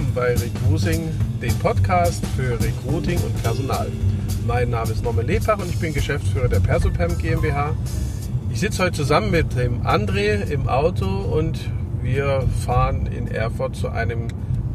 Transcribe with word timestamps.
willkommen 0.00 0.14
bei 0.14 0.34
Recruiting, 0.34 1.08
dem 1.42 1.54
Podcast 1.58 2.24
für 2.34 2.52
Recruiting 2.52 3.18
und 3.18 3.42
Personal. 3.42 3.88
Mein 4.46 4.70
Name 4.70 4.92
ist 4.92 5.04
Norman 5.04 5.26
Lepach 5.26 5.58
und 5.58 5.68
ich 5.68 5.78
bin 5.78 5.92
Geschäftsführer 5.92 6.48
der 6.48 6.60
Persopem 6.60 7.18
GmbH. 7.18 7.74
Ich 8.50 8.60
sitze 8.60 8.82
heute 8.82 8.96
zusammen 8.96 9.30
mit 9.30 9.54
dem 9.56 9.82
André 9.82 10.48
im 10.50 10.68
Auto 10.68 11.06
und 11.06 11.60
wir 12.02 12.44
fahren 12.64 13.06
in 13.06 13.28
Erfurt 13.28 13.76
zu 13.76 13.88
einem 13.88 14.28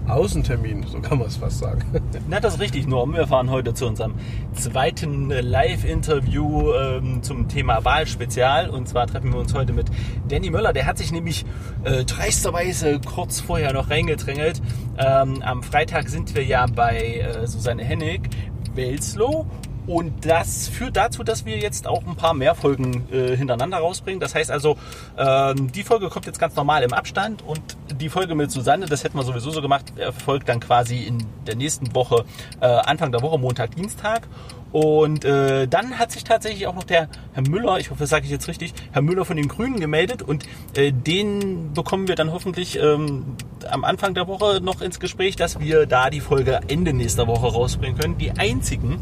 Außentermin, 0.08 0.86
so 0.88 1.00
kann 1.00 1.18
man 1.18 1.28
es 1.28 1.38
fast 1.38 1.60
sagen. 1.60 1.84
Na, 2.30 2.40
das 2.40 2.56
ist 2.56 2.60
richtig, 2.60 2.88
Norm. 2.88 3.14
Wir 3.14 3.28
fahren 3.28 3.50
heute 3.50 3.74
zu 3.74 3.88
unserem 3.88 4.16
zweiten 4.54 5.32
äh, 5.32 5.42
Live-Interview 5.42 6.74
ähm, 6.74 7.24
zum 7.24 7.48
Thema 7.48 7.84
Wahlspezial. 7.84 8.70
Und 8.70 8.88
zwar 8.88 9.08
treffen 9.08 9.34
wir 9.34 9.40
uns 9.40 9.54
heute 9.54 9.74
mit 9.74 9.88
Danny 10.28 10.50
Möller. 10.50 10.74
Der 10.74 10.86
hat 10.86 10.98
sich 10.98 11.12
nämlich 11.12 11.46
äh, 11.84 12.06
dreisterweise 12.06 13.00
kurz 13.02 13.40
vorher 13.40 13.74
noch 13.74 13.90
reingedrängelt. 13.90 14.62
Ähm, 14.98 15.42
am 15.42 15.64
Freitag 15.64 16.10
sind 16.10 16.36
wir 16.36 16.44
ja 16.44 16.66
bei 16.68 17.18
äh, 17.18 17.48
Susanne 17.48 17.84
Hennig, 17.84 18.30
Welslow 18.76 19.46
und 19.88 20.26
das 20.26 20.68
führt 20.68 20.98
dazu, 20.98 21.24
dass 21.24 21.46
wir 21.46 21.58
jetzt 21.58 21.88
auch 21.88 22.06
ein 22.06 22.16
paar 22.16 22.34
mehr 22.34 22.56
Folgen 22.56 23.08
äh, 23.12 23.36
hintereinander 23.36 23.78
rausbringen. 23.78 24.20
Das 24.20 24.36
heißt 24.36 24.52
also, 24.52 24.78
ähm, 25.18 25.72
die 25.72 25.84
Folge 25.84 26.10
kommt 26.10 26.26
jetzt 26.26 26.40
ganz 26.40 26.56
normal 26.56 26.84
im 26.84 26.94
Abstand 26.94 27.44
und 27.44 27.62
die 28.00 28.10
Folge 28.10 28.36
mit 28.36 28.52
Susanne, 28.52 28.86
das 28.88 29.04
hätten 29.04 29.18
wir 29.18 29.24
sowieso 29.24 29.52
so 29.52 29.62
gemacht, 29.62 29.94
erfolgt 29.98 30.50
dann 30.50 30.60
quasi 30.60 31.04
in 31.04 31.26
der 31.46 31.56
nächsten 31.56 31.94
Woche, 31.94 32.26
äh, 32.62 32.66
Anfang 32.66 33.12
der 33.12 33.22
Woche, 33.22 33.38
Montag, 33.38 33.76
Dienstag. 33.76 34.28
Und 34.72 35.24
äh, 35.24 35.70
dann 35.70 36.00
hat 36.00 36.12
sich 36.12 36.26
tatsächlich 36.26 36.68
auch 36.68 36.76
noch 36.76 36.84
der 36.84 37.08
Herr 37.32 37.48
Müller, 37.48 37.80
ich 37.80 37.92
hoffe, 37.92 38.02
das 38.02 38.10
sage 38.10 38.26
ich 38.26 38.32
jetzt 38.32 38.50
richtig, 38.50 38.74
Herr 38.92 39.02
Müller 39.02 39.24
von 39.24 39.38
den 39.38 39.48
Grünen 39.48 39.80
gemeldet 39.80 40.22
und 40.22 40.46
äh, 40.76 40.92
den 40.92 41.72
bekommen 41.74 42.10
wir 42.10 42.16
dann 42.16 42.34
hoffentlich 42.34 42.78
ähm, 42.78 43.38
am 43.72 43.86
Anfang 43.86 44.16
der 44.16 44.28
Woche 44.28 44.60
noch 44.62 44.82
ins 44.82 45.00
Gespräch, 45.00 45.38
dass 45.38 45.62
wir 45.62 45.86
da 45.86 46.10
die 46.10 46.20
Folge 46.20 46.60
Ende 46.68 46.92
nächster 46.92 47.26
Woche 47.26 47.48
rausbringen 47.48 47.98
können. 47.98 48.18
Die 48.18 48.32
einzigen, 48.32 49.00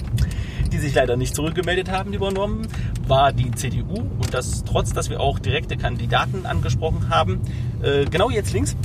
die 0.73 0.79
sich 0.79 0.95
leider 0.95 1.15
nicht 1.15 1.35
zurückgemeldet 1.35 1.91
haben, 1.91 2.11
die 2.11 2.17
übernommen, 2.17 2.67
war 3.07 3.31
die 3.31 3.51
CDU 3.51 3.99
und 3.99 4.33
das 4.33 4.63
trotz, 4.63 4.91
dass 4.91 5.09
wir 5.09 5.19
auch 5.19 5.39
direkte 5.39 5.77
Kandidaten 5.77 6.45
angesprochen 6.45 7.09
haben. 7.09 7.41
Äh, 7.81 8.05
genau 8.05 8.29
jetzt 8.29 8.51
links. 8.53 8.75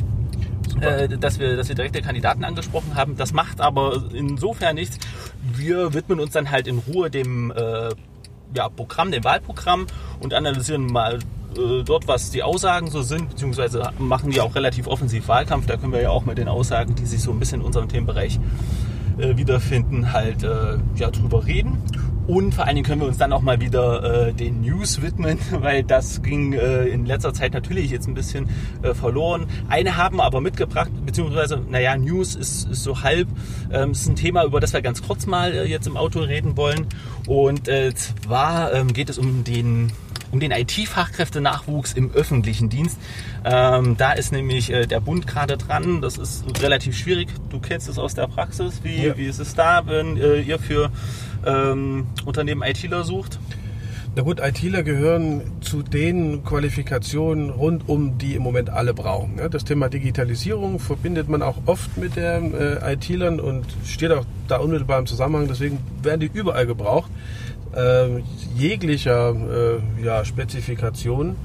Äh, 0.80 1.08
dass, 1.08 1.40
wir, 1.40 1.56
dass 1.56 1.68
wir 1.68 1.74
direkte 1.74 2.02
Kandidaten 2.02 2.44
angesprochen 2.44 2.94
haben. 2.94 3.16
Das 3.16 3.32
macht 3.32 3.60
aber 3.60 4.04
insofern 4.12 4.76
nichts. 4.76 4.98
Wir 5.42 5.92
widmen 5.92 6.20
uns 6.20 6.32
dann 6.32 6.50
halt 6.50 6.68
in 6.68 6.78
Ruhe 6.78 7.10
dem 7.10 7.50
äh, 7.50 7.88
ja, 8.54 8.68
Programm, 8.68 9.10
dem 9.10 9.24
Wahlprogramm 9.24 9.86
und 10.20 10.34
analysieren 10.34 10.86
mal 10.86 11.18
äh, 11.56 11.82
dort, 11.84 12.06
was 12.06 12.30
die 12.30 12.42
Aussagen 12.42 12.90
so 12.90 13.02
sind, 13.02 13.30
beziehungsweise 13.30 13.90
machen 13.98 14.30
die 14.30 14.40
auch 14.40 14.54
relativ 14.54 14.86
offensiv 14.86 15.26
Wahlkampf. 15.26 15.66
Da 15.66 15.78
können 15.78 15.92
wir 15.92 16.02
ja 16.02 16.10
auch 16.10 16.24
mit 16.24 16.38
den 16.38 16.48
Aussagen, 16.48 16.94
die 16.94 17.06
sich 17.06 17.22
so 17.22 17.32
ein 17.32 17.40
bisschen 17.40 17.60
in 17.60 17.66
unserem 17.66 17.88
Themenbereich 17.88 18.38
äh, 19.18 19.36
wiederfinden, 19.36 20.12
halt 20.12 20.42
äh, 20.42 20.78
ja, 20.96 21.10
drüber 21.10 21.46
reden. 21.46 21.78
Und 22.28 22.54
vor 22.54 22.66
allen 22.66 22.74
Dingen 22.76 22.86
können 22.86 23.00
wir 23.00 23.08
uns 23.08 23.16
dann 23.16 23.32
auch 23.32 23.40
mal 23.40 23.58
wieder 23.62 24.28
äh, 24.28 24.32
den 24.34 24.60
News 24.60 25.00
widmen, 25.00 25.38
weil 25.50 25.82
das 25.82 26.20
ging 26.20 26.52
äh, 26.52 26.84
in 26.84 27.06
letzter 27.06 27.32
Zeit 27.32 27.54
natürlich 27.54 27.90
jetzt 27.90 28.06
ein 28.06 28.12
bisschen 28.12 28.50
äh, 28.82 28.92
verloren. 28.92 29.46
Eine 29.68 29.96
haben 29.96 30.20
aber 30.20 30.42
mitgebracht, 30.42 30.90
beziehungsweise, 31.06 31.62
naja, 31.70 31.96
News 31.96 32.34
ist, 32.34 32.68
ist 32.68 32.82
so 32.82 33.02
halb. 33.02 33.28
Ähm, 33.72 33.92
ist 33.92 34.06
ein 34.06 34.16
Thema, 34.16 34.44
über 34.44 34.60
das 34.60 34.74
wir 34.74 34.82
ganz 34.82 35.02
kurz 35.02 35.26
mal 35.26 35.54
äh, 35.54 35.64
jetzt 35.64 35.86
im 35.86 35.96
Auto 35.96 36.20
reden 36.20 36.58
wollen. 36.58 36.86
Und 37.26 37.66
äh, 37.66 37.94
zwar 37.94 38.74
ähm, 38.74 38.92
geht 38.92 39.08
es 39.08 39.16
um 39.16 39.42
den 39.44 39.90
um 40.30 40.40
den 40.40 40.50
IT-Fachkräftenachwuchs 40.50 41.92
im 41.92 42.12
öffentlichen 42.12 42.68
Dienst. 42.68 42.98
Ähm, 43.44 43.96
da 43.96 44.12
ist 44.12 44.32
nämlich 44.32 44.72
äh, 44.72 44.86
der 44.86 45.00
Bund 45.00 45.26
gerade 45.26 45.56
dran. 45.56 46.00
Das 46.00 46.18
ist 46.18 46.44
relativ 46.62 46.96
schwierig. 46.96 47.28
Du 47.50 47.60
kennst 47.60 47.88
es 47.88 47.98
aus 47.98 48.14
der 48.14 48.26
Praxis. 48.26 48.80
Wie, 48.82 49.06
ja. 49.06 49.16
wie 49.16 49.26
ist 49.26 49.38
es 49.38 49.54
da, 49.54 49.86
wenn 49.86 50.16
äh, 50.16 50.40
ihr 50.40 50.58
für 50.58 50.90
ähm, 51.46 52.06
Unternehmen 52.24 52.62
ITler 52.62 53.04
sucht? 53.04 53.38
Na 54.16 54.24
gut, 54.24 54.40
ITler 54.40 54.82
gehören 54.82 55.42
zu 55.60 55.82
den 55.82 56.42
Qualifikationen 56.42 57.50
rund 57.50 57.88
um 57.88 58.18
die 58.18 58.34
im 58.34 58.42
Moment 58.42 58.68
alle 58.68 58.92
brauchen. 58.92 59.38
Das 59.50 59.64
Thema 59.64 59.88
Digitalisierung 59.88 60.80
verbindet 60.80 61.28
man 61.28 61.40
auch 61.40 61.58
oft 61.66 61.96
mit 61.96 62.16
den 62.16 62.52
äh, 62.52 62.94
ITlern 62.94 63.38
und 63.38 63.64
steht 63.84 64.10
auch 64.10 64.24
da 64.48 64.56
unmittelbar 64.56 64.98
im 64.98 65.06
Zusammenhang. 65.06 65.46
Deswegen 65.46 65.78
werden 66.02 66.20
die 66.20 66.30
überall 66.32 66.66
gebraucht 66.66 67.10
äh, 67.74 68.20
jeglicher 68.56 69.34
äh, 69.34 70.04
ja, 70.04 70.24
Spezifikation. 70.24 71.36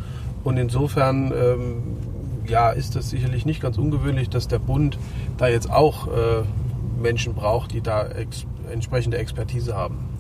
Und 0.44 0.58
insofern 0.58 1.32
ähm, 1.32 1.84
ja, 2.48 2.72
ist 2.72 2.96
das 2.96 3.10
sicherlich 3.10 3.46
nicht 3.46 3.62
ganz 3.62 3.78
ungewöhnlich, 3.78 4.30
dass 4.30 4.48
der 4.48 4.60
Bund 4.60 4.98
da 5.38 5.48
jetzt 5.48 5.70
auch 5.72 6.08
äh, 6.08 6.44
Menschen 7.02 7.34
braucht, 7.34 7.72
die 7.72 7.82
da 7.82 8.06
ex 8.08 8.46
entsprechende 8.72 9.18
Expertise 9.18 9.76
haben. 9.76 10.13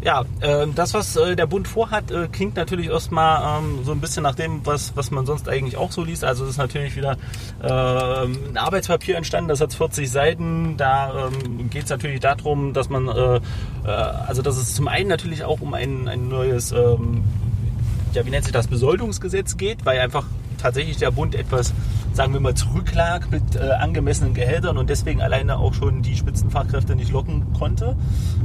Ja, 0.00 0.24
äh, 0.40 0.66
das, 0.74 0.94
was 0.94 1.16
äh, 1.16 1.34
der 1.34 1.46
Bund 1.46 1.66
vorhat, 1.66 2.12
äh, 2.12 2.28
klingt 2.30 2.54
natürlich 2.54 2.88
erstmal 2.88 3.60
ähm, 3.60 3.84
so 3.84 3.90
ein 3.90 4.00
bisschen 4.00 4.22
nach 4.22 4.36
dem, 4.36 4.64
was, 4.64 4.96
was 4.96 5.10
man 5.10 5.26
sonst 5.26 5.48
eigentlich 5.48 5.76
auch 5.76 5.90
so 5.90 6.04
liest. 6.04 6.22
Also 6.24 6.44
es 6.44 6.50
ist 6.50 6.56
natürlich 6.56 6.94
wieder 6.94 7.16
ähm, 7.60 8.38
ein 8.50 8.56
Arbeitspapier 8.56 9.16
entstanden, 9.16 9.48
das 9.48 9.60
hat 9.60 9.74
40 9.74 10.08
Seiten. 10.08 10.76
Da 10.76 11.26
ähm, 11.26 11.68
geht 11.68 11.84
es 11.84 11.90
natürlich 11.90 12.20
darum, 12.20 12.74
dass 12.74 12.88
man, 12.88 13.08
äh, 13.08 13.36
äh, 13.36 13.40
also 13.88 14.40
dass 14.40 14.56
es 14.56 14.74
zum 14.74 14.86
einen 14.86 15.08
natürlich 15.08 15.42
auch 15.42 15.60
um 15.60 15.74
ein, 15.74 16.06
ein 16.06 16.28
neues, 16.28 16.70
ähm, 16.70 17.24
ja, 18.12 18.24
wie 18.24 18.30
nennt 18.30 18.44
sich 18.44 18.52
das, 18.52 18.68
Besoldungsgesetz 18.68 19.56
geht, 19.56 19.84
weil 19.84 19.98
einfach 19.98 20.26
tatsächlich 20.58 20.96
der 20.98 21.10
Bund 21.10 21.34
etwas 21.34 21.72
sagen 22.18 22.32
wir 22.32 22.40
mal, 22.40 22.54
zurücklag 22.54 23.30
mit 23.30 23.54
äh, 23.54 23.70
angemessenen 23.78 24.34
Gehältern 24.34 24.76
und 24.76 24.90
deswegen 24.90 25.22
alleine 25.22 25.56
auch 25.56 25.72
schon 25.72 26.02
die 26.02 26.16
Spitzenfachkräfte 26.16 26.96
nicht 26.96 27.12
locken 27.12 27.52
konnte. 27.52 27.94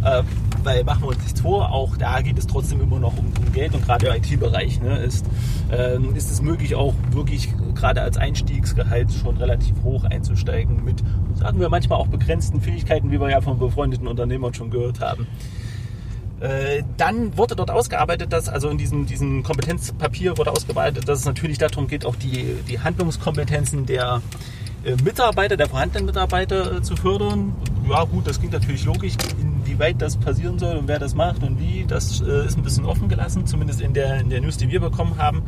Äh, 0.04 0.22
weil 0.64 0.84
machen 0.84 1.02
wir 1.02 1.08
uns 1.08 1.18
nichts 1.24 1.42
vor, 1.42 1.72
auch 1.72 1.98
da 1.98 2.22
geht 2.22 2.38
es 2.38 2.46
trotzdem 2.46 2.82
immer 2.82 3.00
noch 3.00 3.18
um, 3.18 3.26
um 3.26 3.52
Geld 3.52 3.74
und 3.74 3.84
gerade 3.84 4.06
im 4.06 4.14
IT-Bereich 4.14 4.80
ne, 4.80 5.00
ist, 5.00 5.26
äh, 5.72 5.98
ist 6.16 6.30
es 6.30 6.40
möglich, 6.40 6.76
auch 6.76 6.94
wirklich 7.10 7.50
gerade 7.74 8.04
als 8.04 8.18
Einstiegsgehalt 8.18 9.12
schon 9.12 9.38
relativ 9.38 9.74
hoch 9.84 10.04
einzusteigen 10.04 10.84
mit, 10.84 11.04
sagen 11.34 11.60
wir 11.60 11.70
manchmal 11.70 11.98
auch 11.98 12.08
begrenzten 12.08 12.62
Fähigkeiten, 12.62 13.10
wie 13.10 13.20
wir 13.20 13.32
ja 13.32 13.42
von 13.42 13.58
befreundeten 13.58 14.08
Unternehmern 14.08 14.54
schon 14.54 14.70
gehört 14.70 15.00
haben. 15.00 15.26
Äh, 16.44 16.84
dann 16.98 17.38
wurde 17.38 17.56
dort 17.56 17.72
ausgearbeitet, 17.72 18.34
dass, 18.34 18.50
also 18.50 18.68
in 18.68 18.78
diesem, 18.78 19.06
diesem 19.06 19.44
Kompetenzpapier 19.44 20.38
wurde 20.38 20.52
ausgearbeitet, 20.52 21.08
dass 21.08 21.20
es 21.20 21.26
natürlich 21.26 21.58
darum 21.58 21.88
geht, 21.88 22.06
auch 22.06 22.18
die, 22.18 22.58
die 22.68 22.82
Handlungskompetenzen 22.82 23.86
der 23.86 24.22
äh, 24.84 24.98
Mitarbeiter, 25.02 25.56
der 25.56 25.70
vorhandenen 25.70 26.08
Mitarbeiter 26.08 26.80
äh, 26.80 26.82
zu 26.82 26.98
fördern. 26.98 27.56
Ja 27.90 28.04
gut, 28.04 28.28
das 28.28 28.40
klingt 28.40 28.52
natürlich 28.52 28.84
logisch. 28.84 29.14
Inwieweit 29.66 30.02
das 30.02 30.18
passieren 30.18 30.60
soll 30.60 30.76
und 30.76 30.88
wer 30.88 31.00
das 31.00 31.16
macht 31.16 31.44
und 31.44 31.60
wie, 31.60 31.86
das 31.88 32.22
äh, 32.22 32.46
ist 32.46 32.58
ein 32.58 32.64
bisschen 32.64 32.86
offen 32.86 33.08
gelassen, 33.10 33.46
zumindest 33.46 33.82
in 33.82 33.94
der, 33.94 34.20
in 34.20 34.30
der 34.30 34.42
News, 34.42 34.58
die 34.58 34.70
wir 34.70 34.80
bekommen 34.80 35.18
haben. 35.18 35.44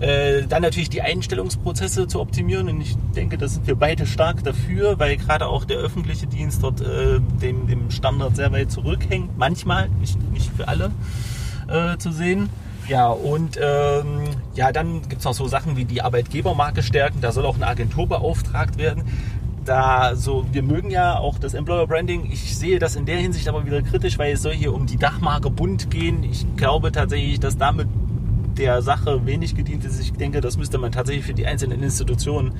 dann 0.00 0.62
natürlich 0.62 0.90
die 0.90 1.02
Einstellungsprozesse 1.02 2.06
zu 2.06 2.20
optimieren 2.20 2.68
und 2.68 2.80
ich 2.80 2.96
denke, 3.14 3.38
da 3.38 3.48
sind 3.48 3.66
wir 3.66 3.74
beide 3.74 4.06
stark 4.06 4.44
dafür, 4.44 4.98
weil 4.98 5.16
gerade 5.16 5.46
auch 5.46 5.64
der 5.64 5.78
öffentliche 5.78 6.26
Dienst 6.26 6.62
dort 6.62 6.80
dem, 6.80 7.66
dem 7.66 7.90
Standard 7.90 8.36
sehr 8.36 8.52
weit 8.52 8.70
zurückhängt. 8.70 9.36
Manchmal, 9.36 9.88
nicht, 10.00 10.18
nicht 10.32 10.50
für 10.56 10.68
alle 10.68 10.90
zu 11.98 12.12
sehen. 12.12 12.48
Ja, 12.88 13.08
und 13.08 13.58
ähm, 13.60 14.28
ja, 14.54 14.70
dann 14.70 15.02
gibt 15.02 15.18
es 15.18 15.24
noch 15.24 15.34
so 15.34 15.48
Sachen 15.48 15.76
wie 15.76 15.84
die 15.84 16.02
Arbeitgebermarke 16.02 16.84
stärken. 16.84 17.20
Da 17.20 17.32
soll 17.32 17.44
auch 17.44 17.56
eine 17.56 17.66
Agentur 17.66 18.06
beauftragt 18.06 18.78
werden. 18.78 19.02
Da 19.66 20.14
so, 20.14 20.46
wir 20.52 20.62
mögen 20.62 20.90
ja 20.90 21.18
auch 21.18 21.40
das 21.40 21.52
Employer 21.52 21.88
Branding. 21.88 22.30
Ich 22.30 22.56
sehe 22.56 22.78
das 22.78 22.94
in 22.94 23.04
der 23.04 23.16
Hinsicht 23.16 23.48
aber 23.48 23.66
wieder 23.66 23.82
kritisch, 23.82 24.16
weil 24.16 24.32
es 24.32 24.42
soll 24.42 24.52
hier 24.52 24.72
um 24.72 24.86
die 24.86 24.96
Dachmarke 24.96 25.50
Bund 25.50 25.90
gehen. 25.90 26.22
Ich 26.22 26.46
glaube 26.56 26.92
tatsächlich, 26.92 27.40
dass 27.40 27.58
damit 27.58 27.88
der 28.56 28.80
Sache 28.80 29.26
wenig 29.26 29.56
gedient 29.56 29.84
ist. 29.84 30.00
Ich 30.00 30.12
denke, 30.12 30.40
das 30.40 30.56
müsste 30.56 30.78
man 30.78 30.92
tatsächlich 30.92 31.26
für 31.26 31.34
die 31.34 31.46
einzelnen 31.46 31.82
Institutionen 31.82 32.54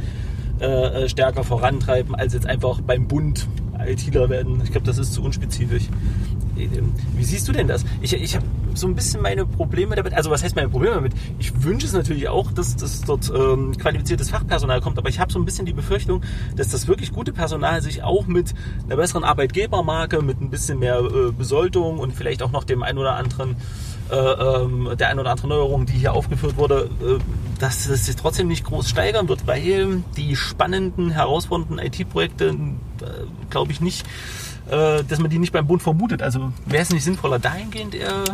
äh, 0.61 1.05
äh 1.05 1.09
stärker 1.09 1.45
vorantreiben, 1.45 2.17
als 2.17 2.35
jetzt 2.35 2.47
einfach 2.47 2.81
beim 2.81 3.07
Bund 3.07 3.47
ITler 3.79 4.29
werden. 4.29 4.61
Ich 4.65 4.73
glaube, 4.73 4.87
das 4.87 4.99
ist 4.99 5.13
zu 5.13 5.23
unspezifisch. 5.23 5.85
Wie 6.57 7.25
siehst 7.25 7.47
du 7.49 7.53
denn 7.53 7.69
das? 7.69 7.85
Ich, 8.01 8.13
ich 8.13 8.37
habe 8.37 8.47
so 8.75 8.87
ein 8.87 8.95
bisschen 8.95 9.23
meine 9.23 9.47
Probleme 9.47 9.97
damit. 9.97 10.15
Also 10.15 10.31
was 10.31 10.43
heißt 10.43 10.57
meine 10.57 10.69
Probleme 10.69 10.95
damit? 10.95 11.13
Ich 11.39 11.63
wünsche 11.63 11.87
es 11.87 11.93
natürlich 11.93 12.29
auch, 12.29 12.53
dass, 12.53 12.77
dass 12.77 13.03
dort 13.03 13.31
ähm, 13.35 13.77
qualifiziertes 13.77 14.31
Fachpersonal 14.31 14.81
kommt, 14.81 14.99
aber 14.99 15.09
ich 15.09 15.19
habe 15.21 15.33
so 15.33 15.39
ein 15.39 15.45
bisschen 15.45 15.67
die 15.67 15.73
Befürchtung, 15.73 16.23
dass 16.57 16.69
das 16.69 16.89
wirklich 16.89 17.13
gute 17.13 17.33
Personal 17.33 17.83
sich 17.83 18.03
auch 18.03 18.27
mit 18.27 18.55
einer 18.87 18.97
besseren 18.97 19.25
Arbeitgebermarke, 19.25 20.23
mit 20.23 20.41
ein 20.41 20.51
bisschen 20.51 20.79
mehr 20.79 20.99
äh, 20.99 21.33
Besoldung 21.33 21.99
und 21.99 22.13
vielleicht 22.13 22.43
auch 22.43 22.53
noch 22.53 22.65
dem 22.65 22.83
ein 22.83 22.99
oder 22.99 23.17
anderen 23.17 23.57
äh, 24.11 24.15
ähm, 24.15 24.91
der 24.97 25.09
ein 25.09 25.19
oder 25.19 25.31
andere 25.31 25.49
Neuerung, 25.49 25.87
die 25.87 25.95
hier 25.95 26.13
aufgeführt 26.13 26.57
wurde, 26.57 26.89
äh, 27.03 27.19
dass 27.59 27.87
es 27.87 28.07
sich 28.07 28.15
trotzdem 28.15 28.47
nicht 28.47 28.65
groß 28.65 28.89
steigern 28.89 29.29
wird, 29.29 29.47
weil 29.47 30.05
die 30.17 30.37
spannenden, 30.37 31.11
herausfordernden 31.11 31.79
IT-Projekte, 31.79 32.51
äh, 32.51 33.07
glaube 33.51 33.73
ich, 33.73 33.81
nicht 33.81 34.07
dass 34.69 35.19
man 35.21 35.31
die 35.31 35.39
nicht 35.39 35.53
beim 35.53 35.67
Bund 35.67 35.83
vermutet. 35.83 36.23
Also 36.23 36.53
wäre 36.67 36.83
es 36.83 36.91
nicht 36.91 37.05
sinnvoller, 37.05 37.39
dahingehend 37.39 37.95
eher 37.95 38.25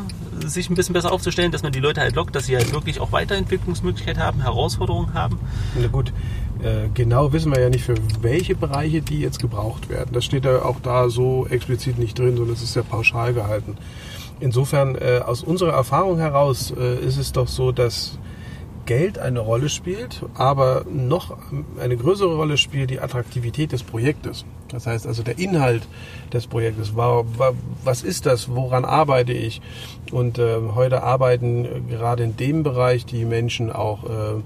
sich 0.47 0.71
ein 0.71 0.75
bisschen 0.75 0.95
besser 0.95 1.13
aufzustellen, 1.13 1.53
dass 1.53 1.63
man 1.63 1.73
die 1.73 1.81
Leute 1.81 2.01
halt 2.01 2.15
lockt, 2.15 2.35
dass 2.35 2.47
sie 2.47 2.57
halt 2.57 2.73
wirklich 2.73 3.01
auch 3.01 3.13
Weiterentwicklungsmöglichkeiten 3.13 4.23
haben, 4.23 4.41
Herausforderungen 4.41 5.15
haben? 5.15 5.39
Na 5.79 5.89
gut, 5.89 6.13
äh, 6.63 6.89
genau 6.95 7.33
wissen 7.33 7.53
wir 7.53 7.61
ja 7.61 7.69
nicht, 7.69 7.85
für 7.85 7.95
welche 8.21 8.55
Bereiche 8.55 9.03
die 9.03 9.21
jetzt 9.21 9.41
gebraucht 9.41 9.89
werden. 9.89 10.11
Das 10.13 10.25
steht 10.25 10.45
ja 10.45 10.63
auch 10.63 10.81
da 10.81 11.09
so 11.09 11.47
explizit 11.49 11.99
nicht 11.99 12.19
drin, 12.19 12.37
sondern 12.37 12.55
es 12.55 12.63
ist 12.63 12.77
ja 12.77 12.83
pauschal 12.83 13.35
gehalten. 13.35 13.77
Insofern, 14.41 14.97
äh, 14.97 15.21
aus 15.25 15.43
unserer 15.43 15.73
Erfahrung 15.73 16.19
heraus, 16.19 16.73
äh, 16.77 16.99
ist 16.99 17.17
es 17.17 17.33
doch 17.33 17.49
so, 17.49 17.73
dass 17.73 18.19
Geld 18.87 19.19
eine 19.19 19.41
Rolle 19.41 19.69
spielt, 19.69 20.25
aber 20.35 20.85
noch 20.91 21.37
eine 21.81 21.97
größere 21.97 22.35
Rolle 22.35 22.57
spielt 22.57 22.91
die 22.91 23.01
Attraktivität 23.01 23.73
des 23.73 23.83
Projektes. 23.83 24.45
Das 24.69 24.87
heißt 24.87 25.07
also 25.07 25.23
der 25.23 25.39
Inhalt 25.39 25.83
des 26.33 26.47
Projektes. 26.47 26.93
Was 26.97 28.03
ist 28.03 28.27
das? 28.27 28.49
Woran 28.49 28.85
arbeite 28.85 29.33
ich? 29.33 29.61
Und 30.11 30.39
äh, 30.39 30.57
heute 30.75 31.03
arbeiten 31.03 31.89
gerade 31.89 32.25
in 32.25 32.37
dem 32.37 32.63
Bereich 32.63 33.05
die 33.05 33.25
Menschen 33.25 33.71
auch 33.71 34.05
äh, 34.05 34.41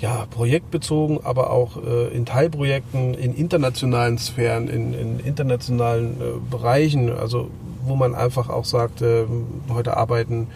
ja, 0.00 0.26
projektbezogen, 0.30 1.24
aber 1.24 1.50
auch 1.50 1.76
äh, 1.82 2.08
in 2.08 2.24
Teilprojekten, 2.24 3.14
in 3.14 3.34
internationalen 3.34 4.18
Sphären, 4.18 4.68
in, 4.68 4.94
in 4.94 5.20
internationalen 5.20 6.20
äh, 6.20 6.24
Bereichen, 6.50 7.10
also 7.10 7.50
wo 7.84 7.96
man 7.96 8.14
einfach 8.14 8.48
auch 8.48 8.64
sagt, 8.64 9.02
äh, 9.02 9.24
heute 9.72 9.96
arbeiten 9.96 10.48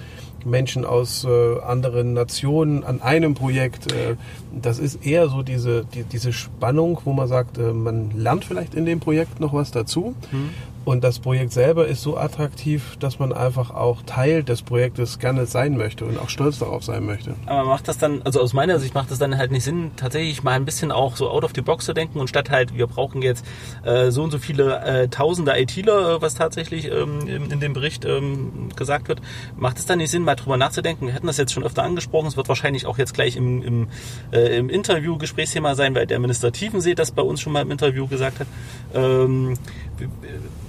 Menschen 0.44 0.84
aus 0.84 1.24
äh, 1.24 1.60
anderen 1.60 2.12
Nationen 2.12 2.84
an 2.84 3.02
einem 3.02 3.34
Projekt. 3.34 3.92
Äh, 3.92 4.16
das 4.52 4.78
ist 4.78 5.04
eher 5.06 5.28
so 5.28 5.42
diese, 5.42 5.84
die, 5.84 6.04
diese 6.04 6.32
Spannung, 6.32 7.00
wo 7.04 7.12
man 7.12 7.28
sagt, 7.28 7.58
äh, 7.58 7.72
man 7.72 8.10
lernt 8.16 8.44
vielleicht 8.44 8.74
in 8.74 8.84
dem 8.84 9.00
Projekt 9.00 9.40
noch 9.40 9.52
was 9.52 9.70
dazu. 9.70 10.14
Mhm. 10.30 10.50
Und 10.84 11.05
das 11.05 11.20
Projekt 11.20 11.52
selber 11.52 11.87
ist 11.87 12.02
so 12.02 12.17
attraktiv, 12.17 12.96
dass 12.99 13.19
man 13.19 13.32
einfach 13.32 13.70
auch 13.70 14.02
Teil 14.02 14.43
des 14.43 14.62
Projektes 14.62 15.20
gerne 15.20 15.46
sein 15.46 15.76
möchte 15.76 16.05
und 16.05 16.19
auch 16.19 16.29
stolz 16.29 16.58
darauf 16.58 16.82
sein 16.82 17.06
möchte. 17.06 17.34
Aber 17.46 17.69
macht 17.69 17.87
das 17.87 17.99
dann, 17.99 18.23
also 18.23 18.40
aus 18.40 18.52
meiner 18.52 18.79
Sicht 18.81 18.94
macht 18.94 19.11
das 19.11 19.19
dann 19.19 19.38
halt 19.38 19.52
nicht 19.52 19.62
Sinn, 19.62 19.93
tatsächlich 19.96 20.43
mal 20.43 20.52
ein 20.52 20.64
bisschen 20.64 20.90
auch 20.90 21.17
so 21.17 21.31
out 21.31 21.44
of 21.44 21.52
the 21.55 21.61
box 21.61 21.84
zu 21.84 21.93
denken 21.93 22.19
und 22.19 22.29
statt 22.29 22.50
halt, 22.50 22.76
wir 22.76 22.88
brauchen 22.88 23.23
jetzt 23.23 23.46
äh, 23.84 24.11
so 24.11 24.25
und 24.25 24.32
so 24.32 24.38
viele 24.38 24.81
äh, 24.81 25.08
tausende 25.08 25.56
ITler, 25.56 26.17
äh, 26.17 26.23
was 26.23 26.34
tatsächlich 26.34 26.90
ähm, 26.90 27.28
in, 27.28 27.50
in, 27.50 27.61
dem 27.61 27.75
Bericht 27.75 28.05
ähm, 28.05 28.70
gesagt 28.75 29.08
wird, 29.08 29.23
macht 29.56 29.78
es 29.78 29.87
dann 29.87 29.99
nicht 29.99 30.11
Sinn, 30.11 30.25
mal 30.25 30.35
drüber 30.35 30.56
nachzudenken? 30.56 31.06
Wir 31.06 31.14
hatten 31.14 31.28
das 31.28 31.37
jetzt 31.37 31.52
schon 31.52 31.62
öfter 31.62 31.85
angesprochen, 31.85 32.26
es 32.26 32.37
wird 32.37 32.49
wahrscheinlich 32.49 32.87
auch 32.87 32.99
jetzt 32.99 33.14
gleich 33.14 33.37
im, 33.37 33.62
im, 33.62 33.88
äh, 34.32 34.56
im 34.56 34.69
Interview 34.69 35.17
Gesprächsthema 35.17 35.76
sein, 35.76 35.94
weil 35.94 36.06
der 36.06 36.19
Minister 36.19 36.50
Tiefensee 36.50 36.94
das 36.94 37.12
bei 37.12 37.23
uns 37.23 37.40
schon 37.40 37.52
mal 37.52 37.62
im 37.62 37.70
Interview 37.70 38.08
gesagt 38.08 38.40
hat. 38.40 38.46
Ähm, 38.94 39.55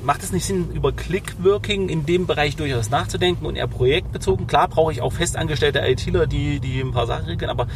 macht 0.03 0.23
es 0.23 0.31
nicht 0.31 0.45
Sinn, 0.45 0.69
über 0.73 0.91
Click-Working 0.91 1.89
in 1.89 2.05
dem 2.05 2.27
Bereich 2.27 2.55
durchaus 2.55 2.89
nachzudenken 2.89 3.45
und 3.45 3.55
eher 3.55 3.67
projektbezogen? 3.67 4.47
Klar 4.47 4.67
brauche 4.67 4.91
ich 4.91 5.01
auch 5.01 5.13
festangestellte 5.13 5.79
ITler, 5.79 6.27
die, 6.27 6.59
die 6.59 6.81
ein 6.81 6.91
paar 6.91 7.07
Sachen 7.07 7.25
regeln, 7.25 7.49
aber 7.49 7.67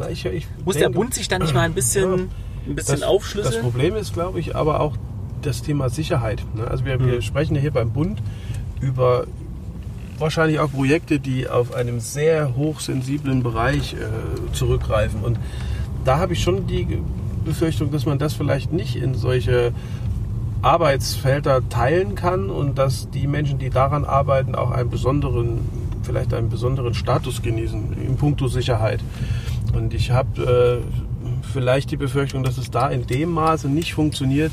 äh, 0.00 0.12
ich, 0.12 0.24
ich 0.24 0.46
muss 0.64 0.76
denke, 0.76 0.90
der 0.90 0.98
Bund 0.98 1.14
sich 1.14 1.28
dann 1.28 1.42
nicht 1.42 1.54
mal 1.54 1.62
ein 1.62 1.74
bisschen, 1.74 2.10
ja, 2.10 2.24
ein 2.66 2.74
bisschen 2.74 3.00
das, 3.00 3.02
aufschlüsseln? 3.02 3.54
Das 3.54 3.62
Problem 3.62 3.96
ist, 3.96 4.14
glaube 4.14 4.40
ich, 4.40 4.56
aber 4.56 4.80
auch 4.80 4.96
das 5.42 5.62
Thema 5.62 5.88
Sicherheit. 5.88 6.42
Ne? 6.54 6.66
Also 6.66 6.84
wir, 6.84 6.94
hm. 6.94 7.06
wir 7.06 7.22
sprechen 7.22 7.54
ja 7.54 7.60
hier 7.60 7.72
beim 7.72 7.92
Bund 7.92 8.20
über 8.80 9.26
wahrscheinlich 10.18 10.58
auch 10.60 10.70
Projekte, 10.70 11.18
die 11.18 11.48
auf 11.48 11.74
einem 11.74 12.00
sehr 12.00 12.56
hochsensiblen 12.56 13.42
Bereich 13.42 13.94
äh, 13.94 14.52
zurückgreifen. 14.52 15.22
Und 15.22 15.38
da 16.04 16.18
habe 16.18 16.34
ich 16.34 16.42
schon 16.42 16.66
die 16.66 16.98
Befürchtung, 17.44 17.90
dass 17.90 18.06
man 18.06 18.18
das 18.18 18.34
vielleicht 18.34 18.72
nicht 18.72 18.96
in 18.96 19.14
solche 19.14 19.72
Arbeitsfelder 20.62 21.68
teilen 21.68 22.14
kann 22.14 22.50
und 22.50 22.78
dass 22.78 23.08
die 23.10 23.26
Menschen, 23.26 23.58
die 23.58 23.70
daran 23.70 24.04
arbeiten, 24.04 24.54
auch 24.54 24.70
einen 24.70 24.90
besonderen, 24.90 25.60
vielleicht 26.02 26.34
einen 26.34 26.50
besonderen 26.50 26.94
Status 26.94 27.42
genießen 27.42 27.96
in 28.02 28.16
puncto 28.16 28.48
Sicherheit. 28.48 29.00
Und 29.74 29.94
ich 29.94 30.10
habe 30.10 30.82
äh, 30.82 31.46
vielleicht 31.52 31.90
die 31.90 31.96
Befürchtung, 31.96 32.42
dass 32.42 32.58
es 32.58 32.70
da 32.70 32.88
in 32.88 33.06
dem 33.06 33.30
Maße 33.30 33.68
nicht 33.68 33.94
funktioniert, 33.94 34.52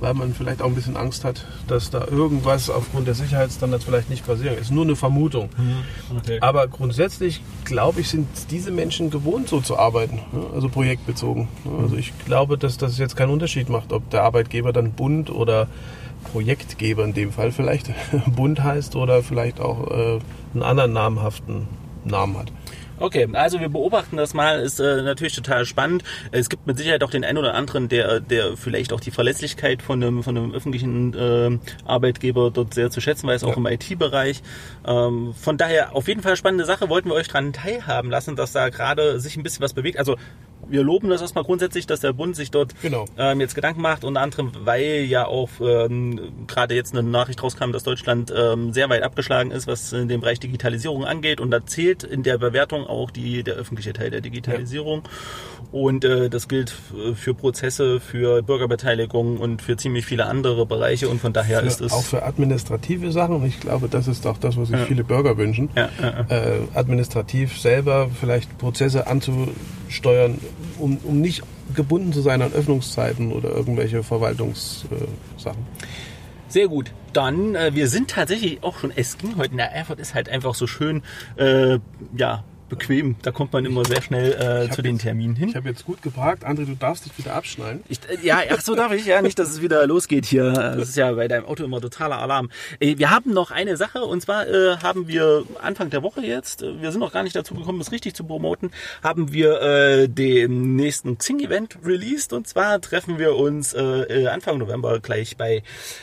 weil 0.00 0.14
man 0.14 0.34
vielleicht 0.34 0.62
auch 0.62 0.66
ein 0.66 0.74
bisschen 0.74 0.96
Angst 0.96 1.24
hat, 1.24 1.46
dass 1.68 1.90
da 1.90 2.06
irgendwas 2.06 2.70
aufgrund 2.70 3.06
der 3.06 3.14
Sicherheitsstandards 3.14 3.84
vielleicht 3.84 4.10
nicht 4.10 4.26
passiert. 4.26 4.58
Ist 4.58 4.70
nur 4.70 4.84
eine 4.84 4.96
Vermutung. 4.96 5.50
Mhm. 5.56 6.18
Okay. 6.18 6.38
Aber 6.40 6.66
grundsätzlich, 6.68 7.42
glaube 7.64 8.00
ich, 8.00 8.08
sind 8.08 8.28
diese 8.50 8.70
Menschen 8.70 9.10
gewohnt, 9.10 9.48
so 9.48 9.60
zu 9.60 9.78
arbeiten, 9.78 10.20
also 10.54 10.68
projektbezogen. 10.68 11.48
Also 11.80 11.96
ich 11.96 12.12
glaube, 12.24 12.58
dass 12.58 12.76
das 12.78 12.98
jetzt 12.98 13.16
keinen 13.16 13.30
Unterschied 13.30 13.68
macht, 13.68 13.92
ob 13.92 14.08
der 14.10 14.22
Arbeitgeber 14.22 14.72
dann 14.72 14.92
Bund 14.92 15.30
oder 15.30 15.68
Projektgeber 16.32 17.04
in 17.04 17.14
dem 17.14 17.32
Fall 17.32 17.52
vielleicht 17.52 17.90
Bund 18.34 18.62
heißt 18.62 18.96
oder 18.96 19.22
vielleicht 19.22 19.60
auch 19.60 19.90
äh, 19.90 20.18
einen 20.54 20.62
anderen 20.62 20.92
namhaften 20.92 21.68
Namen 22.04 22.38
hat. 22.38 22.52
Okay, 22.98 23.28
also 23.32 23.60
wir 23.60 23.68
beobachten 23.68 24.16
das 24.16 24.32
mal, 24.32 24.60
ist 24.60 24.80
äh, 24.80 25.02
natürlich 25.02 25.34
total 25.34 25.66
spannend. 25.66 26.02
Es 26.32 26.48
gibt 26.48 26.66
mit 26.66 26.78
Sicherheit 26.78 27.02
auch 27.04 27.10
den 27.10 27.24
einen 27.24 27.36
oder 27.36 27.54
anderen, 27.54 27.88
der, 27.88 28.20
der 28.20 28.56
vielleicht 28.56 28.92
auch 28.92 29.00
die 29.00 29.10
Verlässlichkeit 29.10 29.82
von 29.82 30.02
einem, 30.02 30.22
von 30.22 30.36
einem 30.36 30.52
öffentlichen 30.54 31.12
äh, 31.14 31.58
Arbeitgeber 31.84 32.50
dort 32.50 32.72
sehr 32.72 32.90
zu 32.90 33.00
schätzen 33.02 33.26
weiß, 33.26 33.44
auch 33.44 33.50
ja. 33.50 33.56
im 33.56 33.66
IT-Bereich. 33.66 34.42
Ähm, 34.86 35.34
von 35.38 35.58
daher 35.58 35.94
auf 35.94 36.08
jeden 36.08 36.22
Fall 36.22 36.36
spannende 36.36 36.64
Sache, 36.64 36.88
wollten 36.88 37.10
wir 37.10 37.14
euch 37.14 37.28
dran 37.28 37.52
teilhaben 37.52 38.10
lassen, 38.10 38.34
dass 38.34 38.52
da 38.52 38.70
gerade 38.70 39.20
sich 39.20 39.36
ein 39.36 39.42
bisschen 39.42 39.62
was 39.62 39.74
bewegt. 39.74 39.98
Also 39.98 40.16
wir 40.68 40.82
loben 40.82 41.08
das 41.08 41.20
erstmal 41.20 41.44
grundsätzlich, 41.44 41.86
dass 41.86 42.00
der 42.00 42.12
Bund 42.12 42.36
sich 42.36 42.50
dort 42.50 42.80
genau. 42.82 43.06
ähm, 43.18 43.40
jetzt 43.40 43.54
Gedanken 43.54 43.80
macht, 43.80 44.04
unter 44.04 44.20
anderem, 44.20 44.52
weil 44.60 45.04
ja 45.04 45.26
auch 45.26 45.50
ähm, 45.60 46.20
gerade 46.46 46.74
jetzt 46.74 46.96
eine 46.96 47.08
Nachricht 47.08 47.42
rauskam, 47.42 47.72
dass 47.72 47.84
Deutschland 47.84 48.32
ähm, 48.36 48.72
sehr 48.72 48.88
weit 48.88 49.02
abgeschlagen 49.02 49.50
ist, 49.50 49.66
was 49.66 49.92
in 49.92 50.08
dem 50.08 50.20
Bereich 50.20 50.40
Digitalisierung 50.40 51.04
angeht. 51.04 51.40
Und 51.40 51.50
da 51.50 51.64
zählt 51.64 52.02
in 52.02 52.22
der 52.22 52.38
Bewertung 52.38 52.86
auch 52.86 53.10
die, 53.10 53.42
der 53.42 53.54
öffentliche 53.54 53.92
Teil 53.92 54.10
der 54.10 54.20
Digitalisierung. 54.20 55.02
Ja. 55.04 55.10
Und 55.72 56.04
äh, 56.04 56.30
das 56.30 56.48
gilt 56.48 56.74
für 57.14 57.34
Prozesse, 57.34 58.00
für 58.00 58.42
Bürgerbeteiligung 58.42 59.38
und 59.38 59.62
für 59.62 59.76
ziemlich 59.76 60.06
viele 60.06 60.26
andere 60.26 60.66
Bereiche. 60.66 61.08
Und 61.08 61.20
von 61.20 61.32
daher 61.32 61.60
für, 61.60 61.66
ist 61.66 61.80
es. 61.80 61.92
Auch 61.92 62.04
für 62.04 62.24
administrative 62.24 63.12
Sachen. 63.12 63.36
Und 63.36 63.46
ich 63.46 63.60
glaube, 63.60 63.88
das 63.88 64.08
ist 64.08 64.26
auch 64.26 64.38
das, 64.38 64.56
was 64.56 64.68
sich 64.68 64.78
ja. 64.78 64.84
viele 64.84 65.04
Bürger 65.04 65.36
wünschen. 65.36 65.70
Ja, 65.74 65.88
äh, 66.28 66.60
administrativ 66.74 67.58
selber 67.58 68.08
vielleicht 68.20 68.58
Prozesse 68.58 69.06
anzusteuern, 69.06 70.38
um, 70.78 70.98
um 71.04 71.20
nicht 71.20 71.42
gebunden 71.74 72.12
zu 72.12 72.20
sein 72.20 72.42
an 72.42 72.52
Öffnungszeiten 72.52 73.32
oder 73.32 73.50
irgendwelche 73.50 74.02
Verwaltungssachen. 74.02 75.66
Sehr 76.48 76.68
gut. 76.68 76.92
Dann, 77.12 77.54
äh, 77.54 77.74
wir 77.74 77.88
sind 77.88 78.10
tatsächlich 78.10 78.62
auch 78.62 78.78
schon, 78.78 78.92
es 78.94 79.16
heute 79.36 79.52
in 79.52 79.56
der 79.56 79.72
Erfurt, 79.72 79.98
ist 79.98 80.14
halt 80.14 80.28
einfach 80.28 80.54
so 80.54 80.66
schön, 80.66 81.02
äh, 81.36 81.78
ja, 82.16 82.44
bequem. 82.68 83.16
Da 83.22 83.30
kommt 83.30 83.52
man 83.52 83.64
immer 83.64 83.84
sehr 83.84 84.02
schnell 84.02 84.32
äh, 84.32 84.70
zu 84.70 84.82
den 84.82 84.98
Terminen 84.98 85.36
hin. 85.36 85.50
Ich 85.50 85.56
habe 85.56 85.68
jetzt 85.68 85.84
gut 85.84 86.02
geparkt. 86.02 86.44
André, 86.44 86.66
du 86.66 86.74
darfst 86.74 87.06
dich 87.06 87.16
wieder 87.18 87.34
abschneiden. 87.34 87.82
Ich, 87.88 88.00
äh, 88.08 88.24
ja, 88.26 88.40
ach 88.50 88.60
so 88.60 88.74
darf 88.74 88.92
ich. 88.92 89.06
Ja, 89.06 89.22
nicht, 89.22 89.38
dass 89.38 89.50
es 89.50 89.62
wieder 89.62 89.86
losgeht 89.86 90.26
hier. 90.26 90.52
Das 90.52 90.88
ist 90.88 90.96
ja 90.96 91.12
bei 91.12 91.28
deinem 91.28 91.46
Auto 91.46 91.64
immer 91.64 91.80
totaler 91.80 92.18
Alarm. 92.18 92.50
Äh, 92.80 92.98
wir 92.98 93.10
haben 93.10 93.32
noch 93.32 93.50
eine 93.50 93.76
Sache 93.76 94.02
und 94.04 94.20
zwar 94.20 94.46
äh, 94.46 94.76
haben 94.78 95.08
wir 95.08 95.44
Anfang 95.60 95.90
der 95.90 96.02
Woche 96.02 96.22
jetzt, 96.22 96.62
wir 96.62 96.90
sind 96.90 97.00
noch 97.00 97.12
gar 97.12 97.22
nicht 97.22 97.36
dazu 97.36 97.54
gekommen, 97.54 97.80
es 97.80 97.92
richtig 97.92 98.14
zu 98.14 98.24
promoten, 98.24 98.70
haben 99.02 99.32
wir 99.32 99.60
äh, 99.60 100.08
den 100.08 100.76
nächsten 100.76 101.18
Xing-Event 101.18 101.78
released 101.84 102.32
und 102.32 102.46
zwar 102.46 102.80
treffen 102.80 103.18
wir 103.18 103.36
uns 103.36 103.74
Anfang 103.74 104.58
November 104.58 105.00
gleich 105.00 105.36
bei 105.36 105.62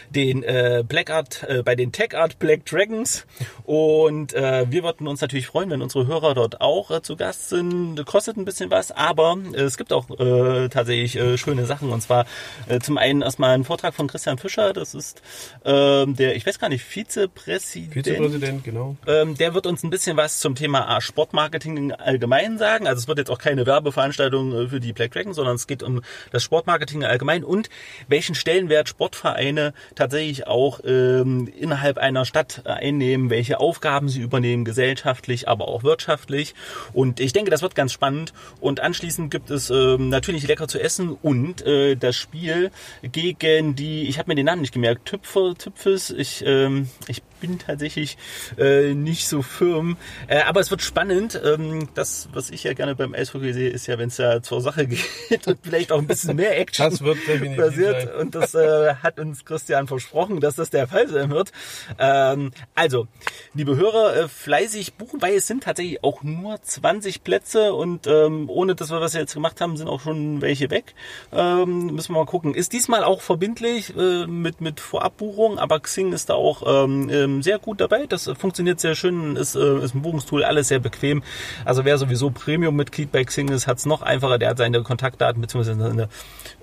den 0.09 0.43
äh, 0.43 0.83
Black 0.87 1.09
Art, 1.09 1.43
äh, 1.47 1.63
bei 1.63 1.75
den 1.75 1.91
Tech 1.91 2.15
Art 2.15 2.39
Black 2.39 2.65
Dragons 2.65 3.25
und 3.63 4.33
äh, 4.33 4.65
wir 4.69 4.83
würden 4.83 5.07
uns 5.07 5.21
natürlich 5.21 5.47
freuen, 5.47 5.69
wenn 5.69 5.81
unsere 5.81 6.07
Hörer 6.07 6.33
dort 6.33 6.52
dort 6.53 6.61
auch 6.61 6.91
äh, 6.91 7.01
zu 7.01 7.15
Gast 7.15 7.49
sind. 7.49 8.03
Kostet 8.05 8.37
ein 8.37 8.45
bisschen 8.45 8.71
was, 8.71 8.91
aber 8.91 9.37
äh, 9.53 9.61
es 9.61 9.77
gibt 9.77 9.93
auch 9.93 10.09
äh, 10.09 10.69
tatsächlich 10.69 11.15
äh, 11.15 11.37
schöne 11.37 11.65
Sachen. 11.65 11.89
Und 11.89 12.01
zwar 12.01 12.25
äh, 12.67 12.79
zum 12.79 12.97
einen 12.97 13.21
erstmal 13.21 13.55
ein 13.55 13.63
Vortrag 13.63 13.93
von 13.93 14.07
Christian 14.07 14.37
Fischer. 14.37 14.73
Das 14.73 14.93
ist 14.93 15.21
ähm, 15.65 16.15
der, 16.15 16.35
ich 16.35 16.45
weiß 16.45 16.59
gar 16.59 16.69
nicht, 16.69 16.83
Vizepräsident. 16.83 17.93
Vizepräsident, 17.93 18.63
genau. 18.63 18.95
Ähm, 19.07 19.35
der 19.35 19.53
wird 19.53 19.67
uns 19.67 19.83
ein 19.83 19.89
bisschen 19.89 20.17
was 20.17 20.39
zum 20.39 20.55
Thema 20.55 20.99
Sportmarketing 21.01 21.91
allgemein 21.91 22.57
sagen. 22.57 22.87
Also 22.87 22.99
es 22.99 23.07
wird 23.07 23.17
jetzt 23.17 23.31
auch 23.31 23.39
keine 23.39 23.65
Werbeveranstaltung 23.65 24.53
äh, 24.53 24.67
für 24.67 24.79
die 24.79 24.93
Black 24.93 25.11
Dragon, 25.11 25.33
sondern 25.33 25.55
es 25.55 25.67
geht 25.67 25.83
um 25.83 26.01
das 26.31 26.43
Sportmarketing 26.43 27.03
allgemein 27.03 27.43
und 27.43 27.69
welchen 28.07 28.35
Stellenwert 28.35 28.89
Sportvereine 28.89 29.73
tatsächlich 29.95 30.47
auch 30.47 30.79
ähm, 30.85 31.51
innerhalb 31.57 31.97
einer 31.97 32.25
Stadt 32.25 32.65
einnehmen, 32.65 33.29
welche 33.29 33.59
Aufgaben 33.59 34.09
sie 34.09 34.21
übernehmen, 34.21 34.65
gesellschaftlich, 34.65 35.47
aber 35.47 35.67
auch 35.67 35.83
wirtschaftlich 35.83 36.42
natürlich. 36.43 36.53
Und 36.93 37.19
ich 37.19 37.33
denke, 37.33 37.51
das 37.51 37.61
wird 37.61 37.75
ganz 37.75 37.91
spannend. 37.91 38.33
Und 38.59 38.79
anschließend 38.79 39.31
gibt 39.31 39.49
es 39.49 39.69
ähm, 39.69 40.09
natürlich 40.09 40.47
lecker 40.47 40.67
zu 40.67 40.79
essen 40.79 41.17
und 41.21 41.65
äh, 41.65 41.95
das 41.95 42.15
Spiel 42.15 42.71
gegen 43.01 43.75
die, 43.75 44.07
ich 44.07 44.19
habe 44.19 44.31
mir 44.31 44.35
den 44.35 44.45
Namen 44.45 44.61
nicht 44.61 44.73
gemerkt, 44.73 45.05
Tüpfer, 45.05 45.55
Tüpfes, 45.57 46.09
ich, 46.09 46.43
ähm, 46.45 46.89
ich 47.07 47.21
bin 47.43 47.59
tatsächlich 47.59 48.17
äh, 48.57 48.93
nicht 48.93 49.27
so 49.27 49.41
firm. 49.41 49.97
Äh, 50.27 50.43
aber 50.43 50.61
es 50.61 50.71
wird 50.71 50.81
spannend. 50.81 51.39
Ähm, 51.43 51.89
das, 51.93 52.29
was 52.31 52.51
ich 52.51 52.63
ja 52.63 52.71
gerne 52.71 52.95
beim 52.95 53.13
Eishockey 53.13 53.51
sehe, 53.51 53.69
ist 53.69 53.85
ja, 53.85 53.97
wenn 53.97 54.07
es 54.07 54.15
da 54.15 54.41
zur 54.41 54.61
Sache 54.61 54.87
geht 55.29 55.45
und 55.45 55.59
vielleicht 55.61 55.91
auch 55.91 55.97
ein 55.97 56.07
bisschen 56.07 56.37
mehr 56.37 56.57
Action 56.57 56.89
das 56.89 57.01
wird 57.01 57.17
passiert. 57.57 58.01
Sein. 58.03 58.15
Und 58.15 58.35
das 58.35 58.55
äh, 58.55 58.95
hat 58.95 59.19
uns 59.19 59.43
Christian 59.43 59.87
versprochen, 59.87 60.39
dass 60.39 60.55
das 60.55 60.69
der 60.69 60.87
Fall 60.87 61.09
sein 61.09 61.31
wird. 61.31 61.51
Ähm, 61.99 62.51
also, 62.75 63.07
liebe 63.53 63.75
Hörer, 63.75 64.15
äh, 64.15 64.27
fleißig 64.29 64.93
buchen, 64.93 65.21
weil 65.21 65.35
es 65.35 65.45
sind 65.45 65.65
tatsächlich 65.65 66.01
auch 66.01 66.23
nur 66.23 66.61
20 66.61 67.25
Plätze 67.25 67.73
und 67.73 68.07
ähm, 68.07 68.49
ohne 68.49 68.73
das, 68.73 68.89
was 68.89 69.15
wir 69.15 69.19
jetzt 69.19 69.33
gemacht 69.33 69.59
haben, 69.59 69.75
sind 69.75 69.89
auch 69.89 69.99
schon 69.99 70.39
welche 70.41 70.69
weg. 70.69 70.95
Ähm, 71.33 71.87
müssen 71.87 72.13
wir 72.13 72.19
mal 72.19 72.25
gucken. 72.25 72.53
Ist 72.53 72.71
diesmal 72.71 73.03
auch 73.03 73.19
verbindlich 73.19 73.93
äh, 73.97 74.27
mit, 74.27 74.61
mit 74.61 74.79
Vorabbuchung, 74.79 75.59
aber 75.59 75.81
Xing 75.81 76.13
ist 76.13 76.29
da 76.29 76.35
auch 76.35 76.63
ähm, 76.65 77.09
ähm, 77.33 77.43
sehr 77.43 77.59
gut 77.59 77.81
dabei. 77.81 78.05
Das 78.07 78.29
funktioniert 78.37 78.79
sehr 78.79 78.95
schön, 78.95 79.35
ist, 79.35 79.55
äh, 79.55 79.79
ist 79.79 79.95
ein 79.95 80.01
Buchungstool, 80.01 80.43
alles 80.43 80.67
sehr 80.67 80.79
bequem. 80.79 81.23
Also 81.65 81.85
wer 81.85 81.97
sowieso 81.97 82.29
Premium-Mitglied 82.29 83.11
bei 83.11 83.23
Xing 83.23 83.49
ist, 83.49 83.67
hat 83.67 83.77
es 83.77 83.85
noch 83.85 84.01
einfacher. 84.01 84.37
Der 84.37 84.49
hat 84.49 84.57
seine 84.57 84.81
Kontaktdaten 84.83 85.41
bzw. 85.41 85.63
seine 85.63 86.09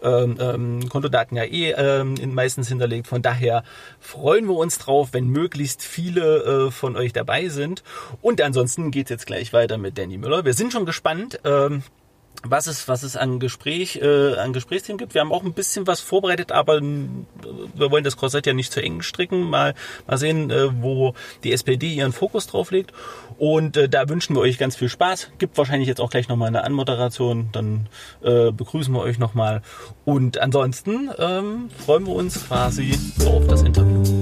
ähm, 0.03 0.37
ähm, 0.41 0.89
Kontodaten 0.89 1.37
ja 1.37 1.45
eh 1.45 1.73
ähm, 1.73 2.15
meistens 2.35 2.69
hinterlegt. 2.69 3.07
Von 3.07 3.23
daher 3.23 3.65
freuen 3.99 4.47
wir 4.47 4.57
uns 4.57 4.79
drauf, 4.79 5.11
wenn 5.13 5.29
möglichst 5.29 5.83
viele 5.83 6.67
äh, 6.67 6.71
von 6.71 6.97
euch 6.97 7.13
dabei 7.13 7.49
sind. 7.49 7.83
Und 8.23 8.41
ansonsten 8.41 8.91
geht 8.91 9.07
es 9.07 9.11
jetzt 9.11 9.27
gleich 9.27 9.53
weiter 9.53 9.79
mit 9.79 9.99
Danny 9.99 10.19
Müller. 10.19 10.45
Wir 10.45 10.55
sind 10.55 10.73
schon 10.73 10.87
gespannt. 10.87 11.41
Ähm, 11.45 11.83
was 12.43 12.67
es, 12.67 12.89
was 12.89 13.03
es 13.03 13.17
an 13.17 13.39
Gespräch, 13.39 14.01
äh, 14.01 14.35
an 14.37 14.53
Gesprächsthemen 14.53 14.99
gibt. 14.99 15.15
Wir 15.15 15.21
haben 15.21 15.33
auch 15.33 15.45
ein 15.45 15.53
bisschen 15.53 15.87
was 15.87 16.01
vorbereitet, 16.01 16.53
aber 16.53 16.81
wir 16.81 17.91
wollen 17.91 18.05
das 18.05 18.17
Korsett 18.17 18.47
ja 18.47 18.55
nicht 18.55 18.73
zu 18.73 18.83
eng 18.83 19.03
stricken. 19.03 19.43
Mal, 19.43 19.75
mal 20.07 20.17
sehen, 20.17 20.51
äh, 20.51 20.69
wo 20.83 21.15
die 21.45 21.53
SPD 21.53 21.93
ihren 21.93 22.13
Fokus 22.13 22.47
drauf 22.47 22.71
legt. 22.71 22.93
Und 23.39 23.77
äh, 23.77 23.89
da 23.89 24.09
wünschen 24.09 24.35
wir 24.35 24.41
euch 24.41 24.59
ganz 24.59 24.77
viel 24.77 24.89
Spaß. 24.89 25.33
Gibt 25.39 25.59
wahrscheinlich 25.59 25.89
jetzt 25.89 26.01
auch 26.01 26.11
gleich 26.11 26.29
nochmal 26.29 26.49
eine 26.49 26.65
Anmoderation. 26.65 27.51
Dann 27.53 27.89
äh, 28.23 28.53
begrüßen 28.53 28.93
wir 28.95 29.01
euch 29.01 29.19
nochmal. 29.19 29.63
Und 30.05 30.39
ansonsten 30.39 31.11
ähm, 31.19 31.71
freuen 31.85 32.07
wir 32.07 32.15
uns 32.15 32.47
quasi 32.47 32.99
auf 33.27 33.47
das 33.47 33.63
Interview. 33.63 34.20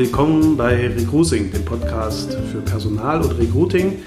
Willkommen 0.00 0.56
bei 0.56 0.88
Recruiting, 0.88 1.52
dem 1.52 1.62
Podcast 1.66 2.32
für 2.50 2.62
Personal 2.62 3.20
und 3.20 3.32
Recruiting. 3.32 3.98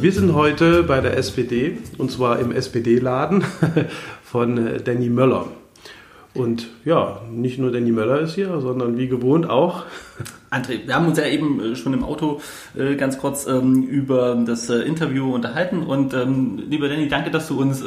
Wir 0.00 0.12
sind 0.12 0.32
heute 0.34 0.84
bei 0.84 1.00
der 1.00 1.16
SPD 1.16 1.78
und 1.98 2.12
zwar 2.12 2.38
im 2.38 2.52
SPD-Laden 2.52 3.42
von 4.22 4.84
Danny 4.84 5.08
Möller. 5.08 5.48
Und 6.32 6.68
ja, 6.84 7.22
nicht 7.28 7.58
nur 7.58 7.72
Danny 7.72 7.90
Möller 7.90 8.20
ist 8.20 8.36
hier, 8.36 8.60
sondern 8.60 8.98
wie 8.98 9.08
gewohnt 9.08 9.50
auch. 9.50 9.82
André, 10.52 10.86
wir 10.86 10.94
haben 10.94 11.08
uns 11.08 11.18
ja 11.18 11.26
eben 11.26 11.60
äh, 11.60 11.74
schon 11.74 11.92
im 11.92 12.04
Auto 12.04 12.40
äh, 12.78 12.94
ganz 12.94 13.18
kurz 13.18 13.48
ähm, 13.48 13.82
über 13.82 14.40
das 14.46 14.70
äh, 14.70 14.76
Interview 14.82 15.34
unterhalten. 15.34 15.82
Und 15.82 16.14
ähm, 16.14 16.62
lieber 16.70 16.88
Danny, 16.88 17.08
danke, 17.08 17.32
dass 17.32 17.48
du 17.48 17.58
uns 17.58 17.82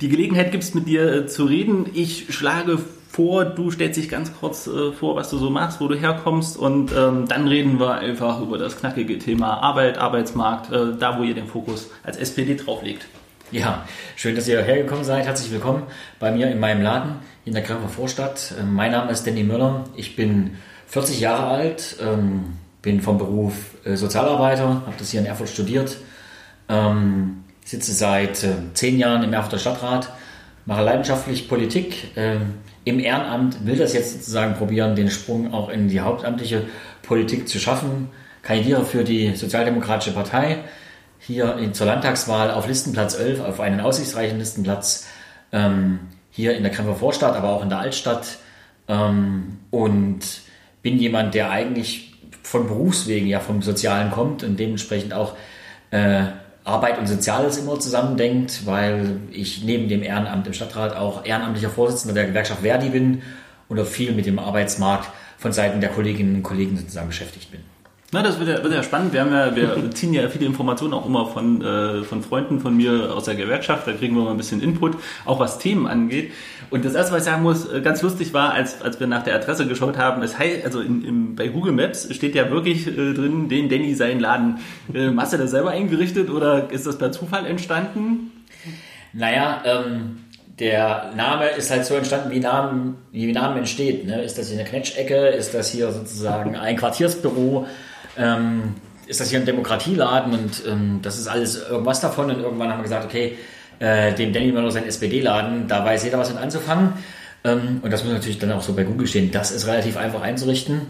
die 0.00 0.08
Gelegenheit 0.08 0.50
gibst, 0.50 0.74
mit 0.74 0.88
dir 0.88 1.28
zu 1.28 1.44
reden. 1.44 1.86
Ich 1.94 2.34
schlage 2.34 2.78
vor, 2.78 3.03
du 3.16 3.70
stellst 3.70 3.98
dich 3.98 4.08
ganz 4.08 4.32
kurz 4.38 4.66
äh, 4.66 4.92
vor, 4.92 5.16
was 5.16 5.30
du 5.30 5.38
so 5.38 5.50
machst, 5.50 5.80
wo 5.80 5.88
du 5.88 5.94
herkommst 5.94 6.56
und 6.56 6.92
ähm, 6.92 7.26
dann 7.28 7.46
reden 7.46 7.78
wir 7.78 7.94
einfach 7.94 8.40
über 8.40 8.58
das 8.58 8.76
knackige 8.78 9.18
Thema 9.18 9.62
Arbeit, 9.62 9.98
Arbeitsmarkt, 9.98 10.72
äh, 10.72 10.96
da 10.98 11.18
wo 11.18 11.22
ihr 11.22 11.34
den 11.34 11.46
Fokus 11.46 11.90
als 12.02 12.16
SPD 12.16 12.56
drauflegt. 12.56 13.06
Ja, 13.50 13.84
schön, 14.16 14.34
dass 14.34 14.48
ihr 14.48 14.60
hergekommen 14.62 15.04
seid. 15.04 15.26
Herzlich 15.26 15.52
willkommen 15.52 15.84
bei 16.18 16.32
mir 16.32 16.50
in 16.50 16.58
meinem 16.58 16.82
Laden 16.82 17.16
in 17.44 17.52
der 17.52 17.62
Grafer 17.62 17.88
Vorstadt. 17.88 18.54
Ähm, 18.58 18.74
mein 18.74 18.90
Name 18.90 19.12
ist 19.12 19.26
Danny 19.26 19.44
Müller. 19.44 19.84
Ich 19.94 20.16
bin 20.16 20.56
40 20.88 21.20
Jahre 21.20 21.46
alt, 21.46 21.96
ähm, 22.00 22.54
bin 22.82 23.00
vom 23.00 23.18
Beruf 23.18 23.54
äh, 23.84 23.96
Sozialarbeiter, 23.96 24.82
habe 24.86 24.94
das 24.98 25.10
hier 25.10 25.20
in 25.20 25.26
Erfurt 25.26 25.48
studiert, 25.48 25.98
ähm, 26.68 27.44
sitze 27.64 27.92
seit 27.92 28.42
äh, 28.42 28.54
zehn 28.74 28.98
Jahren 28.98 29.22
im 29.22 29.32
Erfurter 29.32 29.58
Stadtrat, 29.58 30.12
mache 30.66 30.82
leidenschaftlich 30.82 31.48
Politik, 31.48 32.12
ähm, 32.16 32.54
im 32.84 33.00
Ehrenamt 33.00 33.66
will 33.66 33.76
das 33.76 33.92
jetzt 33.94 34.12
sozusagen 34.12 34.54
probieren, 34.54 34.94
den 34.94 35.10
Sprung 35.10 35.52
auch 35.52 35.68
in 35.68 35.88
die 35.88 36.00
hauptamtliche 36.00 36.66
Politik 37.02 37.48
zu 37.48 37.58
schaffen. 37.58 38.08
Kandidiere 38.42 38.84
für 38.84 39.04
die 39.04 39.34
Sozialdemokratische 39.34 40.12
Partei 40.12 40.58
hier 41.18 41.56
zur 41.72 41.86
Landtagswahl 41.86 42.50
auf 42.50 42.68
Listenplatz 42.68 43.18
11, 43.18 43.40
auf 43.40 43.60
einen 43.60 43.80
aussichtsreichen 43.80 44.38
Listenplatz 44.38 45.06
ähm, 45.52 46.00
hier 46.30 46.54
in 46.54 46.62
der 46.62 46.72
Kremper 46.72 46.94
Vorstadt, 46.94 47.36
aber 47.36 47.50
auch 47.50 47.62
in 47.62 47.70
der 47.70 47.78
Altstadt. 47.78 48.38
Ähm, 48.88 49.58
und 49.70 50.20
bin 50.82 50.98
jemand, 50.98 51.32
der 51.34 51.50
eigentlich 51.50 52.14
von 52.42 52.66
Berufswegen 52.66 53.26
ja 53.26 53.40
vom 53.40 53.62
Sozialen 53.62 54.10
kommt 54.10 54.42
und 54.44 54.60
dementsprechend 54.60 55.14
auch 55.14 55.34
äh, 55.90 56.24
Arbeit 56.64 56.98
und 56.98 57.06
Soziales 57.06 57.58
immer 57.58 57.78
zusammendenkt, 57.78 58.66
weil 58.66 59.20
ich 59.30 59.62
neben 59.64 59.88
dem 59.88 60.02
Ehrenamt 60.02 60.46
im 60.46 60.54
Stadtrat 60.54 60.96
auch 60.96 61.24
ehrenamtlicher 61.24 61.68
Vorsitzender 61.68 62.14
der 62.14 62.26
Gewerkschaft 62.26 62.62
Verdi 62.62 62.88
bin 62.88 63.22
und 63.68 63.78
auch 63.78 63.86
viel 63.86 64.12
mit 64.12 64.24
dem 64.24 64.38
Arbeitsmarkt 64.38 65.10
von 65.36 65.52
Seiten 65.52 65.80
der 65.82 65.90
Kolleginnen 65.90 66.36
und 66.36 66.42
Kollegen 66.42 66.76
sozusagen 66.78 67.08
beschäftigt 67.08 67.50
bin. 67.50 67.60
Na, 68.14 68.22
das 68.22 68.38
wird 68.38 68.48
ja, 68.48 68.62
wird 68.62 68.72
ja 68.72 68.84
spannend. 68.84 69.12
Wir, 69.12 69.22
haben 69.22 69.32
ja, 69.32 69.56
wir 69.56 69.90
ziehen 69.94 70.14
ja 70.14 70.28
viele 70.28 70.46
Informationen 70.46 70.94
auch 70.94 71.04
immer 71.04 71.26
von, 71.26 71.60
äh, 71.60 72.04
von 72.04 72.22
Freunden 72.22 72.60
von 72.60 72.76
mir 72.76 73.12
aus 73.12 73.24
der 73.24 73.34
Gewerkschaft. 73.34 73.88
Da 73.88 73.92
kriegen 73.92 74.14
wir 74.14 74.22
mal 74.22 74.30
ein 74.30 74.36
bisschen 74.36 74.62
Input, 74.62 74.96
auch 75.24 75.40
was 75.40 75.58
Themen 75.58 75.88
angeht. 75.88 76.30
Und 76.70 76.84
das 76.84 76.94
erste, 76.94 77.12
was 77.12 77.22
ich 77.22 77.24
sagen 77.24 77.42
muss, 77.42 77.68
äh, 77.68 77.80
ganz 77.80 78.02
lustig 78.02 78.32
war, 78.32 78.52
als, 78.52 78.82
als 78.82 79.00
wir 79.00 79.08
nach 79.08 79.24
der 79.24 79.34
Adresse 79.34 79.66
geschaut 79.66 79.98
haben, 79.98 80.22
es 80.22 80.38
heißt, 80.38 80.64
also 80.64 80.80
in, 80.80 81.04
in, 81.04 81.34
bei 81.34 81.48
Google 81.48 81.72
Maps 81.72 82.06
steht 82.14 82.36
ja 82.36 82.48
wirklich 82.52 82.86
äh, 82.86 83.14
drin, 83.14 83.48
den 83.48 83.68
Danny 83.68 83.96
seinen 83.96 84.20
Laden. 84.20 84.60
Äh, 84.92 85.10
hast 85.16 85.32
du 85.32 85.36
das 85.36 85.50
selber 85.50 85.70
eingerichtet 85.70 86.30
oder 86.30 86.70
ist 86.70 86.86
das 86.86 86.98
per 86.98 87.10
Zufall 87.10 87.46
entstanden? 87.46 88.30
Naja, 89.12 89.60
ähm, 89.64 90.20
der 90.60 91.10
Name 91.16 91.48
ist 91.48 91.68
halt 91.72 91.84
so 91.84 91.96
entstanden, 91.96 92.30
wie 92.30 92.38
Namen, 92.38 92.94
wie 93.10 93.32
Namen 93.32 93.56
entsteht. 93.56 94.06
Ne? 94.06 94.22
Ist 94.22 94.38
das 94.38 94.50
hier 94.50 94.60
eine 94.60 94.68
Knetschecke? 94.68 95.26
Ist 95.30 95.52
das 95.52 95.72
hier 95.72 95.90
sozusagen 95.90 96.54
ein 96.54 96.76
Quartiersbüro? 96.76 97.66
Ähm, 98.18 98.74
ist 99.06 99.20
das 99.20 99.30
hier 99.30 99.38
ein 99.38 99.46
Demokratieladen 99.46 100.32
und 100.32 100.62
ähm, 100.66 101.00
das 101.02 101.18
ist 101.18 101.26
alles 101.26 101.68
irgendwas 101.68 102.00
davon. 102.00 102.30
Und 102.30 102.40
irgendwann 102.40 102.70
haben 102.70 102.78
wir 102.78 102.84
gesagt, 102.84 103.04
okay, 103.04 103.36
äh, 103.78 104.14
dem 104.14 104.32
Danny 104.32 104.52
Möller 104.52 104.70
sein 104.70 104.86
SPD-Laden, 104.86 105.68
da 105.68 105.84
weiß 105.84 106.04
jeder 106.04 106.18
was 106.18 106.32
mit 106.32 106.42
anzufangen. 106.42 106.94
Ähm, 107.44 107.80
und 107.82 107.92
das 107.92 108.04
muss 108.04 108.12
natürlich 108.12 108.38
dann 108.38 108.52
auch 108.52 108.62
so 108.62 108.72
bei 108.74 108.84
Google 108.84 109.06
stehen. 109.06 109.30
Das 109.30 109.50
ist 109.50 109.66
relativ 109.66 109.96
einfach 109.96 110.22
einzurichten. 110.22 110.82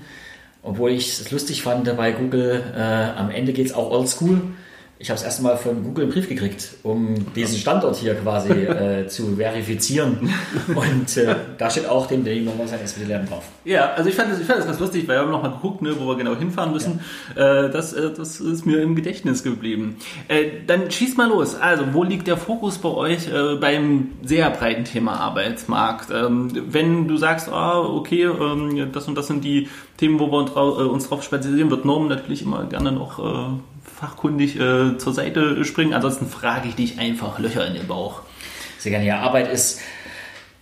Obwohl 0.63 0.93
ich 0.93 1.21
es 1.21 1.31
lustig 1.31 1.63
fand 1.63 1.95
bei 1.97 2.13
Google, 2.13 2.63
äh, 2.75 2.81
am 2.81 3.31
Ende 3.31 3.53
geht 3.53 3.67
es 3.67 3.75
auch 3.75 3.91
oldschool 3.91 4.41
ich 4.99 5.11
habe 5.11 5.19
es 5.19 5.25
erstmal 5.25 5.57
von 5.57 5.83
Google 5.83 6.05
einen 6.05 6.13
Brief 6.13 6.29
gekriegt, 6.29 6.77
um 6.85 7.33
diesen 7.35 7.59
Standort 7.59 7.97
hier 7.97 8.15
quasi 8.15 8.53
äh, 8.53 9.07
zu 9.09 9.37
verifizieren. 9.37 10.33
Und 10.69 11.17
äh, 11.17 11.35
da 11.59 11.69
steht 11.69 11.87
auch 11.87 12.07
dem 12.07 12.25
Danny 12.25 12.43
Nummer 12.43 12.67
sein 12.69 12.81
SPD-Lernen 12.81 13.29
drauf. 13.29 13.43
Ja, 13.65 13.93
also 13.95 14.09
ich 14.09 14.15
fand, 14.15 14.31
das, 14.33 14.41
ich 14.41 14.47
fand 14.47 14.61
das 14.61 14.67
ganz 14.67 14.79
lustig, 14.79 15.09
weil 15.09 15.17
wir 15.17 15.23
haben 15.23 15.33
noch 15.33 15.43
mal 15.43 15.51
geguckt, 15.51 15.83
ne, 15.83 15.95
wo 15.99 16.07
wir 16.07 16.17
genau 16.17 16.37
hinfahren 16.37 16.73
müssen. 16.73 17.01
Ja. 17.37 17.65
Äh, 17.65 17.71
das, 17.71 17.93
äh, 17.93 18.13
das 18.17 18.41
ist 18.41 18.67
mir 18.67 18.83
im 18.83 18.95
Gedächtnis 18.95 19.43
geblieben. 19.43 19.97
Äh, 20.29 20.63
dann 20.67 20.91
schieß 20.91 21.17
mal 21.17 21.29
los. 21.29 21.57
Also, 21.57 21.93
wo 21.93 22.05
liegt 22.05 22.29
der 22.29 22.37
Fokus 22.37 22.79
bei 22.79 22.91
euch 22.91 23.27
äh, 23.27 23.57
beim 23.57 24.13
sehr 24.23 24.49
breiten 24.51 24.85
Thema 24.85 25.15
Arbeitsmarkt? 25.15 26.11
Ähm, 26.13 26.53
wenn 26.69 27.09
du 27.09 27.17
sagst, 27.17 27.49
ah, 27.49 27.81
okay, 27.81 28.25
ähm, 28.25 28.93
das 28.93 29.09
und 29.09 29.17
das 29.17 29.27
sind 29.27 29.43
die 29.43 29.69
Themen, 29.97 30.21
wo 30.21 30.31
wir 30.31 30.91
uns 30.91 31.09
drauf 31.09 31.25
spezialisieren, 31.25 31.71
wird 31.71 31.85
Norm 31.85 32.07
natürlich 32.07 32.43
immer 32.43 32.65
gerne 32.65 32.93
noch 32.93 33.19
fachkundig 34.05 34.57
äh, 34.57 34.99
zur 34.99 35.15
Seite 35.15 35.65
springen. 35.65 35.95
Ansonsten 35.95 36.27
frage 36.27 36.69
ich 36.69 36.75
dich 36.75 36.99
einfach 36.99 37.39
Löcher 37.39 37.67
in 37.67 37.75
den 37.75 37.87
Bauch. 37.87 38.23
Sehr 38.79 38.91
gerne. 38.91 39.07
Ja, 39.07 39.21
Arbeit 39.21 39.51
ist 39.51 39.81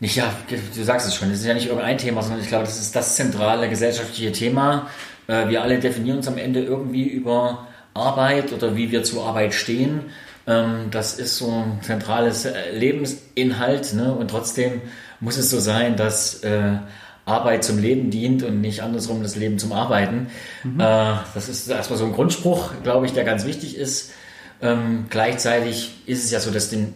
nicht, 0.01 0.17
ja, 0.17 0.33
du 0.49 0.83
sagst 0.83 1.07
es 1.07 1.15
schon, 1.15 1.31
es 1.31 1.41
ist 1.41 1.47
ja 1.47 1.55
nicht 1.55 1.67
irgendein 1.67 1.99
Thema, 1.99 2.23
sondern 2.23 2.41
ich 2.41 2.49
glaube, 2.49 2.65
das 2.65 2.81
ist 2.81 2.95
das 2.95 3.17
zentrale 3.17 3.69
gesellschaftliche 3.69 4.33
Thema. 4.33 4.89
Äh, 5.27 5.49
wir 5.49 5.63
alle 5.63 5.79
definieren 5.79 6.19
uns 6.19 6.29
am 6.29 6.39
Ende 6.39 6.61
irgendwie 6.61 7.05
über 7.05 7.67
Arbeit 7.95 8.53
oder 8.53 8.77
wie 8.77 8.91
wir 8.91 9.03
zur 9.03 9.27
Arbeit 9.27 9.55
stehen. 9.55 10.03
Ähm, 10.47 10.89
das 10.91 11.19
ist 11.19 11.39
so 11.39 11.51
ein 11.51 11.81
zentrales 11.83 12.49
Lebensinhalt 12.73 13.95
ne? 13.95 14.13
und 14.13 14.29
trotzdem 14.29 14.83
muss 15.21 15.37
es 15.37 15.51
so 15.51 15.61
sein, 15.61 15.97
dass 15.97 16.43
äh, 16.43 16.77
Arbeit 17.25 17.63
zum 17.63 17.79
Leben 17.79 18.11
dient 18.11 18.43
und 18.43 18.61
nicht 18.61 18.83
andersrum 18.83 19.23
das 19.23 19.37
Leben 19.37 19.59
zum 19.59 19.73
Arbeiten. 19.73 20.29
Mhm. 20.65 20.81
Äh, 20.81 21.15
das 21.35 21.49
ist 21.49 21.69
erstmal 21.69 21.99
so 21.99 22.05
ein 22.05 22.13
Grundspruch, 22.13 22.73
glaube 22.83 23.07
ich, 23.07 23.13
der 23.13 23.25
ganz 23.25 23.47
wichtig 23.47 23.77
ist. 23.77 24.13
Ähm, 24.61 25.07
gleichzeitig 25.09 25.93
ist 26.07 26.25
es 26.25 26.31
ja 26.31 26.41
so, 26.41 26.51
dass 26.51 26.71
den 26.71 26.95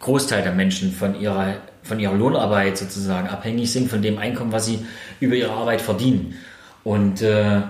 Großteil 0.00 0.42
der 0.42 0.52
Menschen 0.52 0.92
von 0.92 1.20
ihrer, 1.20 1.56
von 1.82 2.00
ihrer 2.00 2.14
Lohnarbeit 2.14 2.78
sozusagen 2.78 3.28
abhängig 3.28 3.70
sind, 3.70 3.90
von 3.90 4.02
dem 4.02 4.18
Einkommen, 4.18 4.52
was 4.52 4.66
sie 4.66 4.84
über 5.20 5.34
ihre 5.34 5.52
Arbeit 5.52 5.80
verdienen. 5.80 6.36
Und 6.82 7.22
äh, 7.22 7.60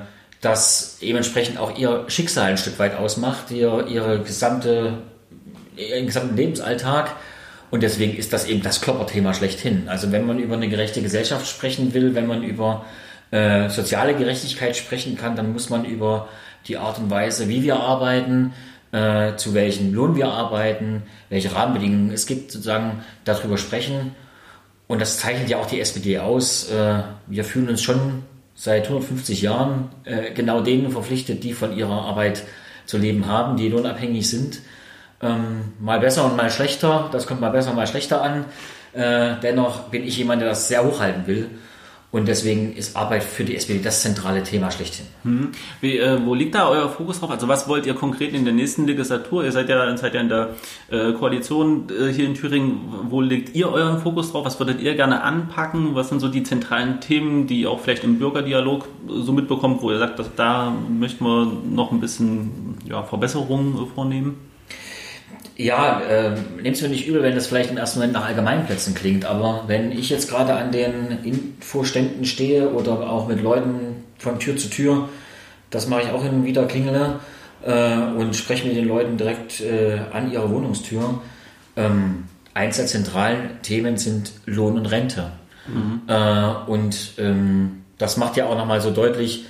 das 0.41 0.99
dementsprechend 1.03 1.59
auch 1.59 1.77
ihr 1.77 2.05
Schicksal 2.09 2.51
ein 2.51 2.57
Stück 2.57 2.79
weit 2.79 2.97
ausmacht, 2.97 3.51
ihr, 3.51 3.87
ihre 3.89 4.21
gesamte, 4.21 5.03
ihren 5.77 6.07
gesamten 6.07 6.37
Lebensalltag 6.37 7.17
Und 7.71 7.83
deswegen 7.83 8.17
ist 8.17 8.33
das 8.33 8.47
eben 8.47 8.63
das 8.63 8.81
Klopperthema 8.81 9.33
schlechthin. 9.33 9.89
Also 9.89 10.11
wenn 10.13 10.27
man 10.27 10.39
über 10.39 10.55
eine 10.55 10.69
gerechte 10.69 11.03
Gesellschaft 11.03 11.47
sprechen 11.47 11.95
will, 11.95 12.15
wenn 12.15 12.27
man 12.27 12.43
über 12.43 12.85
äh, 13.31 13.69
soziale 13.69 14.15
Gerechtigkeit 14.15 14.77
sprechen 14.77 15.17
kann, 15.17 15.37
dann 15.37 15.53
muss 15.53 15.71
man 15.71 15.85
über 15.85 16.29
die 16.67 16.77
Art 16.77 16.99
und 16.99 17.11
Weise, 17.11 17.49
wie 17.49 17.63
wir 17.63 17.77
arbeiten, 17.77 18.53
äh, 18.93 19.37
zu 19.37 19.55
welchem 19.55 19.95
Lohn 19.95 20.17
wir 20.17 20.29
arbeiten, 20.29 21.05
welche 21.29 21.55
Rahmenbedingungen 21.55 22.11
es 22.11 22.27
gibt, 22.27 22.51
sozusagen 22.51 23.05
darüber 23.25 23.57
sprechen. 23.57 24.17
Und 24.89 25.01
das 25.01 25.19
zeichnet 25.19 25.49
ja 25.49 25.59
auch 25.59 25.67
die 25.67 25.81
SPD 25.81 26.19
aus. 26.19 26.69
Äh, 26.71 27.03
wir 27.29 27.45
fühlen 27.45 27.69
uns 27.69 27.83
schon 27.83 28.25
seit 28.57 28.89
150 28.89 29.43
Jahren 29.43 29.91
äh, 30.05 30.33
genau 30.33 30.61
denen 30.61 30.91
verpflichtet, 30.91 31.45
die 31.45 31.53
von 31.53 31.77
ihrer 31.77 32.03
Arbeit 32.03 32.43
zu 32.85 32.99
leben 32.99 33.27
haben, 33.27 33.57
die 33.57 33.69
lohnabhängig 33.69 34.29
sind. 34.29 34.61
Ähm, 35.23 35.73
mal 35.79 36.01
besser 36.01 36.25
und 36.25 36.37
mal 36.37 36.51
schlechter, 36.51 37.09
das 37.13 37.27
kommt 37.27 37.41
mal 37.41 37.51
besser, 37.51 37.73
mal 37.75 37.87
schlechter 37.87 38.23
an. 38.23 38.45
Äh, 38.93 39.35
dennoch 39.43 39.89
bin 39.91 40.05
ich 40.05 40.17
jemand, 40.17 40.41
der 40.43 40.49
das 40.49 40.69
sehr 40.69 40.85
hochhalten 40.85 41.27
will. 41.27 41.51
Und 42.13 42.27
deswegen 42.27 42.75
ist 42.75 42.97
Arbeit 42.97 43.23
für 43.23 43.45
die 43.45 43.55
SPD 43.55 43.81
das 43.81 44.03
zentrale 44.03 44.43
Thema 44.43 44.73
schlechthin. 44.73 45.07
Hm. 45.23 45.53
Wie, 45.81 45.97
äh, 45.97 46.19
wo 46.25 46.35
liegt 46.35 46.57
da 46.57 46.69
euer 46.69 46.89
Fokus 46.89 47.21
drauf? 47.21 47.31
Also 47.31 47.47
was 47.47 47.69
wollt 47.69 47.87
ihr 47.87 47.95
konkret 47.95 48.35
in 48.35 48.45
der 48.45 48.53
nächsten 48.53 48.85
Legislatur? 48.85 49.45
Ihr 49.45 49.53
seid 49.53 49.69
ja, 49.69 49.97
seid 49.97 50.15
ja 50.15 50.21
in 50.21 50.29
der 50.29 50.57
äh, 50.91 51.13
Koalition 51.13 51.87
äh, 51.89 52.13
hier 52.13 52.27
in 52.27 52.35
Thüringen. 52.35 52.81
Wo 53.11 53.21
legt 53.21 53.55
ihr 53.55 53.71
euren 53.71 54.01
Fokus 54.01 54.33
drauf? 54.33 54.45
Was 54.45 54.59
würdet 54.59 54.81
ihr 54.81 54.97
gerne 54.97 55.23
anpacken? 55.23 55.95
Was 55.95 56.09
sind 56.09 56.19
so 56.19 56.27
die 56.27 56.43
zentralen 56.43 57.01
Themen, 57.01 57.47
die 57.47 57.61
ihr 57.61 57.71
auch 57.71 57.79
vielleicht 57.79 58.03
im 58.03 58.19
Bürgerdialog 58.19 58.89
so 59.07 59.33
mitbekommt, 59.33 59.81
wo 59.81 59.93
ihr 59.93 59.99
sagt, 59.99 60.19
dass 60.19 60.35
da 60.35 60.75
möchten 60.89 61.25
wir 61.25 61.47
noch 61.47 61.93
ein 61.93 62.01
bisschen 62.01 62.77
ja, 62.89 63.05
Verbesserungen 63.05 63.87
vornehmen? 63.95 64.50
Ja, 65.61 66.01
äh, 66.01 66.31
nehmt 66.63 66.77
es 66.77 66.81
mir 66.81 66.89
nicht 66.89 67.07
übel, 67.07 67.23
wenn 67.23 67.35
das 67.35 67.49
vielleicht 67.49 67.71
im 67.71 67.77
ersten 67.77 67.99
Moment 67.99 68.15
nach 68.15 68.25
Allgemeinplätzen 68.25 68.95
klingt, 68.95 69.27
aber 69.27 69.65
wenn 69.67 69.93
ich 69.93 70.09
jetzt 70.09 70.31
gerade 70.31 70.55
an 70.55 70.73
den 70.73 71.19
Infoständen 71.23 72.25
stehe 72.25 72.71
oder 72.71 73.11
auch 73.11 73.29
mit 73.29 73.43
Leuten 73.43 74.05
von 74.17 74.39
Tür 74.39 74.57
zu 74.57 74.71
Tür, 74.71 75.11
das 75.69 75.87
mache 75.87 76.01
ich 76.05 76.11
auch 76.13 76.23
hin 76.23 76.33
und 76.33 76.45
wieder, 76.47 76.65
klingele 76.65 77.21
äh, 77.63 77.95
und 77.95 78.35
spreche 78.35 78.67
mit 78.67 78.75
den 78.75 78.89
Leuten 78.89 79.19
direkt 79.19 79.61
äh, 79.61 79.99
an 80.11 80.33
ihrer 80.33 80.49
Wohnungstür. 80.49 81.21
Ähm, 81.77 82.25
eins 82.55 82.79
der 82.79 82.87
zentralen 82.87 83.61
Themen 83.61 83.99
sind 83.99 84.33
Lohn 84.47 84.79
und 84.79 84.87
Rente. 84.87 85.31
Mhm. 85.69 86.01
Äh, 86.07 86.71
und 86.71 87.13
ähm, 87.19 87.83
das 87.99 88.17
macht 88.17 88.39
ja 88.39 88.47
auch 88.47 88.57
nochmal 88.57 88.81
so 88.81 88.93
deutlich, 88.93 89.45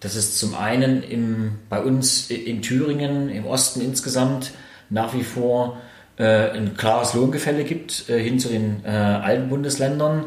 dass 0.00 0.16
es 0.16 0.38
zum 0.38 0.56
einen 0.56 1.04
im, 1.04 1.52
bei 1.68 1.80
uns 1.80 2.30
in 2.30 2.62
Thüringen, 2.62 3.28
im 3.28 3.46
Osten 3.46 3.80
insgesamt, 3.80 4.50
nach 4.90 5.14
wie 5.14 5.24
vor 5.24 5.78
äh, 6.18 6.50
ein 6.50 6.76
klares 6.76 7.14
Lohngefälle 7.14 7.64
gibt 7.64 8.08
äh, 8.08 8.22
hin 8.22 8.38
zu 8.38 8.48
den 8.48 8.84
äh, 8.84 8.88
alten 8.88 9.48
Bundesländern. 9.48 10.24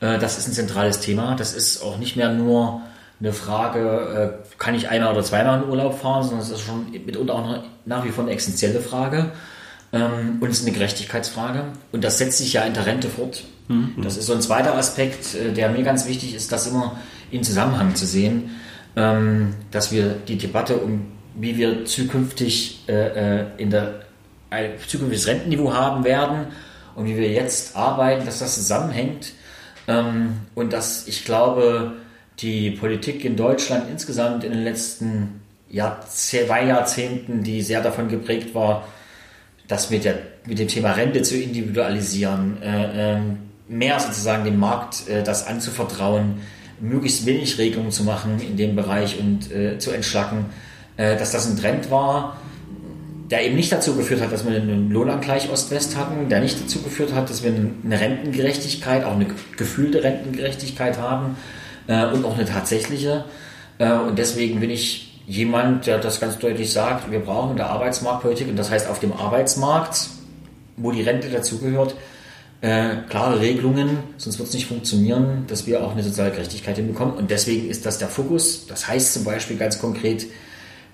Das 0.00 0.38
ist 0.38 0.46
ein 0.46 0.52
zentrales 0.52 1.00
Thema. 1.00 1.34
Das 1.34 1.54
ist 1.54 1.82
auch 1.82 1.98
nicht 1.98 2.14
mehr 2.14 2.32
nur 2.32 2.82
eine 3.18 3.32
Frage, 3.32 4.38
kann 4.56 4.76
ich 4.76 4.88
einmal 4.88 5.12
oder 5.12 5.24
zweimal 5.24 5.60
in 5.60 5.68
Urlaub 5.68 6.00
fahren, 6.00 6.22
sondern 6.22 6.38
es 6.38 6.50
ist 6.50 6.60
schon 6.60 6.92
mitunter 7.04 7.34
auch 7.34 7.64
nach 7.84 8.04
wie 8.04 8.10
vor 8.10 8.22
eine 8.22 8.32
essentielle 8.32 8.78
Frage. 8.78 9.32
Ähm, 9.92 10.36
und 10.38 10.50
es 10.50 10.60
ist 10.60 10.66
eine 10.66 10.76
Gerechtigkeitsfrage. 10.76 11.64
Und 11.90 12.04
das 12.04 12.18
setzt 12.18 12.38
sich 12.38 12.52
ja 12.52 12.62
in 12.62 12.74
der 12.74 12.86
Rente 12.86 13.08
fort. 13.08 13.42
Mhm. 13.66 13.94
Das 14.00 14.16
ist 14.16 14.26
so 14.26 14.34
ein 14.34 14.40
zweiter 14.40 14.76
Aspekt, 14.76 15.36
der 15.56 15.68
mir 15.68 15.82
ganz 15.82 16.06
wichtig 16.06 16.32
ist, 16.32 16.52
das 16.52 16.68
immer 16.68 16.96
in 17.32 17.42
Zusammenhang 17.42 17.96
zu 17.96 18.06
sehen, 18.06 18.50
ähm, 18.94 19.54
dass 19.72 19.90
wir 19.90 20.10
die 20.28 20.38
Debatte 20.38 20.76
um 20.76 21.08
wie 21.38 21.56
wir 21.56 21.84
zukünftig 21.84 22.84
äh, 22.88 23.40
äh, 23.40 23.46
in 23.56 23.70
der, 23.70 24.00
ein 24.50 24.72
zukünftiges 24.86 25.26
Rentenniveau 25.26 25.72
haben 25.72 26.04
werden 26.04 26.48
und 26.94 27.06
wie 27.06 27.16
wir 27.16 27.30
jetzt 27.30 27.76
arbeiten, 27.76 28.26
dass 28.26 28.40
das 28.40 28.56
zusammenhängt. 28.56 29.32
Ähm, 29.86 30.40
und 30.54 30.72
dass 30.72 31.06
ich 31.06 31.24
glaube, 31.24 31.92
die 32.40 32.72
Politik 32.72 33.24
in 33.24 33.36
Deutschland 33.36 33.88
insgesamt 33.90 34.44
in 34.44 34.52
den 34.52 34.64
letzten 34.64 35.40
Jahr, 35.70 36.00
zwei 36.08 36.66
Jahrzehnten, 36.66 37.42
die 37.42 37.62
sehr 37.62 37.82
davon 37.82 38.08
geprägt 38.08 38.54
war, 38.54 38.86
das 39.68 39.90
mit, 39.90 40.04
der, 40.04 40.18
mit 40.46 40.58
dem 40.58 40.68
Thema 40.68 40.92
Rente 40.92 41.22
zu 41.22 41.36
individualisieren, 41.36 42.62
äh, 42.62 43.16
äh, 43.16 43.20
mehr 43.68 44.00
sozusagen 44.00 44.44
dem 44.44 44.58
Markt 44.58 45.08
äh, 45.08 45.22
das 45.22 45.46
anzuvertrauen, 45.46 46.40
möglichst 46.80 47.26
wenig 47.26 47.58
Regelungen 47.58 47.90
zu 47.90 48.04
machen 48.04 48.40
in 48.40 48.56
dem 48.56 48.76
Bereich 48.76 49.18
und 49.20 49.52
äh, 49.52 49.78
zu 49.78 49.90
entschlacken 49.90 50.46
dass 50.98 51.30
das 51.30 51.46
ein 51.46 51.56
Trend 51.56 51.90
war, 51.90 52.36
der 53.30 53.44
eben 53.44 53.56
nicht 53.56 53.70
dazu 53.70 53.94
geführt 53.94 54.20
hat, 54.20 54.32
dass 54.32 54.46
wir 54.46 54.56
einen 54.56 54.90
Lohnangleich 54.90 55.50
Ost-West 55.50 55.96
hatten, 55.96 56.28
der 56.28 56.40
nicht 56.40 56.60
dazu 56.62 56.80
geführt 56.82 57.12
hat, 57.14 57.28
dass 57.28 57.42
wir 57.42 57.52
eine 57.52 58.00
Rentengerechtigkeit, 58.00 59.04
auch 59.04 59.12
eine 59.12 59.26
gefühlte 59.56 60.02
Rentengerechtigkeit 60.02 60.98
haben 60.98 61.36
äh, 61.86 62.06
und 62.06 62.24
auch 62.24 62.36
eine 62.36 62.46
tatsächliche. 62.46 63.24
Äh, 63.78 63.92
und 63.92 64.18
deswegen 64.18 64.60
bin 64.60 64.70
ich 64.70 65.20
jemand, 65.26 65.86
der 65.86 65.98
das 65.98 66.20
ganz 66.20 66.38
deutlich 66.38 66.72
sagt, 66.72 67.10
wir 67.10 67.20
brauchen 67.20 67.50
in 67.50 67.56
der 67.58 67.68
Arbeitsmarktpolitik, 67.68 68.48
und 68.48 68.56
das 68.56 68.70
heißt 68.70 68.88
auf 68.88 68.98
dem 68.98 69.12
Arbeitsmarkt, 69.12 70.08
wo 70.78 70.90
die 70.90 71.02
Rente 71.02 71.28
dazugehört, 71.28 71.96
äh, 72.62 72.96
klare 73.10 73.40
Regelungen, 73.40 73.98
sonst 74.16 74.38
wird 74.38 74.48
es 74.48 74.54
nicht 74.54 74.66
funktionieren, 74.66 75.44
dass 75.48 75.66
wir 75.66 75.84
auch 75.84 75.92
eine 75.92 76.02
soziale 76.02 76.30
Gerechtigkeit 76.30 76.76
hinbekommen. 76.76 77.14
Und 77.14 77.30
deswegen 77.30 77.68
ist 77.68 77.84
das 77.84 77.98
der 77.98 78.08
Fokus. 78.08 78.66
Das 78.66 78.88
heißt 78.88 79.12
zum 79.12 79.24
Beispiel 79.24 79.58
ganz 79.58 79.78
konkret, 79.78 80.26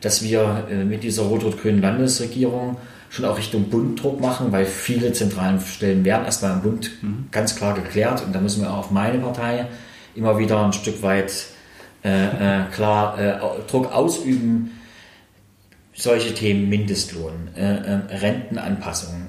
dass 0.04 0.22
wir 0.22 0.66
äh, 0.70 0.84
mit 0.84 1.02
dieser 1.02 1.22
rot-rot-grünen 1.22 1.80
Landesregierung 1.80 2.76
schon 3.08 3.24
auch 3.24 3.38
Richtung 3.38 3.70
Bund 3.70 4.02
Druck 4.02 4.20
machen, 4.20 4.52
weil 4.52 4.66
viele 4.66 5.12
zentralen 5.12 5.60
Stellen 5.60 6.04
werden 6.04 6.26
erstmal 6.26 6.52
im 6.52 6.62
Bund 6.62 6.90
mhm. 7.02 7.28
ganz 7.30 7.56
klar 7.56 7.74
geklärt 7.74 8.22
und 8.24 8.34
da 8.34 8.40
müssen 8.40 8.62
wir 8.62 8.70
auch 8.70 8.78
auf 8.78 8.90
meine 8.90 9.18
Partei 9.18 9.66
immer 10.14 10.38
wieder 10.38 10.64
ein 10.64 10.72
Stück 10.72 11.02
weit 11.02 11.46
äh, 12.04 12.10
äh, 12.10 12.64
klar 12.70 13.18
äh, 13.18 13.38
Druck 13.70 13.92
ausüben. 13.92 14.72
Solche 15.96 16.34
Themen, 16.34 16.68
Mindestlohn, 16.68 17.50
äh, 17.56 17.60
äh, 17.62 18.16
Rentenanpassung, 18.16 19.28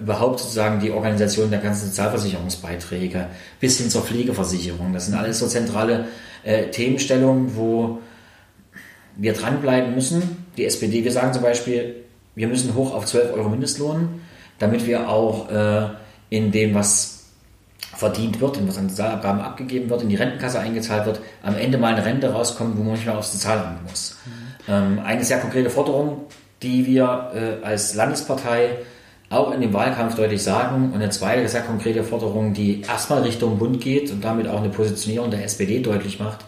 überhaupt 0.00 0.38
sozusagen 0.38 0.78
die 0.78 0.92
Organisation 0.92 1.50
der 1.50 1.58
ganzen 1.58 1.88
Sozialversicherungsbeiträge 1.88 3.26
bis 3.58 3.78
hin 3.78 3.90
zur 3.90 4.02
Pflegeversicherung. 4.02 4.92
Das 4.92 5.06
sind 5.06 5.16
alles 5.16 5.40
so 5.40 5.48
zentrale 5.48 6.06
Themenstellungen, 6.70 7.56
wo 7.56 8.00
wir 9.16 9.32
dranbleiben 9.32 9.94
müssen. 9.94 10.44
Die 10.56 10.64
SPD, 10.64 11.04
wir 11.04 11.12
sagen 11.12 11.32
zum 11.32 11.42
Beispiel, 11.42 11.96
wir 12.34 12.48
müssen 12.48 12.74
hoch 12.74 12.94
auf 12.94 13.06
12 13.06 13.34
Euro 13.34 13.48
Mindestlohn, 13.48 14.20
damit 14.58 14.86
wir 14.86 15.08
auch 15.08 15.50
äh, 15.50 15.88
in 16.30 16.50
dem, 16.50 16.74
was 16.74 17.14
verdient 17.96 18.40
wird 18.40 18.56
und 18.56 18.68
was 18.68 18.78
an 18.78 18.88
Sozialabgaben 18.88 19.40
abgegeben 19.40 19.88
wird, 19.88 20.02
in 20.02 20.08
die 20.08 20.16
Rentenkasse 20.16 20.58
eingezahlt 20.58 21.06
wird, 21.06 21.20
am 21.42 21.56
Ende 21.56 21.78
mal 21.78 21.94
eine 21.94 22.04
Rente 22.04 22.32
rauskommt, 22.32 22.76
wo 22.76 22.82
man 22.82 22.94
nicht 22.94 23.06
mehr 23.06 23.16
aufs 23.16 23.32
Sozialamt 23.32 23.88
muss. 23.88 24.16
Mhm. 24.24 24.72
Ähm, 24.72 25.00
eine 25.04 25.24
sehr 25.24 25.38
konkrete 25.38 25.70
Forderung, 25.70 26.22
die 26.62 26.86
wir 26.86 27.30
äh, 27.34 27.64
als 27.64 27.94
Landespartei 27.94 28.78
auch 29.30 29.52
in 29.52 29.60
dem 29.60 29.72
Wahlkampf 29.72 30.14
deutlich 30.14 30.42
sagen. 30.42 30.92
Und 30.92 30.94
eine 30.94 31.10
zweite 31.10 31.48
sehr 31.48 31.62
konkrete 31.62 32.04
Forderung, 32.04 32.54
die 32.54 32.82
erstmal 32.82 33.22
Richtung 33.22 33.58
Bund 33.58 33.80
geht 33.80 34.10
und 34.10 34.24
damit 34.24 34.48
auch 34.48 34.60
eine 34.60 34.68
Positionierung 34.70 35.30
der 35.30 35.44
SPD 35.44 35.80
deutlich 35.80 36.18
macht, 36.18 36.44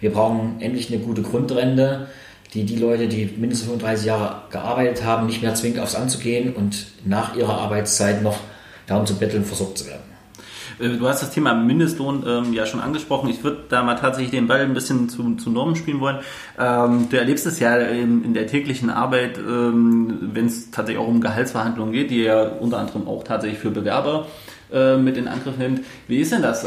wir 0.00 0.12
brauchen 0.12 0.56
endlich 0.60 0.92
eine 0.92 1.02
gute 1.02 1.22
Grundrente, 1.22 2.08
die 2.52 2.64
die 2.64 2.76
Leute, 2.76 3.08
die 3.08 3.26
mindestens 3.36 3.68
35 3.68 4.06
Jahre 4.06 4.42
gearbeitet 4.50 5.04
haben, 5.04 5.26
nicht 5.26 5.42
mehr 5.42 5.54
zwingt, 5.54 5.78
aufs 5.78 5.94
Anzugehen 5.94 6.54
und 6.54 6.86
nach 7.04 7.36
ihrer 7.36 7.58
Arbeitszeit 7.58 8.22
noch 8.22 8.38
darum 8.86 9.06
zu 9.06 9.16
betteln, 9.16 9.44
versorgt 9.44 9.78
zu 9.78 9.86
werden. 9.86 10.14
Äh, 10.78 10.90
du 10.90 11.08
hast 11.08 11.22
das 11.22 11.30
Thema 11.30 11.54
Mindestlohn 11.54 12.24
ähm, 12.26 12.52
ja 12.52 12.66
schon 12.66 12.80
angesprochen. 12.80 13.28
Ich 13.28 13.42
würde 13.42 13.64
da 13.68 13.82
mal 13.82 13.96
tatsächlich 13.96 14.30
den 14.30 14.46
Ball 14.46 14.60
ein 14.60 14.74
bisschen 14.74 15.08
zu, 15.08 15.34
zu 15.36 15.50
Normen 15.50 15.76
spielen 15.76 16.00
wollen. 16.00 16.18
Ähm, 16.58 17.08
du 17.10 17.18
erlebst 17.18 17.46
es 17.46 17.60
ja 17.60 17.76
in, 17.76 18.24
in 18.24 18.34
der 18.34 18.46
täglichen 18.46 18.90
Arbeit, 18.90 19.38
ähm, 19.38 20.30
wenn 20.32 20.46
es 20.46 20.70
tatsächlich 20.70 21.02
auch 21.02 21.08
um 21.08 21.20
Gehaltsverhandlungen 21.20 21.92
geht, 21.92 22.10
die 22.10 22.22
ja 22.22 22.42
unter 22.42 22.78
anderem 22.78 23.08
auch 23.08 23.24
tatsächlich 23.24 23.58
für 23.58 23.70
Bewerber 23.70 24.26
äh, 24.72 24.96
mit 24.96 25.16
in 25.16 25.28
Angriff 25.28 25.56
nimmt. 25.56 25.80
Wie 26.08 26.18
ist 26.18 26.32
denn 26.32 26.42
das? 26.42 26.66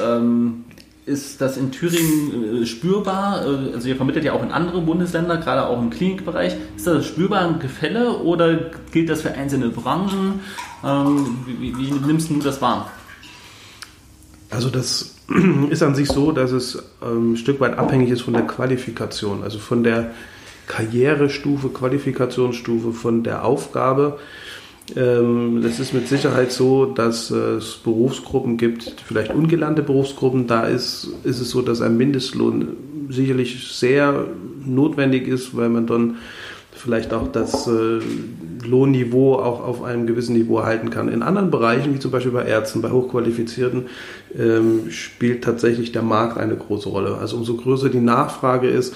Ist 1.07 1.39
das 1.39 1.55
in 1.55 1.71
Thüringen 1.71 2.63
äh, 2.63 2.65
spürbar? 2.65 3.45
Äh, 3.45 3.73
also 3.73 3.87
ihr 3.87 3.95
vermittelt 3.95 4.25
ja 4.25 4.33
auch 4.33 4.43
in 4.43 4.51
andere 4.51 4.81
Bundesländer, 4.81 5.37
gerade 5.37 5.65
auch 5.65 5.81
im 5.81 5.89
Klinikbereich. 5.89 6.53
Ist 6.75 6.85
das 6.85 7.05
spürbar 7.05 7.47
ein 7.47 7.59
Gefälle 7.59 8.11
oder 8.19 8.71
gilt 8.91 9.09
das 9.09 9.21
für 9.21 9.31
einzelne 9.31 9.69
Branchen? 9.69 10.41
Ähm, 10.83 11.37
wie, 11.45 11.77
wie, 11.77 11.91
nimmst 11.91 12.29
du 12.29 12.39
das 12.39 12.61
wahr? 12.61 12.91
Also 14.49 14.69
das 14.69 15.15
ist 15.69 15.81
an 15.81 15.95
sich 15.95 16.09
so, 16.09 16.33
dass 16.33 16.51
es 16.51 16.83
ähm, 17.01 17.33
ein 17.33 17.37
Stück 17.37 17.61
weit 17.61 17.77
abhängig 17.77 18.09
ist 18.09 18.21
von 18.21 18.33
der 18.33 18.45
Qualifikation, 18.45 19.43
also 19.43 19.59
von 19.59 19.83
der 19.83 20.11
Karrierestufe, 20.67 21.69
Qualifikationsstufe, 21.69 22.91
von 22.91 23.23
der 23.23 23.45
Aufgabe. 23.45 24.19
Ähm, 24.95 25.61
das 25.61 25.79
ist 25.79 25.93
mit 25.93 26.07
Sicherheit 26.07 26.51
so, 26.51 26.85
dass 26.85 27.29
es 27.29 27.75
Berufsgruppen 27.83 28.57
gibt, 28.57 28.95
vielleicht 29.05 29.33
ungelernte 29.33 29.83
Berufsgruppen. 29.83 30.47
Da 30.47 30.63
ist, 30.63 31.09
ist 31.23 31.39
es 31.39 31.49
so, 31.49 31.61
dass 31.61 31.81
ein 31.81 31.97
Mindestlohn 31.97 32.77
sicherlich 33.09 33.67
sehr 33.73 34.25
notwendig 34.65 35.27
ist, 35.27 35.55
weil 35.55 35.69
man 35.69 35.87
dann 35.87 36.17
vielleicht 36.71 37.13
auch 37.13 37.27
das 37.31 37.67
äh, 37.67 37.99
Lohnniveau 38.65 39.35
auch 39.35 39.63
auf 39.63 39.83
einem 39.83 40.05
gewissen 40.05 40.33
Niveau 40.33 40.63
halten 40.63 40.89
kann. 40.89 41.09
In 41.09 41.23
anderen 41.23 41.51
Bereichen, 41.51 41.93
wie 41.93 41.99
zum 41.99 42.11
Beispiel 42.11 42.31
bei 42.31 42.45
Ärzten, 42.45 42.81
bei 42.81 42.91
Hochqualifizierten, 42.91 43.87
ähm, 44.37 44.91
spielt 44.91 45.43
tatsächlich 45.43 45.91
der 45.91 46.03
Markt 46.03 46.37
eine 46.37 46.55
große 46.55 46.89
Rolle. 46.89 47.17
Also 47.17 47.37
umso 47.37 47.55
größer 47.55 47.89
die 47.89 47.99
Nachfrage 47.99 48.67
ist, 48.67 48.95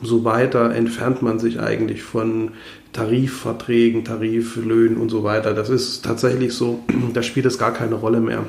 umso 0.00 0.24
weiter 0.24 0.74
entfernt 0.74 1.22
man 1.22 1.38
sich 1.38 1.58
eigentlich 1.60 2.02
von 2.02 2.52
Tarifverträgen, 2.96 4.04
Tariflöhnen 4.04 4.96
und 4.96 5.10
so 5.10 5.22
weiter. 5.22 5.52
Das 5.52 5.68
ist 5.68 6.04
tatsächlich 6.04 6.54
so, 6.54 6.80
da 7.14 7.22
spielt 7.22 7.46
es 7.46 7.58
gar 7.58 7.72
keine 7.72 7.96
Rolle 7.96 8.20
mehr. 8.20 8.44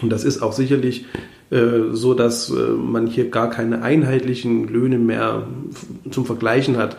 Und 0.00 0.10
das 0.10 0.24
ist 0.24 0.40
auch 0.40 0.52
sicherlich 0.52 1.06
äh, 1.50 1.90
so, 1.92 2.14
dass 2.14 2.50
äh, 2.50 2.54
man 2.54 3.06
hier 3.08 3.28
gar 3.28 3.50
keine 3.50 3.82
einheitlichen 3.82 4.68
Löhne 4.68 4.98
mehr 4.98 5.48
zum 6.10 6.26
Vergleichen 6.26 6.76
hat. 6.76 6.96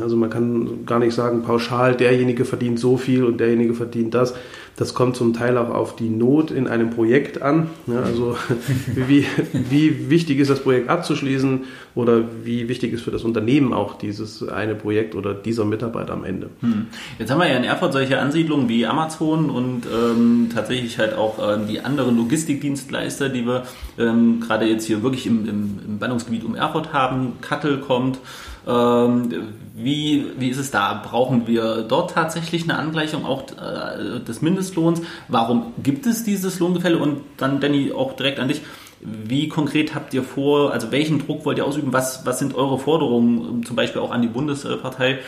Also 0.00 0.16
man 0.16 0.30
kann 0.30 0.84
gar 0.86 0.98
nicht 0.98 1.14
sagen, 1.14 1.42
pauschal, 1.42 1.96
derjenige 1.96 2.44
verdient 2.44 2.78
so 2.78 2.96
viel 2.96 3.24
und 3.24 3.38
derjenige 3.38 3.74
verdient 3.74 4.14
das. 4.14 4.34
Das 4.76 4.94
kommt 4.94 5.16
zum 5.16 5.34
Teil 5.34 5.58
auch 5.58 5.70
auf 5.70 5.96
die 5.96 6.08
Not 6.08 6.50
in 6.50 6.66
einem 6.66 6.90
Projekt 6.90 7.42
an. 7.42 7.68
Ja, 7.86 8.00
also 8.00 8.36
wie, 8.94 9.26
wie 9.52 10.08
wichtig 10.10 10.38
ist 10.38 10.48
das 10.48 10.62
Projekt 10.62 10.88
abzuschließen 10.88 11.64
oder 11.94 12.22
wie 12.44 12.68
wichtig 12.68 12.92
ist 12.92 13.02
für 13.02 13.10
das 13.10 13.24
Unternehmen 13.24 13.72
auch 13.72 13.98
dieses 13.98 14.48
eine 14.48 14.74
Projekt 14.74 15.14
oder 15.14 15.34
dieser 15.34 15.64
Mitarbeiter 15.64 16.12
am 16.12 16.24
Ende. 16.24 16.50
Hm. 16.60 16.86
Jetzt 17.18 17.30
haben 17.30 17.40
wir 17.40 17.48
ja 17.48 17.56
in 17.56 17.64
Erfurt 17.64 17.92
solche 17.92 18.18
Ansiedlungen 18.18 18.68
wie 18.68 18.86
Amazon 18.86 19.50
und 19.50 19.82
ähm, 19.86 20.48
tatsächlich 20.54 20.98
halt 20.98 21.14
auch 21.14 21.38
ähm, 21.38 21.66
die 21.68 21.80
anderen 21.80 22.16
Logistikdienstleister, 22.16 23.28
die 23.28 23.46
wir 23.46 23.64
ähm, 23.98 24.40
gerade 24.40 24.66
jetzt 24.66 24.86
hier 24.86 25.02
wirklich 25.02 25.26
im, 25.26 25.48
im, 25.48 25.78
im 25.86 25.98
Ballungsgebiet 25.98 26.44
um 26.44 26.54
Erfurt 26.54 26.92
haben. 26.92 27.34
Kattel 27.40 27.78
kommt. 27.78 28.18
Ähm, 28.66 29.30
wie, 29.74 30.26
wie 30.38 30.48
ist 30.48 30.58
es 30.58 30.70
da? 30.70 31.02
Brauchen 31.04 31.46
wir 31.46 31.82
dort 31.82 32.12
tatsächlich 32.12 32.64
eine 32.64 32.78
Angleichung 32.78 33.24
auch 33.24 33.44
äh, 33.52 34.20
des 34.20 34.42
Mindestlohns? 34.42 35.02
Warum 35.28 35.72
gibt 35.82 36.06
es 36.06 36.24
dieses 36.24 36.58
Lohngefälle? 36.58 36.98
Und 36.98 37.22
dann, 37.36 37.60
Danny, 37.60 37.92
auch 37.92 38.14
direkt 38.14 38.38
an 38.38 38.48
dich. 38.48 38.62
Wie 39.00 39.48
konkret 39.48 39.94
habt 39.94 40.12
ihr 40.12 40.22
vor, 40.22 40.72
also 40.72 40.92
welchen 40.92 41.24
Druck 41.24 41.46
wollt 41.46 41.56
ihr 41.56 41.64
ausüben? 41.64 41.92
Was, 41.92 42.26
was 42.26 42.38
sind 42.38 42.54
eure 42.54 42.78
Forderungen, 42.78 43.64
zum 43.64 43.74
Beispiel 43.74 44.02
auch 44.02 44.10
an 44.10 44.20
die 44.20 44.28
Bundespartei, 44.28 45.20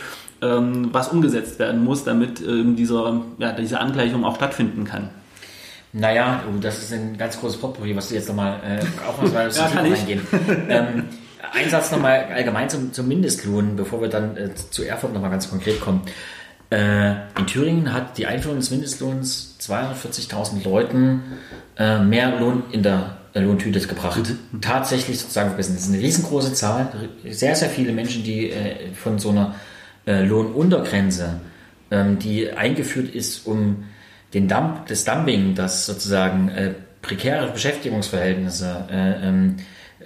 ähm, 0.43 0.91
was 0.93 1.09
umgesetzt 1.09 1.59
werden 1.59 1.83
muss, 1.83 2.05
damit 2.05 2.43
ähm, 2.43 2.77
dieser, 2.77 3.23
ja, 3.39 3.53
diese 3.53 3.81
Angleichung 3.81 4.25
auch 4.27 4.37
stattfinden 4.37 4.85
kann? 4.85 5.09
Naja, 5.95 6.43
oh, 6.49 6.59
das 6.59 6.83
ist 6.83 6.93
ein 6.93 7.17
ganz 7.17 7.39
großes 7.39 7.59
Potpourri, 7.59 7.95
was 7.97 8.09
du 8.09 8.15
jetzt 8.15 8.29
nochmal 8.29 8.61
äh, 8.67 8.81
auch 9.09 9.23
mal 9.33 9.51
ja, 9.51 9.67
reingehen. 9.67 10.21
ähm, 10.69 11.05
ein 11.53 11.71
Satz 11.71 11.91
nochmal 11.91 12.25
allgemein 12.33 12.69
zum, 12.69 12.93
zum 12.93 13.09
Mindestlohn, 13.09 13.77
bevor 13.77 14.01
wir 14.01 14.09
dann 14.09 14.37
äh, 14.37 14.55
zu 14.55 14.85
Erfurt 14.85 15.13
nochmal 15.13 15.31
ganz 15.31 15.51
konkret 15.51 15.81
kommen. 15.81 16.03
Äh, 16.71 17.13
in 17.39 17.47
Thüringen 17.47 17.93
hat 17.93 18.17
die 18.19 18.27
Einführung 18.27 18.57
des 18.57 18.71
Mindestlohns 18.71 19.57
240.000 19.61 20.65
Leuten 20.65 21.23
äh, 21.77 21.99
mehr 21.99 22.39
Lohn 22.41 22.65
in 22.73 22.83
der 22.83 23.19
äh, 23.35 23.41
Lohntüte 23.41 23.81
gebracht. 23.81 24.23
Mhm. 24.53 24.61
Tatsächlich 24.61 25.19
sozusagen 25.19 25.51
verbissen. 25.51 25.75
Das 25.75 25.85
ist 25.85 25.93
eine 25.93 26.03
riesengroße 26.03 26.55
Zahl. 26.55 26.93
Sehr, 27.29 27.55
sehr 27.57 27.69
viele 27.69 27.93
Menschen, 27.93 28.25
die 28.25 28.51
äh, 28.51 28.93
von 28.95 29.19
so 29.19 29.31
einer 29.31 29.55
äh, 30.07 30.23
Lohnuntergrenze, 30.25 31.41
ähm, 31.91 32.19
die 32.19 32.51
eingeführt 32.53 33.15
ist, 33.15 33.47
um 33.47 33.85
den 34.33 34.49
Dump, 34.49 34.87
das 34.87 35.05
Dumping, 35.05 35.55
das 35.55 35.85
sozusagen 35.85 36.51
prekäre 37.03 37.53
Beschäftigungsverhältnisse 37.53 38.87
ähm, 38.91 39.57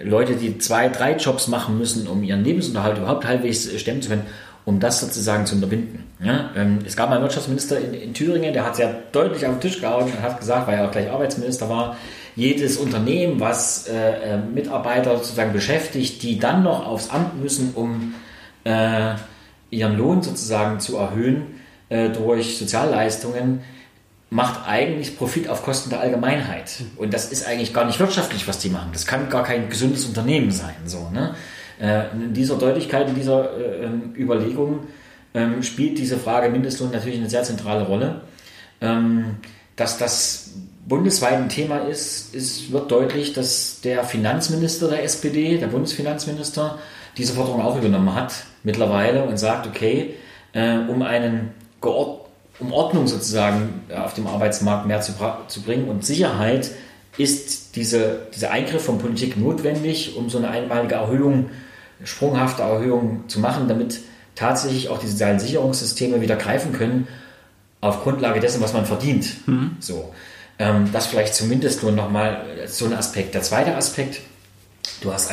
Leute, 0.01 0.35
die 0.35 0.57
zwei, 0.57 0.89
drei 0.89 1.15
Jobs 1.15 1.47
machen 1.47 1.77
müssen, 1.77 2.07
um 2.07 2.23
ihren 2.23 2.43
Lebensunterhalt 2.43 2.97
überhaupt 2.97 3.25
halbwegs 3.25 3.69
stemmen 3.79 4.01
zu 4.01 4.09
können, 4.09 4.25
um 4.65 4.79
das 4.79 4.99
sozusagen 4.99 5.45
zu 5.45 5.55
unterbinden. 5.55 6.03
Ja, 6.21 6.51
ähm, 6.55 6.79
es 6.85 6.95
gab 6.95 7.09
mal 7.09 7.15
einen 7.15 7.23
Wirtschaftsminister 7.23 7.79
in, 7.79 7.93
in, 7.93 8.13
Thüringen, 8.13 8.53
der 8.53 8.65
hat 8.65 8.75
sehr 8.75 8.93
deutlich 9.11 9.45
auf 9.45 9.53
den 9.53 9.61
Tisch 9.61 9.79
gehauen 9.79 10.05
und 10.05 10.21
hat 10.21 10.39
gesagt, 10.39 10.67
weil 10.67 10.77
er 10.77 10.87
auch 10.87 10.91
gleich 10.91 11.09
Arbeitsminister 11.09 11.69
war, 11.69 11.95
jedes 12.35 12.77
Unternehmen, 12.77 13.39
was 13.39 13.87
äh, 13.87 14.33
äh 14.33 14.37
Mitarbeiter 14.37 15.17
sozusagen 15.17 15.53
beschäftigt, 15.53 16.21
die 16.21 16.37
dann 16.37 16.63
noch 16.63 16.85
aufs 16.85 17.09
Amt 17.09 17.41
müssen, 17.41 17.71
um 17.75 18.13
äh, 18.63 19.15
ihren 19.69 19.97
Lohn 19.97 20.21
sozusagen 20.21 20.79
zu 20.79 20.97
erhöhen 20.97 21.61
äh, 21.89 22.09
durch 22.09 22.57
Sozialleistungen, 22.57 23.61
macht 24.29 24.67
eigentlich 24.67 25.17
Profit 25.17 25.47
auf 25.49 25.63
Kosten 25.63 25.89
der 25.89 26.01
Allgemeinheit. 26.01 26.83
Und 26.97 27.13
das 27.13 27.31
ist 27.31 27.47
eigentlich 27.47 27.73
gar 27.73 27.85
nicht 27.85 27.99
wirtschaftlich, 27.99 28.47
was 28.47 28.59
die 28.59 28.69
machen. 28.69 28.89
Das 28.91 29.05
kann 29.05 29.29
gar 29.29 29.43
kein 29.43 29.69
gesundes 29.69 30.05
Unternehmen 30.05 30.51
sein. 30.51 30.75
So, 30.85 31.09
ne? 31.13 31.35
Äh, 31.79 32.11
in 32.11 32.33
dieser 32.33 32.57
Deutlichkeit, 32.57 33.07
in 33.07 33.15
dieser 33.15 33.57
äh, 33.57 33.85
ähm, 33.85 34.13
Überlegung 34.17 34.87
ähm, 35.33 35.63
spielt 35.63 35.97
diese 35.97 36.17
Frage 36.17 36.49
Mindestlohn 36.49 36.91
natürlich 36.91 37.19
eine 37.19 37.29
sehr 37.29 37.43
zentrale 37.43 37.85
Rolle. 37.85 38.21
Ähm, 38.81 39.37
dass 39.75 39.97
das 39.97 40.51
bundesweit 40.87 41.33
ein 41.33 41.49
Thema 41.49 41.79
ist, 41.79 42.33
ist, 42.33 42.71
wird 42.71 42.91
deutlich, 42.91 43.33
dass 43.33 43.81
der 43.81 44.03
Finanzminister 44.03 44.87
der 44.89 45.03
SPD, 45.03 45.57
der 45.57 45.67
Bundesfinanzminister, 45.67 46.79
diese 47.17 47.33
Forderung 47.33 47.61
auch 47.61 47.77
übernommen 47.77 48.13
hat 48.13 48.45
mittlerweile 48.63 49.23
und 49.23 49.37
sagt, 49.37 49.67
okay, 49.67 50.15
äh, 50.53 50.77
um 50.77 51.01
einen 51.01 51.51
geordneten 51.81 52.26
um 52.59 52.73
Ordnung 52.73 53.07
sozusagen 53.07 53.81
äh, 53.89 53.95
auf 53.95 54.13
dem 54.13 54.27
Arbeitsmarkt 54.27 54.87
mehr 54.87 55.01
zu, 55.01 55.13
zu 55.47 55.61
bringen 55.61 55.87
und 55.87 56.05
Sicherheit 56.05 56.71
ist 57.17 57.75
diese, 57.75 58.27
dieser 58.35 58.51
Eingriff 58.51 58.83
von 58.83 58.99
Politik 58.99 59.37
notwendig, 59.37 60.15
um 60.15 60.29
so 60.29 60.37
eine 60.37 60.49
einmalige 60.49 60.95
Erhöhung, 60.95 61.49
sprunghafte 62.03 62.61
Erhöhung 62.61 63.23
zu 63.27 63.39
machen, 63.39 63.67
damit 63.67 64.01
tatsächlich 64.35 64.89
auch 64.89 64.99
die 64.99 65.07
sozialen 65.07 65.39
Sicherungssysteme 65.39 66.21
wieder 66.21 66.35
greifen 66.35 66.73
können 66.73 67.07
auf 67.81 68.03
Grundlage 68.03 68.39
dessen, 68.39 68.61
was 68.61 68.73
man 68.73 68.85
verdient. 68.85 69.47
Mhm. 69.47 69.77
So. 69.79 70.13
Ähm, 70.59 70.89
das 70.91 71.07
vielleicht 71.07 71.35
zumindest 71.35 71.83
nur 71.83 71.91
nochmal 71.91 72.45
so 72.67 72.85
ein 72.85 72.93
Aspekt. 72.93 73.33
Der 73.33 73.41
zweite 73.41 73.75
Aspekt, 73.75 74.21
du 75.01 75.13
hast 75.13 75.31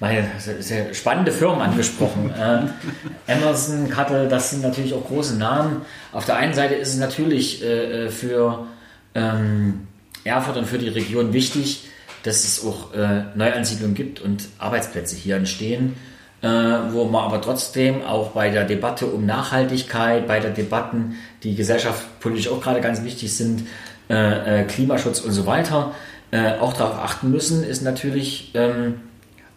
meine 0.00 0.28
sehr 0.38 0.94
spannende 0.94 1.32
Firmen 1.32 1.60
angesprochen. 1.60 2.32
äh, 2.38 3.32
Emerson, 3.32 3.90
Cuttle, 3.90 4.28
das 4.28 4.50
sind 4.50 4.62
natürlich 4.62 4.94
auch 4.94 5.06
große 5.06 5.36
Namen. 5.36 5.82
Auf 6.12 6.26
der 6.26 6.36
einen 6.36 6.54
Seite 6.54 6.74
ist 6.74 6.90
es 6.90 6.96
natürlich 6.96 7.62
äh, 7.62 8.06
äh, 8.06 8.08
für 8.08 8.66
ähm, 9.14 9.86
Erfurt 10.24 10.56
und 10.56 10.66
für 10.66 10.78
die 10.78 10.88
Region 10.88 11.32
wichtig, 11.32 11.88
dass 12.22 12.44
es 12.44 12.64
auch 12.64 12.92
äh, 12.94 13.24
Neuansiedlungen 13.34 13.94
gibt 13.94 14.20
und 14.20 14.48
Arbeitsplätze 14.58 15.14
hier 15.16 15.36
entstehen, 15.36 15.94
äh, 16.42 16.48
wo 16.48 17.04
man 17.04 17.24
aber 17.24 17.40
trotzdem 17.40 18.02
auch 18.04 18.32
bei 18.32 18.50
der 18.50 18.64
Debatte 18.64 19.06
um 19.06 19.24
Nachhaltigkeit, 19.24 20.26
bei 20.26 20.40
der 20.40 20.50
Debatten, 20.50 21.16
die 21.42 21.54
gesellschaftspolitisch 21.54 22.48
auch 22.48 22.60
gerade 22.60 22.80
ganz 22.80 23.04
wichtig 23.04 23.34
sind, 23.34 23.66
äh, 24.08 24.64
Klimaschutz 24.64 25.20
und 25.20 25.32
so 25.32 25.46
weiter, 25.46 25.94
auch 26.32 26.72
darauf 26.72 26.98
achten 26.98 27.30
müssen, 27.30 27.62
ist 27.62 27.82
natürlich 27.82 28.50
ähm, 28.54 28.96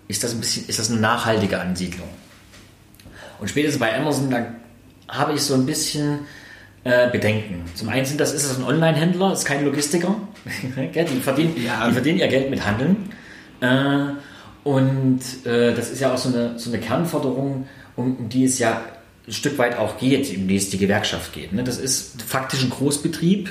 ist 0.10 0.23
das 0.23 0.34
ein 0.34 0.39
bisschen, 0.39 0.67
ist 0.67 0.79
das 0.79 0.91
eine 0.91 0.99
nachhaltige 0.99 1.62
Ansiedlung. 1.62 2.10
Und 3.39 3.49
spätestens 3.49 3.79
bei 3.79 3.95
Amazon, 3.95 4.29
da 4.29 4.47
habe 5.08 5.34
ich 5.34 5.41
so 5.41 5.53
ein 5.53 5.65
bisschen 5.65 6.19
äh, 6.84 7.10
Bedenken. 7.10 7.63
Zum 7.75 7.89
einen 7.89 8.05
sind 8.05 8.19
das, 8.19 8.34
ist 8.34 8.49
das 8.49 8.58
ein 8.58 8.63
Online-Händler, 8.63 9.32
ist 9.32 9.45
kein 9.45 9.63
Logistiker. 9.63 10.15
die, 10.75 11.19
verdienen, 11.21 11.55
ja. 11.63 11.88
die 11.88 11.93
verdienen 11.93 12.19
ihr 12.19 12.27
Geld 12.27 12.49
mit 12.49 12.65
Handeln. 12.65 13.12
Äh, 13.62 14.13
und 14.63 15.19
äh, 15.45 15.73
das 15.75 15.91
ist 15.91 16.01
ja 16.01 16.13
auch 16.13 16.17
so 16.17 16.29
eine, 16.29 16.58
so 16.58 16.71
eine 16.71 16.79
Kernforderung, 16.79 17.67
um, 17.95 18.17
um, 18.17 18.29
die 18.29 18.45
es 18.45 18.58
ja 18.58 18.82
ein 19.27 19.34
Stück 19.34 19.60
weit 19.60 19.77
auch 19.77 19.99
geht, 19.99 20.36
um 20.36 20.47
die 20.47 20.55
es 20.55 20.71
die 20.71 20.79
Gewerkschaft 20.79 21.34
geht. 21.34 21.53
Ne? 21.53 21.63
Das 21.63 21.77
ist 21.77 22.23
faktisch 22.23 22.63
ein 22.63 22.71
Großbetrieb, 22.71 23.49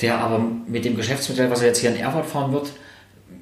der 0.00 0.18
aber 0.18 0.44
mit 0.66 0.84
dem 0.84 0.96
Geschäftsmodell, 0.96 1.50
was 1.50 1.60
er 1.60 1.68
jetzt 1.68 1.78
hier 1.78 1.90
in 1.90 1.96
Erfurt 1.96 2.26
fahren 2.26 2.52
wird, 2.52 2.70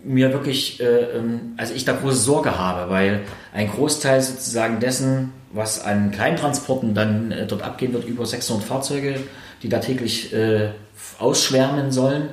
mir 0.05 0.33
wirklich, 0.33 0.81
äh, 0.81 0.85
ähm, 0.85 1.55
also 1.57 1.75
ich 1.75 1.85
da 1.85 1.93
große 1.93 2.17
Sorge 2.17 2.59
habe, 2.59 2.91
weil 2.91 3.23
ein 3.53 3.71
Großteil 3.71 4.21
sozusagen 4.21 4.81
dessen, 4.81 5.33
was 5.53 5.85
an 5.85 6.11
Kleintransporten 6.11 6.95
dann 6.95 7.31
äh, 7.31 7.47
dort 7.47 7.63
abgehen 7.63 7.93
wird, 7.93 8.07
über 8.07 8.27
600 8.27 8.67
Fahrzeuge, 8.67 9.21
die 9.63 9.69
da 9.69 9.79
täglich 9.79 10.33
äh, 10.33 10.71
ausschwärmen 11.19 11.93
sollen, 11.93 12.31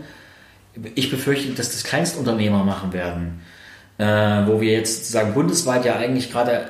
ich 0.95 1.11
befürchte, 1.11 1.51
dass 1.53 1.71
das 1.71 1.83
Kleinstunternehmer 1.83 2.63
machen 2.63 2.93
werden, 2.93 3.41
äh, 3.97 4.05
wo 4.47 4.61
wir 4.61 4.71
jetzt 4.71 4.97
sozusagen 4.97 5.33
bundesweit 5.33 5.85
ja 5.85 5.95
eigentlich 5.95 6.31
gerade 6.31 6.65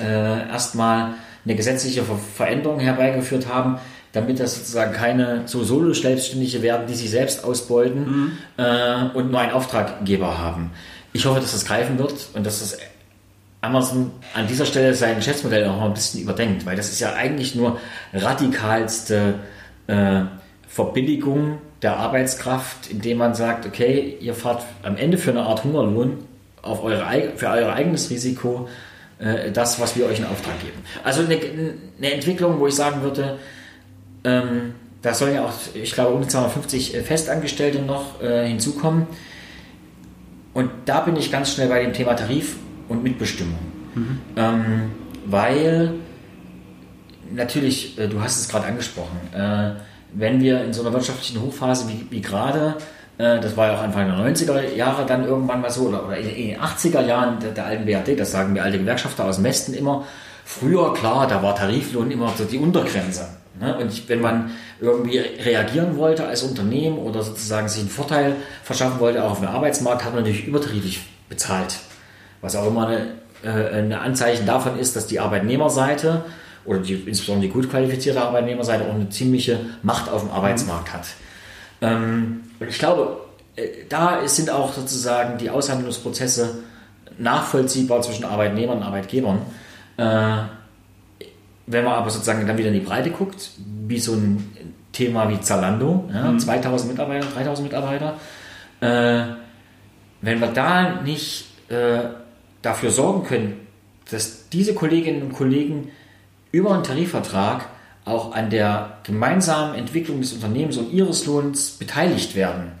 äh, 0.00 0.48
erstmal 0.48 1.14
eine 1.44 1.56
gesetzliche 1.56 2.04
Ver 2.04 2.18
Veränderung 2.18 2.78
herbeigeführt 2.78 3.48
haben, 3.48 3.78
damit 4.12 4.40
das 4.40 4.56
sozusagen 4.56 4.92
keine 4.92 5.42
so 5.46 5.62
Solo-Selbstständige 5.64 6.62
werden, 6.62 6.86
die 6.86 6.94
sich 6.94 7.10
selbst 7.10 7.44
ausbeuten 7.44 8.00
mhm. 8.00 8.32
äh, 8.56 9.04
und 9.14 9.30
nur 9.30 9.40
einen 9.40 9.52
Auftraggeber 9.52 10.38
haben. 10.38 10.70
Ich 11.12 11.26
hoffe, 11.26 11.40
dass 11.40 11.52
das 11.52 11.64
greifen 11.64 11.98
wird 11.98 12.28
und 12.34 12.46
dass 12.46 12.60
das 12.60 12.78
Amazon 13.60 14.12
an 14.34 14.46
dieser 14.46 14.64
Stelle 14.64 14.94
sein 14.94 15.16
Geschäftsmodell 15.16 15.66
auch 15.66 15.78
mal 15.78 15.86
ein 15.86 15.94
bisschen 15.94 16.22
überdenkt, 16.22 16.64
weil 16.64 16.76
das 16.76 16.90
ist 16.90 17.00
ja 17.00 17.14
eigentlich 17.14 17.54
nur 17.54 17.78
radikalste 18.12 19.34
äh, 19.88 20.20
Verbilligung 20.68 21.58
der 21.82 21.96
Arbeitskraft, 21.96 22.90
indem 22.90 23.18
man 23.18 23.34
sagt, 23.34 23.66
okay, 23.66 24.16
ihr 24.20 24.34
fahrt 24.34 24.64
am 24.82 24.96
Ende 24.96 25.18
für 25.18 25.30
eine 25.30 25.42
Art 25.42 25.64
Hungerlohn 25.64 26.18
auf 26.62 26.82
eure, 26.82 27.04
für 27.36 27.48
euer 27.48 27.72
eigenes 27.72 28.10
Risiko 28.10 28.68
äh, 29.18 29.50
das, 29.50 29.80
was 29.80 29.96
wir 29.96 30.06
euch 30.06 30.18
in 30.18 30.24
Auftrag 30.24 30.60
geben. 30.60 30.78
Also 31.04 31.22
eine, 31.22 31.38
eine 31.98 32.12
Entwicklung, 32.12 32.60
wo 32.60 32.66
ich 32.66 32.74
sagen 32.74 33.02
würde, 33.02 33.38
ähm, 34.24 34.74
da 35.02 35.14
sollen 35.14 35.34
ja 35.34 35.44
auch, 35.44 35.52
ich 35.74 35.92
glaube, 35.92 36.14
um 36.14 36.28
250 36.28 36.96
Festangestellte 37.04 37.80
noch 37.80 38.20
äh, 38.20 38.46
hinzukommen. 38.48 39.06
Und 40.54 40.70
da 40.86 41.00
bin 41.00 41.16
ich 41.16 41.30
ganz 41.30 41.52
schnell 41.52 41.68
bei 41.68 41.82
dem 41.82 41.92
Thema 41.92 42.14
Tarif 42.14 42.56
und 42.88 43.02
Mitbestimmung. 43.02 43.58
Mhm. 43.94 44.18
Ähm, 44.36 44.90
weil 45.26 45.94
natürlich, 47.32 47.98
äh, 47.98 48.08
du 48.08 48.20
hast 48.20 48.40
es 48.40 48.48
gerade 48.48 48.66
angesprochen, 48.66 49.18
äh, 49.34 49.70
wenn 50.12 50.40
wir 50.40 50.64
in 50.64 50.72
so 50.72 50.82
einer 50.82 50.92
wirtschaftlichen 50.92 51.42
Hochphase 51.42 51.88
wie, 51.88 52.06
wie 52.10 52.20
gerade, 52.20 52.76
äh, 53.18 53.40
das 53.40 53.56
war 53.56 53.68
ja 53.68 53.78
auch 53.78 53.82
Anfang 53.82 54.06
der 54.06 54.16
90er 54.16 54.74
Jahre 54.74 55.04
dann 55.06 55.24
irgendwann 55.24 55.60
mal 55.60 55.70
so, 55.70 55.88
oder, 55.88 56.06
oder 56.06 56.16
in 56.16 56.26
den 56.26 56.60
80er 56.60 57.04
Jahren 57.06 57.38
der, 57.40 57.50
der 57.50 57.66
alten 57.66 57.84
BRD, 57.84 58.18
das 58.18 58.32
sagen 58.32 58.54
wir 58.54 58.62
alte 58.64 58.78
Gewerkschafter 58.78 59.24
aus 59.26 59.36
dem 59.36 59.44
Westen 59.44 59.74
immer, 59.74 60.04
früher, 60.44 60.94
klar, 60.94 61.26
da 61.26 61.42
war 61.42 61.54
Tariflohn 61.54 62.10
immer 62.10 62.32
so 62.36 62.44
die 62.44 62.58
Untergrenze. 62.58 63.28
Ne? 63.60 63.76
Und 63.76 64.08
wenn 64.08 64.20
man 64.20 64.50
irgendwie 64.80 65.18
reagieren 65.18 65.96
wollte 65.96 66.26
als 66.26 66.42
Unternehmen 66.42 66.98
oder 66.98 67.22
sozusagen 67.22 67.68
sich 67.68 67.80
einen 67.80 67.90
Vorteil 67.90 68.36
verschaffen 68.62 69.00
wollte, 69.00 69.24
auch 69.24 69.32
auf 69.32 69.40
dem 69.40 69.48
Arbeitsmarkt, 69.48 70.04
hat 70.04 70.14
man 70.14 70.22
natürlich 70.22 70.46
übertariflich 70.46 71.00
bezahlt. 71.28 71.78
Was 72.40 72.56
auch 72.56 72.66
immer 72.66 72.90
äh, 73.42 73.48
ein 73.48 73.92
Anzeichen 73.92 74.46
davon 74.46 74.78
ist, 74.78 74.96
dass 74.96 75.06
die 75.06 75.20
Arbeitnehmerseite 75.20 76.24
oder 76.64 76.80
die, 76.80 76.94
insbesondere 76.94 77.46
die 77.46 77.52
gut 77.52 77.70
qualifizierte 77.70 78.20
Arbeitnehmerseite 78.20 78.84
auch 78.84 78.94
eine 78.94 79.08
ziemliche 79.08 79.60
Macht 79.82 80.10
auf 80.10 80.22
dem 80.22 80.30
Arbeitsmarkt 80.30 80.92
hat. 80.92 81.06
Ähm, 81.80 82.42
und 82.60 82.68
ich 82.68 82.78
glaube, 82.78 83.20
äh, 83.56 83.84
da 83.88 84.26
sind 84.26 84.50
auch 84.50 84.72
sozusagen 84.72 85.38
die 85.38 85.50
Aushandlungsprozesse 85.50 86.58
nachvollziehbar 87.18 88.02
zwischen 88.02 88.24
Arbeitnehmern 88.24 88.78
und 88.78 88.82
Arbeitgebern. 88.84 89.40
Äh, 89.96 90.57
wenn 91.68 91.84
man 91.84 91.94
aber 91.94 92.10
sozusagen 92.10 92.46
dann 92.46 92.58
wieder 92.58 92.68
in 92.68 92.74
die 92.74 92.80
Breite 92.80 93.10
guckt, 93.10 93.50
wie 93.86 93.98
so 93.98 94.14
ein 94.14 94.74
Thema 94.92 95.28
wie 95.28 95.40
Zalando, 95.40 96.08
ja, 96.12 96.32
mhm. 96.32 96.38
2000 96.38 96.92
Mitarbeiter, 96.92 97.26
3000 97.34 97.68
Mitarbeiter, 97.68 98.14
äh, 98.80 99.34
wenn 100.20 100.40
wir 100.40 100.48
da 100.48 101.00
nicht 101.02 101.46
äh, 101.68 102.00
dafür 102.62 102.90
sorgen 102.90 103.24
können, 103.24 103.66
dass 104.10 104.48
diese 104.48 104.74
Kolleginnen 104.74 105.22
und 105.22 105.32
Kollegen 105.32 105.90
über 106.50 106.74
einen 106.74 106.84
Tarifvertrag 106.84 107.66
auch 108.04 108.32
an 108.32 108.48
der 108.48 108.98
gemeinsamen 109.02 109.74
Entwicklung 109.74 110.20
des 110.20 110.32
Unternehmens 110.32 110.78
und 110.78 110.90
ihres 110.92 111.26
Lohns 111.26 111.72
beteiligt 111.72 112.34
werden, 112.34 112.72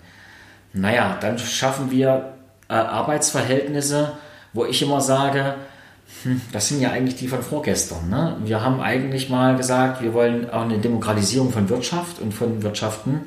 naja, 0.72 1.18
dann 1.20 1.38
schaffen 1.38 1.90
wir 1.90 2.32
äh, 2.68 2.74
Arbeitsverhältnisse, 2.74 4.12
wo 4.52 4.64
ich 4.64 4.82
immer 4.82 5.00
sage, 5.00 5.54
das 6.52 6.68
sind 6.68 6.80
ja 6.80 6.90
eigentlich 6.90 7.16
die 7.16 7.28
von 7.28 7.42
vorgestern. 7.42 8.08
Ne? 8.08 8.36
Wir 8.44 8.62
haben 8.62 8.80
eigentlich 8.80 9.28
mal 9.28 9.56
gesagt, 9.56 10.02
wir 10.02 10.14
wollen 10.14 10.50
auch 10.50 10.62
eine 10.62 10.78
Demokratisierung 10.78 11.52
von 11.52 11.68
Wirtschaft 11.68 12.20
und 12.20 12.32
von 12.32 12.62
Wirtschaften. 12.62 13.22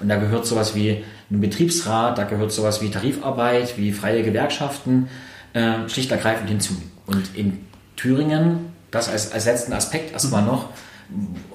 Und 0.00 0.08
da 0.08 0.16
gehört 0.16 0.46
sowas 0.46 0.74
wie 0.74 1.04
ein 1.30 1.40
Betriebsrat, 1.40 2.18
da 2.18 2.24
gehört 2.24 2.52
sowas 2.52 2.82
wie 2.82 2.90
Tarifarbeit, 2.90 3.78
wie 3.78 3.92
freie 3.92 4.22
Gewerkschaften 4.22 5.08
äh, 5.52 5.88
schlicht 5.88 6.10
ergreifend 6.10 6.48
hinzu. 6.48 6.74
Und 7.06 7.36
in 7.36 7.60
Thüringen 7.96 8.72
das 8.92 9.08
als, 9.08 9.32
als 9.32 9.46
letzten 9.46 9.72
Aspekt 9.72 10.12
erstmal 10.12 10.42
noch, 10.42 10.68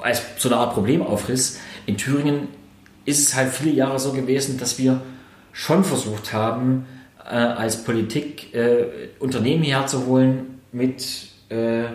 als 0.02 0.22
so 0.38 0.50
eine 0.50 0.58
Art 0.58 0.74
Problemaufriss. 0.74 1.60
In 1.86 1.98
Thüringen 1.98 2.50
ist 3.06 3.20
es 3.20 3.36
halt 3.36 3.54
viele 3.54 3.72
Jahre 3.72 4.00
so 4.00 4.12
gewesen, 4.12 4.58
dass 4.60 4.78
wir 4.78 5.02
schon 5.54 5.84
versucht 5.84 6.34
haben, 6.34 6.86
äh, 7.24 7.36
als 7.36 7.84
Politik 7.84 8.54
äh, 8.54 8.86
Unternehmen 9.20 9.64
herzuholen 9.64 10.57
mit 10.72 11.28
äh, 11.50 11.86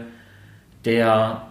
der 0.85 1.42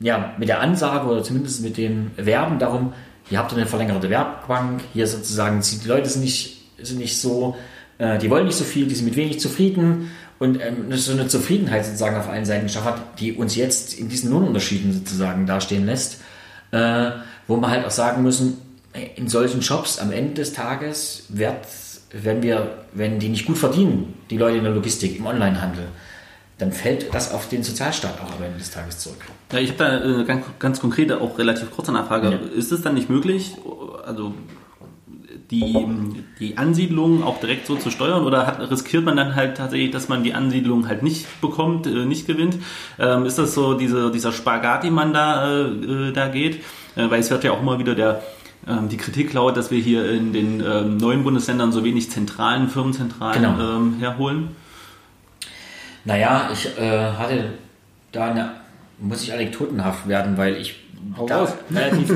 ja, 0.00 0.34
mit 0.38 0.48
der 0.48 0.60
Ansage 0.60 1.06
oder 1.06 1.22
zumindest 1.22 1.62
mit 1.62 1.76
dem 1.76 2.10
Werben 2.16 2.58
darum, 2.58 2.92
ihr 3.30 3.38
habt 3.38 3.52
eine 3.52 3.66
verlängerte 3.66 4.10
Werkbank, 4.10 4.82
hier 4.92 5.06
sozusagen, 5.06 5.62
die 5.62 5.88
Leute 5.88 6.08
sind 6.08 6.22
nicht, 6.22 6.62
sind 6.82 6.98
nicht 6.98 7.18
so, 7.18 7.56
äh, 7.98 8.18
die 8.18 8.28
wollen 8.28 8.46
nicht 8.46 8.56
so 8.56 8.64
viel, 8.64 8.86
die 8.86 8.94
sind 8.94 9.06
mit 9.06 9.16
wenig 9.16 9.40
zufrieden. 9.40 10.10
Und 10.40 10.60
ähm, 10.60 10.92
so 10.96 11.12
eine 11.12 11.28
Zufriedenheit 11.28 11.86
sozusagen 11.86 12.16
auf 12.16 12.28
allen 12.28 12.44
Seiten 12.44 12.66
geschaffen 12.66 12.88
hat, 12.88 13.20
die 13.20 13.32
uns 13.32 13.54
jetzt 13.54 13.94
in 13.94 14.08
diesen 14.08 14.30
Lohnunterschieden 14.30 14.92
sozusagen 14.92 15.46
dastehen 15.46 15.86
lässt, 15.86 16.20
äh, 16.72 17.10
wo 17.46 17.56
wir 17.56 17.70
halt 17.70 17.86
auch 17.86 17.90
sagen 17.90 18.22
müssen, 18.22 18.58
in 19.16 19.28
solchen 19.28 19.60
Jobs 19.60 19.98
am 19.98 20.12
Ende 20.12 20.34
des 20.34 20.52
Tages 20.52 21.24
wird, 21.28 21.56
wenn 22.22 22.42
wir, 22.42 22.84
wenn 22.92 23.18
die 23.18 23.28
nicht 23.28 23.46
gut 23.46 23.58
verdienen, 23.58 24.14
die 24.30 24.38
Leute 24.38 24.58
in 24.58 24.64
der 24.64 24.72
Logistik, 24.72 25.18
im 25.18 25.26
Onlinehandel, 25.26 25.88
dann 26.58 26.70
fällt 26.70 27.12
das 27.12 27.32
auf 27.32 27.48
den 27.48 27.64
Sozialstaat 27.64 28.20
auch 28.20 28.36
am 28.36 28.42
Ende 28.42 28.58
des 28.58 28.70
Tages 28.70 29.00
zurück. 29.00 29.18
Ja, 29.52 29.58
ich 29.58 29.70
habe 29.70 29.78
da 29.78 30.20
äh, 30.20 30.24
ganz, 30.24 30.44
ganz 30.60 30.80
konkrete, 30.80 31.20
auch 31.20 31.36
relativ 31.38 31.70
kurze 31.72 31.90
Nachfrage. 31.90 32.30
Ja. 32.30 32.38
Ist 32.56 32.70
es 32.70 32.82
dann 32.82 32.94
nicht 32.94 33.10
möglich, 33.10 33.56
also 34.06 34.34
die, 35.50 35.86
die 36.38 36.56
Ansiedlung 36.56 37.22
auch 37.22 37.40
direkt 37.40 37.66
so 37.66 37.76
zu 37.76 37.90
steuern 37.90 38.24
oder 38.24 38.46
hat, 38.46 38.70
riskiert 38.70 39.04
man 39.04 39.16
dann 39.16 39.34
halt 39.34 39.56
tatsächlich, 39.56 39.90
dass 39.90 40.08
man 40.08 40.22
die 40.22 40.34
Ansiedlung 40.34 40.88
halt 40.88 41.02
nicht 41.02 41.40
bekommt, 41.40 41.86
äh, 41.86 42.04
nicht 42.04 42.26
gewinnt? 42.26 42.58
Ähm, 42.98 43.26
ist 43.26 43.38
das 43.38 43.54
so 43.54 43.74
diese, 43.74 44.10
dieser 44.12 44.32
Spagat, 44.32 44.84
den 44.84 44.94
man 44.94 45.12
da, 45.12 45.66
äh, 45.66 46.12
da 46.12 46.28
geht? 46.28 46.62
Äh, 46.96 47.10
weil 47.10 47.20
es 47.20 47.30
wird 47.30 47.44
ja 47.44 47.52
auch 47.52 47.60
immer 47.60 47.78
wieder 47.78 47.94
der, 47.94 48.22
die 48.66 48.96
Kritik 48.96 49.32
laut, 49.32 49.56
dass 49.56 49.70
wir 49.70 49.78
hier 49.78 50.10
in 50.10 50.32
den 50.32 50.60
ähm, 50.60 50.96
neuen 50.96 51.22
Bundesländern 51.22 51.70
so 51.72 51.84
wenig 51.84 52.10
zentralen 52.10 52.68
Firmenzentralen 52.68 53.42
genau. 53.42 53.76
ähm, 53.76 53.96
herholen. 54.00 54.56
Naja, 56.04 56.48
ich 56.52 56.66
äh, 56.78 57.12
hatte 57.12 57.50
da 58.12 58.30
eine, 58.30 58.50
muss 58.98 59.22
ich 59.22 59.32
anekdotenhaft 59.32 60.08
werden, 60.08 60.36
weil 60.36 60.56
ich 60.56 60.84
Hau 61.18 61.26
da, 61.26 61.42
relativ, 61.70 62.10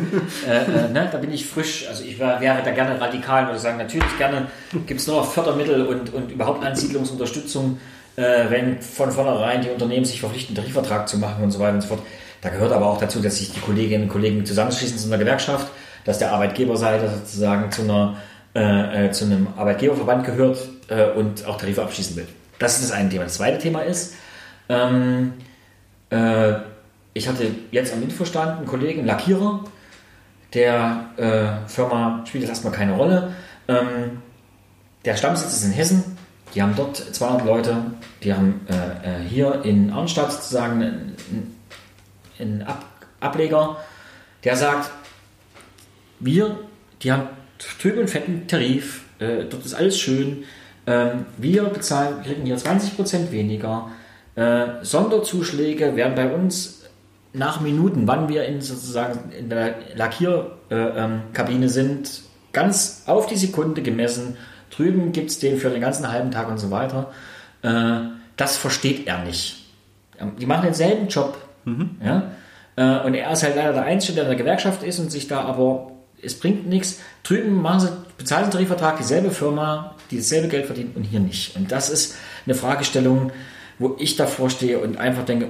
äh, 0.46 0.64
äh, 0.64 0.90
ne, 0.90 1.08
da 1.10 1.18
bin 1.18 1.32
ich 1.32 1.46
frisch. 1.46 1.86
Also 1.88 2.04
ich 2.04 2.18
wär, 2.18 2.40
wäre 2.40 2.62
da 2.64 2.70
gerne 2.70 3.00
radikal, 3.00 3.46
würde 3.46 3.58
sagen, 3.58 3.78
natürlich 3.78 4.16
gerne 4.16 4.46
gibt 4.86 5.00
es 5.00 5.06
nur 5.06 5.16
noch 5.16 5.30
Fördermittel 5.30 5.86
und, 5.86 6.12
und 6.14 6.32
überhaupt 6.32 6.64
Ansiedlungsunterstützung, 6.64 7.78
äh, 8.16 8.48
wenn 8.48 8.80
von 8.80 9.12
vornherein 9.12 9.62
die 9.62 9.68
Unternehmen 9.68 10.04
sich 10.04 10.20
verpflichten, 10.20 10.56
einen 10.56 10.64
Tarifvertrag 10.64 11.08
zu 11.08 11.18
machen 11.18 11.44
und 11.44 11.50
so 11.50 11.58
weiter 11.58 11.74
und 11.74 11.82
so 11.82 11.88
fort. 11.88 12.02
Da 12.40 12.48
gehört 12.50 12.72
aber 12.72 12.86
auch 12.86 12.98
dazu, 12.98 13.20
dass 13.20 13.38
sich 13.38 13.52
die 13.52 13.60
Kolleginnen 13.60 14.04
und 14.04 14.10
Kollegen 14.10 14.44
zusammenschließen 14.46 14.98
zu 14.98 15.08
einer 15.08 15.18
Gewerkschaft, 15.18 15.68
dass 16.04 16.18
der 16.18 16.32
Arbeitgeberseite 16.32 17.08
sozusagen 17.08 17.70
zu, 17.70 17.82
einer, 17.82 18.16
äh, 18.54 19.06
äh, 19.06 19.10
zu 19.10 19.24
einem 19.24 19.48
Arbeitgeberverband 19.56 20.24
gehört 20.24 20.68
äh, 20.88 21.10
und 21.10 21.46
auch 21.46 21.58
Tarife 21.58 21.82
abschließen 21.82 22.16
will. 22.16 22.26
Das 22.58 22.74
ist 22.78 22.90
das 22.90 22.92
eine 22.92 23.08
Thema. 23.08 23.24
Das 23.24 23.34
zweite 23.34 23.58
Thema 23.58 23.82
ist, 23.82 24.14
ähm, 24.68 25.34
äh, 26.10 26.54
ich 27.14 27.28
hatte 27.28 27.50
jetzt 27.70 27.92
am 27.92 28.00
Mitverstand 28.00 28.58
einen 28.58 28.66
Kollegen, 28.66 29.04
Lackierer, 29.04 29.64
der 30.54 31.10
äh, 31.16 31.68
Firma 31.68 32.24
spielt 32.26 32.42
jetzt 32.42 32.50
erstmal 32.50 32.72
keine 32.72 32.94
Rolle. 32.94 33.34
Ähm, 33.66 34.22
der 35.04 35.16
Stammsitz 35.16 35.52
ist 35.52 35.64
in 35.64 35.72
Hessen. 35.72 36.16
Die 36.54 36.62
haben 36.62 36.74
dort 36.74 36.96
200 36.96 37.46
Leute. 37.46 37.76
Die 38.22 38.32
haben 38.32 38.66
äh, 38.68 38.74
äh, 38.74 39.28
hier 39.28 39.62
in 39.64 39.92
Arnstadt 39.92 40.32
sozusagen 40.32 40.82
einen, 40.82 41.16
einen 42.38 42.62
Ab 42.62 42.84
Ableger, 43.20 43.76
der 44.44 44.54
sagt, 44.54 44.90
wir, 46.20 46.58
die 47.02 47.12
haben 47.12 47.28
drüben 47.80 48.00
einen 48.00 48.08
fetten 48.08 48.46
Tarif, 48.46 49.04
äh, 49.18 49.44
dort 49.44 49.64
ist 49.64 49.74
alles 49.74 49.98
schön. 49.98 50.44
Ähm, 50.86 51.26
wir 51.36 51.64
bezahlen, 51.64 52.22
kriegen 52.22 52.46
hier 52.46 52.56
20% 52.56 53.30
weniger. 53.30 53.90
Äh, 54.36 54.82
Sonderzuschläge 54.82 55.96
werden 55.96 56.14
bei 56.14 56.32
uns 56.32 56.84
nach 57.32 57.60
Minuten, 57.60 58.06
wann 58.06 58.28
wir 58.28 58.44
in 58.46 58.60
sozusagen 58.60 59.32
in 59.32 59.50
der 59.50 59.74
Lackierkabine 59.94 61.66
äh, 61.66 61.68
sind, 61.68 62.22
ganz 62.52 63.02
auf 63.06 63.26
die 63.26 63.36
Sekunde 63.36 63.82
gemessen. 63.82 64.36
Drüben 64.70 65.12
gibt 65.12 65.30
es 65.30 65.38
den 65.38 65.58
für 65.58 65.70
den 65.70 65.80
ganzen 65.80 66.10
halben 66.10 66.30
Tag 66.30 66.48
und 66.48 66.58
so 66.58 66.70
weiter. 66.70 67.10
Äh, 67.62 68.00
das 68.36 68.56
versteht 68.56 69.06
er 69.06 69.24
nicht. 69.24 69.66
Die 70.38 70.46
machen 70.46 70.64
denselben 70.64 71.08
Job. 71.08 71.36
Mhm. 71.64 71.96
Ja? 72.02 72.30
Äh, 72.76 73.06
und 73.06 73.14
er 73.14 73.30
ist 73.32 73.42
halt 73.42 73.56
leider 73.56 73.72
der 73.72 73.84
Einzige, 73.84 74.14
der 74.14 74.24
in 74.24 74.30
der 74.30 74.38
Gewerkschaft 74.38 74.82
ist 74.82 74.98
und 74.98 75.10
sich 75.10 75.28
da 75.28 75.40
aber, 75.42 75.92
es 76.22 76.38
bringt 76.38 76.66
nichts. 76.68 77.00
Drüben 77.22 77.60
machen 77.60 77.80
sie, 77.80 77.88
bezahlen 78.16 78.44
einen 78.44 78.52
Tarifvertrag, 78.52 78.98
dieselbe 78.98 79.30
Firma, 79.30 79.94
die 80.10 80.16
dasselbe 80.16 80.48
Geld 80.48 80.66
verdient 80.66 80.96
und 80.96 81.04
hier 81.04 81.20
nicht. 81.20 81.56
Und 81.56 81.70
das 81.70 81.90
ist 81.90 82.16
eine 82.46 82.54
Fragestellung, 82.54 83.32
wo 83.78 83.96
ich 83.98 84.16
davor 84.16 84.50
stehe 84.50 84.80
und 84.80 84.98
einfach 84.98 85.24
denke, 85.24 85.48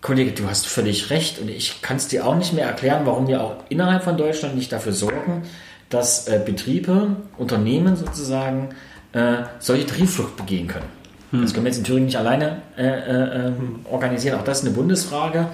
Kollege, 0.00 0.32
du 0.32 0.48
hast 0.48 0.66
völlig 0.66 1.10
recht 1.10 1.38
und 1.40 1.48
ich 1.50 1.82
kann 1.82 1.98
es 1.98 2.08
dir 2.08 2.26
auch 2.26 2.34
nicht 2.34 2.54
mehr 2.54 2.66
erklären, 2.66 3.02
warum 3.04 3.28
wir 3.28 3.42
auch 3.42 3.56
innerhalb 3.68 4.02
von 4.02 4.16
Deutschland 4.16 4.56
nicht 4.56 4.72
dafür 4.72 4.92
sorgen, 4.92 5.42
dass 5.90 6.26
äh, 6.26 6.40
Betriebe, 6.44 7.16
Unternehmen 7.36 7.96
sozusagen 7.96 8.70
äh, 9.12 9.42
solche 9.58 9.86
Tarifflucht 9.86 10.36
begehen 10.36 10.68
können. 10.68 10.86
Hm. 11.32 11.42
Das 11.42 11.52
können 11.52 11.66
wir 11.66 11.70
jetzt 11.70 11.78
in 11.78 11.84
Thüringen 11.84 12.06
nicht 12.06 12.16
alleine 12.16 12.62
äh, 12.78 12.86
äh 12.86 13.46
ähm, 13.48 13.80
organisieren. 13.90 14.38
Auch 14.38 14.44
das 14.44 14.60
ist 14.60 14.66
eine 14.66 14.74
Bundesfrage. 14.74 15.48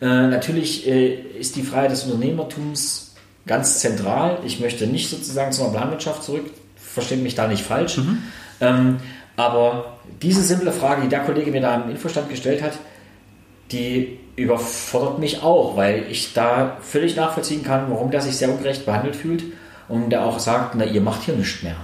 Äh, 0.00 0.06
natürlich 0.06 0.86
äh, 0.86 1.12
ist 1.38 1.56
die 1.56 1.62
Freiheit 1.62 1.90
des 1.90 2.04
Unternehmertums 2.04 3.09
ganz 3.46 3.78
zentral. 3.80 4.38
Ich 4.44 4.60
möchte 4.60 4.86
nicht 4.86 5.10
sozusagen 5.10 5.52
zu 5.52 5.62
einer 5.62 5.72
Planwirtschaft 5.72 6.22
zurück. 6.22 6.50
Verstehe 6.76 7.18
mich 7.18 7.34
da 7.34 7.46
nicht 7.46 7.62
falsch. 7.62 7.98
Mhm. 7.98 8.18
Ähm, 8.60 8.96
Aber 9.36 9.96
diese 10.20 10.42
simple 10.42 10.72
Frage, 10.72 11.02
die 11.02 11.08
der 11.08 11.20
Kollege 11.20 11.50
mir 11.50 11.60
da 11.60 11.76
im 11.76 11.90
Infostand 11.90 12.28
gestellt 12.28 12.62
hat, 12.62 12.72
die 13.72 14.18
überfordert 14.36 15.18
mich 15.18 15.42
auch, 15.42 15.76
weil 15.76 16.04
ich 16.10 16.32
da 16.32 16.76
völlig 16.80 17.16
nachvollziehen 17.16 17.62
kann, 17.62 17.90
warum 17.90 18.10
der 18.10 18.20
sich 18.20 18.36
sehr 18.36 18.50
ungerecht 18.50 18.84
behandelt 18.84 19.16
fühlt 19.16 19.44
und 19.88 20.10
der 20.10 20.24
auch 20.24 20.38
sagt, 20.38 20.74
na, 20.74 20.84
ihr 20.84 21.00
macht 21.00 21.22
hier 21.22 21.34
nichts 21.34 21.62
mehr. 21.62 21.76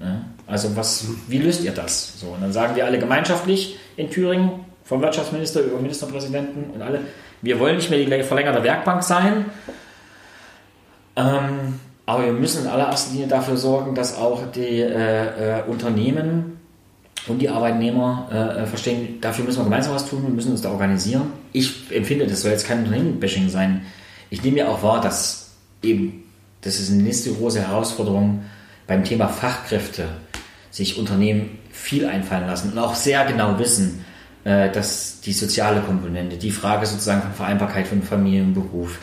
Ja? 0.00 0.22
Also 0.46 0.76
was, 0.76 1.06
wie 1.26 1.38
löst 1.38 1.62
ihr 1.62 1.72
das? 1.72 2.18
So, 2.20 2.28
und 2.28 2.40
dann 2.40 2.52
sagen 2.52 2.76
wir 2.76 2.86
alle 2.86 2.98
gemeinschaftlich 2.98 3.78
in 3.96 4.10
Thüringen, 4.10 4.64
vom 4.84 5.02
Wirtschaftsminister 5.02 5.60
über 5.60 5.78
Ministerpräsidenten 5.78 6.70
und 6.70 6.80
alle, 6.80 7.00
wir 7.42 7.58
wollen 7.60 7.76
nicht 7.76 7.90
mehr 7.90 7.98
die 7.98 8.22
verlängerte 8.22 8.62
Werkbank 8.62 9.02
sein, 9.02 9.44
ähm, 11.18 11.74
aber 12.06 12.24
wir 12.24 12.32
müssen 12.32 12.62
in 12.62 12.70
allererster 12.70 13.12
Linie 13.12 13.26
dafür 13.26 13.56
sorgen, 13.56 13.94
dass 13.94 14.16
auch 14.16 14.50
die 14.52 14.80
äh, 14.80 15.58
äh, 15.58 15.62
Unternehmen 15.66 16.58
und 17.26 17.40
die 17.40 17.48
Arbeitnehmer 17.48 18.28
äh, 18.32 18.62
äh, 18.62 18.66
verstehen, 18.66 19.20
dafür 19.20 19.44
müssen 19.44 19.58
wir 19.58 19.64
gemeinsam 19.64 19.94
was 19.94 20.08
tun, 20.08 20.22
wir 20.22 20.30
müssen 20.30 20.52
uns 20.52 20.62
da 20.62 20.70
organisieren. 20.70 21.32
Ich 21.52 21.90
empfinde, 21.90 22.26
das 22.26 22.42
soll 22.42 22.52
jetzt 22.52 22.66
kein 22.66 22.78
Unternehmen-Bashing 22.78 23.48
sein. 23.48 23.82
Ich 24.30 24.42
nehme 24.42 24.58
ja 24.58 24.68
auch 24.68 24.82
wahr, 24.82 25.00
dass 25.00 25.50
eben, 25.82 26.24
das 26.60 26.78
ist 26.78 26.90
eine 26.90 27.02
nächste 27.02 27.32
große 27.32 27.60
Herausforderung 27.60 28.44
beim 28.86 29.02
Thema 29.04 29.28
Fachkräfte, 29.28 30.04
sich 30.70 30.98
Unternehmen 30.98 31.58
viel 31.72 32.06
einfallen 32.06 32.46
lassen 32.46 32.72
und 32.72 32.78
auch 32.78 32.94
sehr 32.94 33.26
genau 33.26 33.58
wissen, 33.58 34.04
äh, 34.44 34.70
dass 34.70 35.20
die 35.20 35.32
soziale 35.32 35.80
Komponente, 35.80 36.36
die 36.36 36.52
Frage 36.52 36.86
sozusagen 36.86 37.22
von 37.22 37.32
Vereinbarkeit 37.32 37.88
von 37.88 38.02
Familie 38.02 38.44
und 38.44 38.54
Beruf, 38.54 38.98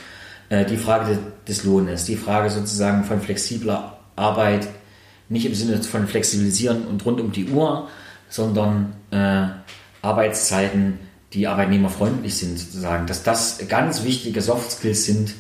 die 0.47 0.77
Frage 0.77 1.17
des 1.47 1.63
Lohnes, 1.63 2.05
die 2.05 2.15
Frage 2.15 2.49
sozusagen 2.49 3.03
von 3.03 3.21
flexibler 3.21 3.99
Arbeit, 4.15 4.67
nicht 5.29 5.45
im 5.45 5.55
Sinne 5.55 5.81
von 5.83 6.07
flexibilisieren 6.07 6.85
und 6.85 7.05
rund 7.05 7.19
um 7.19 7.31
die 7.31 7.49
Uhr, 7.49 7.89
sondern 8.29 8.93
äh, 9.11 9.47
Arbeitszeiten, 10.01 10.99
die 11.33 11.47
arbeitnehmerfreundlich 11.47 12.35
sind, 12.35 12.59
sozusagen. 12.59 13.07
Dass 13.07 13.23
das 13.23 13.59
ganz 13.67 14.03
wichtige 14.03 14.41
Soft 14.41 14.71
Skills 14.71 15.05
sind, 15.05 15.33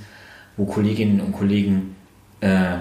wo 0.57 0.65
Kolleginnen 0.65 1.21
und 1.21 1.33
Kollegen 1.33 1.95
äh, 2.41 2.77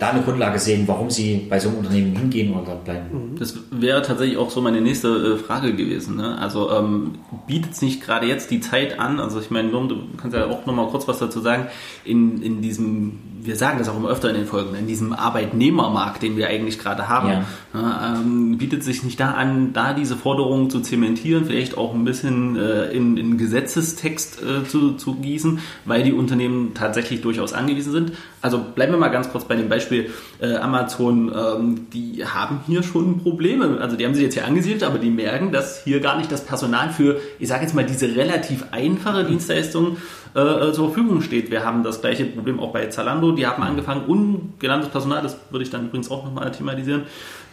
da 0.00 0.10
eine 0.10 0.22
Grundlage 0.22 0.58
sehen, 0.58 0.88
warum 0.88 1.10
sie 1.10 1.46
bei 1.48 1.60
so 1.60 1.68
einem 1.68 1.78
Unternehmen 1.78 2.16
hingehen 2.16 2.52
oder 2.54 2.64
dort 2.66 2.84
bleiben. 2.84 3.32
Mhm. 3.32 3.38
Das 3.38 3.54
wäre 3.70 4.02
tatsächlich 4.02 4.38
auch 4.38 4.50
so 4.50 4.60
meine 4.60 4.80
nächste 4.80 5.08
äh, 5.08 5.36
Frage 5.36 5.74
gewesen. 5.74 6.16
Ne? 6.16 6.38
Also 6.38 6.70
ähm, 6.70 7.12
bietet 7.46 7.72
es 7.72 7.82
nicht 7.82 8.02
gerade 8.02 8.26
jetzt 8.26 8.50
die 8.50 8.60
Zeit 8.60 8.98
an, 8.98 9.20
also 9.20 9.40
ich 9.40 9.50
meine, 9.50 9.70
du 9.70 9.96
kannst 10.16 10.36
ja 10.36 10.46
auch 10.46 10.66
nochmal 10.66 10.88
kurz 10.88 11.06
was 11.06 11.18
dazu 11.18 11.40
sagen, 11.40 11.66
in, 12.04 12.42
in 12.42 12.62
diesem 12.62 13.18
wir 13.42 13.56
sagen 13.56 13.78
das 13.78 13.88
auch 13.88 13.96
immer 13.96 14.08
öfter 14.08 14.28
in 14.30 14.36
den 14.36 14.46
Folgen, 14.46 14.74
in 14.74 14.86
diesem 14.86 15.12
Arbeitnehmermarkt, 15.12 16.22
den 16.22 16.36
wir 16.36 16.48
eigentlich 16.48 16.78
gerade 16.78 17.08
haben, 17.08 17.28
ja. 17.28 17.44
Ja, 17.72 18.16
ähm, 18.16 18.58
bietet 18.58 18.82
sich 18.82 19.02
nicht 19.04 19.20
da 19.20 19.32
an, 19.32 19.72
da 19.72 19.92
diese 19.94 20.16
Forderungen 20.16 20.70
zu 20.70 20.80
zementieren, 20.80 21.44
vielleicht 21.44 21.78
auch 21.78 21.94
ein 21.94 22.04
bisschen 22.04 22.56
äh, 22.56 22.90
in, 22.90 23.16
in 23.16 23.38
Gesetzestext 23.38 24.42
äh, 24.42 24.66
zu, 24.66 24.92
zu 24.92 25.14
gießen, 25.14 25.60
weil 25.84 26.02
die 26.02 26.12
Unternehmen 26.12 26.74
tatsächlich 26.74 27.20
durchaus 27.20 27.52
angewiesen 27.52 27.92
sind. 27.92 28.12
Also 28.42 28.58
bleiben 28.74 28.92
wir 28.92 28.98
mal 28.98 29.08
ganz 29.08 29.30
kurz 29.30 29.44
bei 29.44 29.54
dem 29.54 29.68
Beispiel 29.68 30.10
äh, 30.40 30.56
Amazon, 30.56 31.30
ähm, 31.34 31.86
die 31.92 32.24
haben 32.24 32.60
hier 32.66 32.82
schon 32.82 33.18
Probleme. 33.18 33.78
Also 33.80 33.96
die 33.96 34.04
haben 34.04 34.14
sich 34.14 34.24
jetzt 34.24 34.34
hier 34.34 34.46
angesiedelt, 34.46 34.82
aber 34.82 34.98
die 34.98 35.10
merken, 35.10 35.52
dass 35.52 35.84
hier 35.84 36.00
gar 36.00 36.16
nicht 36.16 36.32
das 36.32 36.44
Personal 36.44 36.90
für, 36.90 37.20
ich 37.38 37.48
sage 37.48 37.62
jetzt 37.62 37.74
mal, 37.74 37.84
diese 37.84 38.16
relativ 38.16 38.64
einfache 38.72 39.24
Dienstleistung 39.24 39.96
äh, 40.34 40.68
äh, 40.68 40.72
zur 40.72 40.86
Verfügung 40.92 41.22
steht. 41.22 41.50
Wir 41.50 41.64
haben 41.64 41.82
das 41.82 42.00
gleiche 42.00 42.24
Problem 42.24 42.60
auch 42.60 42.72
bei 42.72 42.86
Zalando. 42.86 43.32
Die 43.32 43.46
haben 43.48 43.64
angefangen, 43.64 44.04
ungelerntes 44.06 44.88
Personal, 44.90 45.22
das 45.22 45.36
würde 45.50 45.64
ich 45.64 45.70
dann 45.70 45.86
übrigens 45.86 46.08
auch 46.08 46.24
nochmal 46.24 46.52
thematisieren, 46.52 47.02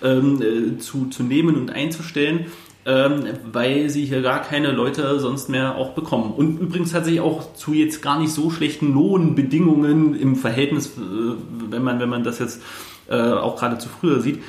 ähm, 0.04 0.42
äh, 0.42 0.78
zu, 0.78 1.08
zu 1.08 1.24
nehmen 1.24 1.56
und 1.56 1.72
einzustellen. 1.72 2.46
Ähm, 2.86 3.24
weil 3.52 3.90
sie 3.90 4.06
hier 4.06 4.22
gar 4.22 4.42
keine 4.42 4.72
Leute 4.72 5.20
sonst 5.20 5.50
mehr 5.50 5.76
auch 5.76 5.90
bekommen. 5.90 6.32
Und 6.32 6.60
übrigens 6.60 6.94
tatsächlich 6.94 7.20
auch 7.20 7.54
zu 7.54 7.74
jetzt 7.74 8.02
gar 8.02 8.18
nicht 8.18 8.32
so 8.32 8.50
schlechten 8.50 8.94
Lohnbedingungen 8.94 10.18
im 10.18 10.38
Verhältnis, 10.38 10.96
äh, 10.98 11.00
wenn 11.70 11.84
man, 11.84 12.00
wenn 12.00 12.10
man 12.10 12.24
das 12.24 12.40
jetzt 12.40 12.62
auch 13.10 13.56
gerade 13.56 13.78
zu 13.78 13.88
früher 13.88 14.20
sieht. 14.20 14.44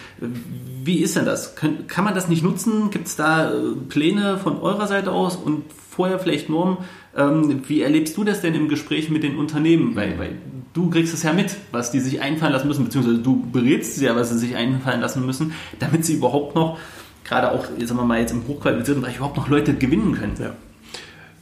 Wie 0.82 0.98
ist 0.98 1.14
denn 1.14 1.24
das? 1.24 1.54
Kann, 1.54 1.86
kann 1.86 2.04
man 2.04 2.16
das 2.16 2.28
nicht 2.28 2.42
nutzen? 2.42 2.90
Gibt 2.90 3.06
es 3.06 3.14
da 3.14 3.52
Pläne 3.88 4.36
von 4.36 4.60
eurer 4.60 4.88
Seite 4.88 5.12
aus 5.12 5.36
und 5.36 5.62
vorher 5.88 6.18
vielleicht 6.18 6.48
Normen? 6.48 6.78
Ähm, 7.18 7.62
wie 7.66 7.82
erlebst 7.82 8.16
du 8.16 8.22
das 8.22 8.40
denn 8.40 8.54
im 8.54 8.68
Gespräch 8.68 9.10
mit 9.10 9.24
den 9.24 9.36
Unternehmen? 9.36 9.96
Weil, 9.96 10.18
weil 10.18 10.30
du 10.72 10.88
kriegst 10.88 11.12
es 11.12 11.24
ja 11.24 11.32
mit, 11.32 11.56
was 11.72 11.90
die 11.90 11.98
sich 11.98 12.20
einfallen 12.20 12.52
lassen 12.52 12.68
müssen, 12.68 12.84
beziehungsweise 12.84 13.18
du 13.18 13.44
berätst 13.52 13.96
sie 13.96 14.04
ja, 14.04 14.14
was 14.14 14.30
sie 14.30 14.38
sich 14.38 14.54
einfallen 14.54 15.00
lassen 15.00 15.26
müssen, 15.26 15.52
damit 15.80 16.04
sie 16.04 16.14
überhaupt 16.14 16.54
noch, 16.54 16.78
gerade 17.24 17.50
auch, 17.50 17.64
sagen 17.64 17.96
wir 17.96 18.04
mal, 18.04 18.20
jetzt 18.20 18.30
im 18.30 18.46
hochqualifizierten 18.46 19.02
Bereich 19.02 19.16
überhaupt 19.16 19.36
noch 19.36 19.48
Leute 19.48 19.74
gewinnen 19.74 20.14
können. 20.14 20.34
Ja. 20.40 20.54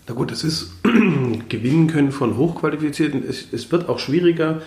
Na 0.08 0.14
gut, 0.14 0.32
es 0.32 0.44
ist 0.44 0.72
gewinnen 1.50 1.88
können 1.88 2.10
von 2.10 2.38
Hochqualifizierten. 2.38 3.22
Es, 3.28 3.52
es 3.52 3.70
wird 3.70 3.90
auch 3.90 3.98
schwieriger, 3.98 4.62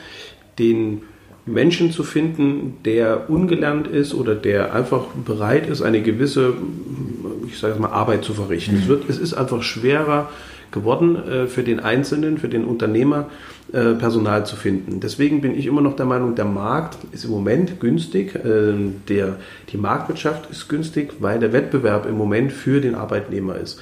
den 0.60 1.02
Menschen 1.48 1.91
zu 1.91 2.04
finden, 2.04 2.78
der 2.86 3.32
ungelernt 3.32 3.88
ist 3.88 4.13
oder 4.13 4.36
der 4.36 4.76
einfach 4.76 5.06
bereit 5.26 5.67
ist, 5.67 5.82
eine 5.82 6.04
gewisse, 6.04 6.54
ich 7.48 7.58
sage 7.58 7.80
mal, 7.80 7.89
Arbeit 7.89 8.24
zu 8.24 8.36
verrichten. 8.36 8.76
Mhm. 8.76 8.82
Es, 8.82 8.88
wird, 8.88 9.10
es 9.10 9.17
ist 9.17 9.34
einfach 9.34 9.63
schwerer, 9.63 10.30
geworden, 10.71 11.15
äh, 11.15 11.47
für 11.47 11.63
den 11.63 11.79
Einzelnen, 11.79 12.38
für 12.38 12.49
den 12.49 12.65
Unternehmer 12.65 13.29
äh, 13.71 13.93
Personal 13.93 14.45
zu 14.45 14.55
finden. 14.55 14.99
Deswegen 14.99 15.41
bin 15.41 15.58
ich 15.58 15.65
immer 15.65 15.82
noch 15.82 15.95
der 15.95 16.05
Meinung, 16.05 16.36
der 16.36 16.45
Markt 16.45 16.97
ist 17.12 17.25
im 17.25 17.32
Moment 17.32 17.79
günstig, 17.79 18.36
äh, 18.36 18.73
der, 19.08 19.38
die 19.71 19.77
Marktwirtschaft 19.77 20.49
ist 20.51 20.69
günstig, 20.69 21.13
weil 21.19 21.39
der 21.39 21.53
Wettbewerb 21.53 22.05
im 22.05 22.17
Moment 22.17 22.51
für 22.51 22.82
den 22.82 22.95
Arbeitnehmer 22.95 23.55
ist. 23.55 23.79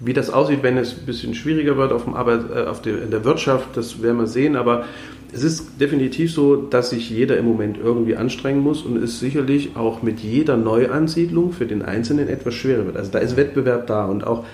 Wie 0.00 0.12
das 0.12 0.30
aussieht, 0.30 0.62
wenn 0.62 0.78
es 0.78 0.96
ein 0.96 1.06
bisschen 1.06 1.34
schwieriger 1.34 1.76
wird 1.76 1.92
auf, 1.92 2.04
dem 2.04 2.14
Arbeit, 2.14 2.52
auf 2.52 2.80
der, 2.82 3.02
in 3.02 3.10
der 3.10 3.24
Wirtschaft, 3.24 3.76
das 3.76 4.00
werden 4.00 4.18
wir 4.18 4.28
sehen, 4.28 4.54
aber 4.54 4.84
es 5.32 5.42
ist 5.42 5.80
definitiv 5.80 6.32
so, 6.32 6.56
dass 6.56 6.90
sich 6.90 7.10
jeder 7.10 7.36
im 7.36 7.44
Moment 7.44 7.78
irgendwie 7.82 8.16
anstrengen 8.16 8.60
muss 8.60 8.82
und 8.82 8.96
es 8.96 9.20
sicherlich 9.20 9.76
auch 9.76 10.02
mit 10.02 10.20
jeder 10.20 10.56
Neuansiedlung 10.56 11.52
für 11.52 11.66
den 11.66 11.82
Einzelnen 11.82 12.28
etwas 12.28 12.54
schwerer 12.54 12.86
wird. 12.86 12.96
Also 12.96 13.10
da 13.10 13.18
ist 13.18 13.36
Wettbewerb 13.36 13.86
da 13.86 14.06
und 14.06 14.26
auch 14.26 14.44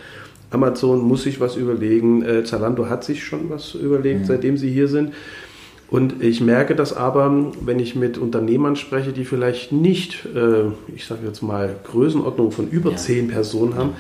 Amazon 0.51 1.01
muss 1.01 1.23
sich 1.25 1.41
was 1.41 1.57
überlegen. 1.57 2.23
Äh, 2.23 2.45
Zalando 2.45 2.89
hat 2.89 3.05
sich 3.05 3.25
schon 3.25 3.51
was 3.51 3.75
überlegt, 3.75 4.21
mhm. 4.21 4.25
seitdem 4.27 4.57
sie 4.57 4.71
hier 4.71 4.89
sind. 4.89 5.13
Und 5.91 6.23
ich 6.23 6.41
merke 6.41 6.75
das 6.75 6.93
aber, 6.93 7.53
wenn 7.61 7.79
ich 7.79 7.95
mit 7.95 8.19
Unternehmern 8.19 8.75
spreche, 8.77 9.13
die 9.13 9.25
vielleicht 9.25 9.71
nicht, 9.71 10.27
äh, 10.35 10.65
ich 10.95 11.07
sage 11.07 11.21
jetzt 11.27 11.43
mal, 11.43 11.77
Größenordnung 11.85 12.51
von 12.51 12.69
über 12.69 12.93
ja. 12.93 12.97
zehn 12.97 13.29
Personen 13.29 13.77
haben, 13.77 13.91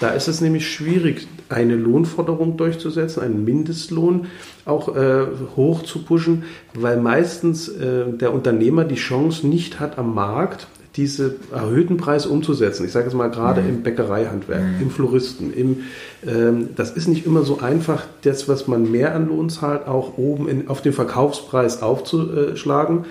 da 0.00 0.10
ist 0.10 0.28
es 0.28 0.40
nämlich 0.40 0.70
schwierig, 0.70 1.26
eine 1.48 1.74
Lohnforderung 1.74 2.56
durchzusetzen, 2.56 3.22
einen 3.22 3.44
Mindestlohn 3.44 4.26
auch 4.64 4.94
äh, 4.94 5.26
hoch 5.56 5.82
zu 5.82 6.04
pushen, 6.04 6.44
weil 6.74 7.00
meistens 7.00 7.68
äh, 7.68 8.04
der 8.12 8.32
Unternehmer 8.32 8.84
die 8.84 8.96
Chance 8.96 9.46
nicht 9.46 9.80
hat, 9.80 9.98
am 9.98 10.14
Markt 10.14 10.68
diese 10.98 11.36
erhöhten 11.54 11.96
Preise 11.96 12.28
umzusetzen. 12.28 12.84
Ich 12.84 12.90
sage 12.90 13.06
jetzt 13.06 13.14
mal 13.14 13.30
gerade 13.30 13.62
mhm. 13.62 13.68
im 13.68 13.82
Bäckereihandwerk, 13.82 14.60
mhm. 14.60 14.82
im 14.82 14.90
Floristen, 14.90 15.54
im, 15.54 15.84
ähm, 16.26 16.70
das 16.74 16.90
ist 16.90 17.06
nicht 17.06 17.24
immer 17.24 17.44
so 17.44 17.60
einfach, 17.60 18.04
das, 18.22 18.48
was 18.48 18.66
man 18.66 18.90
mehr 18.90 19.14
an 19.14 19.28
Lohn 19.28 19.48
zahlt, 19.48 19.86
auch 19.86 20.18
oben 20.18 20.48
in, 20.48 20.68
auf 20.68 20.82
den 20.82 20.92
Verkaufspreis 20.92 21.82
aufzuschlagen. 21.82 23.04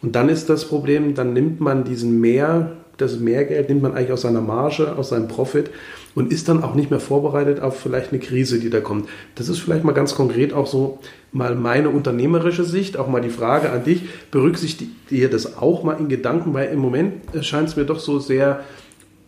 Und 0.00 0.16
dann 0.16 0.30
ist 0.30 0.48
das 0.48 0.64
Problem, 0.64 1.14
dann 1.14 1.34
nimmt 1.34 1.60
man 1.60 1.84
diesen 1.84 2.18
mehr, 2.18 2.72
das 2.96 3.18
Mehrgeld 3.18 3.68
nimmt 3.68 3.82
man 3.82 3.92
eigentlich 3.92 4.12
aus 4.12 4.22
seiner 4.22 4.40
Marge, 4.40 4.96
aus 4.96 5.10
seinem 5.10 5.28
Profit 5.28 5.70
und 6.18 6.32
ist 6.32 6.48
dann 6.48 6.64
auch 6.64 6.74
nicht 6.74 6.90
mehr 6.90 6.98
vorbereitet 6.98 7.60
auf 7.60 7.78
vielleicht 7.78 8.10
eine 8.10 8.18
Krise, 8.18 8.58
die 8.58 8.70
da 8.70 8.80
kommt. 8.80 9.08
Das 9.36 9.48
ist 9.48 9.60
vielleicht 9.60 9.84
mal 9.84 9.92
ganz 9.92 10.16
konkret 10.16 10.52
auch 10.52 10.66
so 10.66 10.98
mal 11.30 11.54
meine 11.54 11.90
unternehmerische 11.90 12.64
Sicht, 12.64 12.96
auch 12.96 13.06
mal 13.06 13.20
die 13.20 13.30
Frage 13.30 13.70
an 13.70 13.84
dich, 13.84 14.02
berücksichtigt 14.32 14.90
ihr 15.10 15.30
das 15.30 15.58
auch 15.58 15.84
mal 15.84 15.92
in 15.92 16.08
Gedanken, 16.08 16.54
weil 16.54 16.70
im 16.70 16.80
Moment 16.80 17.12
scheint 17.42 17.68
es 17.68 17.76
mir 17.76 17.84
doch 17.84 18.00
so 18.00 18.18
sehr 18.18 18.64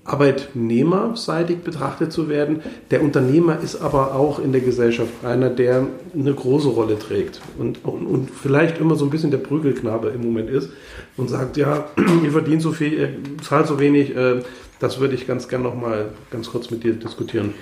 arbeitnehmerseitig 0.03 1.59
betrachtet 1.59 2.13
zu 2.13 2.29
werden. 2.29 2.61
Der 2.91 3.05
Unternehmer 3.05 3.61
ist 3.63 3.81
aber 3.81 4.17
auch 4.17 4.41
in 4.41 4.51
der 4.51 4.61
Gesellschaft 4.61 5.13
einer, 5.25 5.49
der 5.49 5.87
eine 6.13 6.35
große 6.35 6.71
Rolle 6.71 6.99
trägt 6.99 7.41
und, 7.57 7.85
und, 7.85 8.05
und 8.05 8.31
vielleicht 8.33 8.81
immer 8.81 8.97
so 8.97 9.05
ein 9.05 9.11
bisschen 9.11 9.31
der 9.31 9.39
Prügelknabe 9.39 10.09
im 10.09 10.23
Moment 10.23 10.51
ist 10.51 10.71
und 11.17 11.31
sagt, 11.31 11.57
ja, 11.57 11.85
ihr 12.25 12.33
verdient 12.33 12.63
so 12.63 12.73
viel, 12.73 12.95
ihr 12.95 13.11
zahlt 13.43 13.69
so 13.69 13.79
wenig, 13.79 14.17
äh, 14.17 14.41
das 14.81 14.99
würde 14.99 15.15
ich 15.15 15.27
ganz 15.27 15.47
gern 15.49 15.63
noch 15.63 15.75
mal 15.75 16.11
ganz 16.31 16.51
kurz 16.51 16.71
mit 16.71 16.83
dir 16.83 16.95
diskutieren. 16.95 17.55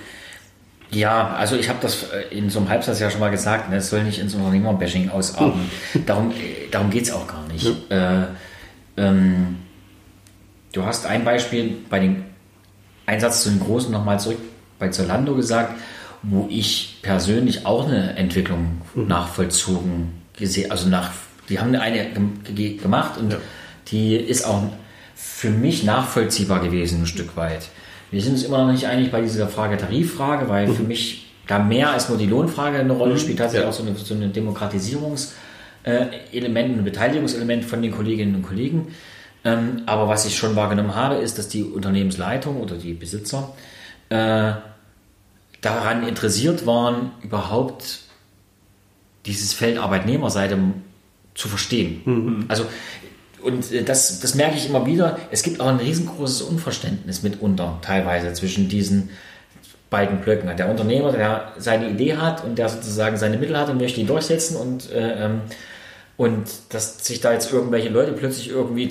Ja, 0.90 1.34
also 1.34 1.56
ich 1.56 1.68
habe 1.68 1.80
das 1.82 2.04
äh, 2.04 2.34
in 2.34 2.48
so 2.48 2.60
einem 2.60 2.70
Halbsatz 2.70 2.98
ja 3.00 3.10
schon 3.10 3.20
mal 3.20 3.30
gesagt, 3.30 3.68
ne, 3.68 3.76
es 3.76 3.90
soll 3.90 4.04
nicht 4.04 4.18
ins 4.18 4.34
Unternehmerbashing 4.34 5.10
ausarten. 5.10 5.70
darum 6.06 6.30
äh, 6.30 6.68
darum 6.70 6.88
geht 6.88 7.02
es 7.02 7.12
auch 7.12 7.26
gar 7.26 7.46
nicht. 7.48 7.70
Ja. 7.90 8.22
Äh, 8.22 8.26
ähm, 8.96 9.56
du 10.72 10.84
hast 10.84 11.04
ein 11.04 11.24
Beispiel 11.24 11.76
bei 11.90 11.98
dem 11.98 12.24
Einsatz 13.04 13.42
zu 13.42 13.50
den 13.50 13.60
Großen 13.60 13.92
nochmal 13.92 14.18
zurück 14.18 14.38
bei 14.78 14.88
Zolando 14.88 15.34
gesagt, 15.34 15.74
wo 16.22 16.46
ich 16.50 17.00
persönlich 17.02 17.66
auch 17.66 17.86
eine 17.86 18.16
Entwicklung 18.16 18.80
mhm. 18.94 19.08
nachvollzogen 19.08 20.12
gesehen, 20.36 20.70
also 20.70 20.88
nach, 20.88 21.10
die 21.48 21.58
haben 21.58 21.74
eine 21.74 22.10
gemacht 22.80 23.18
und 23.18 23.32
ja. 23.32 23.38
die 23.88 24.16
ist 24.16 24.44
auch 24.44 24.62
für 25.20 25.50
mich 25.50 25.84
nachvollziehbar 25.84 26.60
gewesen, 26.60 27.02
ein 27.02 27.06
Stück 27.06 27.36
weit. 27.36 27.68
Wir 28.10 28.22
sind 28.22 28.32
uns 28.32 28.44
immer 28.44 28.64
noch 28.64 28.72
nicht 28.72 28.86
einig 28.86 29.10
bei 29.10 29.20
dieser 29.20 29.48
Frage 29.48 29.76
Tariffrage, 29.76 30.48
weil 30.48 30.68
für 30.68 30.84
mich 30.84 31.26
da 31.46 31.58
mehr 31.58 31.90
als 31.90 32.08
nur 32.08 32.16
die 32.16 32.26
Lohnfrage 32.26 32.78
eine 32.78 32.92
Rolle 32.92 33.18
spielt, 33.18 33.38
tatsächlich 33.38 33.64
ja. 33.64 33.70
auch 33.70 33.74
so 33.74 33.82
eine, 33.82 33.94
so 33.96 34.14
eine 34.14 34.28
Demokratisierungs- 34.28 35.32
Element, 35.84 36.76
ein 36.78 36.84
Beteiligungselement 36.84 37.64
von 37.64 37.80
den 37.80 37.92
Kolleginnen 37.92 38.34
und 38.34 38.42
Kollegen. 38.42 38.88
Ähm, 39.44 39.82
aber 39.86 40.08
was 40.08 40.26
ich 40.26 40.36
schon 40.36 40.56
wahrgenommen 40.56 40.94
habe, 40.94 41.16
ist, 41.16 41.38
dass 41.38 41.48
die 41.48 41.62
Unternehmensleitung 41.62 42.60
oder 42.60 42.76
die 42.76 42.92
Besitzer 42.92 43.54
äh, 44.10 44.52
daran 45.60 46.06
interessiert 46.06 46.66
waren, 46.66 47.12
überhaupt 47.22 48.00
dieses 49.24 49.52
Feld 49.52 49.78
Arbeitnehmerseite 49.78 50.58
zu 51.34 51.48
verstehen. 51.48 52.02
Mhm. 52.04 52.44
Also 52.48 52.66
und 53.48 53.72
äh, 53.72 53.82
das, 53.82 54.20
das 54.20 54.34
merke 54.34 54.56
ich 54.56 54.68
immer 54.68 54.86
wieder. 54.86 55.18
Es 55.30 55.42
gibt 55.42 55.60
auch 55.60 55.66
ein 55.66 55.76
riesengroßes 55.76 56.42
Unverständnis 56.42 57.22
mitunter 57.22 57.78
teilweise 57.82 58.32
zwischen 58.32 58.68
diesen 58.68 59.10
beiden 59.90 60.20
Blöcken. 60.20 60.54
Der 60.56 60.68
Unternehmer, 60.68 61.12
der 61.12 61.52
seine 61.56 61.88
Idee 61.88 62.16
hat 62.16 62.44
und 62.44 62.58
der 62.58 62.68
sozusagen 62.68 63.16
seine 63.16 63.38
Mittel 63.38 63.58
hat 63.58 63.68
und 63.70 63.80
möchte 63.80 64.00
die 64.00 64.06
durchsetzen 64.06 64.56
und, 64.56 64.90
äh, 64.92 65.24
ähm, 65.24 65.40
und 66.16 66.46
dass 66.70 67.04
sich 67.06 67.20
da 67.20 67.32
jetzt 67.32 67.52
irgendwelche 67.52 67.88
Leute 67.88 68.12
plötzlich 68.12 68.50
irgendwie 68.50 68.90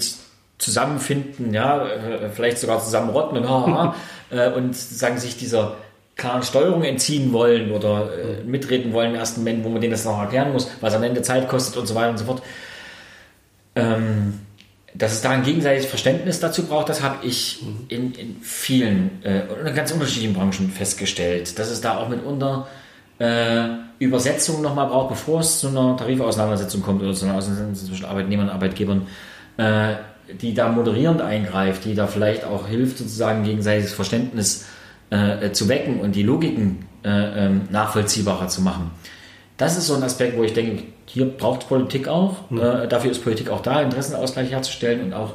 zusammenfinden, 0.57 1.53
ja, 1.53 1.87
äh, 1.87 2.29
vielleicht 2.29 2.57
sogar 2.57 2.83
zusammenrotten 2.83 3.37
und, 3.37 3.49
haha, 3.49 3.95
äh, 4.31 4.49
und 4.51 4.75
sagen 4.75 5.17
sich 5.17 5.37
dieser 5.37 5.75
klaren 6.15 6.41
Steuerung 6.41 6.83
entziehen 6.83 7.31
wollen 7.31 7.71
oder 7.71 8.09
äh, 8.17 8.43
mitreden 8.43 8.91
wollen 8.91 9.11
im 9.11 9.15
ersten 9.15 9.41
Moment, 9.41 9.63
wo 9.63 9.69
man 9.69 9.81
denen 9.81 9.91
das 9.91 10.03
noch 10.03 10.19
erklären 10.19 10.51
muss, 10.51 10.69
was 10.81 10.95
am 10.95 11.03
Ende 11.03 11.21
Zeit 11.21 11.47
kostet 11.47 11.77
und 11.77 11.85
so 11.85 11.93
weiter 11.93 12.09
und 12.09 12.17
so 12.17 12.25
fort. 12.25 12.41
Ähm, 13.75 14.39
dass 14.93 15.13
es 15.13 15.21
da 15.21 15.29
ein 15.29 15.43
gegenseitiges 15.43 15.85
Verständnis 15.85 16.39
dazu 16.39 16.65
braucht, 16.65 16.89
das 16.89 17.01
habe 17.01 17.25
ich 17.25 17.61
mhm. 17.61 17.85
in, 17.89 18.13
in 18.13 18.35
vielen 18.41 19.23
äh, 19.23 19.43
in 19.65 19.75
ganz 19.75 19.91
unterschiedlichen 19.91 20.33
Branchen 20.33 20.71
festgestellt, 20.71 21.57
dass 21.59 21.69
es 21.69 21.81
da 21.81 21.97
auch 21.97 22.09
mitunter 22.09 22.67
äh, 23.19 23.67
Übersetzungen 23.99 24.61
nochmal 24.61 24.87
braucht, 24.87 25.09
bevor 25.09 25.41
es 25.41 25.59
zu 25.59 25.69
einer 25.69 25.97
Tarifauseinandersetzung 25.97 26.81
kommt 26.81 27.01
oder 27.01 27.13
zu 27.13 27.25
einer 27.25 27.35
Auseinandersetzung 27.35 27.89
zwischen 27.89 28.05
Arbeitnehmern 28.05 28.47
und 28.47 28.53
Arbeitgebern, 28.53 29.07
äh, 29.57 29.95
die 30.41 30.53
da 30.53 30.69
moderierend 30.69 31.21
eingreift, 31.21 31.85
die 31.85 31.95
da 31.95 32.07
vielleicht 32.07 32.43
auch 32.43 32.67
hilft, 32.67 32.97
sozusagen 32.97 33.43
gegenseitiges 33.43 33.93
Verständnis 33.93 34.65
äh, 35.09 35.51
zu 35.51 35.69
wecken 35.69 35.99
und 35.99 36.15
die 36.15 36.23
Logiken 36.23 36.85
äh, 37.03 37.45
ähm, 37.45 37.61
nachvollziehbarer 37.71 38.47
zu 38.47 38.61
machen. 38.61 38.91
Das 39.57 39.77
ist 39.77 39.87
so 39.87 39.95
ein 39.95 40.03
Aspekt, 40.03 40.37
wo 40.37 40.43
ich 40.43 40.53
denke, 40.53 40.83
hier 41.07 41.25
braucht 41.25 41.67
Politik 41.67 42.07
auch. 42.07 42.49
Mhm. 42.49 42.59
Äh, 42.59 42.87
dafür 42.87 43.11
ist 43.11 43.23
Politik 43.23 43.49
auch 43.49 43.61
da, 43.61 43.81
Interessenausgleich 43.81 44.51
herzustellen 44.51 45.01
und 45.05 45.13
auch, 45.13 45.33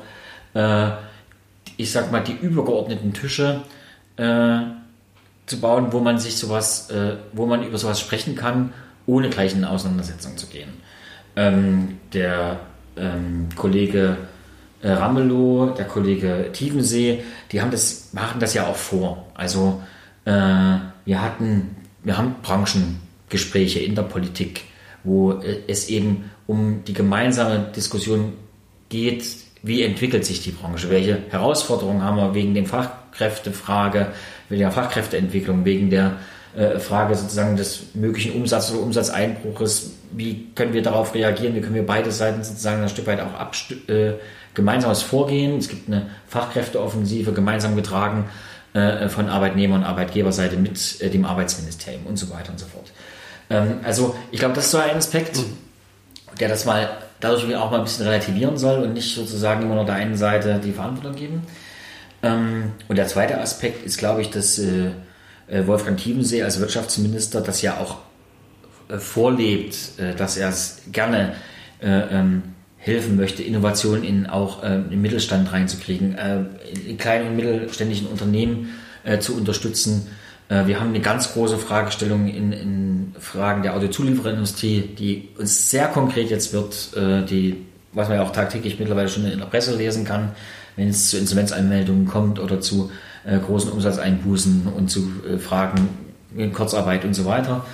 äh, 0.55 0.91
ich 1.77 1.91
sag 1.91 2.13
mal, 2.13 2.21
die 2.21 2.35
übergeordneten 2.35 3.13
Tische 3.13 3.63
äh, 4.17 4.59
zu 5.47 5.61
bauen, 5.61 5.93
wo 5.93 6.01
man 6.01 6.19
sich 6.19 6.37
sowas, 6.37 6.91
äh, 6.91 7.17
wo 7.33 7.47
man 7.47 7.67
über 7.67 7.79
sowas 7.79 8.01
sprechen 8.01 8.37
kann, 8.37 8.73
ohne 9.07 9.31
gleich 9.31 9.53
in 9.53 9.59
eine 9.59 9.71
Auseinandersetzung 9.71 10.37
zu 10.37 10.47
gehen. 10.47 10.71
Ähm, 11.35 11.99
der 12.13 12.61
ähm, 12.97 13.49
Kollege 13.57 14.19
äh, 14.83 14.91
Ramelow, 14.91 15.75
der 15.77 15.87
Kollege 15.87 16.51
Tiefensee, 16.53 17.23
die 17.51 17.61
haben 17.61 17.71
das, 17.71 18.13
machen 18.13 18.39
das 18.39 18.55
ja 18.55 18.67
auch 18.67 18.77
vor. 18.77 19.27
Also 19.35 19.83
äh, 20.25 20.31
wir 20.31 21.23
hatten, 21.23 21.77
wir 22.03 22.19
haben 22.19 22.37
Branchengespräche 22.43 23.81
in 23.81 23.95
der 23.95 24.03
Politik, 24.03 24.65
wo 25.05 25.33
äh, 25.33 25.61
es 25.67 25.89
eben 25.89 26.31
um 26.47 26.85
die 26.85 26.93
gemeinsame 26.93 27.71
Diskussion 27.75 28.35
geht, 28.89 29.25
wie 29.63 29.83
entwickelt 29.83 30.25
sich 30.25 30.43
die 30.43 30.51
Branche, 30.51 30.91
welche 30.91 31.19
Herausforderungen 31.31 32.03
haben 32.03 32.17
wir 32.17 32.35
wegen 32.35 32.55
der 32.55 32.67
Fachkräftefrage, 32.67 34.09
wegen 34.49 34.61
der 34.61 34.73
Fachkräfteentwicklung, 34.73 35.65
wegen 35.65 35.89
der 35.89 36.17
äh, 36.57 36.79
Frage 36.79 37.15
sozusagen 37.15 37.57
des 37.57 37.95
möglichen 37.95 38.33
Umsatz- 38.33 38.73
oder 38.73 38.83
Umsatzeinbruches, 38.83 39.93
wie 40.11 40.49
können 40.55 40.75
wir 40.75 40.83
darauf 40.83 41.15
reagieren, 41.15 41.55
wie 41.55 41.61
können 41.61 41.75
wir 41.75 41.87
beide 41.87 42.11
Seiten 42.11 42.43
sozusagen 42.43 42.83
ein 42.83 42.89
Stück 42.89 43.07
weit 43.07 43.21
auch 43.21 43.89
äh, 43.89 44.15
gemeinsames 44.55 45.03
Vorgehen. 45.03 45.59
Es 45.59 45.69
gibt 45.69 45.89
eine 45.89 46.11
Fachkräfteoffensive, 46.27 47.33
gemeinsam 47.33 47.77
getragen 47.77 48.29
äh, 48.75 49.09
von 49.09 49.29
Arbeitnehmer- 49.29 49.77
und 49.77 49.85
Arbeitgeberseite 49.85 50.57
mit 50.57 51.01
äh, 51.01 51.09
dem 51.09 51.25
Arbeitsministerium 51.25 52.07
und 52.07 52.17
so 52.17 52.31
weiter 52.31 52.53
und 52.53 52.59
so 52.59 52.67
fort. 52.67 52.93
Ähm, 53.53 53.81
also 53.85 54.17
ich 54.31 54.39
glaube, 54.39 54.55
das 54.55 54.67
ist 54.67 54.71
so 54.73 54.79
ein 54.79 54.97
Aspekt, 54.97 55.37
mhm. 55.37 55.57
der 56.41 56.49
das 56.49 56.65
mal 56.65 56.89
dadurch 57.21 57.55
auch 57.55 57.71
mal 57.71 57.79
ein 57.79 57.85
bisschen 57.85 58.07
relativieren 58.07 58.57
soll 58.57 58.83
und 58.83 58.95
nicht 58.95 59.15
sozusagen 59.15 59.63
immer 59.63 59.77
nur 59.77 59.85
der 59.85 59.95
einen 59.95 60.17
Seite 60.17 60.61
die 60.63 60.73
Verantwortung 60.73 61.15
geben. 61.15 61.43
Ähm, 62.23 62.73
und 62.89 62.97
der 62.97 63.07
zweite 63.07 63.41
Aspekt 63.41 63.85
ist, 63.85 63.99
glaube 63.99 64.23
ich, 64.23 64.31
dass 64.31 64.59
äh, 64.59 64.91
äh 65.49 65.67
Wolfgang 65.67 65.99
Tiefensee 65.99 66.43
als 66.43 66.59
Wirtschaftsminister 66.59 67.41
das 67.41 67.63
ja 67.63 67.79
auch 67.79 67.99
äh, 68.89 68.99
vorlebt, 68.99 69.77
äh, 69.99 70.15
dass 70.15 70.37
er 70.37 70.49
es 70.49 70.83
gerne 70.91 71.35
ähm, 71.85 72.43
helfen 72.83 73.17
möchte, 73.17 73.43
Innovationen 73.43 74.05
in 74.05 74.27
auch 74.27 74.63
äh, 74.63 74.75
im 74.75 75.03
Mittelstand 75.03 75.53
reinzukriegen, 75.53 76.17
äh, 76.17 76.43
in 76.89 76.97
kleinen 76.97 77.29
und 77.29 77.37
mittelständischen 77.37 78.09
Unternehmen 78.09 78.71
äh, 79.05 79.19
zu 79.19 79.37
unterstützen. 79.37 80.09
Äh, 80.53 80.67
wir 80.67 80.81
haben 80.81 80.89
eine 80.89 81.01
ganz 81.01 81.33
große 81.33 81.59
Fragestellung 81.59 82.29
in, 82.29 82.53
in 82.53 83.15
Fragen 83.19 83.63
der 83.63 83.75
Autozuliefererindustrie, 83.75 84.83
die 84.99 85.29
uns 85.39 85.71
sehr 85.71 85.89
konkret 85.89 86.31
jetzt 86.31 86.53
wird, 86.53 86.95
äh, 86.97 87.25
die, 87.25 87.65
was 87.93 88.09
man 88.09 88.19
ja 88.19 88.23
auch 88.23 88.33
tagtäglich 88.33 88.79
mittlerweile 88.79 89.09
schon 89.09 89.25
in 89.25 89.39
der 89.39 89.47
Presse 89.47 89.75
lesen 89.77 90.05
kann, 90.05 90.33
wenn 90.77 90.89
es 90.89 91.11
zu 91.11 91.19
Insolvenzanmeldungen 91.19 92.07
kommt 92.07 92.39
oder 92.39 92.61
zu 92.61 92.91
äh, 93.25 93.39
großen 93.39 93.73
Umsatzeinbußen 93.73 94.67
und 94.77 94.91
zu 94.91 95.11
Fragen 95.39 95.89
in 96.37 96.53
Kurzarbeit 96.53 97.05
und 97.05 97.15
so 97.15 97.25
weiter. 97.25 97.65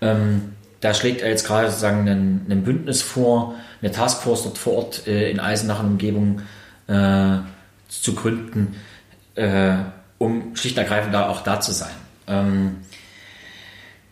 Ähm, 0.00 0.52
da 0.80 0.94
schlägt 0.94 1.22
er 1.22 1.28
jetzt 1.28 1.46
gerade 1.46 1.68
sozusagen 1.68 2.08
ein, 2.08 2.62
Bündnis 2.64 3.02
vor, 3.02 3.54
eine 3.80 3.92
Taskforce 3.92 4.42
dort 4.44 4.58
vor 4.58 4.72
Ort 4.74 5.06
in 5.06 5.38
Eisenach 5.38 5.78
und 5.78 5.86
Umgebung 5.86 6.40
zu 6.88 8.14
gründen, 8.16 8.74
um 10.18 10.56
schlicht 10.56 10.76
und 10.76 10.82
ergreifend 10.82 11.14
da 11.14 11.28
auch 11.28 11.42
da 11.42 11.60
zu 11.60 11.70
sein. 11.70 11.92
Ähm, 12.26 12.76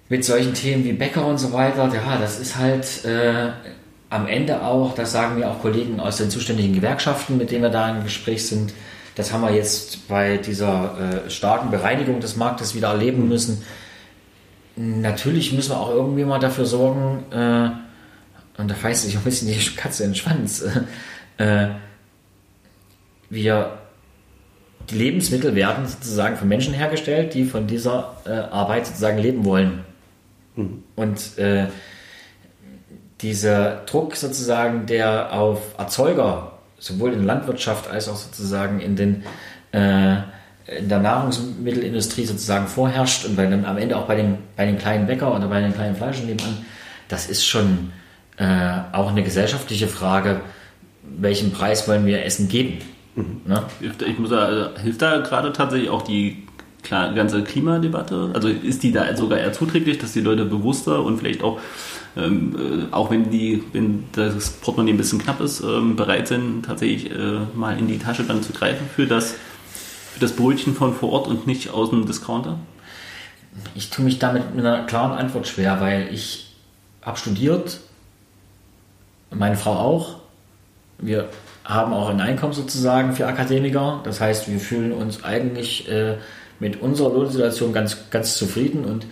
mit 0.09 0.25
solchen 0.25 0.55
Themen 0.55 0.85
wie 0.85 0.93
Bäcker 0.93 1.25
und 1.25 1.39
so 1.39 1.53
weiter, 1.53 1.91
ja, 1.95 2.19
das 2.19 2.41
ist 2.41 2.57
halt 2.57 3.05
äh, 3.05 3.51
am 4.11 4.27
Ende 4.27 4.63
auch, 4.63 4.95
das 4.95 5.13
sagen 5.13 5.39
mir 5.39 5.49
auch 5.49 5.61
Kollegen 5.61 6.01
aus 6.01 6.17
den 6.17 6.31
zuständigen 6.31 6.75
Gewerkschaften, 6.75 7.39
mit 7.39 7.53
denen 7.53 7.63
wir 7.63 7.71
da 7.71 7.89
im 7.91 8.03
Gespräch 8.03 8.47
sind, 8.47 8.73
das 9.15 9.33
haben 9.33 9.43
wir 9.43 9.53
jetzt 9.53 10.09
bei 10.09 10.37
dieser 10.37 11.25
äh, 11.27 11.31
starken 11.31 11.71
Bereinigung 11.71 12.21
des 12.21 12.37
Marktes 12.37 12.75
wieder 12.75 12.89
erleben 12.89 13.29
müssen. 13.29 13.65
Natürlich 14.77 15.53
müssen 15.53 15.71
wir 15.71 15.79
auch 15.79 15.91
irgendwie 15.91 16.25
mal 16.25 16.39
dafür 16.41 16.67
sorgen, 16.67 17.25
äh, 17.31 18.61
und 18.61 18.69
da 18.69 18.75
beißt 18.83 19.05
sich 19.05 19.17
ein 19.17 19.23
bisschen 19.25 19.49
die 19.49 19.77
Katze 19.77 20.05
in 20.05 20.11
den 20.11 20.17
Schwanz, 20.17 20.65
äh, 21.39 21.69
wir, 23.29 23.79
die 24.91 24.97
Lebensmittel 24.97 25.55
werden 25.55 25.87
sozusagen 25.87 26.37
von 26.37 26.49
Menschen 26.49 26.75
hergestellt, 26.75 27.35
die 27.35 27.45
von 27.45 27.67
dieser 27.67 28.17
äh, 28.25 28.31
Arbeit 28.31 28.87
sozusagen 28.87 29.19
leben 29.19 29.45
wollen. 29.45 29.85
Mhm. 30.57 30.83
Und 30.97 31.39
äh, 31.39 31.67
dieser 33.21 33.83
Druck 33.87 34.17
sozusagen, 34.17 34.87
der 34.87 35.33
auf 35.33 35.75
Erzeuger, 35.79 36.53
sowohl 36.79 37.13
in 37.13 37.19
der 37.19 37.27
Landwirtschaft 37.27 37.91
als 37.91 38.09
auch 38.09 38.17
sozusagen 38.17 38.81
in 38.81 38.97
den 38.97 39.25
äh, 39.73 40.17
in 40.79 40.89
der 40.89 41.01
Nahrungsmittelindustrie 41.01 42.25
sozusagen 42.25 42.67
vorherrscht 42.67 43.25
und 43.25 43.37
bei 43.37 43.47
dem, 43.47 43.65
am 43.65 43.77
Ende 43.77 43.97
auch 43.97 44.07
bei 44.07 44.15
dem, 44.15 44.39
bei 44.57 44.67
den 44.67 44.79
kleinen 44.79 45.07
Bäcker 45.07 45.35
oder 45.35 45.49
bei 45.49 45.61
den 45.61 45.75
kleinen 45.75 45.97
Fleischen 45.97 46.27
nebenan, 46.27 46.65
das 47.09 47.29
ist 47.29 47.45
schon 47.45 47.93
äh, 48.37 48.45
auch 48.93 49.11
eine 49.11 49.23
gesellschaftliche 49.23 49.89
Frage, 49.89 50.41
welchen 51.03 51.53
Preis 51.53 51.89
wollen 51.89 52.07
wir 52.07 52.25
Essen 52.25 52.49
geben. 52.49 52.79
Mhm. 53.21 53.53
Ne? 53.53 53.63
Ich 54.07 54.19
muss 54.19 54.31
da, 54.31 54.71
hilft 54.81 55.03
da 55.03 55.19
gerade 55.19 55.53
tatsächlich 55.53 55.91
auch 55.91 56.03
die 56.03 56.47
ganze 56.89 57.45
Klimadebatte? 57.45 58.31
Also 58.33 58.49
ist 58.49 58.83
die 58.83 58.93
da 58.93 59.15
sogar 59.17 59.39
eher 59.39 59.53
zuträglich, 59.53 59.99
dass 59.99 60.13
die 60.13 60.21
Leute 60.21 60.45
bewusster 60.45 61.05
und 61.05 61.19
vielleicht 61.19 61.43
auch, 61.43 61.61
ähm, 62.17 62.89
äh, 62.91 62.95
auch 62.95 63.11
wenn 63.11 63.31
die, 63.31 63.63
wenn 63.73 64.05
das 64.13 64.51
Portemonnaie 64.51 64.93
ein 64.93 64.97
bisschen 64.97 65.21
knapp 65.21 65.41
ist, 65.41 65.61
ähm, 65.61 65.97
bereit 65.97 66.29
sind, 66.29 66.65
tatsächlich 66.65 67.11
äh, 67.11 67.41
mal 67.55 67.79
in 67.79 67.87
die 67.87 67.99
Tasche 67.99 68.25
dann 68.25 68.43
zu 68.43 68.53
greifen 68.53 68.89
für 68.95 69.07
das 69.07 69.37
für 70.13 70.21
das 70.21 70.33
Brötchen 70.33 70.75
von 70.75 70.95
vor 70.95 71.13
Ort 71.13 71.29
und 71.29 71.47
nicht 71.47 71.71
aus 71.71 71.91
dem 71.91 72.07
Discounter? 72.07 72.59
Ich 73.75 73.91
tue 73.91 74.05
mich 74.05 74.19
damit 74.19 74.55
mit 74.55 74.65
einer 74.65 74.85
klaren 74.85 75.13
Antwort 75.13 75.47
schwer, 75.47 75.81
weil 75.81 76.09
ich 76.13 76.55
habe 77.03 77.17
studiert, 77.17 77.81
meine 79.31 79.57
Frau 79.57 79.73
auch. 79.73 80.17
Wir 80.99 81.29
haben 81.73 81.93
auch 81.93 82.09
ein 82.09 82.21
Einkommen 82.21 82.53
sozusagen 82.53 83.15
für 83.15 83.27
Akademiker. 83.27 84.01
Das 84.05 84.21
heißt, 84.21 84.51
wir 84.51 84.61
fühlen 84.61 84.93
uns 84.93 85.25
eigentlich 85.25 85.89
äh, 85.89 86.17
mit 86.59 86.81
unserer 86.81 87.13
Lohnsituation 87.13 87.73
ganz, 87.73 88.11
ganz 88.11 88.37
zufrieden 88.37 88.85
und 88.85 89.07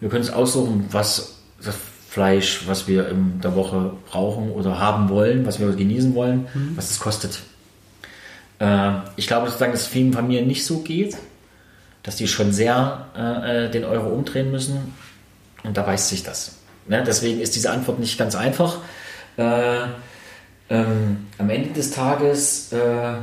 wir 0.00 0.08
können 0.08 0.22
uns 0.22 0.32
aussuchen, 0.32 0.86
was 0.90 1.38
das 1.62 1.76
Fleisch, 2.08 2.62
was 2.66 2.88
wir 2.88 3.08
in 3.08 3.40
der 3.40 3.54
Woche 3.56 3.92
brauchen 4.10 4.50
oder 4.50 4.78
haben 4.78 5.08
wollen, 5.08 5.44
was 5.46 5.60
wir 5.60 5.70
genießen 5.72 6.14
wollen, 6.14 6.46
mhm. 6.54 6.72
was 6.76 6.90
es 6.90 6.98
kostet. 6.98 7.40
Äh, 8.58 8.92
ich 9.16 9.26
glaube 9.26 9.48
sozusagen, 9.48 9.72
dass 9.72 9.82
es 9.82 9.86
vielen 9.86 10.12
Familien 10.12 10.46
nicht 10.46 10.64
so 10.64 10.80
geht, 10.80 11.16
dass 12.02 12.16
die 12.16 12.28
schon 12.28 12.52
sehr 12.52 13.06
äh, 13.14 13.70
den 13.70 13.84
Euro 13.84 14.08
umdrehen 14.08 14.50
müssen. 14.50 14.94
Und 15.64 15.76
da 15.76 15.86
weiß 15.86 16.08
sich 16.08 16.22
das. 16.22 16.56
Ne? 16.86 17.02
Deswegen 17.06 17.40
ist 17.40 17.56
diese 17.56 17.70
Antwort 17.70 17.98
nicht 17.98 18.16
ganz 18.16 18.36
einfach. 18.36 18.78
Äh, 19.36 19.86
ähm, 20.68 21.26
am 21.38 21.50
Ende 21.50 21.70
des 21.70 21.90
Tages, 21.90 22.72
äh, 22.72 23.14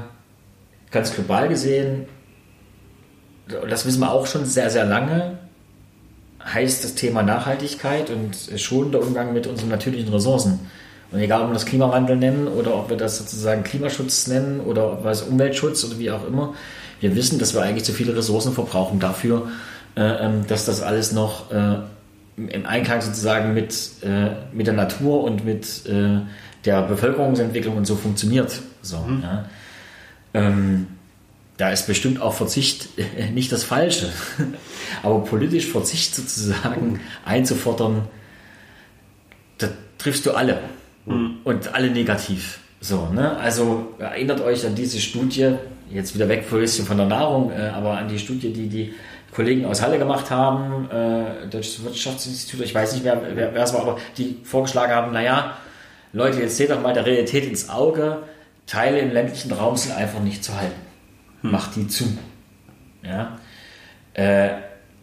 ganz 0.91 1.13
global 1.13 1.49
gesehen, 1.49 2.05
das 3.69 3.85
wissen 3.85 3.99
wir 3.99 4.11
auch 4.11 4.25
schon 4.25 4.45
sehr, 4.45 4.69
sehr 4.69 4.85
lange, 4.85 5.39
heißt 6.43 6.83
das 6.83 6.95
Thema 6.95 7.23
Nachhaltigkeit 7.23 8.09
und 8.09 8.59
schon 8.59 8.91
der 8.91 9.01
Umgang 9.01 9.33
mit 9.33 9.47
unseren 9.47 9.69
natürlichen 9.69 10.13
Ressourcen. 10.13 10.59
Und 11.11 11.19
egal, 11.19 11.43
ob 11.43 11.49
wir 11.49 11.53
das 11.53 11.65
Klimawandel 11.65 12.15
nennen 12.17 12.47
oder 12.47 12.75
ob 12.75 12.89
wir 12.89 12.97
das 12.97 13.17
sozusagen 13.17 13.63
Klimaschutz 13.63 14.27
nennen 14.27 14.59
oder 14.59 14.93
ob 14.93 15.03
wir 15.03 15.11
es 15.11 15.21
Umweltschutz 15.21 15.83
oder 15.85 15.99
wie 15.99 16.11
auch 16.11 16.25
immer, 16.25 16.53
wir 17.01 17.15
wissen, 17.15 17.37
dass 17.37 17.53
wir 17.53 17.61
eigentlich 17.61 17.83
zu 17.83 17.91
viele 17.91 18.15
Ressourcen 18.15 18.53
verbrauchen 18.53 18.99
dafür, 18.99 19.49
äh, 19.95 20.01
ähm, 20.01 20.47
dass 20.47 20.65
das 20.65 20.81
alles 20.81 21.11
noch 21.11 21.51
äh, 21.51 21.75
im 22.35 22.65
Einklang 22.65 23.01
sozusagen 23.01 23.53
mit, 23.53 23.75
äh, 24.01 24.31
mit 24.53 24.67
der 24.67 24.73
Natur 24.73 25.23
und 25.23 25.45
mit 25.45 25.85
äh, 25.85 26.21
der 26.65 26.83
Bevölkerungsentwicklung 26.83 27.77
und 27.77 27.85
so 27.85 27.95
funktioniert. 27.95 28.61
So, 28.81 28.99
mhm. 28.99 29.23
ja. 29.23 29.45
ähm, 30.33 30.87
da 31.57 31.69
ist 31.71 31.87
bestimmt 31.87 32.21
auch 32.21 32.33
Verzicht 32.33 32.89
nicht 33.33 33.51
das 33.51 33.63
Falsche. 33.63 34.09
Aber 35.03 35.23
politisch 35.23 35.67
Verzicht 35.67 36.15
sozusagen 36.15 36.99
einzufordern, 37.25 38.07
da 39.57 39.69
triffst 39.97 40.25
du 40.25 40.31
alle. 40.31 40.59
Mhm. 41.05 41.37
Und 41.43 41.73
alle 41.73 41.91
negativ. 41.91 42.59
So, 42.79 43.07
ne? 43.13 43.37
Also 43.37 43.93
erinnert 43.99 44.41
euch 44.41 44.65
an 44.65 44.75
diese 44.75 44.99
Studie, 44.99 45.53
jetzt 45.89 46.15
wieder 46.15 46.27
weg 46.27 46.45
von 46.45 46.97
der 46.97 47.05
Nahrung, 47.05 47.51
äh, 47.51 47.69
aber 47.69 47.97
an 47.97 48.07
die 48.09 48.19
Studie, 48.19 48.51
die 48.51 48.67
die 48.67 48.93
Kollegen 49.33 49.65
aus 49.65 49.81
Halle 49.81 49.97
gemacht 49.97 50.29
haben, 50.29 50.89
äh, 50.89 51.47
Deutsches 51.49 51.83
Wirtschaftsinstitut, 51.83 52.61
ich 52.61 52.75
weiß 52.75 52.93
nicht 52.93 53.03
mehr, 53.03 53.21
wer, 53.35 53.53
wer 53.53 53.63
es 53.63 53.73
war, 53.73 53.81
aber 53.81 53.97
die 54.17 54.37
vorgeschlagen 54.43 54.93
haben, 54.93 55.13
naja, 55.13 55.57
Leute, 56.13 56.39
jetzt 56.39 56.57
seht 56.57 56.69
doch 56.69 56.79
mal 56.79 56.93
der 56.93 57.05
Realität 57.05 57.43
ins 57.45 57.69
Auge, 57.69 58.19
Teile 58.67 58.99
im 58.99 59.11
ländlichen 59.11 59.51
Raum 59.51 59.75
sind 59.75 59.95
einfach 59.95 60.19
nicht 60.19 60.43
zu 60.43 60.55
halten. 60.55 60.79
Hm. 61.41 61.51
Macht 61.51 61.75
die 61.75 61.87
zu. 61.87 62.05
Ja? 63.03 63.37
Äh, 64.13 64.49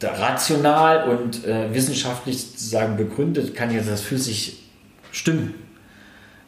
rational 0.02 1.10
und 1.10 1.44
äh, 1.44 1.74
wissenschaftlich 1.74 2.40
sozusagen 2.40 2.96
begründet 2.96 3.54
kann 3.54 3.74
ja 3.74 3.82
das 3.82 4.00
für 4.00 4.18
sich 4.18 4.70
stimmen. 5.10 5.54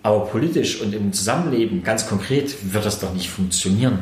Aber 0.04 0.26
politisch 0.26 0.80
und 0.80 0.94
im 0.94 1.12
Zusammenleben 1.12 1.82
ganz 1.82 2.08
konkret 2.08 2.72
wird 2.72 2.84
das 2.84 3.00
doch 3.00 3.12
nicht 3.12 3.30
funktionieren. 3.30 3.98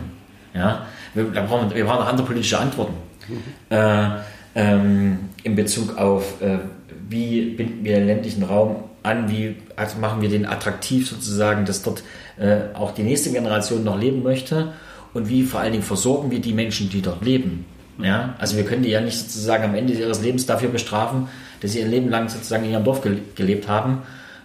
Ja? 0.55 0.87
Wir, 1.15 1.25
da 1.25 1.43
brauchen, 1.43 1.75
wir 1.75 1.85
brauchen 1.85 2.01
noch 2.01 2.09
andere 2.09 2.27
politische 2.27 2.59
Antworten. 2.59 2.95
Mhm. 3.29 3.43
Äh, 3.71 4.09
ähm, 4.55 5.19
in 5.43 5.57
Bezug 5.57 5.97
auf, 5.97 6.43
äh, 6.43 6.59
wie 7.09 7.51
binden 7.51 7.83
wir 7.83 7.97
den 7.97 8.07
ländlichen 8.07 8.43
Raum 8.43 8.90
an, 9.03 9.31
wie 9.31 9.57
machen 10.01 10.21
wir 10.21 10.29
den 10.29 10.47
attraktiv 10.47 11.09
sozusagen, 11.09 11.65
dass 11.65 11.83
dort 11.83 12.03
äh, 12.39 12.75
auch 12.75 12.93
die 12.93 13.03
nächste 13.03 13.31
Generation 13.31 13.85
noch 13.85 13.99
leben 13.99 14.23
möchte 14.23 14.73
und 15.15 15.29
wie 15.29 15.43
vor 15.43 15.61
allen 15.61 15.73
Dingen 15.73 15.85
versorgen 15.85 16.31
wir 16.31 16.41
die 16.41 16.53
Menschen, 16.53 16.89
die 16.91 17.03
dort 17.03 17.25
leben. 17.25 17.65
Ja? 17.99 18.35
Also 18.39 18.57
wir 18.57 18.65
können 18.65 18.83
die 18.83 18.91
ja 18.91 19.01
nicht 19.01 19.19
sozusagen 19.19 19.65
am 19.65 19.75
Ende 19.75 19.93
ihres 19.93 20.23
Lebens 20.23 20.47
dafür 20.47 20.69
bestrafen, 20.69 21.29
dass 21.61 21.73
sie 21.73 21.81
ihr 21.81 21.89
Leben 21.89 22.09
lang 22.09 22.29
sozusagen 22.29 22.65
in 22.65 22.73
ihrem 22.73 22.85
Dorf 22.85 23.03
ge 23.03 23.19
gelebt 23.35 23.69
haben 23.69 24.03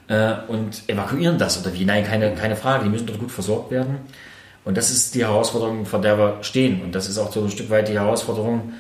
äh, 0.08 0.34
und 0.48 0.84
evakuieren 0.88 1.38
das 1.38 1.62
oder 1.62 1.74
wie. 1.74 1.86
Nein, 1.86 2.04
keine, 2.04 2.34
keine 2.34 2.56
Frage, 2.56 2.86
die 2.86 2.90
müssen 2.90 3.08
dort 3.08 3.20
gut 3.20 3.32
versorgt 3.32 3.72
werden. 3.72 3.98
Und 4.64 4.78
das 4.78 4.90
ist 4.90 5.14
die 5.14 5.24
Herausforderung, 5.24 5.86
vor 5.86 6.02
der 6.02 6.18
wir 6.18 6.38
stehen. 6.42 6.82
Und 6.82 6.96
das 6.96 7.08
ist 7.08 7.18
auch 7.20 7.32
so 7.32 7.44
ein 7.44 7.52
Stück 7.52 7.70
weit 7.70 7.88
die 7.88 7.94
Herausforderung, 7.94 8.74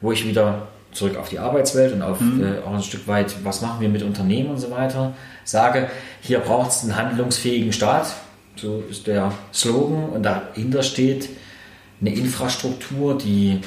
wo 0.00 0.10
ich 0.10 0.26
wieder 0.26 0.66
zurück 0.92 1.16
auf 1.16 1.28
die 1.28 1.38
Arbeitswelt 1.38 1.92
und 1.92 2.02
auf 2.02 2.20
mhm. 2.20 2.42
äh, 2.42 2.58
auch 2.66 2.74
ein 2.74 2.82
Stück 2.82 3.06
weit, 3.06 3.36
was 3.44 3.60
machen 3.60 3.80
wir 3.80 3.88
mit 3.88 4.02
Unternehmen 4.02 4.50
und 4.50 4.58
so 4.58 4.70
weiter, 4.70 5.14
sage, 5.44 5.88
hier 6.20 6.40
braucht 6.40 6.70
es 6.70 6.82
einen 6.82 6.96
handlungsfähigen 6.96 7.72
Staat. 7.72 8.14
So 8.56 8.82
ist 8.90 9.06
der 9.06 9.32
Slogan. 9.52 10.08
Und 10.10 10.24
dahinter 10.24 10.82
steht 10.82 11.28
eine 12.00 12.10
Infrastruktur, 12.10 13.16
die 13.16 13.60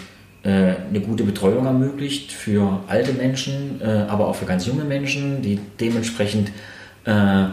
äh, 0.44 0.74
eine 0.90 1.02
gute 1.02 1.24
Betreuung 1.24 1.68
ermöglicht 1.68 2.32
für 2.32 2.80
alte 2.88 3.14
Menschen, 3.14 3.80
äh, 3.80 4.06
aber 4.08 4.28
auch 4.28 4.36
für 4.36 4.46
ganz 4.46 4.66
junge 4.66 4.84
Menschen, 4.84 5.44
die 5.44 5.60
dementsprechend 5.80 6.52
äh, 7.06 7.46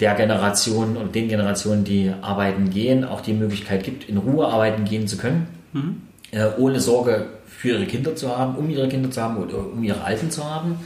der 0.00 0.14
Generation 0.14 0.96
und 0.96 1.14
den 1.14 1.28
Generationen, 1.28 1.84
die 1.84 2.12
arbeiten 2.22 2.70
gehen, 2.70 3.04
auch 3.04 3.20
die 3.20 3.34
Möglichkeit 3.34 3.84
gibt, 3.84 4.08
in 4.08 4.16
Ruhe 4.16 4.46
arbeiten 4.46 4.84
gehen 4.84 5.06
zu 5.08 5.16
können, 5.16 5.46
mhm. 5.72 6.02
ohne 6.58 6.80
Sorge 6.80 7.26
für 7.56 7.68
ihre 7.68 7.86
Kinder 7.86 8.14
zu 8.14 8.36
haben, 8.36 8.56
um 8.56 8.68
ihre 8.68 8.88
Kinder 8.88 9.10
zu 9.10 9.22
haben 9.22 9.36
oder 9.38 9.58
um 9.58 9.82
ihre 9.82 10.02
Alten 10.02 10.30
zu 10.30 10.44
haben. 10.44 10.78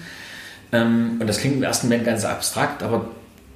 Ähm, 0.72 1.16
und 1.20 1.26
das 1.26 1.38
klingt 1.38 1.56
im 1.56 1.62
ersten 1.62 1.88
Moment 1.88 2.04
ganz 2.04 2.24
abstrakt, 2.24 2.82
aber 2.82 3.06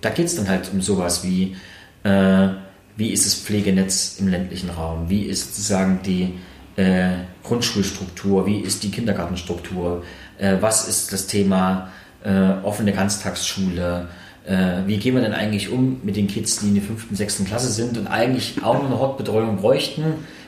da 0.01 0.11
geht 0.11 0.27
es 0.27 0.37
dann 0.37 0.49
halt 0.49 0.71
um 0.73 0.81
sowas 0.81 1.25
wie, 1.25 1.57
äh, 2.03 2.49
wie 2.97 3.11
ist 3.11 3.25
das 3.25 3.35
Pflegenetz 3.35 4.17
im 4.19 4.29
ländlichen 4.29 4.71
Raum, 4.71 5.09
wie 5.09 5.23
ist 5.23 5.55
sozusagen 5.55 6.01
die 6.05 6.35
äh, 6.77 7.12
Grundschulstruktur, 7.43 8.47
wie 8.47 8.61
ist 8.61 8.83
die 8.83 8.91
Kindergartenstruktur, 8.91 10.03
äh, 10.39 10.57
was 10.61 10.89
ist 10.89 11.12
das 11.12 11.27
Thema 11.27 11.91
äh, 12.25 12.65
offene 12.65 12.93
Ganztagsschule, 12.93 14.09
äh, 14.47 14.79
wie 14.87 14.99
gehen 14.99 15.15
wir 15.15 15.23
denn 15.23 15.33
eigentlich 15.35 15.71
um 15.71 16.01
mit 16.03 16.17
den 16.17 16.27
Kids, 16.27 16.59
die 16.59 16.69
in 16.69 16.75
der 16.75 16.83
fünften, 16.83 17.15
sechsten 17.15 17.45
Klasse 17.45 17.71
sind 17.71 17.97
und 17.97 18.09
eigentlich 18.09 18.62
auch 18.62 18.75
noch 18.75 18.87
eine 18.87 18.99
Hortbetreuung 18.99 19.57
bräuchten, 19.57 20.03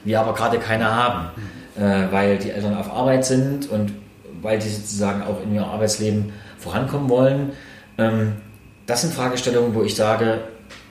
wir 0.04 0.20
aber 0.20 0.34
gerade 0.34 0.58
keine 0.58 0.90
haben, 0.90 1.30
äh, 1.78 2.10
weil 2.10 2.38
die 2.38 2.50
Eltern 2.50 2.76
auf 2.76 2.92
Arbeit 2.92 3.24
sind 3.24 3.70
und 3.70 3.92
weil 4.42 4.58
die 4.58 4.68
sozusagen 4.68 5.22
auch 5.22 5.42
in 5.42 5.54
ihrem 5.54 5.68
Arbeitsleben 5.68 6.32
vorankommen 6.58 7.08
wollen. 7.08 7.52
Ähm, 7.98 8.36
das 8.86 9.02
sind 9.02 9.12
Fragestellungen, 9.12 9.74
wo 9.74 9.82
ich 9.82 9.94
sage, 9.94 10.40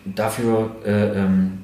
dafür 0.06 0.76
äh, 0.86 1.20
ähm, 1.20 1.64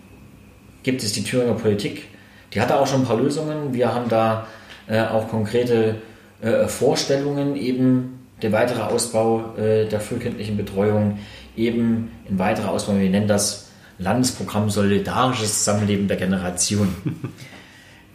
gibt 0.84 1.04
es 1.04 1.14
die 1.14 1.24
Thüringer 1.24 1.54
Politik. 1.54 2.08
Die 2.54 2.62
hatte 2.62 2.80
auch 2.80 2.88
schon 2.88 3.02
ein 3.02 3.08
paar 3.08 3.18
Lösungen. 3.18 3.74
Wir 3.74 3.94
haben 3.94 4.10
da 4.10 4.48
äh, 4.88 5.02
auch 5.02 5.30
konkrete 5.30 5.96
äh, 6.42 6.68
Vorstellungen 6.68 7.56
eben 7.56 8.20
der 8.42 8.52
weitere 8.52 8.82
Ausbau 8.82 9.56
äh, 9.58 9.88
der 9.88 10.00
frühkindlichen 10.00 10.58
Betreuung, 10.58 11.20
eben 11.56 12.12
ein 12.30 12.40
weiterer 12.40 12.72
Ausbau, 12.72 12.98
wir 12.98 13.10
nennen 13.10 13.28
das 13.28 13.70
Landesprogramm 14.00 14.70
Solidarisches 14.70 15.60
Zusammenleben 15.60 16.08
der 16.08 16.18
Generation. 16.18 16.96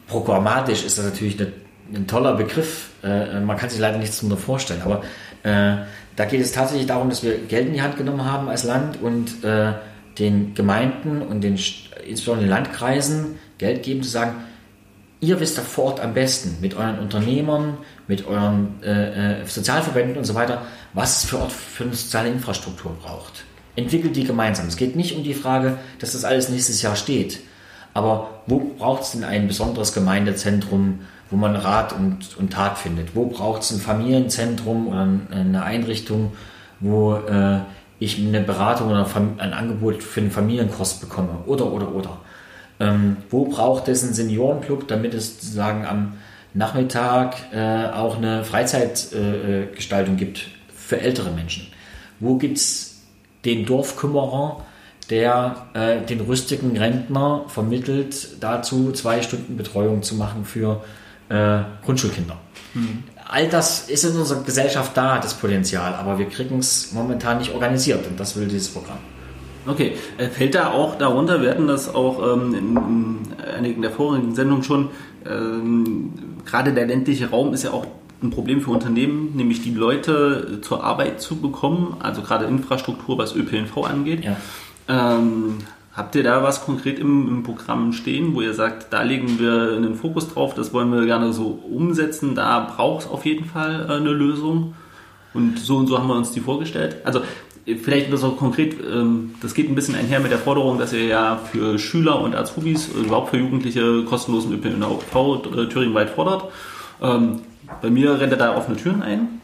Programmatisch 0.08 0.84
ist 0.84 0.98
das 0.98 1.04
natürlich 1.04 1.38
eine, 1.40 1.52
ein 1.94 2.06
toller 2.06 2.34
Begriff. 2.34 2.90
Äh, 3.02 3.40
man 3.40 3.56
kann 3.56 3.70
sich 3.70 3.80
leider 3.80 3.98
nichts 3.98 4.20
darunter 4.20 4.36
vorstellen, 4.36 4.82
aber 4.82 5.02
äh, 5.42 5.84
da 6.16 6.24
geht 6.24 6.40
es 6.40 6.52
tatsächlich 6.52 6.86
darum, 6.86 7.10
dass 7.10 7.22
wir 7.22 7.36
Geld 7.38 7.68
in 7.68 7.74
die 7.74 7.82
Hand 7.82 7.96
genommen 7.96 8.24
haben 8.24 8.48
als 8.48 8.64
Land 8.64 9.00
und 9.02 9.44
äh, 9.44 9.72
den 10.18 10.54
Gemeinden 10.54 11.22
und 11.22 11.42
den, 11.42 11.58
insbesondere 12.06 12.46
den 12.46 12.50
Landkreisen 12.50 13.38
Geld 13.58 13.82
geben, 13.82 14.02
zu 14.02 14.10
sagen, 14.10 14.36
ihr 15.20 15.40
wisst 15.40 15.58
da 15.58 15.62
vor 15.62 15.84
Ort 15.84 16.00
am 16.00 16.14
besten 16.14 16.56
mit 16.60 16.74
euren 16.74 16.98
Unternehmern, 16.98 17.78
mit 18.06 18.26
euren 18.26 18.82
äh, 18.82 19.42
äh, 19.42 19.46
Sozialverbänden 19.46 20.16
und 20.16 20.24
so 20.24 20.34
weiter, 20.34 20.62
was 20.94 21.22
es 21.22 21.30
für 21.30 21.38
Ort 21.38 21.52
für 21.52 21.84
eine 21.84 21.94
soziale 21.94 22.28
Infrastruktur 22.28 22.96
braucht. 23.02 23.44
Entwickelt 23.76 24.16
die 24.16 24.24
gemeinsam. 24.24 24.68
Es 24.68 24.76
geht 24.76 24.96
nicht 24.96 25.16
um 25.16 25.22
die 25.22 25.34
Frage, 25.34 25.78
dass 25.98 26.12
das 26.12 26.24
alles 26.24 26.48
nächstes 26.48 26.80
Jahr 26.80 26.96
steht. 26.96 27.40
Aber 27.96 28.28
wo 28.46 28.58
braucht 28.58 29.04
es 29.04 29.12
denn 29.12 29.24
ein 29.24 29.46
besonderes 29.46 29.94
Gemeindezentrum, 29.94 30.98
wo 31.30 31.36
man 31.36 31.56
Rat 31.56 31.94
und, 31.94 32.36
und 32.36 32.52
Tat 32.52 32.76
findet? 32.76 33.16
Wo 33.16 33.24
braucht 33.24 33.62
es 33.62 33.70
ein 33.70 33.80
Familienzentrum 33.80 34.88
oder 34.88 35.08
eine 35.30 35.62
Einrichtung, 35.62 36.34
wo 36.78 37.14
äh, 37.14 37.60
ich 37.98 38.18
eine 38.18 38.42
Beratung 38.42 38.90
oder 38.90 39.06
ein 39.38 39.54
Angebot 39.54 40.02
für 40.02 40.20
einen 40.20 40.30
Familienkost 40.30 41.00
bekomme? 41.00 41.38
Oder, 41.46 41.72
oder, 41.72 41.94
oder. 41.94 42.18
Ähm, 42.80 43.16
wo 43.30 43.46
braucht 43.46 43.88
es 43.88 44.04
einen 44.04 44.12
Seniorenclub, 44.12 44.86
damit 44.88 45.14
es 45.14 45.40
sozusagen 45.40 45.86
am 45.86 46.18
Nachmittag 46.52 47.36
äh, 47.54 47.86
auch 47.94 48.18
eine 48.18 48.44
Freizeitgestaltung 48.44 50.16
äh, 50.16 50.18
gibt 50.18 50.48
für 50.68 51.00
ältere 51.00 51.30
Menschen? 51.30 51.68
Wo 52.20 52.36
gibt 52.36 52.58
es 52.58 53.00
den 53.46 53.64
Dorfkümmerer, 53.64 54.60
der 55.10 55.66
äh, 55.74 56.04
den 56.04 56.20
rüstigen 56.20 56.76
Rentner 56.76 57.44
vermittelt, 57.48 58.36
dazu 58.40 58.92
zwei 58.92 59.22
Stunden 59.22 59.56
Betreuung 59.56 60.02
zu 60.02 60.14
machen 60.16 60.44
für 60.44 60.82
äh, 61.28 61.60
Grundschulkinder? 61.84 62.36
Mhm. 62.74 63.04
All 63.28 63.48
das 63.48 63.88
ist 63.88 64.04
in 64.04 64.16
unserer 64.16 64.42
Gesellschaft 64.42 64.96
da, 64.96 65.18
das 65.18 65.34
Potenzial, 65.34 65.94
aber 65.94 66.18
wir 66.18 66.26
kriegen 66.26 66.58
es 66.58 66.92
momentan 66.92 67.38
nicht 67.38 67.52
organisiert 67.52 68.06
und 68.06 68.20
das 68.20 68.36
will 68.36 68.46
dieses 68.46 68.68
Programm. 68.68 68.98
Okay, 69.66 69.96
äh, 70.18 70.28
fällt 70.28 70.54
da 70.54 70.70
auch 70.70 70.96
darunter, 70.96 71.42
wir 71.42 71.50
hatten 71.50 71.66
das 71.66 71.92
auch 71.92 72.34
ähm, 72.34 72.54
in 72.54 73.18
einigen 73.56 73.82
der 73.82 73.90
vorigen 73.90 74.34
Sendungen 74.34 74.62
schon, 74.62 74.90
ähm, 75.28 76.12
gerade 76.44 76.72
der 76.72 76.86
ländliche 76.86 77.30
Raum 77.30 77.52
ist 77.52 77.64
ja 77.64 77.72
auch 77.72 77.86
ein 78.22 78.30
Problem 78.30 78.60
für 78.60 78.70
Unternehmen, 78.70 79.32
nämlich 79.34 79.62
die 79.62 79.74
Leute 79.74 80.60
zur 80.62 80.84
Arbeit 80.84 81.20
zu 81.20 81.36
bekommen, 81.36 81.96
also 82.00 82.22
gerade 82.22 82.46
Infrastruktur, 82.46 83.18
was 83.18 83.34
ÖPNV 83.34 83.84
angeht. 83.84 84.24
Ja. 84.24 84.36
Ähm, 84.88 85.58
Habt 85.96 86.14
ihr 86.14 86.22
da 86.22 86.42
was 86.42 86.62
konkret 86.66 86.98
im, 86.98 87.26
im, 87.26 87.42
Programm 87.42 87.94
stehen, 87.94 88.34
wo 88.34 88.42
ihr 88.42 88.52
sagt, 88.52 88.92
da 88.92 89.00
legen 89.00 89.38
wir 89.38 89.72
einen 89.74 89.94
Fokus 89.94 90.28
drauf, 90.28 90.52
das 90.52 90.74
wollen 90.74 90.92
wir 90.92 91.06
gerne 91.06 91.32
so 91.32 91.58
umsetzen, 91.72 92.34
da 92.34 92.60
braucht 92.76 93.06
es 93.06 93.10
auf 93.10 93.24
jeden 93.24 93.46
Fall 93.46 93.86
äh, 93.88 93.94
eine 93.94 94.10
Lösung? 94.10 94.74
Und 95.32 95.58
so 95.58 95.78
und 95.78 95.86
so 95.86 95.98
haben 95.98 96.08
wir 96.08 96.14
uns 96.14 96.32
die 96.32 96.40
vorgestellt. 96.40 96.98
Also 97.04 97.22
vielleicht 97.64 98.10
nur 98.10 98.18
so 98.18 98.32
konkret, 98.32 98.76
ähm, 98.84 99.36
das 99.40 99.54
geht 99.54 99.70
ein 99.70 99.74
bisschen 99.74 99.94
einher 99.94 100.20
mit 100.20 100.30
der 100.30 100.38
Forderung, 100.38 100.78
dass 100.78 100.92
ihr 100.92 101.06
ja 101.06 101.36
für 101.36 101.78
Schüler 101.78 102.20
und 102.20 102.36
Azubis, 102.36 102.90
äh, 102.94 103.00
überhaupt 103.00 103.30
für 103.30 103.38
Jugendliche 103.38 104.04
kostenlosen 104.04 104.52
ÖPNV 104.52 105.46
äh, 105.56 105.66
thüringenweit 105.66 106.10
fordert. 106.10 106.44
Ähm, 107.00 107.40
bei 107.80 107.88
mir 107.88 108.20
rennt 108.20 108.32
er 108.32 108.38
da 108.38 108.54
offene 108.54 108.76
Türen 108.76 109.02
ein. 109.02 109.40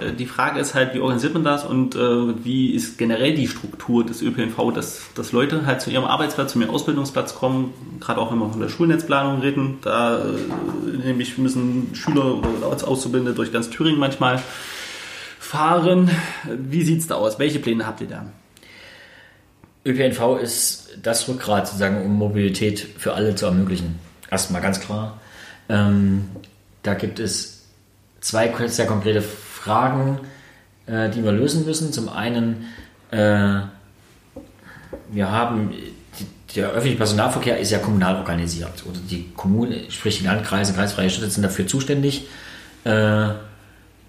Äh, 0.00 0.12
die 0.12 0.26
Frage 0.26 0.60
ist 0.60 0.74
halt, 0.74 0.94
wie 0.94 1.00
organisiert 1.00 1.34
man 1.34 1.44
das 1.44 1.64
und 1.64 1.94
äh, 1.94 1.98
wie 2.44 2.70
ist 2.70 2.98
generell 2.98 3.34
die 3.34 3.48
Struktur 3.48 4.04
des 4.04 4.22
ÖPNV, 4.22 4.72
dass, 4.74 5.02
dass 5.14 5.32
Leute 5.32 5.66
halt 5.66 5.80
zu 5.80 5.90
ihrem 5.90 6.04
Arbeitsplatz, 6.04 6.52
zu 6.52 6.60
ihrem 6.60 6.70
Ausbildungsplatz 6.70 7.34
kommen, 7.34 7.72
gerade 8.00 8.20
auch 8.20 8.32
wenn 8.32 8.38
wir 8.38 8.50
von 8.50 8.60
der 8.60 8.68
Schulnetzplanung 8.68 9.40
reden, 9.40 9.78
da 9.82 10.18
äh, 10.18 10.96
nämlich 11.04 11.38
müssen 11.38 11.94
Schüler 11.94 12.36
oder 12.36 12.66
Auszubildende 12.66 13.34
durch 13.34 13.52
ganz 13.52 13.70
Thüringen 13.70 13.98
manchmal 13.98 14.42
fahren. 15.38 16.10
Wie 16.44 16.82
sieht 16.82 17.00
es 17.00 17.06
da 17.06 17.16
aus? 17.16 17.38
Welche 17.38 17.58
Pläne 17.58 17.86
habt 17.86 18.00
ihr 18.00 18.08
da? 18.08 18.26
ÖPNV 19.86 20.40
ist 20.40 20.98
das 21.02 21.28
Rückgrat 21.28 21.66
sozusagen, 21.66 22.02
um 22.04 22.14
Mobilität 22.14 22.80
für 22.80 23.12
alle 23.12 23.34
zu 23.34 23.44
ermöglichen. 23.44 23.98
Erstmal 24.30 24.62
ganz 24.62 24.80
klar. 24.80 25.20
Ähm, 25.68 26.24
da 26.82 26.94
gibt 26.94 27.20
es 27.20 27.66
zwei 28.20 28.52
sehr 28.66 28.86
konkrete 28.86 29.22
Fragen, 29.64 30.20
äh, 30.86 31.08
die 31.08 31.24
wir 31.24 31.32
lösen 31.32 31.64
müssen. 31.64 31.92
Zum 31.92 32.08
einen, 32.10 32.66
äh, 33.10 33.60
wir 35.10 35.30
haben, 35.30 35.70
die, 36.18 36.54
der 36.54 36.68
öffentliche 36.68 36.98
Personalverkehr 36.98 37.58
ist 37.58 37.70
ja 37.70 37.78
kommunal 37.78 38.16
organisiert. 38.16 38.84
Oder 38.86 38.98
die 39.10 39.30
Kommune, 39.34 39.90
sprich 39.90 40.18
die 40.18 40.24
Landkreise, 40.24 40.74
kreisfreie 40.74 41.08
Städte 41.08 41.30
sind 41.30 41.42
dafür 41.42 41.66
zuständig. 41.66 42.26
Äh, 42.84 43.28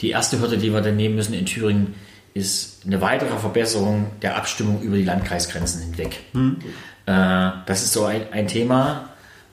die 0.01 0.10
erste 0.10 0.41
Hürde, 0.41 0.58
die 0.58 0.74
wir 0.74 0.82
dann 0.82 0.97
nehmen 0.97 1.16
müssen 1.16 1.34
in 1.34 1.45
Thüringen, 1.45 1.95
ist 2.34 2.86
eine 2.86 2.99
weitere 2.99 3.38
Verbesserung 3.38 4.08
der 4.22 4.36
Abstimmung 4.36 4.82
über 4.82 4.97
die 4.97 5.06
Landkreisgrenzen 5.06 5.82
hinweg. 5.84 6.20
Hm. 6.34 6.58
Äh, 7.06 7.51
das 7.66 7.84
ist 7.84 7.93
so 7.93 8.03
ein, 8.03 8.24
ein 8.34 8.47
Thema. 8.49 9.10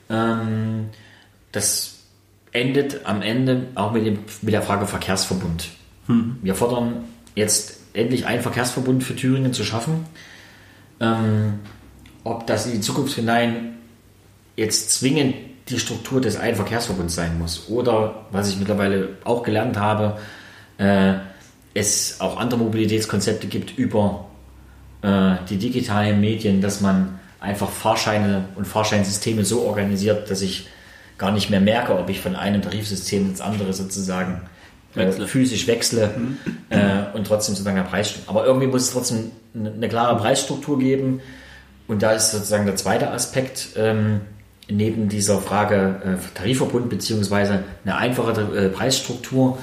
Ähm, 0.09 0.89
das 1.53 1.99
endet 2.51 3.05
am 3.05 3.21
Ende 3.21 3.67
auch 3.75 3.93
mit, 3.93 4.05
dem, 4.05 4.19
mit 4.41 4.53
der 4.53 4.61
Frage 4.61 4.85
Verkehrsverbund. 4.85 5.69
Hm. 6.07 6.37
Wir 6.41 6.55
fordern 6.55 7.03
jetzt 7.35 7.79
endlich 7.93 8.25
einen 8.25 8.41
Verkehrsverbund 8.41 9.03
für 9.03 9.15
Thüringen 9.15 9.53
zu 9.53 9.63
schaffen. 9.63 10.05
Ähm, 10.99 11.59
ob 12.23 12.47
das 12.47 12.65
in 12.65 12.73
die 12.73 12.81
Zukunft 12.81 13.15
hinein 13.15 13.75
jetzt 14.55 14.91
zwingend 14.91 15.35
die 15.69 15.79
Struktur 15.79 16.21
des 16.21 16.37
einen 16.37 16.55
Verkehrsverbunds 16.55 17.15
sein 17.15 17.37
muss 17.39 17.69
oder, 17.69 18.25
was 18.31 18.49
ich 18.49 18.57
mittlerweile 18.57 19.09
auch 19.23 19.43
gelernt 19.43 19.77
habe, 19.77 20.17
äh, 20.77 21.13
es 21.73 22.19
auch 22.19 22.37
andere 22.37 22.59
Mobilitätskonzepte 22.59 23.47
gibt 23.47 23.77
über 23.77 24.25
äh, 25.01 25.35
die 25.49 25.57
digitalen 25.57 26.19
Medien, 26.19 26.61
dass 26.61 26.81
man 26.81 27.19
einfach 27.39 27.69
Fahrscheine 27.69 28.45
und 28.55 28.65
Fahrscheinsysteme 28.65 29.43
so 29.43 29.63
organisiert, 29.63 30.29
dass 30.29 30.41
ich 30.41 30.67
gar 31.17 31.31
nicht 31.31 31.49
mehr 31.49 31.61
merke, 31.61 31.97
ob 31.97 32.09
ich 32.09 32.19
von 32.19 32.35
einem 32.35 32.61
Tarifsystem 32.61 33.29
ins 33.29 33.41
andere 33.41 33.73
sozusagen 33.73 34.41
wechsle. 34.95 35.27
physisch 35.27 35.67
wechsle 35.67 36.09
mhm. 36.15 36.37
äh, 36.69 37.15
und 37.15 37.27
trotzdem 37.27 37.55
sozusagen 37.55 37.77
der 37.77 37.83
Preis. 37.83 38.15
Aber 38.27 38.45
irgendwie 38.45 38.67
muss 38.67 38.83
es 38.83 38.91
trotzdem 38.91 39.31
eine 39.55 39.89
klare 39.89 40.17
Preisstruktur 40.17 40.79
geben. 40.79 41.21
Und 41.87 42.01
da 42.01 42.11
ist 42.11 42.31
sozusagen 42.31 42.65
der 42.65 42.75
zweite 42.75 43.11
Aspekt 43.11 43.69
ähm, 43.75 44.21
neben 44.69 45.09
dieser 45.09 45.39
Frage 45.39 46.01
äh, 46.05 46.37
Tarifverbund 46.37 46.89
beziehungsweise 46.89 47.63
eine 47.83 47.97
einfache 47.97 48.41
äh, 48.41 48.69
Preisstruktur 48.69 49.57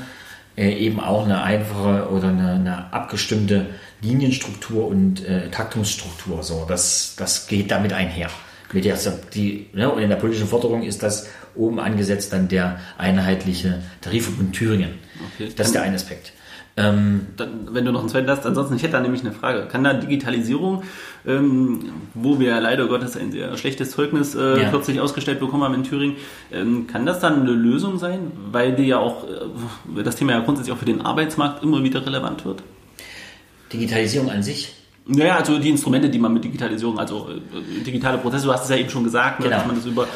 äh, 0.57 0.73
eben 0.73 1.01
auch 1.01 1.25
eine 1.25 1.43
einfache 1.43 2.11
oder 2.11 2.29
eine, 2.29 2.53
eine 2.53 2.93
abgestimmte 2.93 3.67
Linienstruktur 4.03 4.87
und 4.89 5.25
äh, 5.25 5.49
Taktungsstruktur. 5.51 6.43
So, 6.43 6.67
das, 6.69 7.15
das 7.17 7.47
geht 7.47 7.71
damit 7.71 7.93
einher. 7.93 8.29
Mit 8.73 8.85
der, 8.85 8.97
die, 9.35 9.69
ne, 9.73 9.91
und 9.91 10.03
in 10.03 10.11
der 10.11 10.17
politischen 10.17 10.49
Forderung 10.49 10.83
ist 10.83 11.03
das 11.03 11.29
oben 11.55 11.81
angesetzt 11.81 12.33
dann 12.33 12.49
der 12.49 12.79
einheitliche 12.99 13.83
Tarifverbund 14.01 14.55
Thüringen. 14.55 14.91
Okay. 15.35 15.53
Das 15.57 15.69
ist 15.69 15.75
der 15.75 15.83
eine 15.83 15.97
Aspekt. 15.97 16.33
Ähm, 16.77 17.27
dann, 17.37 17.75
wenn 17.75 17.85
du 17.85 17.93
noch 17.93 18.01
einen 18.01 18.09
zweiten 18.09 18.31
hast, 18.31 18.47
ansonsten, 18.47 18.77
ich 18.77 18.83
hätte 18.83 18.93
da 18.93 19.01
nämlich 19.01 19.23
eine 19.23 19.33
Frage. 19.33 19.67
Kann 19.67 19.85
da 19.85 19.93
Digitalisierung, 19.93 20.85
ähm, 21.27 21.91
wo 22.15 22.39
wir 22.39 22.59
leider 22.61 22.87
Gottes 22.87 23.17
ein 23.17 23.33
sehr 23.33 23.57
schlechtes 23.57 23.91
Zeugnis 23.91 24.35
äh, 24.35 24.63
ja. 24.63 24.71
kürzlich 24.71 25.01
ausgestellt 25.01 25.41
bekommen 25.41 25.65
haben 25.65 25.75
in 25.75 25.85
Thüringen, 25.85 26.17
ähm, 26.53 26.87
kann 26.87 27.05
das 27.07 27.21
dann 27.21 27.43
eine 27.43 27.51
Lösung 27.51 27.99
sein? 27.99 28.33
Weil 28.51 28.75
die 28.75 28.85
ja 28.85 28.99
auch, 28.99 29.25
äh, 29.25 30.03
das 30.03 30.17
Thema 30.17 30.33
ja 30.33 30.41
grundsätzlich 30.41 30.75
auch 30.75 30.79
für 30.79 30.87
den 30.87 31.01
Arbeitsmarkt 31.01 31.63
immer 31.63 31.83
wieder 31.83 32.07
relevant 32.07 32.45
wird? 32.45 32.63
Digitalisierung 33.73 34.31
an 34.31 34.43
sich? 34.43 34.73
Naja, 35.07 35.37
also 35.37 35.59
die 35.59 35.71
Instrumente, 35.71 36.09
die 36.09 36.19
man 36.19 36.33
mit 36.33 36.45
Digitalisierung, 36.45 36.99
also 36.99 37.29
äh, 37.31 37.85
digitale 37.85 38.19
Prozesse, 38.19 38.47
du 38.47 38.53
hast 38.53 38.65
es 38.65 38.71
ja 38.71 38.77
eben 38.77 38.91
schon 38.91 39.05
gesagt, 39.05 39.41
ne, 39.41 39.47
genau. 39.47 39.57
dass 39.57 39.67
man 39.67 39.77
das 39.77 39.87
über 39.87 40.07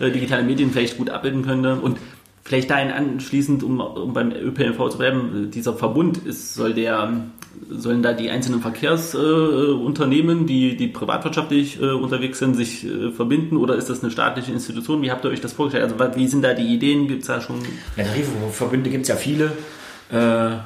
äh, 0.00 0.10
digitale 0.10 0.42
Medien 0.42 0.70
vielleicht 0.70 0.98
gut 0.98 1.10
abbilden 1.10 1.42
könnte. 1.42 1.76
Und 1.76 1.98
vielleicht 2.44 2.70
dahin 2.70 2.90
anschließend, 2.90 3.62
um, 3.62 3.80
um 3.80 4.12
beim 4.12 4.30
ÖPNV 4.32 4.90
zu 4.90 4.98
bleiben, 4.98 5.50
dieser 5.50 5.74
Verbund 5.74 6.18
ist, 6.18 6.54
soll 6.54 6.74
der, 6.74 7.22
sollen 7.70 8.02
da 8.02 8.12
die 8.12 8.30
einzelnen 8.30 8.60
Verkehrsunternehmen, 8.60 10.44
äh, 10.44 10.46
die, 10.46 10.76
die 10.76 10.88
privatwirtschaftlich 10.88 11.80
äh, 11.80 11.86
unterwegs 11.86 12.38
sind, 12.38 12.54
sich 12.54 12.84
äh, 12.84 13.10
verbinden 13.10 13.56
oder 13.56 13.76
ist 13.76 13.88
das 13.88 14.02
eine 14.02 14.10
staatliche 14.10 14.52
Institution? 14.52 15.00
Wie 15.02 15.10
habt 15.10 15.24
ihr 15.24 15.30
euch 15.30 15.40
das 15.40 15.54
vorgestellt? 15.54 15.90
Also 15.90 16.16
wie 16.16 16.26
sind 16.26 16.42
da 16.42 16.52
die 16.52 16.74
Ideen? 16.74 17.08
Gibt 17.08 17.22
es 17.22 17.28
da 17.28 17.40
schon? 17.40 17.56
Ja, 17.96 18.04
Tarifverbünde 18.04 18.90
gibt 18.90 19.02
es 19.02 19.08
ja 19.08 19.16
viele. 19.16 19.52
Äh, 20.12 20.58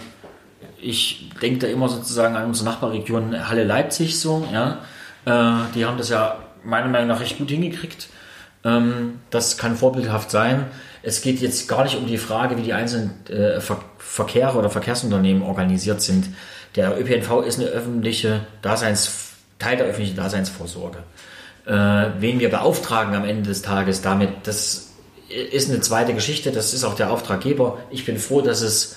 ich 0.80 1.30
denke 1.40 1.60
da 1.60 1.66
immer 1.68 1.88
sozusagen 1.88 2.36
an 2.36 2.46
unsere 2.46 2.70
Nachbarregion 2.70 3.48
Halle 3.48 3.64
Leipzig 3.64 4.18
so, 4.18 4.46
ja. 4.52 4.80
Äh, 5.24 5.64
die 5.74 5.84
haben 5.84 5.98
das 5.98 6.08
ja 6.08 6.38
meiner 6.64 6.88
Meinung 6.88 7.08
nach 7.08 7.20
recht 7.20 7.38
gut 7.38 7.50
hingekriegt. 7.50 8.08
Ähm, 8.64 9.20
das 9.30 9.58
kann 9.58 9.76
vorbildhaft 9.76 10.30
sein. 10.30 10.66
Es 11.02 11.22
geht 11.22 11.40
jetzt 11.40 11.68
gar 11.68 11.84
nicht 11.84 11.96
um 11.96 12.06
die 12.06 12.18
Frage, 12.18 12.56
wie 12.56 12.62
die 12.62 12.72
einzelnen 12.72 13.26
äh, 13.28 13.60
Ver 13.60 13.80
Verkehre 13.98 14.56
oder 14.56 14.70
Verkehrsunternehmen 14.70 15.42
organisiert 15.42 16.00
sind. 16.00 16.28
Der 16.76 16.98
ÖPNV 16.98 17.42
ist 17.46 17.60
eine 17.60 17.68
öffentliche 17.68 18.40
Daseins, 18.62 19.34
Teil 19.58 19.76
der 19.76 19.86
öffentlichen 19.86 20.16
Daseinsvorsorge. 20.16 20.98
Äh, 21.66 21.72
wen 22.18 22.40
wir 22.40 22.50
beauftragen 22.50 23.14
am 23.14 23.24
Ende 23.24 23.50
des 23.50 23.60
Tages 23.62 24.00
damit, 24.00 24.30
das 24.44 24.88
ist 25.28 25.70
eine 25.70 25.80
zweite 25.80 26.14
Geschichte. 26.14 26.52
Das 26.52 26.72
ist 26.72 26.84
auch 26.84 26.94
der 26.94 27.10
Auftraggeber. 27.10 27.78
Ich 27.90 28.06
bin 28.06 28.18
froh, 28.18 28.40
dass 28.40 28.62
es 28.62 28.96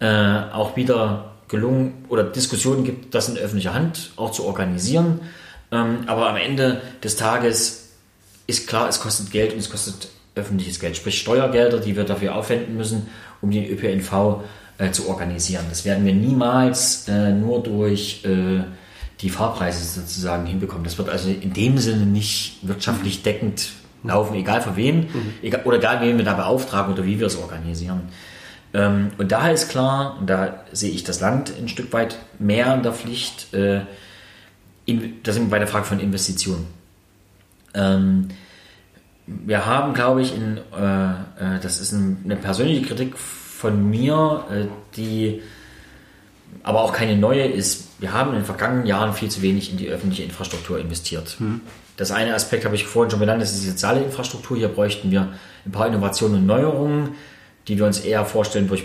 äh, 0.00 0.06
auch 0.52 0.76
wieder 0.76 1.32
gelungen 1.48 2.04
oder 2.08 2.24
Diskussionen 2.24 2.84
gibt, 2.84 3.14
das 3.14 3.28
in 3.28 3.36
öffentlicher 3.36 3.74
Hand 3.74 4.12
auch 4.16 4.30
zu 4.30 4.44
organisieren. 4.44 5.20
Ähm, 5.72 6.00
aber 6.06 6.28
am 6.28 6.36
Ende 6.36 6.80
des 7.02 7.16
Tages 7.16 7.85
ist 8.46 8.68
klar, 8.68 8.88
es 8.88 9.00
kostet 9.00 9.30
Geld 9.30 9.52
und 9.52 9.58
es 9.58 9.70
kostet 9.70 10.08
öffentliches 10.34 10.78
Geld, 10.80 10.96
sprich 10.96 11.18
Steuergelder, 11.18 11.80
die 11.80 11.96
wir 11.96 12.04
dafür 12.04 12.34
aufwenden 12.34 12.76
müssen, 12.76 13.08
um 13.40 13.50
den 13.50 13.64
ÖPNV 13.64 14.42
äh, 14.78 14.90
zu 14.90 15.08
organisieren. 15.08 15.64
Das 15.70 15.84
werden 15.84 16.04
wir 16.04 16.14
niemals 16.14 17.08
äh, 17.08 17.32
nur 17.32 17.62
durch 17.62 18.24
äh, 18.24 18.62
die 19.20 19.30
Fahrpreise 19.30 19.82
sozusagen 19.82 20.46
hinbekommen. 20.46 20.84
Das 20.84 20.98
wird 20.98 21.08
also 21.08 21.30
in 21.30 21.52
dem 21.52 21.78
Sinne 21.78 22.04
nicht 22.04 22.58
wirtschaftlich 22.62 23.22
deckend 23.22 23.70
laufen, 24.04 24.34
egal 24.34 24.60
für 24.60 24.76
wen, 24.76 24.98
mhm. 24.98 25.32
egal, 25.42 25.62
oder 25.64 25.78
egal 25.78 26.00
wen 26.02 26.18
wir 26.18 26.24
da 26.24 26.34
beauftragen 26.34 26.92
oder 26.92 27.04
wie 27.04 27.18
wir 27.18 27.26
es 27.26 27.36
organisieren. 27.36 28.02
Ähm, 28.74 29.08
und 29.16 29.32
daher 29.32 29.52
ist 29.52 29.70
klar, 29.70 30.18
und 30.20 30.28
da 30.28 30.64
sehe 30.72 30.90
ich 30.90 31.02
das 31.02 31.20
Land 31.20 31.52
ein 31.58 31.68
Stück 31.68 31.92
weit 31.92 32.18
mehr 32.38 32.74
in 32.74 32.82
der 32.82 32.92
Pflicht, 32.92 33.54
äh, 33.54 33.80
in, 34.84 35.14
da 35.22 35.32
sind 35.32 35.44
wir 35.44 35.50
bei 35.50 35.58
der 35.58 35.66
Frage 35.66 35.86
von 35.86 35.98
Investitionen. 35.98 36.66
Ähm, 37.76 38.28
wir 39.26 39.66
haben, 39.66 39.92
glaube 39.94 40.22
ich, 40.22 40.34
in, 40.34 40.58
äh, 40.76 41.10
äh, 41.10 41.60
das 41.60 41.80
ist 41.80 41.92
ein, 41.92 42.22
eine 42.24 42.36
persönliche 42.36 42.82
Kritik 42.82 43.18
von 43.18 43.90
mir, 43.90 44.44
äh, 44.50 44.64
die 44.96 45.42
aber 46.62 46.82
auch 46.82 46.92
keine 46.92 47.16
neue 47.16 47.44
ist. 47.44 47.88
Wir 48.00 48.12
haben 48.12 48.30
in 48.30 48.36
den 48.36 48.44
vergangenen 48.44 48.86
Jahren 48.86 49.12
viel 49.12 49.30
zu 49.30 49.42
wenig 49.42 49.70
in 49.70 49.78
die 49.78 49.88
öffentliche 49.88 50.22
Infrastruktur 50.22 50.78
investiert. 50.78 51.36
Mhm. 51.38 51.60
Das 51.96 52.10
eine 52.10 52.34
Aspekt 52.34 52.64
habe 52.64 52.74
ich 52.74 52.86
vorhin 52.86 53.10
schon 53.10 53.20
benannt, 53.20 53.40
das 53.40 53.52
ist 53.52 53.64
die 53.64 53.70
soziale 53.70 54.02
Infrastruktur. 54.02 54.56
Hier 54.56 54.68
bräuchten 54.68 55.10
wir 55.10 55.32
ein 55.64 55.72
paar 55.72 55.86
Innovationen 55.86 56.40
und 56.40 56.46
Neuerungen, 56.46 57.10
die 57.68 57.78
wir 57.78 57.86
uns 57.86 58.00
eher 58.00 58.24
vorstellen 58.24 58.68
durch 58.68 58.84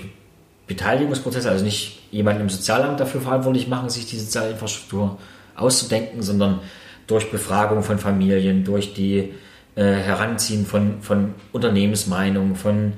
Beteiligungsprozesse, 0.67 1.49
also 1.49 1.65
nicht 1.65 1.99
jemanden 2.11 2.41
im 2.41 2.49
Sozialamt 2.49 2.99
dafür 2.99 3.21
verantwortlich 3.21 3.67
machen, 3.67 3.89
sich 3.89 4.05
die 4.05 4.17
soziale 4.17 4.51
Infrastruktur 4.51 5.17
auszudenken, 5.55 6.21
sondern 6.21 6.61
durch 7.08 7.32
Befragung 7.32 7.84
von 7.84 7.97
Familien, 7.99 8.64
durch 8.64 8.93
die 8.93 9.34
äh, 9.76 9.84
Heranziehen 9.84 10.66
von, 10.66 11.02
von 11.02 11.34
Unternehmensmeinungen, 11.52 12.56
von 12.56 12.93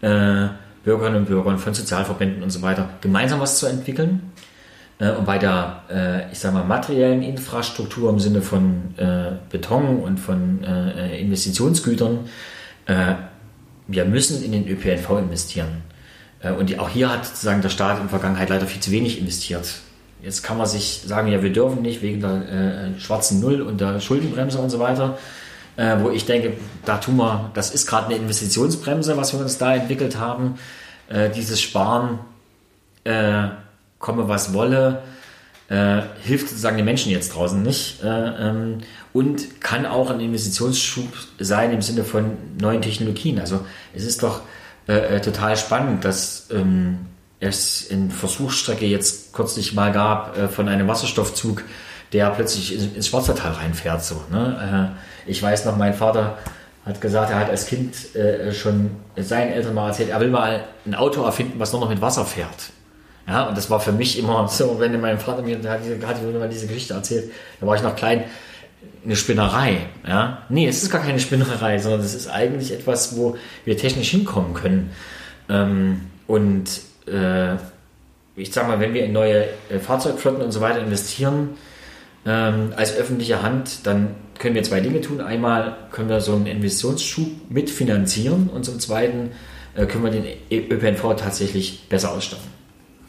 äh, 0.00 0.48
Bürgerinnen 0.84 1.18
und 1.18 1.26
Bürgern, 1.26 1.58
von 1.58 1.74
Sozialverbänden 1.74 2.42
und 2.42 2.50
so 2.50 2.62
weiter, 2.62 2.88
gemeinsam 3.00 3.40
was 3.40 3.58
zu 3.58 3.66
entwickeln. 3.66 4.32
Äh, 5.02 5.10
und 5.10 5.24
bei 5.26 5.38
der, 5.38 5.82
äh, 5.90 6.32
ich 6.32 6.38
sag 6.38 6.54
mal, 6.54 6.64
materiellen 6.64 7.22
Infrastruktur 7.22 8.10
im 8.10 8.20
Sinne 8.20 8.42
von 8.42 8.94
äh, 8.96 9.32
Beton 9.50 10.00
und 10.00 10.18
von 10.18 10.62
Investitionsgütern, 10.62 12.20
wir 13.86 14.04
müssen 14.04 14.42
in 14.42 14.50
den 14.50 14.66
ÖPNV 14.66 15.18
investieren. 15.18 15.82
Und 16.58 16.76
auch 16.80 16.88
hier 16.88 17.12
hat 17.12 17.24
sozusagen 17.24 17.62
der 17.62 17.68
Staat 17.68 17.98
in 17.98 18.02
der 18.02 18.10
Vergangenheit 18.10 18.48
leider 18.48 18.66
viel 18.66 18.80
zu 18.80 18.90
wenig 18.90 19.20
investiert. 19.20 19.82
Jetzt 20.22 20.42
kann 20.42 20.56
man 20.56 20.66
sich 20.66 21.02
sagen, 21.04 21.32
ja, 21.32 21.42
wir 21.42 21.52
dürfen 21.52 21.82
nicht 21.82 22.00
wegen 22.00 22.20
der 22.20 22.90
schwarzen 22.98 23.40
Null 23.40 23.60
und 23.60 23.80
der 23.80 24.00
Schuldenbremse 24.00 24.58
und 24.58 24.70
so 24.70 24.78
weiter. 24.78 25.18
wo 25.76 26.10
ich 26.10 26.26
denke, 26.26 26.52
da 26.84 26.98
tun 26.98 27.16
wir, 27.16 27.50
das 27.54 27.72
ist 27.74 27.86
gerade 27.86 28.06
eine 28.06 28.16
Investitionsbremse, 28.16 29.16
was 29.16 29.32
wir 29.32 29.40
uns 29.40 29.58
da 29.58 29.74
entwickelt 29.74 30.18
haben. 30.18 30.54
dieses 31.34 31.60
Sparen 31.60 32.20
komme 34.02 34.28
was 34.28 34.52
wolle, 34.52 35.02
äh, 35.72 36.02
hilft 36.22 36.48
sozusagen 36.48 36.76
den 36.76 36.84
Menschen 36.84 37.10
jetzt 37.10 37.34
draußen 37.34 37.62
nicht 37.62 38.02
äh, 38.02 38.06
ähm, 38.06 38.78
und 39.14 39.62
kann 39.62 39.86
auch 39.86 40.10
ein 40.10 40.20
Investitionsschub 40.20 41.08
sein 41.38 41.72
im 41.72 41.80
Sinne 41.80 42.04
von 42.04 42.36
neuen 42.60 42.82
Technologien. 42.82 43.40
Also 43.40 43.64
es 43.94 44.04
ist 44.04 44.22
doch 44.22 44.42
äh, 44.86 45.16
äh 45.16 45.20
total 45.22 45.56
spannend, 45.56 46.04
dass 46.04 46.48
ähm, 46.50 47.06
es 47.42 47.82
in 47.82 48.10
Versuchsstrecke 48.10 48.86
jetzt 48.86 49.32
kürzlich 49.32 49.74
mal 49.74 49.92
gab 49.92 50.36
äh, 50.38 50.48
von 50.48 50.68
einem 50.68 50.88
Wasserstoffzug, 50.88 51.64
der 52.12 52.30
plötzlich 52.30 52.74
ins, 52.74 52.94
ins 52.94 53.06
Schwarzertal 53.08 53.52
reinfährt. 53.52 54.04
So, 54.04 54.22
ne? 54.30 54.94
Äh, 55.26 55.30
ich 55.30 55.42
weiß 55.42 55.64
noch, 55.64 55.76
mein 55.76 55.94
Vater 55.94 56.38
hat 56.84 57.00
gesagt, 57.00 57.30
er 57.30 57.38
hat 57.38 57.48
als 57.48 57.66
Kind 57.66 57.94
schon 58.60 58.90
seinen 59.16 59.52
Eltern 59.52 59.72
mal 59.72 59.86
erzählt, 59.86 60.10
er 60.10 60.18
will 60.18 60.30
mal 60.30 60.64
ein 60.84 60.96
Auto 60.96 61.22
erfinden, 61.22 61.60
was 61.60 61.70
nur 61.70 61.80
noch 61.80 61.88
mit 61.88 62.00
Wasser 62.00 62.24
fährt. 62.24 62.72
Ja, 63.28 63.44
und 63.44 63.56
das 63.56 63.70
war 63.70 63.78
für 63.78 63.92
mich 63.92 64.18
immer 64.18 64.48
so, 64.48 64.80
wenn 64.80 65.00
mein 65.00 65.18
Vater 65.18 65.42
mir 65.42 65.58
hat, 65.58 65.80
hat 66.04 66.22
mir 66.22 66.48
diese 66.48 66.66
Geschichte 66.66 66.94
erzählt, 66.94 67.30
da 67.60 67.66
war 67.66 67.76
ich 67.76 67.82
noch 67.82 67.94
klein, 67.94 68.24
eine 69.04 69.16
Spinnerei. 69.16 69.86
Ja? 70.06 70.42
Nee, 70.48 70.66
es 70.66 70.82
ist 70.82 70.90
gar 70.90 71.02
keine 71.02 71.20
Spinnerei, 71.20 71.78
sondern 71.78 72.00
es 72.00 72.14
ist 72.14 72.28
eigentlich 72.28 72.72
etwas, 72.72 73.16
wo 73.16 73.36
wir 73.64 73.76
technisch 73.76 74.10
hinkommen 74.10 74.54
können. 74.54 74.90
Ähm, 75.48 76.02
und 76.26 76.64
äh, 77.06 77.56
ich 78.36 78.52
sag 78.52 78.66
mal, 78.66 78.80
wenn 78.80 78.94
wir 78.94 79.04
in 79.04 79.12
neue 79.12 79.44
äh, 79.68 79.78
Fahrzeugflotten 79.78 80.42
und 80.42 80.52
so 80.52 80.60
weiter 80.60 80.80
investieren, 80.80 81.50
ähm, 82.24 82.72
als 82.76 82.96
öffentliche 82.96 83.42
Hand, 83.42 83.86
dann 83.86 84.14
können 84.38 84.54
wir 84.54 84.62
zwei 84.62 84.80
Dinge 84.80 85.00
tun. 85.00 85.20
Einmal 85.20 85.76
können 85.90 86.08
wir 86.08 86.20
so 86.20 86.34
einen 86.34 86.46
Investitionsschub 86.46 87.50
mitfinanzieren 87.50 88.48
und 88.48 88.64
zum 88.64 88.78
Zweiten 88.78 89.32
äh, 89.74 89.86
können 89.86 90.04
wir 90.04 90.10
den 90.10 90.24
ÖPNV 90.50 91.16
tatsächlich 91.16 91.88
besser 91.88 92.12
ausstatten. 92.12 92.46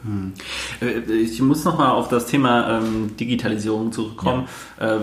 Hm. 0.03 0.33
Äh, 0.81 1.13
ich 1.13 1.41
muss 1.41 1.63
nochmal 1.63 1.91
auf 1.91 2.09
das 2.09 2.25
Thema 2.25 2.79
ähm, 2.79 3.15
Digitalisierung 3.17 3.91
zurückkommen, 3.91 4.47
ja. 4.79 4.95
äh, 4.95 4.99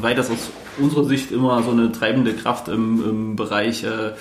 weil 0.00 0.14
das 0.14 0.30
aus 0.30 0.50
unserer 0.78 1.04
Sicht 1.04 1.32
immer 1.32 1.62
so 1.62 1.70
eine 1.70 1.90
treibende 1.92 2.34
Kraft 2.34 2.68
im, 2.68 3.02
im 3.08 3.36
Bereich 3.36 3.84
äh, 3.84 4.12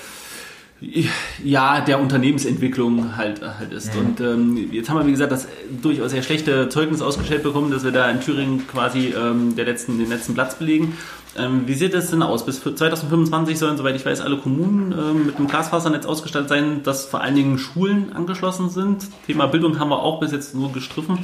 ja, 1.43 1.81
der 1.81 1.99
Unternehmensentwicklung 1.99 3.15
halt, 3.17 3.41
halt 3.41 3.71
ist. 3.71 3.93
Mhm. 3.93 3.99
Und 3.99 4.21
ähm, 4.21 4.69
jetzt 4.71 4.89
haben 4.89 4.97
wir, 4.97 5.05
wie 5.05 5.11
gesagt, 5.11 5.31
das 5.31 5.47
durchaus 5.81 6.11
sehr 6.11 6.23
schlechte 6.23 6.69
Zeugnis 6.69 7.01
ausgestellt 7.01 7.43
bekommen, 7.43 7.71
dass 7.71 7.83
wir 7.83 7.91
da 7.91 8.09
in 8.09 8.21
Thüringen 8.21 8.67
quasi 8.67 9.13
ähm, 9.15 9.55
der 9.55 9.65
letzten, 9.65 9.97
den 9.97 10.09
letzten 10.09 10.33
Platz 10.33 10.55
belegen. 10.55 10.97
Ähm, 11.35 11.63
wie 11.65 11.73
sieht 11.73 11.93
es 11.93 12.11
denn 12.11 12.21
aus? 12.21 12.45
Bis 12.45 12.61
2025 12.61 13.57
sollen, 13.57 13.77
soweit 13.77 13.95
ich 13.95 14.05
weiß, 14.05 14.21
alle 14.21 14.37
Kommunen 14.37 14.91
ähm, 14.91 15.25
mit 15.25 15.37
einem 15.37 15.47
Glasfasernetz 15.47 16.05
ausgestattet 16.05 16.49
sein, 16.49 16.83
dass 16.83 17.05
vor 17.05 17.21
allen 17.21 17.35
Dingen 17.35 17.57
Schulen 17.57 18.13
angeschlossen 18.13 18.69
sind. 18.69 19.07
Thema 19.25 19.47
Bildung 19.47 19.79
haben 19.79 19.89
wir 19.89 20.01
auch 20.01 20.19
bis 20.19 20.31
jetzt 20.31 20.53
nur 20.53 20.71
gestriffen. 20.71 21.19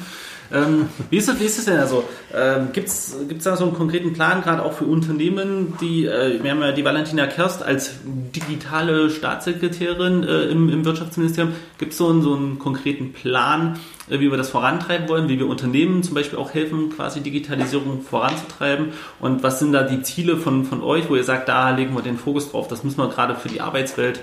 Ähm, 0.51 0.89
wie, 1.09 1.17
ist 1.17 1.27
das, 1.27 1.39
wie 1.39 1.45
ist 1.45 1.57
das 1.57 1.65
denn 1.65 1.77
also? 1.77 2.03
Ähm, 2.33 2.69
Gibt 2.73 2.87
es 2.87 3.15
da 3.43 3.55
so 3.55 3.65
einen 3.65 3.73
konkreten 3.73 4.13
Plan, 4.13 4.41
gerade 4.41 4.63
auch 4.63 4.73
für 4.73 4.85
Unternehmen, 4.85 5.75
die, 5.79 6.05
äh, 6.05 6.41
wir 6.41 6.51
haben 6.51 6.61
ja 6.61 6.71
die 6.71 6.83
Valentina 6.83 7.27
Kerst 7.27 7.61
als 7.61 7.91
digitale 8.03 9.09
Staatssekretärin 9.09 10.23
äh, 10.23 10.45
im, 10.45 10.69
im 10.69 10.85
Wirtschaftsministerium. 10.85 11.53
Gibt 11.77 11.91
es 11.91 11.97
so 11.97 12.09
einen, 12.09 12.21
so 12.21 12.33
einen 12.33 12.57
konkreten 12.57 13.13
Plan, 13.13 13.79
äh, 14.09 14.19
wie 14.19 14.31
wir 14.31 14.37
das 14.37 14.49
vorantreiben 14.49 15.07
wollen, 15.07 15.29
wie 15.29 15.37
wir 15.37 15.47
Unternehmen 15.47 16.01
zum 16.01 16.15
Beispiel 16.15 16.39
auch 16.39 16.53
helfen, 16.53 16.89
quasi 16.95 17.21
Digitalisierung 17.21 18.01
voranzutreiben? 18.01 18.93
Und 19.19 19.43
was 19.43 19.59
sind 19.59 19.71
da 19.71 19.83
die 19.83 20.01
Ziele 20.01 20.37
von, 20.37 20.65
von 20.65 20.81
euch, 20.81 21.09
wo 21.09 21.15
ihr 21.15 21.23
sagt, 21.23 21.47
da 21.47 21.69
legen 21.71 21.93
wir 21.93 22.01
den 22.01 22.17
Fokus 22.17 22.51
drauf, 22.51 22.67
das 22.67 22.83
müssen 22.83 22.97
wir 22.97 23.09
gerade 23.09 23.35
für 23.35 23.49
die 23.49 23.61
Arbeitswelt, 23.61 24.21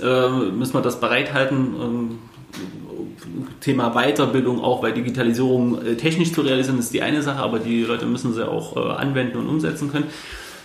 äh, 0.00 0.28
müssen 0.28 0.74
wir 0.74 0.82
das 0.82 1.00
bereithalten? 1.00 2.20
Thema 3.60 3.90
Weiterbildung 3.90 4.62
auch, 4.62 4.82
weil 4.82 4.92
Digitalisierung 4.92 5.84
äh, 5.84 5.96
technisch 5.96 6.32
zu 6.32 6.42
realisieren 6.42 6.78
ist 6.78 6.92
die 6.92 7.02
eine 7.02 7.22
Sache, 7.22 7.38
aber 7.38 7.58
die 7.58 7.82
Leute 7.82 8.06
müssen 8.06 8.34
sie 8.34 8.46
auch 8.46 8.76
äh, 8.76 8.80
anwenden 8.80 9.38
und 9.38 9.48
umsetzen 9.48 9.90
können. 9.90 10.06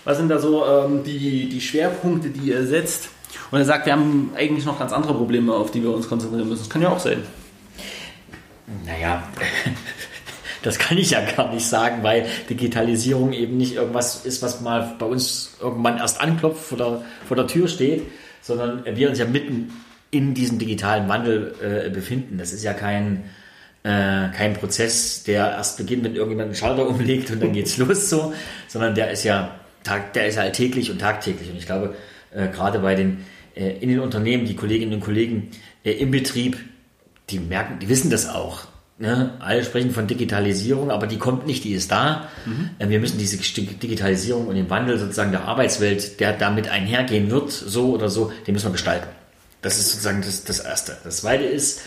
Was 0.04 0.18
sind 0.18 0.30
da 0.30 0.40
so 0.40 0.66
ähm, 0.66 1.04
die, 1.04 1.48
die 1.50 1.62
Schwerpunkte, 1.62 2.30
die 2.30 2.50
ihr 2.50 2.66
setzt? 2.66 3.10
Und 3.52 3.60
er 3.60 3.66
sagt, 3.66 3.86
wir 3.86 3.94
haben 3.94 4.32
eigentlich 4.36 4.66
noch 4.66 4.80
ganz 4.80 4.94
andere 4.94 5.14
Probleme, 5.14 5.54
auf 5.54 5.72
die 5.72 5.84
wir 5.84 5.94
uns 5.94 6.10
konzentrieren 6.10 6.50
müssen. 6.50 6.62
Das 6.62 6.70
kann 6.70 6.82
ja 6.82 6.90
auch 6.90 7.00
sein. 7.00 7.24
Naja, 8.86 9.24
das 10.64 10.80
kann 10.80 10.98
ich 10.98 11.12
ja 11.12 11.22
gar 11.36 11.54
nicht 11.54 11.66
sagen, 11.66 12.04
weil 12.04 12.26
Digitalisierung 12.50 13.34
eben 13.34 13.58
nicht 13.58 13.76
irgendwas 13.76 14.26
ist, 14.26 14.42
was 14.42 14.62
mal 14.62 14.96
bei 14.98 15.06
uns 15.06 15.58
irgendwann 15.62 15.98
erst 15.98 16.20
anklopft, 16.22 16.64
vor 16.64 16.78
der, 16.78 17.02
vor 17.28 17.38
der 17.38 17.48
Tür 17.48 17.68
steht, 17.68 18.04
sondern 18.42 18.84
wir 18.86 19.10
uns 19.10 19.20
ja 19.20 19.26
mitten 19.26 19.72
in 20.12 20.34
diesem 20.34 20.60
digitalen 20.60 21.08
Wandel 21.08 21.56
äh, 21.62 21.90
befinden. 21.90 22.38
Das 22.38 22.54
ist 22.54 22.64
ja 22.64 22.74
kein, 22.74 23.24
äh, 23.84 24.30
kein 24.30 24.54
Prozess, 24.54 25.24
der 25.24 25.52
erst 25.52 25.78
beginnt, 25.78 26.04
wenn 26.04 26.16
irgendjemand 26.16 26.48
einen 26.48 26.56
Schalter 26.56 26.88
umlegt 26.90 27.32
und 27.32 27.42
dann 27.42 27.54
geht's 27.54 27.78
los 27.78 28.10
so, 28.10 28.34
sondern 28.68 28.94
der 28.94 29.12
ist 29.12 29.24
ja 29.24 29.56
tag, 29.84 30.14
der 30.14 30.28
ist 30.28 30.36
ja 30.36 30.44
alltäglich 30.44 30.92
und 30.92 31.00
tagtäglich. 31.00 31.50
Und 31.50 31.58
ich 31.58 31.66
glaube, 31.66 31.96
äh, 32.34 32.48
gerade 32.50 32.80
bei 32.80 32.96
den 32.96 33.26
äh, 33.56 33.78
in 33.80 33.90
den 33.90 34.00
Unternehmen, 34.00 34.46
die 34.46 34.56
Kolleginnen 34.56 34.94
und 34.94 35.02
Kollegen 35.02 35.50
äh, 35.84 35.92
im 35.92 36.12
Betrieb, 36.12 36.58
die 37.30 37.40
merken, 37.40 37.80
die 37.80 37.90
wissen 37.90 38.10
das 38.10 38.30
auch. 38.30 38.66
Ne? 38.98 39.32
Alle 39.40 39.64
sprechen 39.64 39.92
von 39.92 40.06
Digitalisierung, 40.06 40.92
aber 40.92 41.08
die 41.08 41.18
kommt 41.18 41.48
nicht, 41.48 41.64
die 41.64 41.74
ist 41.74 41.92
da. 41.92 42.28
Mhm. 42.46 42.70
Äh, 42.80 42.90
wir 42.90 43.00
müssen 43.00 43.18
diese 43.18 43.38
Digitalisierung 43.38 44.48
und 44.48 44.56
den 44.56 44.70
Wandel 44.70 45.00
sozusagen 45.00 45.32
der 45.32 45.46
Arbeitswelt, 45.46 46.20
der 46.20 46.34
damit 46.34 46.70
einhergehen 46.70 47.32
wird, 47.32 47.52
so 47.52 47.94
oder 47.94 48.10
so, 48.10 48.32
den 48.46 48.54
müssen 48.54 48.68
wir 48.68 48.74
gestalten. 48.74 49.08
Das 49.62 49.78
ist 49.78 49.92
sozusagen 49.92 50.22
das, 50.22 50.44
das 50.44 50.60
Erste. 50.60 50.98
Das 51.04 51.18
Zweite 51.18 51.44
ist, 51.44 51.82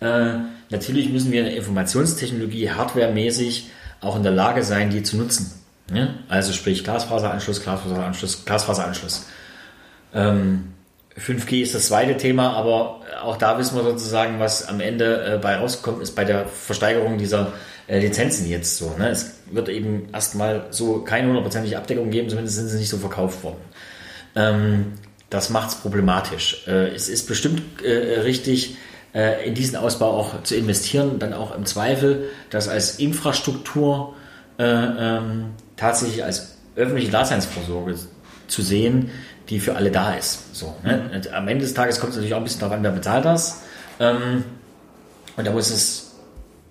äh, 0.00 0.34
natürlich 0.70 1.10
müssen 1.10 1.30
wir 1.32 1.50
Informationstechnologie 1.50 2.70
hardwaremäßig 2.70 3.70
auch 4.00 4.16
in 4.16 4.22
der 4.22 4.32
Lage 4.32 4.64
sein, 4.64 4.90
die 4.90 5.02
zu 5.02 5.16
nutzen. 5.16 5.52
Ja? 5.92 6.14
Also 6.28 6.52
sprich 6.52 6.84
Glasfaseranschluss, 6.84 7.62
Glasfaseranschluss, 7.62 8.44
Glasfaseranschluss. 8.44 9.26
Ähm, 10.14 10.72
5G 11.18 11.62
ist 11.62 11.74
das 11.74 11.86
zweite 11.86 12.16
Thema, 12.16 12.54
aber 12.54 13.02
auch 13.22 13.36
da 13.36 13.58
wissen 13.58 13.76
wir 13.76 13.82
sozusagen, 13.82 14.38
was 14.38 14.66
am 14.68 14.80
Ende 14.80 15.34
äh, 15.34 15.38
bei 15.38 15.56
rauskommt, 15.56 16.02
ist 16.02 16.14
bei 16.14 16.24
der 16.24 16.46
Versteigerung 16.46 17.18
dieser 17.18 17.52
äh, 17.88 17.98
Lizenzen 17.98 18.48
jetzt 18.48 18.78
so. 18.78 18.94
Ne? 18.96 19.10
Es 19.10 19.40
wird 19.50 19.68
eben 19.68 20.08
erstmal 20.12 20.66
so 20.70 21.02
keine 21.02 21.28
hundertprozentige 21.28 21.76
Abdeckung 21.76 22.10
geben, 22.10 22.28
zumindest 22.28 22.56
sind 22.56 22.68
sie 22.68 22.78
nicht 22.78 22.88
so 22.88 22.98
verkauft 22.98 23.42
worden. 23.42 23.60
Ähm, 24.36 24.92
das 25.30 25.48
macht 25.50 25.70
es 25.70 25.74
problematisch. 25.76 26.64
Äh, 26.66 26.88
es 26.88 27.08
ist 27.08 27.26
bestimmt 27.26 27.62
äh, 27.82 28.20
richtig, 28.20 28.76
äh, 29.14 29.46
in 29.48 29.54
diesen 29.54 29.76
Ausbau 29.76 30.10
auch 30.10 30.42
zu 30.42 30.56
investieren, 30.56 31.18
dann 31.18 31.32
auch 31.32 31.54
im 31.54 31.64
Zweifel 31.64 32.28
das 32.50 32.68
als 32.68 32.98
Infrastruktur 32.98 34.14
äh, 34.58 34.64
ähm, 34.64 35.46
tatsächlich 35.76 36.24
als 36.24 36.56
öffentliche 36.76 37.10
Daseinsvorsorge 37.10 37.94
zu 38.48 38.62
sehen, 38.62 39.10
die 39.48 39.60
für 39.60 39.76
alle 39.76 39.90
da 39.90 40.14
ist. 40.14 40.54
So, 40.54 40.76
ne? 40.84 41.10
Mhm. 41.12 41.32
Am 41.32 41.48
Ende 41.48 41.64
des 41.64 41.74
Tages 41.74 42.00
kommt 42.00 42.10
es 42.10 42.16
natürlich 42.16 42.34
auch 42.34 42.38
ein 42.38 42.44
bisschen 42.44 42.60
darauf 42.60 42.76
an, 42.76 42.82
wer 42.82 42.90
bezahlt 42.90 43.24
das. 43.24 43.62
Ähm, 43.98 44.44
und 45.36 45.46
da 45.46 45.52
muss 45.52 45.70
es 45.70 46.16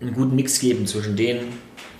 einen 0.01 0.13
guten 0.13 0.35
Mix 0.35 0.59
geben 0.59 0.85
zwischen 0.87 1.15
denen, 1.15 1.53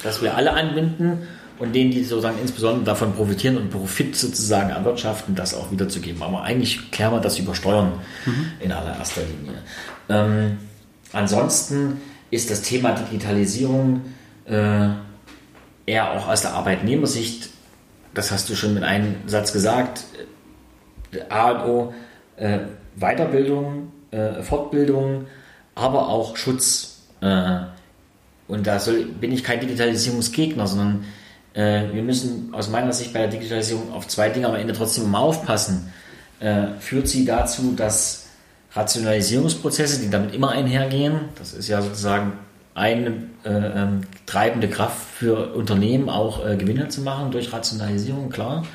dass 0.04 0.22
wir 0.22 0.36
alle 0.36 0.54
anbinden 0.54 1.28
und 1.60 1.74
denen, 1.76 1.92
die 1.92 2.04
sozusagen 2.04 2.40
insbesondere 2.40 2.86
davon 2.86 3.14
profitieren 3.14 3.58
und 3.58 3.70
Profit 3.70 4.16
sozusagen 4.16 4.70
erwirtschaften, 4.70 5.36
das 5.36 5.54
auch 5.54 5.72
wiederzugeben. 5.72 6.24
Aber 6.24 6.44
eigentlich 6.44 6.90
klären 6.92 7.14
wir 7.14 7.20
das 7.20 7.38
über 7.38 7.54
Steuern 7.54 7.94
mhm. 8.26 8.52
in 8.60 8.72
allererster 8.72 9.22
Linie. 9.22 9.60
Ähm, 10.08 10.58
ansonsten 11.12 12.00
ist 12.32 12.50
das 12.50 12.62
Thema 12.62 12.94
Digitalisierung 12.94 14.02
äh, 14.46 14.90
eher 15.86 16.12
auch 16.12 16.28
aus 16.28 16.42
der 16.42 16.54
Arbeitnehmersicht, 16.54 17.50
das 18.14 18.32
hast 18.32 18.50
du 18.50 18.56
schon 18.56 18.74
mit 18.74 18.84
einem 18.84 19.16
Satz 19.28 19.54
gesagt, 19.54 20.06
A 21.30 21.52
und 21.52 21.70
O, 21.70 21.94
äh, 22.38 22.60
Weiterbildung, 22.96 23.92
äh, 24.12 24.42
Fortbildung, 24.42 25.28
aber 25.76 26.10
auch 26.10 26.38
Schutz. 26.38 27.02
Äh, 27.22 27.60
und 28.48 28.66
da 28.66 28.80
soll, 28.80 29.06
bin 29.06 29.32
ich 29.32 29.44
kein 29.44 29.60
Digitalisierungsgegner, 29.60 30.68
sondern 30.68 31.06
äh, 31.54 31.84
wir 31.94 32.04
müssen 32.04 32.54
aus 32.54 32.70
meiner 32.70 32.94
Sicht 32.94 33.14
bei 33.14 33.20
der 33.20 33.30
Digitalisierung 33.30 33.94
auf 33.94 34.08
zwei 34.08 34.30
Dinge 34.30 34.48
am 34.48 34.56
Ende 34.56 34.74
trotzdem 34.74 35.06
immer 35.06 35.20
aufpassen. 35.20 35.92
Äh, 36.40 36.68
führt 36.80 37.08
sie 37.08 37.26
dazu, 37.26 37.74
dass 37.76 38.28
Rationalisierungsprozesse, 38.74 40.02
die 40.02 40.10
damit 40.10 40.34
immer 40.34 40.52
einhergehen, 40.52 41.22
das 41.38 41.54
ist 41.54 41.68
ja 41.68 41.82
sozusagen 41.82 42.34
eine 42.76 43.24
äh, 43.44 43.50
ähm, 43.50 44.02
treibende 44.26 44.70
Kraft 44.70 45.00
für 45.16 45.54
Unternehmen 45.54 46.10
auch 46.10 46.46
äh, 46.46 46.56
Gewinne 46.56 46.88
zu 46.88 47.02
machen 47.02 47.32
durch 47.32 47.52
Rationalisierung, 47.52 48.30
klar. 48.30 48.66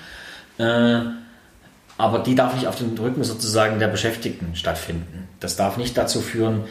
Äh, 0.59 1.01
aber 1.97 2.19
die 2.19 2.35
darf 2.35 2.55
nicht 2.55 2.67
auf 2.67 2.77
dem 2.77 2.99
Rücken 2.99 3.23
sozusagen 3.23 3.79
der 3.79 3.89
Beschäftigten 3.89 4.57
stattfinden. 4.57 5.29
Das 5.39 5.57
darf 5.57 5.77
nicht 5.77 5.97
dazu 5.97 6.21
führen, 6.21 6.65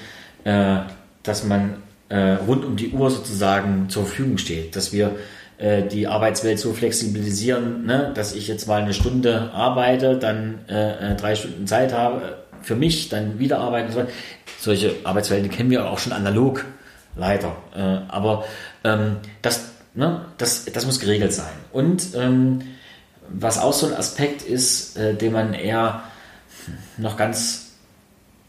dass 0.44 1.46
man 1.46 1.76
rund 2.12 2.66
um 2.66 2.76
die 2.76 2.90
Uhr 2.90 3.10
sozusagen 3.10 3.88
zur 3.88 4.04
Verfügung 4.04 4.38
steht, 4.38 4.76
dass 4.76 4.92
wir 4.92 5.16
äh, 5.58 5.84
die 5.84 6.08
Arbeitswelt 6.08 6.60
so 6.60 6.74
flexibilisieren, 6.74 7.86
ne, 7.86 8.12
dass 8.14 8.34
ich 8.36 8.48
jetzt 8.48 8.68
mal 8.68 8.82
eine 8.82 8.94
Stunde 8.94 9.52
arbeite, 9.54 10.18
dann 10.18 10.68
äh, 10.68 11.16
drei 11.16 11.36
Stunden 11.36 11.68
Zeit 11.68 11.94
habe 11.94 12.44
für 12.62 12.76
mich, 12.76 13.10
dann 13.10 13.40
wieder 13.40 13.60
arbeiten. 13.60 13.92
So. 13.92 14.06
Solche 14.60 14.96
Arbeitswelten 15.04 15.50
kennen 15.50 15.70
wir 15.70 15.90
auch 15.90 16.00
schon 16.00 16.14
analog, 16.14 16.66
leider. 17.16 17.56
Äh, 17.76 17.80
aber 18.08 18.46
ähm, 18.84 19.18
das, 19.42 19.72
ne, 19.94 20.26
das, 20.38 20.66
das 20.66 20.86
muss 20.86 21.00
geregelt 21.00 21.34
sein. 21.34 21.54
Und 21.72 22.16
ähm, 22.16 22.62
was 23.30 23.60
auch 23.60 23.74
so 23.74 23.88
ein 23.88 23.94
Aspekt 23.94 24.42
ist, 24.42 24.98
äh, 24.98 25.14
den 25.14 25.34
man 25.34 25.54
eher 25.54 26.04
noch 26.98 27.18
ganz 27.18 27.72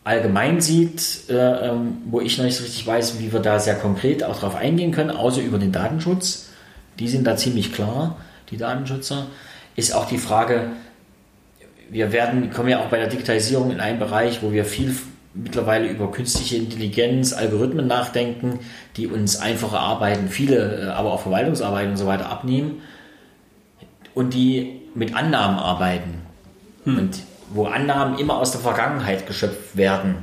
allgemein 0.05 0.61
sieht, 0.61 1.31
äh, 1.31 1.69
ähm, 1.69 2.03
wo 2.07 2.21
ich 2.21 2.37
noch 2.37 2.45
nicht 2.45 2.57
so 2.57 2.63
richtig 2.63 2.87
weiß, 2.87 3.19
wie 3.19 3.33
wir 3.33 3.41
da 3.41 3.59
sehr 3.59 3.75
konkret 3.75 4.23
auch 4.23 4.39
drauf 4.39 4.55
eingehen 4.55 4.93
können, 4.93 5.11
außer 5.11 5.41
über 5.41 5.59
den 5.59 5.73
Datenschutz. 5.73 6.51
Die 6.99 7.09
sind 7.09 7.26
da 7.26 7.36
ziemlich 7.36 7.72
klar, 7.72 8.16
die 8.51 8.57
Datenschützer. 8.57 9.26
Ist 9.76 9.95
auch 9.95 10.07
die 10.07 10.18
Frage, 10.18 10.70
wir 11.90 12.12
werden, 12.12 12.51
kommen 12.51 12.68
ja 12.68 12.80
auch 12.80 12.88
bei 12.88 12.99
der 12.99 13.09
Digitalisierung 13.09 13.70
in 13.70 13.80
einen 13.80 13.99
Bereich, 13.99 14.42
wo 14.42 14.53
wir 14.53 14.64
viel 14.64 14.95
mittlerweile 15.34 15.88
über 15.88 16.11
künstliche 16.11 16.57
Intelligenz, 16.57 17.32
Algorithmen 17.32 17.86
nachdenken, 17.86 18.61
die 18.97 19.09
uns 19.09 19.36
einfache 19.36 19.78
Arbeiten, 19.78 20.28
viele, 20.28 20.82
äh, 20.82 20.86
aber 20.90 21.12
auch 21.12 21.22
Verwaltungsarbeiten 21.22 21.90
und 21.90 21.97
so 21.97 22.07
weiter 22.07 22.30
abnehmen 22.30 22.82
und 24.14 24.32
die 24.32 24.80
mit 24.95 25.14
Annahmen 25.14 25.59
arbeiten. 25.59 26.22
Hm. 26.84 26.99
Und 26.99 27.18
wo 27.51 27.66
Annahmen 27.66 28.18
immer 28.18 28.38
aus 28.38 28.53
der 28.53 28.61
Vergangenheit 28.61 29.26
geschöpft 29.26 29.76
werden 29.76 30.16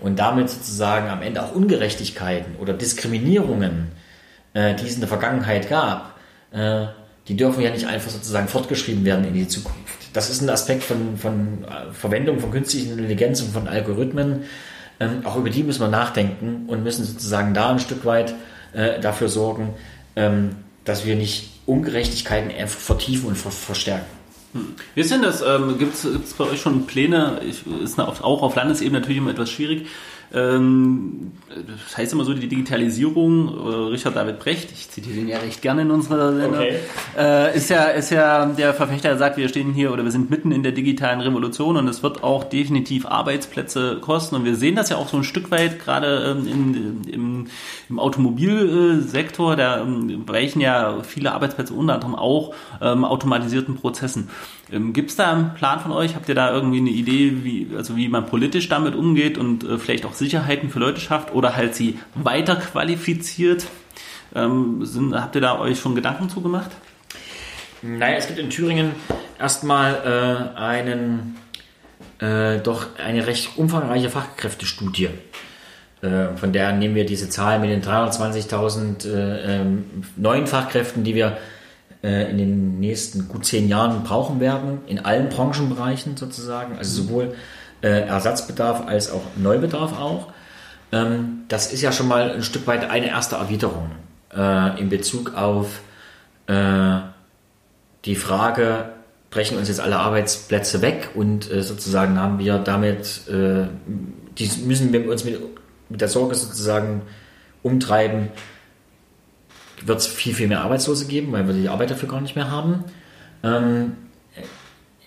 und 0.00 0.18
damit 0.18 0.50
sozusagen 0.50 1.08
am 1.08 1.22
Ende 1.22 1.42
auch 1.42 1.54
Ungerechtigkeiten 1.54 2.56
oder 2.56 2.72
Diskriminierungen, 2.72 3.92
äh, 4.54 4.74
die 4.74 4.86
es 4.86 4.94
in 4.94 5.00
der 5.00 5.08
Vergangenheit 5.08 5.68
gab, 5.68 6.18
äh, 6.52 6.86
die 7.28 7.36
dürfen 7.36 7.62
ja 7.62 7.70
nicht 7.70 7.86
einfach 7.86 8.10
sozusagen 8.10 8.48
fortgeschrieben 8.48 9.04
werden 9.04 9.24
in 9.24 9.34
die 9.34 9.48
Zukunft. 9.48 9.78
Das 10.12 10.28
ist 10.28 10.42
ein 10.42 10.50
Aspekt 10.50 10.82
von, 10.82 11.16
von 11.16 11.64
äh, 11.64 11.92
Verwendung 11.92 12.40
von 12.40 12.50
künstlichen 12.50 12.92
Intelligenz 12.92 13.40
und 13.40 13.52
von 13.52 13.68
Algorithmen. 13.68 14.42
Ähm, 15.00 15.24
auch 15.24 15.36
über 15.36 15.50
die 15.50 15.62
müssen 15.62 15.80
wir 15.80 15.88
nachdenken 15.88 16.64
und 16.66 16.82
müssen 16.82 17.04
sozusagen 17.04 17.54
da 17.54 17.70
ein 17.70 17.78
Stück 17.78 18.04
weit 18.04 18.34
äh, 18.72 19.00
dafür 19.00 19.28
sorgen, 19.28 19.70
ähm, 20.16 20.50
dass 20.84 21.06
wir 21.06 21.16
nicht 21.16 21.50
Ungerechtigkeiten 21.64 22.50
einfach 22.50 22.80
vertiefen 22.80 23.28
und 23.28 23.36
ver 23.36 23.50
verstärken. 23.50 24.06
Hm. 24.52 24.74
Wie 24.94 25.00
ist 25.00 25.10
denn 25.10 25.22
das? 25.22 25.42
Ähm, 25.42 25.78
Gibt 25.78 25.94
es 25.94 26.34
bei 26.34 26.44
euch 26.44 26.60
schon 26.60 26.86
Pläne? 26.86 27.40
Ich, 27.48 27.66
ist 27.82 27.98
auch 27.98 28.42
auf 28.42 28.54
Landesebene 28.54 29.00
natürlich 29.00 29.18
immer 29.18 29.30
etwas 29.30 29.50
schwierig. 29.50 29.86
Ähm, 30.34 31.32
das 31.48 31.96
heißt 31.96 32.12
immer 32.12 32.24
so, 32.24 32.32
die 32.32 32.48
Digitalisierung, 32.48 33.48
äh, 33.48 33.90
Richard 33.90 34.16
David 34.16 34.38
Brecht, 34.38 34.72
ich 34.72 34.88
zitiere 34.88 35.18
ihn 35.18 35.28
ja 35.28 35.38
recht 35.38 35.60
gerne 35.60 35.82
in 35.82 35.90
unserer 35.90 36.34
Sendung, 36.34 36.60
okay. 36.60 36.78
äh, 37.18 37.56
ist, 37.56 37.68
ja, 37.68 37.84
ist 37.84 38.10
ja 38.10 38.46
der 38.46 38.72
Verfechter, 38.72 39.10
der 39.10 39.18
sagt, 39.18 39.36
wir 39.36 39.48
stehen 39.48 39.74
hier 39.74 39.92
oder 39.92 40.04
wir 40.04 40.10
sind 40.10 40.30
mitten 40.30 40.50
in 40.50 40.62
der 40.62 40.72
digitalen 40.72 41.20
Revolution 41.20 41.76
und 41.76 41.86
es 41.86 42.02
wird 42.02 42.22
auch 42.24 42.44
definitiv 42.44 43.04
Arbeitsplätze 43.04 43.98
kosten. 44.00 44.36
Und 44.36 44.44
wir 44.44 44.56
sehen 44.56 44.74
das 44.74 44.88
ja 44.88 44.96
auch 44.96 45.08
so 45.08 45.18
ein 45.18 45.24
Stück 45.24 45.50
weit, 45.50 45.78
gerade 45.78 46.36
ähm, 46.38 46.46
in, 46.46 47.12
im, 47.12 47.46
im 47.90 47.98
Automobilsektor, 47.98 49.56
da 49.56 49.82
ähm, 49.82 50.26
weichen 50.26 50.62
ja 50.62 51.02
viele 51.02 51.32
Arbeitsplätze 51.32 51.74
unter 51.74 51.94
anderem 51.94 52.14
auch 52.14 52.54
ähm, 52.80 53.04
automatisierten 53.04 53.76
Prozessen. 53.76 54.30
Ähm, 54.72 54.92
Gibt 54.92 55.10
es 55.10 55.16
da 55.16 55.32
einen 55.32 55.54
Plan 55.54 55.80
von 55.80 55.92
euch? 55.92 56.14
Habt 56.14 56.28
ihr 56.28 56.34
da 56.34 56.52
irgendwie 56.52 56.78
eine 56.78 56.90
Idee, 56.90 57.44
wie, 57.44 57.68
also 57.76 57.96
wie 57.96 58.08
man 58.08 58.26
politisch 58.26 58.68
damit 58.68 58.94
umgeht 58.94 59.36
und 59.36 59.64
äh, 59.64 59.78
vielleicht 59.78 60.06
auch 60.06 60.14
Sicherheiten 60.14 60.70
für 60.70 60.78
Leute 60.78 61.00
schafft 61.00 61.34
oder 61.34 61.54
halt 61.54 61.74
sie 61.74 61.98
weiter 62.14 62.56
qualifiziert? 62.56 63.66
Ähm, 64.34 64.84
sind, 64.84 65.14
habt 65.14 65.34
ihr 65.34 65.42
da 65.42 65.58
euch 65.58 65.78
schon 65.78 65.94
Gedanken 65.94 66.30
zugemacht? 66.30 66.70
Naja, 67.82 68.16
es 68.16 68.26
gibt 68.28 68.38
in 68.38 68.48
Thüringen 68.48 68.92
erstmal 69.38 70.52
äh, 70.56 70.58
einen, 70.58 71.36
äh, 72.18 72.60
doch 72.60 72.86
eine 72.98 73.26
recht 73.26 73.58
umfangreiche 73.58 74.08
Fachkräftestudie. 74.08 75.10
Äh, 76.00 76.36
von 76.36 76.52
der 76.52 76.72
nehmen 76.72 76.94
wir 76.94 77.04
diese 77.04 77.28
Zahl 77.28 77.58
mit 77.58 77.70
den 77.70 77.82
320.000 77.82 79.06
äh, 79.06 79.60
ähm, 79.60 79.84
neuen 80.16 80.46
Fachkräften, 80.46 81.04
die 81.04 81.14
wir 81.14 81.36
äh, 82.02 82.30
in 82.30 82.38
den 82.38 82.80
nächsten 82.80 83.28
gut 83.28 83.44
zehn 83.44 83.68
Jahren 83.68 84.02
brauchen 84.02 84.40
werden, 84.40 84.80
in 84.86 84.98
allen 85.04 85.28
Branchenbereichen 85.28 86.16
sozusagen, 86.16 86.76
also 86.76 87.02
sowohl 87.02 87.34
äh, 87.82 88.06
Ersatzbedarf 88.06 88.86
als 88.86 89.10
auch 89.10 89.22
Neubedarf 89.36 89.98
auch. 89.98 90.28
Ähm, 90.90 91.42
das 91.48 91.72
ist 91.72 91.82
ja 91.82 91.92
schon 91.92 92.08
mal 92.08 92.32
ein 92.32 92.42
Stück 92.42 92.66
weit 92.66 92.90
eine 92.90 93.08
erste 93.08 93.36
Erwiderung 93.36 93.92
äh, 94.34 94.80
in 94.80 94.88
Bezug 94.88 95.34
auf 95.34 95.80
äh, 96.46 96.98
die 98.04 98.16
Frage, 98.16 98.90
brechen 99.30 99.56
uns 99.56 99.68
jetzt 99.68 99.80
alle 99.80 99.98
Arbeitsplätze 99.98 100.82
weg 100.82 101.10
und 101.14 101.50
äh, 101.50 101.62
sozusagen 101.62 102.18
haben 102.18 102.38
wir 102.38 102.58
damit, 102.58 103.22
die 103.28 104.50
müssen 104.64 104.92
wir 104.92 105.08
uns 105.08 105.24
mit, 105.24 105.40
mit 105.88 106.00
der 106.00 106.08
Sorge 106.08 106.34
sozusagen 106.34 107.02
umtreiben, 107.62 108.28
wird 109.86 109.98
es 109.98 110.06
viel, 110.06 110.34
viel 110.34 110.48
mehr 110.48 110.62
Arbeitslose 110.62 111.06
geben, 111.06 111.32
weil 111.32 111.46
wir 111.46 111.54
die 111.54 111.68
Arbeit 111.68 111.90
dafür 111.90 112.08
gar 112.08 112.20
nicht 112.20 112.36
mehr 112.36 112.50
haben. 112.50 112.84
Ähm, 113.42 113.96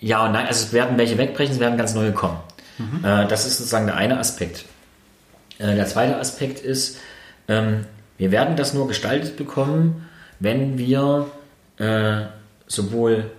ja 0.00 0.24
und 0.26 0.32
nein, 0.32 0.46
also 0.46 0.66
es 0.66 0.72
werden 0.72 0.98
welche 0.98 1.18
wegbrechen, 1.18 1.54
es 1.54 1.60
werden 1.60 1.78
ganz 1.78 1.94
neue 1.94 2.12
kommen. 2.12 2.38
Mhm. 2.78 3.04
Äh, 3.04 3.26
das 3.26 3.46
ist 3.46 3.58
sozusagen 3.58 3.86
der 3.86 3.96
eine 3.96 4.18
Aspekt. 4.18 4.64
Äh, 5.58 5.74
der 5.74 5.86
zweite 5.86 6.18
Aspekt 6.18 6.60
ist, 6.60 6.98
ähm, 7.48 7.84
wir 8.18 8.30
werden 8.30 8.56
das 8.56 8.74
nur 8.74 8.88
gestaltet 8.88 9.36
bekommen, 9.36 10.06
wenn 10.40 10.78
wir 10.78 11.26
äh, 11.78 12.22
sowohl 12.66 13.30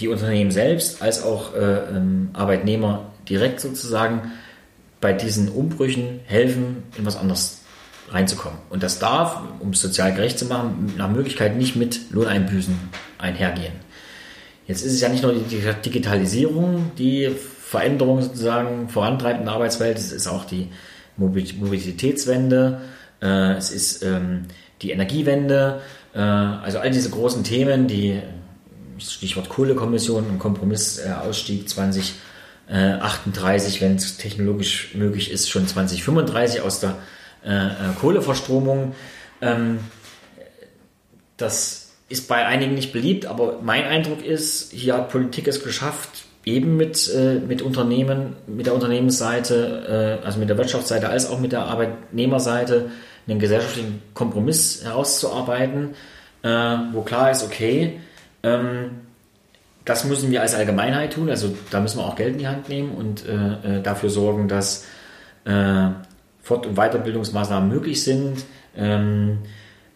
die 0.00 0.08
Unternehmen 0.08 0.50
selbst 0.50 1.02
als 1.02 1.22
auch 1.22 1.54
äh, 1.54 1.58
ähm, 1.58 2.30
Arbeitnehmer 2.32 3.06
direkt 3.28 3.60
sozusagen 3.60 4.32
bei 5.00 5.12
diesen 5.12 5.48
Umbrüchen 5.48 6.20
helfen, 6.26 6.84
in 6.96 7.04
was 7.04 7.16
anderes 7.16 7.61
reinzukommen. 8.12 8.58
Und 8.70 8.82
das 8.82 8.98
darf, 8.98 9.40
um 9.60 9.70
es 9.70 9.80
sozial 9.80 10.14
gerecht 10.14 10.38
zu 10.38 10.46
machen, 10.46 10.94
nach 10.96 11.08
Möglichkeit 11.08 11.56
nicht 11.56 11.76
mit 11.76 12.10
Lohneinbüßen 12.10 12.76
einhergehen. 13.18 13.72
Jetzt 14.66 14.84
ist 14.84 14.92
es 14.92 15.00
ja 15.00 15.08
nicht 15.08 15.22
nur 15.22 15.32
die 15.32 15.62
Digitalisierung, 15.84 16.92
die 16.98 17.30
Veränderung 17.30 18.22
sozusagen 18.22 18.88
vorantreibt 18.88 19.40
in 19.40 19.46
der 19.46 19.54
Arbeitswelt, 19.54 19.98
es 19.98 20.12
ist 20.12 20.26
auch 20.26 20.44
die 20.44 20.68
Mobilitätswende, 21.16 22.80
äh, 23.20 23.52
es 23.52 23.70
ist 23.70 24.02
ähm, 24.02 24.46
die 24.82 24.90
Energiewende, 24.90 25.80
äh, 26.14 26.18
also 26.18 26.78
all 26.78 26.90
diese 26.90 27.10
großen 27.10 27.44
Themen, 27.44 27.86
die 27.86 28.20
Stichwort 28.98 29.48
Kohlekommission 29.48 30.26
und 30.26 30.38
Kompromissausstieg 30.38 31.68
2038, 31.68 33.80
wenn 33.80 33.96
es 33.96 34.16
technologisch 34.16 34.94
möglich 34.94 35.30
ist, 35.30 35.50
schon 35.50 35.66
2035 35.66 36.60
aus 36.60 36.80
der 36.80 36.96
äh, 37.44 37.66
äh, 37.66 37.70
Kohleverstromung. 38.00 38.94
Ähm, 39.40 39.80
das 41.36 41.92
ist 42.08 42.28
bei 42.28 42.44
einigen 42.46 42.74
nicht 42.74 42.92
beliebt, 42.92 43.26
aber 43.26 43.58
mein 43.62 43.84
Eindruck 43.84 44.24
ist, 44.24 44.72
hier 44.72 44.94
hat 44.94 45.08
Politik 45.10 45.48
es 45.48 45.64
geschafft, 45.64 46.24
eben 46.44 46.76
mit, 46.76 47.10
äh, 47.14 47.36
mit 47.36 47.62
Unternehmen, 47.62 48.36
mit 48.46 48.66
der 48.66 48.74
Unternehmensseite, 48.74 50.18
äh, 50.22 50.26
also 50.26 50.38
mit 50.38 50.48
der 50.48 50.58
Wirtschaftsseite 50.58 51.08
als 51.08 51.28
auch 51.30 51.40
mit 51.40 51.52
der 51.52 51.62
Arbeitnehmerseite 51.62 52.90
einen 53.26 53.38
gesellschaftlichen 53.38 54.02
Kompromiss 54.14 54.84
herauszuarbeiten, 54.84 55.90
äh, 56.42 56.76
wo 56.92 57.02
klar 57.02 57.30
ist, 57.30 57.44
okay, 57.44 58.00
ähm, 58.42 59.02
das 59.84 60.04
müssen 60.04 60.30
wir 60.30 60.42
als 60.42 60.54
Allgemeinheit 60.54 61.14
tun, 61.14 61.28
also 61.30 61.54
da 61.70 61.80
müssen 61.80 61.98
wir 61.98 62.04
auch 62.04 62.16
Geld 62.16 62.34
in 62.34 62.38
die 62.38 62.48
Hand 62.48 62.68
nehmen 62.68 62.92
und 62.92 63.24
äh, 63.26 63.78
äh, 63.78 63.82
dafür 63.82 64.10
sorgen, 64.10 64.48
dass 64.48 64.84
Fort- 66.42 66.66
und 66.66 66.74
Weiterbildungsmaßnahmen 66.74 67.68
möglich 67.68 68.02
sind, 68.02 68.44
ähm, 68.76 69.38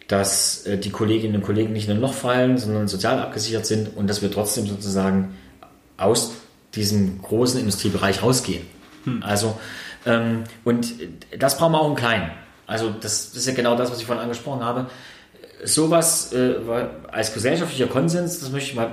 dass 0.07 0.65
äh, 0.65 0.77
die 0.77 0.89
Kolleginnen 0.89 1.35
und 1.35 1.43
Kollegen 1.43 1.73
nicht 1.73 1.87
in 1.87 1.95
ein 1.95 2.01
Loch 2.01 2.13
fallen, 2.13 2.57
sondern 2.57 2.87
sozial 2.87 3.19
abgesichert 3.19 3.65
sind 3.65 3.95
und 3.95 4.07
dass 4.07 4.21
wir 4.21 4.31
trotzdem 4.31 4.65
sozusagen 4.65 5.35
aus 5.97 6.33
diesem 6.73 7.21
großen 7.21 7.59
Industriebereich 7.59 8.23
rausgehen. 8.23 8.65
Hm. 9.03 9.23
Also, 9.23 9.59
ähm, 10.05 10.45
und 10.63 10.93
das 11.37 11.57
brauchen 11.57 11.73
wir 11.73 11.81
auch 11.81 11.89
im 11.89 11.95
Kleinen. 11.95 12.31
Also, 12.65 12.89
das, 12.89 13.31
das, 13.31 13.37
ist 13.37 13.47
ja 13.47 13.53
genau 13.53 13.75
das, 13.75 13.91
was 13.91 13.99
ich 13.99 14.05
vorhin 14.05 14.23
angesprochen 14.23 14.63
habe. 14.63 14.87
Sowas 15.63 16.31
äh, 16.33 16.55
als 17.11 17.33
gesellschaftlicher 17.33 17.87
Konsens, 17.87 18.39
das 18.39 18.51
möchte 18.51 18.69
ich 18.69 18.75
mal, 18.75 18.91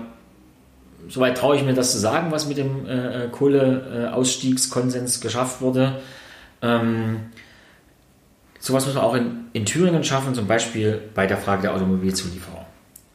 soweit 1.08 1.36
traue 1.36 1.56
ich 1.56 1.62
mir 1.62 1.74
das 1.74 1.92
zu 1.92 1.98
sagen, 1.98 2.32
was 2.32 2.48
mit 2.48 2.56
dem 2.56 2.88
äh, 2.88 3.28
Kohleausstiegskonsens 3.30 5.20
geschafft 5.20 5.60
wurde. 5.60 6.00
Ähm, 6.62 7.26
sowas 8.64 8.86
muss 8.86 8.94
man 8.94 9.04
auch 9.04 9.14
in, 9.14 9.44
in 9.52 9.66
Thüringen 9.66 10.04
schaffen, 10.04 10.34
zum 10.34 10.46
Beispiel 10.46 11.00
bei 11.14 11.26
der 11.26 11.36
Frage 11.36 11.62
der 11.62 11.74
Automobilzulieferer. 11.74 12.64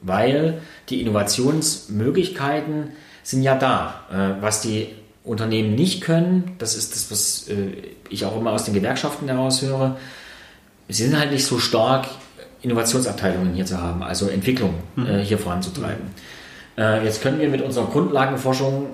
Weil 0.02 0.62
die 0.90 1.02
Innovationsmöglichkeiten 1.02 2.92
sind 3.24 3.42
ja 3.42 3.56
da. 3.56 3.96
Äh, 4.12 4.42
was 4.42 4.62
die 4.62 4.90
Unternehmen 5.24 5.74
nicht 5.74 6.02
können, 6.02 6.56
das 6.60 6.76
ist 6.76 6.96
das, 6.96 7.12
was 7.12 7.48
äh, 7.50 7.72
ich 8.10 8.26
auch 8.26 8.38
immer 8.38 8.52
aus 8.52 8.66
den 8.66 8.76
Gewerkschaften 8.76 9.28
heraus 9.28 9.64
höre, 9.64 9.98
sie 10.88 11.06
sind 11.06 11.18
halt 11.18 11.32
nicht 11.32 11.46
so 11.46 11.58
stark, 11.58 12.08
Innovationsabteilungen 12.62 13.54
hier 13.54 13.66
zu 13.66 13.82
haben, 13.82 14.04
also 14.04 14.28
Entwicklung 14.28 14.76
mhm. 14.96 15.06
äh, 15.08 15.24
hier 15.24 15.38
voranzutreiben. 15.38 16.30
Jetzt 17.04 17.22
können 17.22 17.42
wir 17.42 17.50
mit 17.50 17.62
unserer 17.62 17.88
Grundlagenforschung 17.88 18.88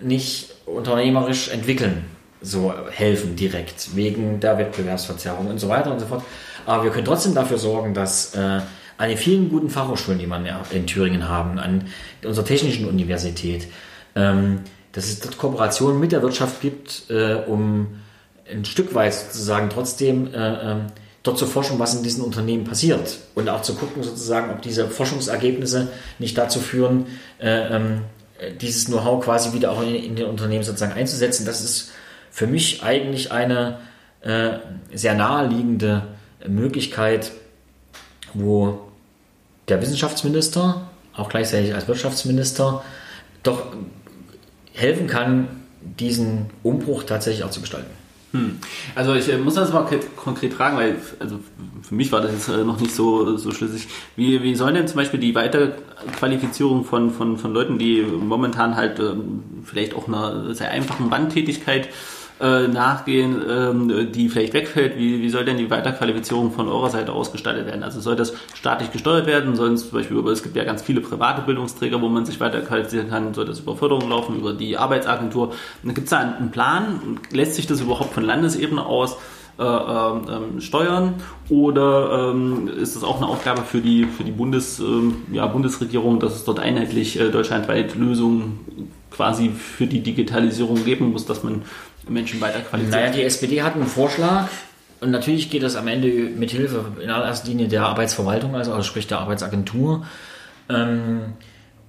nicht 0.00 0.54
unternehmerisch 0.64 1.48
entwickeln, 1.48 2.04
so 2.42 2.74
helfen 2.90 3.36
direkt, 3.36 3.94
wegen 3.96 4.40
der 4.40 4.58
Wettbewerbsverzerrung 4.58 5.46
und 5.46 5.58
so 5.58 5.68
weiter 5.68 5.92
und 5.92 6.00
so 6.00 6.06
fort. 6.06 6.24
Aber 6.66 6.84
wir 6.84 6.90
können 6.90 7.04
trotzdem 7.04 7.34
dafür 7.34 7.58
sorgen, 7.58 7.94
dass 7.94 8.34
äh, 8.34 8.60
an 8.98 9.08
den 9.08 9.16
vielen 9.18 9.48
guten 9.48 9.70
Fachhochschulen, 9.70 10.18
die 10.18 10.26
wir 10.26 10.62
in 10.70 10.86
Thüringen 10.86 11.28
haben, 11.28 11.58
an 11.58 11.86
unserer 12.24 12.44
technischen 12.44 12.86
Universität, 12.86 13.66
ähm, 14.14 14.60
dass 14.92 15.06
es 15.06 15.20
dort 15.20 15.38
Kooperationen 15.38 15.98
mit 15.98 16.12
der 16.12 16.22
Wirtschaft 16.22 16.60
gibt, 16.60 17.10
äh, 17.10 17.34
um 17.46 17.88
ein 18.50 18.64
Stück 18.64 18.94
weit 18.94 19.14
sozusagen 19.14 19.70
trotzdem 19.70 20.32
äh, 20.34 20.72
ähm, 20.72 20.86
dort 21.22 21.38
zu 21.38 21.46
forschen, 21.46 21.78
was 21.78 21.94
in 21.94 22.02
diesen 22.02 22.22
Unternehmen 22.22 22.64
passiert 22.64 23.18
und 23.34 23.48
auch 23.48 23.62
zu 23.62 23.74
gucken 23.74 24.02
sozusagen, 24.02 24.50
ob 24.50 24.62
diese 24.62 24.88
Forschungsergebnisse 24.88 25.88
nicht 26.18 26.36
dazu 26.36 26.60
führen, 26.60 27.06
äh, 27.40 27.76
ähm, 27.76 28.02
dieses 28.60 28.86
Know-how 28.86 29.24
quasi 29.24 29.52
wieder 29.52 29.70
auch 29.70 29.82
in, 29.82 29.94
in 29.94 30.16
den 30.16 30.26
Unternehmen 30.26 30.64
sozusagen 30.64 30.92
einzusetzen. 30.92 31.46
Das 31.46 31.62
ist 31.62 31.92
für 32.32 32.46
mich 32.46 32.82
eigentlich 32.82 33.30
eine 33.30 33.78
äh, 34.22 34.52
sehr 34.92 35.14
naheliegende 35.14 36.02
Möglichkeit, 36.48 37.30
wo 38.32 38.80
der 39.68 39.80
Wissenschaftsminister, 39.82 40.88
auch 41.14 41.28
gleichzeitig 41.28 41.74
als 41.74 41.86
Wirtschaftsminister, 41.86 42.82
doch 43.42 43.66
helfen 44.72 45.06
kann, 45.06 45.46
diesen 45.82 46.46
Umbruch 46.62 47.02
tatsächlich 47.02 47.44
auch 47.44 47.50
zu 47.50 47.60
gestalten. 47.60 47.90
Hm. 48.32 48.58
Also 48.94 49.14
ich 49.14 49.28
äh, 49.28 49.36
muss 49.36 49.54
das 49.54 49.70
mal 49.74 49.86
konkret 50.16 50.54
fragen, 50.54 50.78
weil 50.78 50.96
also 51.18 51.38
für 51.82 51.94
mich 51.94 52.10
war 52.12 52.22
das 52.22 52.32
jetzt 52.32 52.48
äh, 52.48 52.64
noch 52.64 52.80
nicht 52.80 52.94
so, 52.94 53.36
so 53.36 53.50
schlüssig. 53.50 53.88
Wie, 54.16 54.42
wie 54.42 54.54
soll 54.54 54.72
denn 54.72 54.88
zum 54.88 54.96
Beispiel 54.96 55.20
die 55.20 55.34
Weiterqualifizierung 55.34 56.86
von, 56.86 57.10
von, 57.10 57.36
von 57.36 57.52
Leuten, 57.52 57.78
die 57.78 58.00
momentan 58.00 58.74
halt 58.76 58.98
ähm, 59.00 59.42
vielleicht 59.64 59.92
auch 59.94 60.08
einer 60.08 60.54
sehr 60.54 60.70
einfachen 60.70 61.10
Bandtätigkeit 61.10 61.90
äh, 62.42 62.66
nachgehen, 62.66 63.40
ähm, 63.48 64.12
die 64.12 64.28
vielleicht 64.28 64.52
wegfällt, 64.52 64.98
wie, 64.98 65.22
wie 65.22 65.28
soll 65.28 65.44
denn 65.44 65.58
die 65.58 65.70
Weiterqualifizierung 65.70 66.50
von 66.50 66.68
eurer 66.68 66.90
Seite 66.90 67.12
ausgestaltet 67.12 67.66
werden? 67.66 67.84
Also 67.84 68.00
soll 68.00 68.16
das 68.16 68.34
staatlich 68.54 68.90
gesteuert 68.90 69.26
werden? 69.26 69.54
Sollen 69.54 69.74
es 69.74 69.88
zum 69.88 69.98
Beispiel 69.98 70.16
über, 70.16 70.32
es 70.32 70.42
gibt 70.42 70.56
ja 70.56 70.64
ganz 70.64 70.82
viele 70.82 71.00
private 71.00 71.42
Bildungsträger, 71.42 72.02
wo 72.02 72.08
man 72.08 72.26
sich 72.26 72.40
weiterqualifizieren 72.40 73.10
kann, 73.10 73.32
soll 73.32 73.44
das 73.44 73.60
über 73.60 73.76
Förderung 73.76 74.08
laufen, 74.10 74.36
über 74.36 74.52
die 74.52 74.76
Arbeitsagentur? 74.76 75.52
Gibt 75.84 75.98
es 75.98 76.10
da 76.10 76.18
einen 76.18 76.50
Plan? 76.50 77.20
Lässt 77.30 77.54
sich 77.54 77.68
das 77.68 77.80
überhaupt 77.80 78.12
von 78.12 78.24
Landesebene 78.24 78.84
aus 78.84 79.18
äh, 79.58 79.62
ähm, 79.64 80.60
steuern 80.60 81.14
oder 81.48 82.32
ähm, 82.32 82.68
ist 82.68 82.96
das 82.96 83.04
auch 83.04 83.18
eine 83.18 83.28
Aufgabe 83.28 83.62
für 83.62 83.80
die, 83.80 84.06
für 84.06 84.24
die 84.24 84.32
Bundes, 84.32 84.80
ähm, 84.80 85.16
ja, 85.30 85.46
Bundesregierung, 85.46 86.18
dass 86.18 86.34
es 86.34 86.44
dort 86.44 86.58
einheitlich 86.58 87.20
äh, 87.20 87.30
deutschlandweit 87.30 87.94
Lösungen 87.94 88.90
quasi 89.10 89.50
für 89.50 89.86
die 89.86 90.00
Digitalisierung 90.00 90.84
geben 90.84 91.12
muss, 91.12 91.26
dass 91.26 91.44
man 91.44 91.62
Menschen 92.08 92.40
weiter 92.40 92.60
qualifiziert? 92.60 93.00
Naja, 93.00 93.12
die 93.12 93.22
SPD 93.22 93.62
hat 93.62 93.74
einen 93.74 93.86
Vorschlag 93.86 94.48
und 95.00 95.10
natürlich 95.10 95.50
geht 95.50 95.62
das 95.62 95.76
am 95.76 95.88
Ende 95.88 96.08
mit 96.08 96.50
Hilfe 96.50 96.84
in 97.02 97.10
allererster 97.10 97.48
Linie 97.48 97.68
der 97.68 97.84
Arbeitsverwaltung, 97.84 98.54
also, 98.54 98.72
also 98.72 98.82
sprich 98.84 99.06
der 99.06 99.18
Arbeitsagentur. 99.18 100.06
Ähm, 100.68 101.34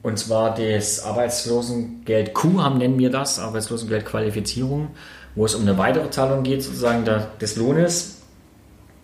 und 0.01 0.19
zwar 0.19 0.55
das 0.55 1.03
Arbeitslosengeld 1.03 2.33
Q, 2.33 2.61
haben 2.61 2.77
nennen 2.77 2.99
wir 2.99 3.09
das, 3.09 3.39
Arbeitslosengeldqualifizierung, 3.39 4.89
wo 5.35 5.45
es 5.45 5.55
um 5.55 5.61
eine 5.61 5.77
weitere 5.77 6.09
Zahlung 6.09 6.43
geht, 6.43 6.63
sozusagen 6.63 7.05
der, 7.05 7.27
des 7.39 7.55
Lohnes 7.55 8.21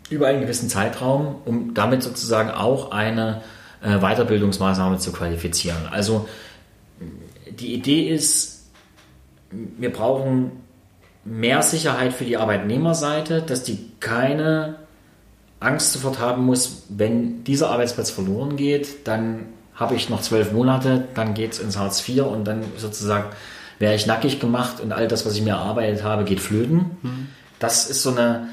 über 0.09 0.27
einen 0.27 0.41
gewissen 0.41 0.69
Zeitraum, 0.69 1.35
um 1.45 1.73
damit 1.73 2.03
sozusagen 2.03 2.49
auch 2.49 2.91
eine 2.91 3.41
äh, 3.81 3.99
Weiterbildungsmaßnahme 3.99 4.97
zu 4.97 5.11
qualifizieren. 5.11 5.87
Also 5.91 6.27
die 7.49 7.73
Idee 7.73 8.09
ist, 8.09 8.65
wir 9.51 9.93
brauchen 9.93 10.51
mehr 11.25 11.61
Sicherheit 11.61 12.13
für 12.13 12.25
die 12.25 12.37
Arbeitnehmerseite, 12.37 13.41
dass 13.41 13.63
die 13.63 13.91
keine 13.99 14.75
Angst 15.59 15.93
sofort 15.93 16.19
haben 16.19 16.45
muss, 16.45 16.83
wenn 16.89 17.43
dieser 17.43 17.69
Arbeitsplatz 17.69 18.09
verloren 18.09 18.55
geht, 18.55 19.07
dann 19.07 19.47
habe 19.75 19.95
ich 19.95 20.09
noch 20.09 20.21
zwölf 20.21 20.51
Monate, 20.51 21.07
dann 21.15 21.33
geht 21.33 21.53
es 21.53 21.59
ins 21.59 21.77
Hartz 21.77 22.07
IV 22.07 22.23
und 22.23 22.45
dann 22.45 22.63
sozusagen 22.77 23.25
wäre 23.77 23.95
ich 23.95 24.05
nackig 24.05 24.39
gemacht 24.39 24.81
und 24.81 24.91
all 24.91 25.07
das, 25.07 25.25
was 25.25 25.35
ich 25.35 25.41
mir 25.41 25.51
erarbeitet 25.51 26.03
habe, 26.03 26.23
geht 26.25 26.39
flöten. 26.39 26.97
Mhm. 27.01 27.27
Das 27.59 27.89
ist 27.89 28.03
so 28.03 28.11
eine 28.11 28.47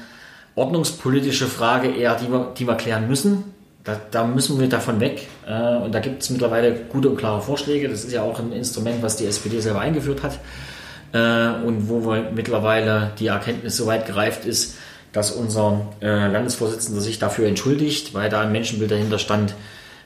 ordnungspolitische 0.55 1.47
Frage 1.47 1.89
eher, 1.89 2.15
die 2.15 2.31
wir, 2.31 2.53
die 2.57 2.67
wir 2.67 2.75
klären 2.75 3.07
müssen. 3.07 3.43
Da, 3.83 3.99
da 4.11 4.25
müssen 4.25 4.59
wir 4.59 4.67
davon 4.67 4.99
weg. 4.99 5.27
Äh, 5.45 5.77
und 5.77 5.93
da 5.93 5.99
gibt 5.99 6.23
es 6.23 6.29
mittlerweile 6.29 6.73
gute 6.73 7.09
und 7.09 7.17
klare 7.17 7.41
Vorschläge. 7.41 7.87
Das 7.87 8.03
ist 8.03 8.11
ja 8.11 8.21
auch 8.21 8.39
ein 8.39 8.51
Instrument, 8.51 9.01
was 9.01 9.17
die 9.17 9.25
SPD 9.25 9.59
selber 9.59 9.79
eingeführt 9.79 10.23
hat 10.23 10.39
und 11.13 11.89
wo 11.89 12.05
wir 12.05 12.31
mittlerweile 12.35 13.11
die 13.17 13.27
Erkenntnis 13.27 13.77
so 13.77 13.87
weit 13.87 14.05
gereift 14.05 14.45
ist, 14.45 14.75
dass 15.13 15.31
unser 15.31 15.93
äh, 16.01 16.27
Landesvorsitzender 16.27 17.01
sich 17.01 17.17
dafür 17.17 17.47
entschuldigt, 17.47 18.13
weil 18.13 18.29
da 18.29 18.41
ein 18.41 18.51
Menschenbild 18.51 18.91
dahinter 18.91 19.19
stand, 19.19 19.55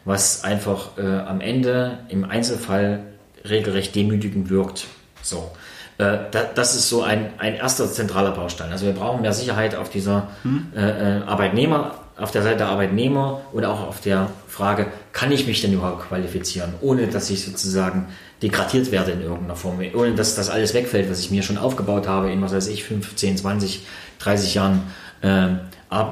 was 0.06 0.44
einfach 0.44 0.98
äh, 0.98 1.02
am 1.02 1.42
Ende 1.42 2.00
im 2.10 2.24
Einzelfall 2.24 3.02
regelrecht 3.48 3.96
demütigend 3.96 4.50
wirkt. 4.50 4.86
So. 5.22 5.52
Äh, 5.98 6.18
da, 6.32 6.44
das 6.56 6.76
ist 6.76 6.90
so 6.90 7.04
ein, 7.04 7.34
ein 7.40 7.56
erster 7.56 7.92
zentraler 7.92 8.32
Baustein. 8.32 8.72
Also 8.72 8.86
wir 8.86 8.94
brauchen 8.94 9.22
mehr 9.22 9.34
Sicherheit 9.34 9.76
auf 9.76 9.90
dieser 9.90 10.30
hm. 10.44 10.72
äh, 10.76 11.20
äh 11.20 11.24
Arbeitnehmer, 11.24 11.96
auf 12.18 12.32
der 12.32 12.44
Seite 12.44 12.58
der 12.58 12.68
Arbeitnehmer 12.68 13.42
und 13.52 13.66
auch 13.66 13.88
auf 13.88 14.00
der 14.02 14.30
Frage, 14.48 14.88
kann 15.12 15.32
ich 15.32 15.48
mich 15.48 15.62
denn 15.62 15.74
überhaupt 15.74 16.08
qualifizieren, 16.08 16.74
ohne 16.82 17.08
dass 17.08 17.30
ich 17.30 17.44
sozusagen 17.44 18.08
degradiert 18.42 18.92
werde 18.92 19.12
in 19.12 19.22
irgendeiner 19.22 19.56
Form, 19.56 19.80
ohne 19.94 20.16
dass 20.16 20.36
das 20.36 20.50
alles 20.50 20.74
wegfällt, 20.74 21.10
was 21.10 21.20
ich 21.20 21.32
mir 21.32 21.44
schon 21.44 21.58
aufgebaut 21.58 22.08
habe 22.08 22.32
in, 22.32 22.42
was 22.42 22.54
weiß 22.54 22.68
ich, 22.68 22.84
15, 22.84 23.38
20, 23.38 23.86
30 24.20 24.54
Jahren 24.56 24.82
äh, 25.22 25.48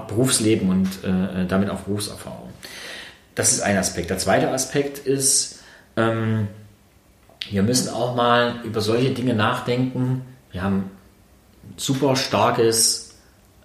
Berufsleben 0.07 0.69
und 0.69 0.87
äh, 1.03 1.45
damit 1.47 1.69
auch 1.69 1.79
Berufserfahrung. 1.81 2.49
Das 3.35 3.53
ist 3.53 3.61
ein 3.61 3.77
Aspekt. 3.77 4.09
Der 4.09 4.17
zweite 4.17 4.51
Aspekt 4.51 4.99
ist, 4.99 5.59
ähm, 5.95 6.47
wir 7.49 7.63
müssen 7.63 7.89
auch 7.89 8.15
mal 8.15 8.55
über 8.63 8.81
solche 8.81 9.11
Dinge 9.11 9.33
nachdenken. 9.33 10.21
Wir 10.51 10.61
haben 10.61 10.77
ein 11.63 11.73
super 11.77 12.15
starkes 12.15 13.15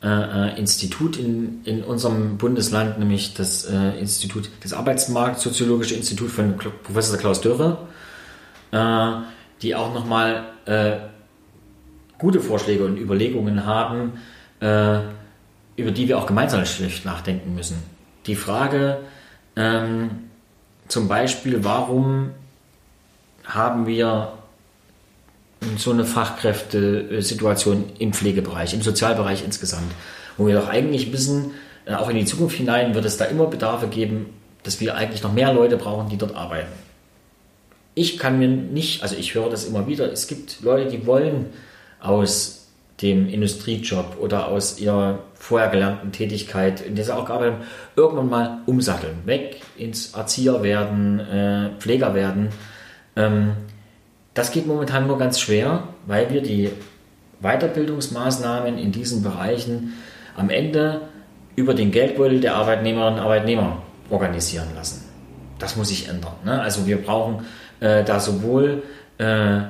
äh, 0.02 0.08
äh, 0.08 0.58
Institut 0.58 1.16
in, 1.16 1.64
in 1.64 1.82
unserem 1.82 2.36
Bundesland, 2.38 2.98
nämlich 2.98 3.34
das 3.34 3.64
äh, 3.64 3.98
Institut, 3.98 4.50
das 4.62 4.72
Arbeitsmarktsoziologische 4.72 5.94
Institut 5.94 6.30
von 6.30 6.56
Professor 6.56 7.18
Klaus 7.18 7.40
Dürre, 7.40 7.78
äh, 8.74 9.12
die 9.62 9.74
auch 9.74 9.94
nochmal 9.94 10.44
äh, 10.66 10.96
gute 12.18 12.40
Vorschläge 12.40 12.84
und 12.84 12.98
Überlegungen 12.98 13.64
haben, 13.64 14.14
äh, 14.60 14.98
über 15.76 15.90
die 15.90 16.08
wir 16.08 16.18
auch 16.18 16.26
gemeinsam 16.26 16.62
nachdenken 17.04 17.54
müssen. 17.54 17.82
Die 18.26 18.36
Frage 18.36 18.98
ähm, 19.56 20.10
zum 20.88 21.08
Beispiel, 21.08 21.64
warum 21.64 22.30
haben 23.44 23.86
wir 23.86 24.32
so 25.76 25.92
eine 25.92 26.04
Fachkräftesituation 26.04 27.84
im 27.98 28.12
Pflegebereich, 28.12 28.74
im 28.74 28.82
Sozialbereich 28.82 29.44
insgesamt, 29.44 29.92
wo 30.36 30.46
wir 30.46 30.54
doch 30.54 30.68
eigentlich 30.68 31.12
wissen, 31.12 31.52
äh, 31.86 31.94
auch 31.94 32.08
in 32.08 32.16
die 32.16 32.24
Zukunft 32.24 32.56
hinein 32.56 32.94
wird 32.94 33.04
es 33.04 33.16
da 33.16 33.24
immer 33.26 33.46
Bedarfe 33.46 33.86
geben, 33.88 34.26
dass 34.62 34.80
wir 34.80 34.96
eigentlich 34.96 35.22
noch 35.22 35.32
mehr 35.32 35.52
Leute 35.52 35.76
brauchen, 35.76 36.08
die 36.08 36.16
dort 36.16 36.34
arbeiten. 36.34 36.83
Ich 37.94 38.18
kann 38.18 38.38
mir 38.38 38.48
nicht, 38.48 39.02
also 39.02 39.16
ich 39.16 39.34
höre 39.34 39.50
das 39.50 39.64
immer 39.64 39.86
wieder, 39.86 40.10
es 40.10 40.26
gibt 40.26 40.62
Leute, 40.62 40.90
die 40.90 41.06
wollen 41.06 41.46
aus 42.00 42.64
dem 43.02 43.28
Industriejob 43.28 44.18
oder 44.20 44.48
aus 44.48 44.78
ihrer 44.78 45.20
vorher 45.34 45.68
gelernten 45.68 46.12
Tätigkeit, 46.12 46.80
in 46.80 46.96
sie 46.96 47.14
auch 47.14 47.26
gearbeitet 47.26 47.58
irgendwann 47.96 48.28
mal 48.28 48.58
umsatteln, 48.66 49.14
weg 49.24 49.60
ins 49.76 50.14
Erzieher 50.14 50.62
werden, 50.62 51.20
äh, 51.20 51.70
Pfleger 51.78 52.14
werden. 52.14 52.48
Ähm, 53.16 53.52
das 54.32 54.52
geht 54.52 54.66
momentan 54.66 55.06
nur 55.06 55.18
ganz 55.18 55.40
schwer, 55.40 55.88
weil 56.06 56.30
wir 56.30 56.42
die 56.42 56.70
Weiterbildungsmaßnahmen 57.40 58.78
in 58.78 58.92
diesen 58.92 59.22
Bereichen 59.22 59.94
am 60.36 60.50
Ende 60.50 61.02
über 61.56 61.74
den 61.74 61.90
Geldbeutel 61.90 62.40
der 62.40 62.56
Arbeitnehmerinnen 62.56 63.14
und 63.14 63.20
Arbeitnehmer 63.20 63.82
organisieren 64.10 64.68
lassen. 64.74 65.04
Das 65.58 65.76
muss 65.76 65.88
sich 65.88 66.08
ändern. 66.08 66.34
Ne? 66.44 66.60
Also 66.60 66.86
wir 66.86 67.00
brauchen 67.00 67.44
äh, 67.80 68.04
da 68.04 68.20
sowohl 68.20 68.82
äh, 69.18 69.58
äh, 69.58 69.62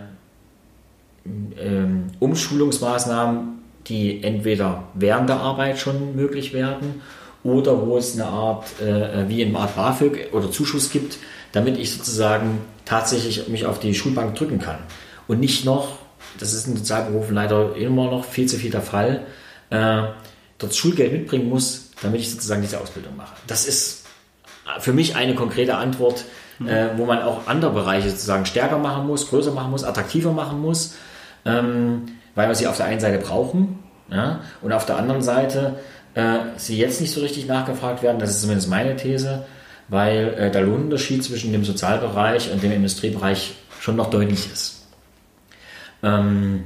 Umschulungsmaßnahmen 2.20 3.54
die 3.86 4.22
entweder 4.22 4.84
während 4.94 5.28
der 5.28 5.36
Arbeit 5.36 5.78
schon 5.78 6.16
möglich 6.16 6.52
werden 6.52 7.02
oder 7.42 7.86
wo 7.86 7.98
es 7.98 8.14
eine 8.14 8.26
Art, 8.26 8.80
äh, 8.80 9.28
wie 9.28 9.44
eine 9.44 9.58
Art 9.58 9.76
BAföG 9.76 10.32
oder 10.32 10.50
Zuschuss 10.50 10.90
gibt, 10.90 11.18
damit 11.52 11.78
ich 11.78 11.92
sozusagen 11.92 12.60
tatsächlich 12.84 13.48
mich 13.48 13.66
auf 13.66 13.78
die 13.78 13.94
Schulbank 13.94 14.34
drücken 14.34 14.58
kann. 14.58 14.78
Und 15.28 15.40
nicht 15.40 15.64
noch, 15.64 15.98
das 16.38 16.54
ist 16.54 16.66
in 16.66 16.76
Sozialberufen 16.76 17.34
leider 17.34 17.76
immer 17.76 18.10
noch 18.10 18.24
viel 18.24 18.46
zu 18.46 18.56
viel 18.56 18.70
der 18.70 18.82
Fall, 18.82 19.26
äh, 19.70 20.02
dort 20.58 20.74
Schulgeld 20.74 21.12
mitbringen 21.12 21.48
muss, 21.48 21.90
damit 22.02 22.20
ich 22.20 22.30
sozusagen 22.30 22.62
diese 22.62 22.80
Ausbildung 22.80 23.16
mache. 23.16 23.34
Das 23.46 23.66
ist 23.66 24.06
für 24.80 24.92
mich 24.94 25.14
eine 25.16 25.34
konkrete 25.34 25.76
Antwort, 25.76 26.24
mhm. 26.58 26.68
äh, 26.68 26.98
wo 26.98 27.04
man 27.04 27.22
auch 27.22 27.46
andere 27.46 27.72
Bereiche 27.72 28.10
sozusagen 28.10 28.46
stärker 28.46 28.78
machen 28.78 29.06
muss, 29.06 29.28
größer 29.28 29.52
machen 29.52 29.70
muss, 29.70 29.84
attraktiver 29.84 30.32
machen 30.32 30.60
muss, 30.60 30.94
ähm, 31.44 32.02
weil 32.34 32.48
wir 32.48 32.54
sie 32.54 32.66
auf 32.66 32.76
der 32.76 32.86
einen 32.86 33.00
Seite 33.00 33.18
brauchen 33.18 33.78
ja, 34.10 34.40
und 34.62 34.72
auf 34.72 34.86
der 34.86 34.96
anderen 34.96 35.22
Seite 35.22 35.78
äh, 36.14 36.38
sie 36.56 36.78
jetzt 36.78 37.00
nicht 37.00 37.12
so 37.12 37.20
richtig 37.20 37.46
nachgefragt 37.46 38.02
werden. 38.02 38.18
Das 38.18 38.30
ist 38.30 38.40
zumindest 38.40 38.68
meine 38.68 38.96
These, 38.96 39.44
weil 39.88 40.34
äh, 40.38 40.50
der 40.50 40.62
Lohnunterschied 40.62 41.24
zwischen 41.24 41.52
dem 41.52 41.64
Sozialbereich 41.64 42.52
und 42.52 42.62
dem 42.62 42.72
Industriebereich 42.72 43.54
schon 43.80 43.96
noch 43.96 44.10
deutlich 44.10 44.50
ist. 44.52 44.86
Ähm, 46.02 46.64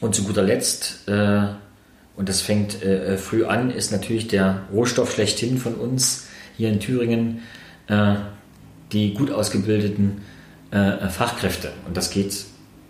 und 0.00 0.14
zu 0.14 0.24
guter 0.24 0.42
Letzt, 0.42 1.08
äh, 1.08 1.46
und 2.16 2.28
das 2.28 2.40
fängt 2.40 2.82
äh, 2.82 3.14
äh, 3.14 3.16
früh 3.16 3.44
an, 3.44 3.70
ist 3.70 3.92
natürlich 3.92 4.28
der 4.28 4.62
Rohstoff 4.72 5.12
schlechthin 5.12 5.58
von 5.58 5.74
uns 5.74 6.26
hier 6.56 6.68
in 6.68 6.80
Thüringen, 6.80 7.42
äh, 7.88 8.14
die 8.92 9.14
gut 9.14 9.30
ausgebildeten 9.30 10.22
äh, 10.70 11.08
Fachkräfte. 11.08 11.72
Und 11.86 11.96
das 11.96 12.10
geht 12.10 12.44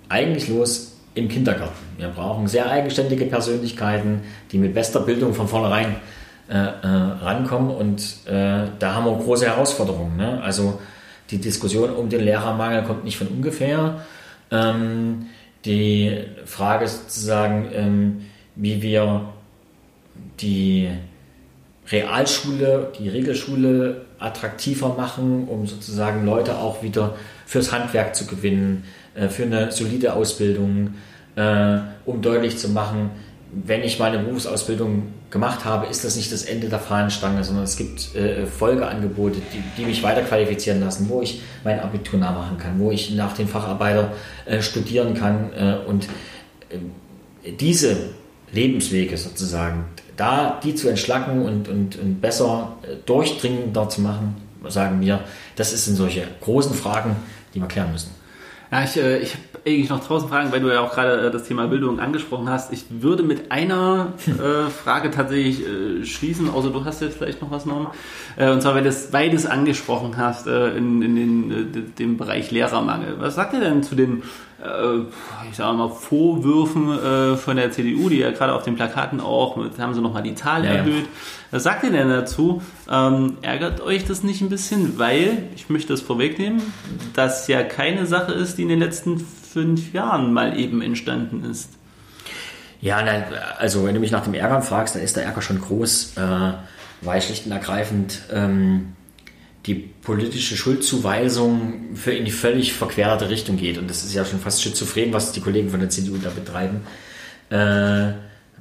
eigentlich 0.09 0.49
los 0.49 0.97
im 1.15 1.29
Kindergarten. 1.29 1.85
Wir 1.97 2.09
brauchen 2.09 2.47
sehr 2.47 2.71
eigenständige 2.71 3.25
Persönlichkeiten, 3.25 4.21
die 4.53 4.59
mit 4.59 4.75
bester 4.75 5.01
Bildung 5.01 5.35
von 5.35 5.49
vornherein 5.49 5.97
äh, 6.49 6.55
äh, 6.55 6.87
rankommen. 6.87 7.71
Und 7.71 8.03
äh, 8.27 8.67
da 8.79 8.95
haben 8.95 9.07
wir 9.07 9.17
große 9.17 9.47
Herausforderungen. 9.47 10.17
Ne? 10.17 10.41
Also 10.43 10.81
die 11.31 11.39
Diskussion 11.39 11.91
um 11.91 12.09
den 12.09 12.21
Lehrermangel 12.21 12.85
kommt 12.85 13.05
nicht 13.05 13.17
von 13.17 13.29
ungefähr. 13.29 14.01
Ähm, 14.51 15.27
die 15.65 16.19
Frage 16.45 16.87
sozusagen, 16.87 17.69
ähm, 17.73 18.21
wie 18.55 18.81
wir 18.81 19.29
die 20.41 20.89
Realschule, 21.91 22.93
die 22.99 23.09
Regelschule 23.09 24.06
attraktiver 24.19 24.95
machen, 24.97 25.47
um 25.49 25.67
sozusagen 25.67 26.25
Leute 26.25 26.57
auch 26.57 26.83
wieder 26.83 27.17
fürs 27.45 27.73
Handwerk 27.73 28.15
zu 28.15 28.27
gewinnen, 28.27 28.85
äh, 29.15 29.29
für 29.29 29.45
eine 29.45 29.73
solide 29.73 30.15
Ausbildung, 30.15 30.95
äh, 31.37 31.79
um 32.05 32.23
deutlich 32.23 32.59
zu 32.59 32.69
machen, 32.71 33.11
wenn 33.53 33.83
ich 33.83 33.99
meine 33.99 34.19
Berufsausbildung 34.19 35.15
gemacht 35.31 35.65
habe, 35.65 35.87
ist 35.87 36.05
das 36.05 36.17
nicht 36.17 36.33
das 36.33 36.45
Ende 36.45 36.69
der 36.69 36.79
Fahnenstange, 36.79 37.43
sondern 37.45 37.65
es 37.65 37.77
gibt 37.77 38.15
äh, 38.15 38.47
Folgeangebote, 38.47 39.37
die, 39.53 39.63
die, 39.77 39.87
mich 39.87 40.03
weiter 40.03 40.23
qualifizieren 40.23 40.81
lassen, 40.81 41.09
wo 41.09 41.23
ich 41.23 41.43
mein 41.65 41.81
Abitur 41.81 42.19
nachmachen 42.19 42.59
kann, 42.59 42.79
wo 42.79 42.91
ich 42.91 43.15
nach 43.15 43.35
dem 43.35 43.49
Facharbeiter 43.49 44.13
äh, 44.45 44.61
studieren 44.63 45.15
kann 45.15 45.53
äh, 45.53 45.77
und 45.87 46.09
äh, 46.71 47.51
diese 47.51 47.97
Lebenswege 48.53 49.17
sozusagen, 49.17 49.85
da 50.17 50.61
die 50.63 50.75
zu 50.75 50.89
entschlacken 50.89 51.45
und, 51.45 51.69
und, 51.69 51.97
und 51.97 52.21
besser 52.21 52.77
äh, 52.83 52.97
durchdringender 53.07 53.89
zu 53.89 54.01
machen, 54.01 54.37
sagen 54.69 55.01
wir, 55.01 55.21
das 55.57 55.71
sind 55.85 55.97
solche 55.97 56.27
großen 56.41 56.75
Fragen, 56.75 57.17
die 57.55 57.61
wir 57.61 57.69
klären 57.69 57.93
müssen. 57.93 58.11
Ja, 58.71 58.83
ich, 58.83 58.97
äh, 58.97 59.19
ich 59.19 59.35
habe 59.35 59.43
eigentlich 59.65 59.91
noch 59.91 60.07
tausend 60.07 60.31
Fragen, 60.31 60.53
weil 60.53 60.61
du 60.61 60.69
ja 60.73 60.81
auch 60.81 60.93
gerade 60.93 61.27
äh, 61.27 61.31
das 61.31 61.45
Thema 61.45 61.67
Bildung 61.69 62.01
angesprochen 62.01 62.49
hast. 62.49 62.73
Ich 62.73 62.85
würde 62.91 63.23
mit 63.23 63.53
einer 63.53 64.15
äh, 64.27 64.71
Frage 64.71 65.11
tatsächlich 65.11 65.61
äh, 65.67 66.05
schließen, 66.05 66.51
außer 66.51 66.71
du 66.71 66.85
hast 66.85 67.01
jetzt 67.01 67.17
vielleicht 67.19 67.43
noch 67.43 67.51
was 67.51 67.65
noch. 67.67 67.93
Äh, 68.37 68.51
und 68.51 68.63
zwar, 68.63 68.75
weil 68.75 68.83
du 68.83 68.89
es 68.89 69.11
beides 69.11 69.47
angesprochen 69.47 70.17
hast 70.17 70.47
in, 70.47 71.03
in 71.03 71.17
den, 71.17 71.95
dem 71.95 72.17
Bereich 72.17 72.51
Lehrermangel. 72.51 73.17
Was 73.19 73.37
sagt 73.37 73.55
ihr 73.55 73.61
denn 73.61 73.83
zu 73.83 73.95
den 73.95 74.23
ich 75.51 75.57
sage 75.57 75.77
mal, 75.77 75.91
Vorwürfen 75.91 76.91
äh, 76.99 77.37
von 77.37 77.57
der 77.57 77.71
CDU, 77.73 78.09
die 78.09 78.19
ja 78.19 78.31
gerade 78.31 78.55
auf 78.55 78.63
den 78.63 78.75
Plakaten 78.75 79.21
auch, 79.21 79.57
mit, 79.57 79.79
haben 79.79 79.93
sie 79.93 80.01
nochmal 80.01 80.23
die 80.23 80.35
Zahl 80.35 80.65
ja, 80.65 80.73
erhöht. 80.73 81.05
Was 81.51 81.65
sagt 81.65 81.85
ihr 81.85 81.91
denn 81.91 82.09
dazu? 82.09 82.63
Ähm, 82.91 83.37
ärgert 83.43 83.83
euch 83.83 84.07
das 84.07 84.23
nicht 84.23 84.41
ein 84.41 84.49
bisschen? 84.49 84.99
Weil, 84.99 85.51
ich 85.55 85.69
möchte 85.69 85.93
das 85.93 86.01
vorwegnehmen, 86.01 86.63
das 87.13 87.49
ja 87.49 87.63
keine 87.63 88.07
Sache 88.07 88.33
ist, 88.33 88.57
die 88.57 88.63
in 88.63 88.69
den 88.69 88.81
letzten 88.81 89.19
fünf 89.19 89.93
Jahren 89.93 90.33
mal 90.33 90.59
eben 90.59 90.81
entstanden 90.81 91.45
ist. 91.45 91.71
Ja, 92.81 93.03
nein, 93.03 93.25
also 93.59 93.85
wenn 93.85 93.95
du 93.95 94.01
mich 94.01 94.11
nach 94.11 94.25
dem 94.25 94.35
Ärgern 94.35 94.63
fragst, 94.63 94.95
dann 94.95 95.03
ist 95.03 95.17
der 95.17 95.25
Ärger 95.25 95.43
schon 95.43 95.61
groß, 95.61 96.17
äh, 96.17 96.53
weil 97.03 97.21
schlicht 97.21 97.45
und 97.47 97.53
ergreifend 97.53 98.21
ähm, 98.33 98.95
die 99.67 99.75
politische 99.75 100.57
Schuldzuweisung 100.57 101.95
für 101.95 102.13
in 102.13 102.25
die 102.25 102.31
völlig 102.31 102.73
verquerte 102.73 103.29
Richtung 103.29 103.57
geht. 103.57 103.79
Und 103.79 103.91
das 103.91 104.05
ist 104.05 104.15
ja 104.15 104.25
schon 104.25 104.39
fast 104.39 104.63
schizophren, 104.63 105.13
was 105.13 105.33
die 105.33 105.41
Kollegen 105.41 105.71
von 105.71 105.81
der 105.81 105.89
CDU 105.89 106.17
da 106.19 106.31
betreiben. 106.31 106.83
Äh, 107.51 108.13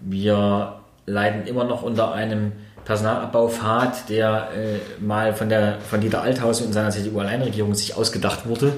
wir 0.01 0.81
leiden 1.05 1.45
immer 1.45 1.63
noch 1.63 1.83
unter 1.83 2.13
einem 2.13 2.53
Personalabbaufahrt, 2.85 4.09
der 4.09 4.49
äh, 4.55 5.03
mal 5.03 5.33
von, 5.33 5.49
der, 5.49 5.79
von 5.79 6.01
Dieter 6.01 6.21
Althaus 6.21 6.61
und 6.61 6.73
seiner 6.73 6.89
CDU-Alleinregierung 6.89 7.75
sich 7.75 7.95
ausgedacht 7.95 8.47
wurde. 8.47 8.73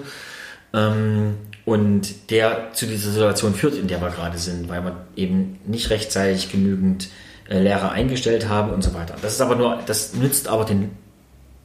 Ähm, 0.73 1.35
und 1.65 2.31
der 2.31 2.73
zu 2.73 2.85
dieser 2.85 3.11
Situation 3.11 3.53
führt, 3.53 3.75
in 3.75 3.87
der 3.87 4.01
wir 4.01 4.09
gerade 4.09 4.37
sind, 4.37 4.69
weil 4.69 4.83
wir 4.83 5.07
eben 5.15 5.59
nicht 5.65 5.89
rechtzeitig 5.89 6.51
genügend 6.51 7.09
äh, 7.49 7.59
Lehrer 7.59 7.91
eingestellt 7.91 8.47
haben 8.49 8.71
und 8.71 8.83
so 8.83 8.93
weiter. 8.93 9.15
Das 9.21 9.33
ist 9.33 9.41
aber 9.41 9.55
nur, 9.55 9.79
das 9.85 10.13
nützt 10.13 10.47
aber 10.47 10.65
den 10.65 10.91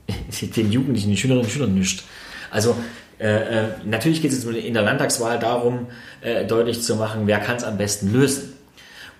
den 0.56 0.72
Jugendlichen, 0.72 1.08
den 1.08 1.16
Schülerinnen 1.16 1.44
und 1.44 1.50
Schülern 1.50 1.74
nicht. 1.74 2.04
Also 2.50 2.76
äh, 3.18 3.28
äh 3.28 3.68
natürlich 3.84 4.22
geht 4.22 4.32
es 4.32 4.44
in 4.44 4.74
der 4.74 4.82
Landtagswahl 4.82 5.38
darum, 5.38 5.86
äh, 6.20 6.44
deutlich 6.44 6.82
zu 6.82 6.96
machen, 6.96 7.26
wer 7.26 7.38
kann 7.38 7.56
es 7.56 7.64
am 7.64 7.78
besten 7.78 8.12
lösen. 8.12 8.54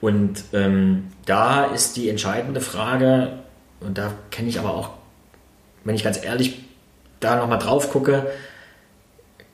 Und 0.01 0.43
ähm, 0.53 1.09
da 1.26 1.64
ist 1.64 1.97
die 1.97 2.09
entscheidende 2.09 2.61
Frage, 2.61 3.39
und 3.80 3.99
da 3.99 4.12
kenne 4.30 4.49
ich 4.49 4.59
aber 4.59 4.74
auch, 4.74 4.91
wenn 5.85 5.95
ich 5.95 6.03
ganz 6.03 6.22
ehrlich 6.22 6.64
da 7.20 7.37
nochmal 7.37 7.59
drauf 7.59 7.91
gucke, 7.91 8.26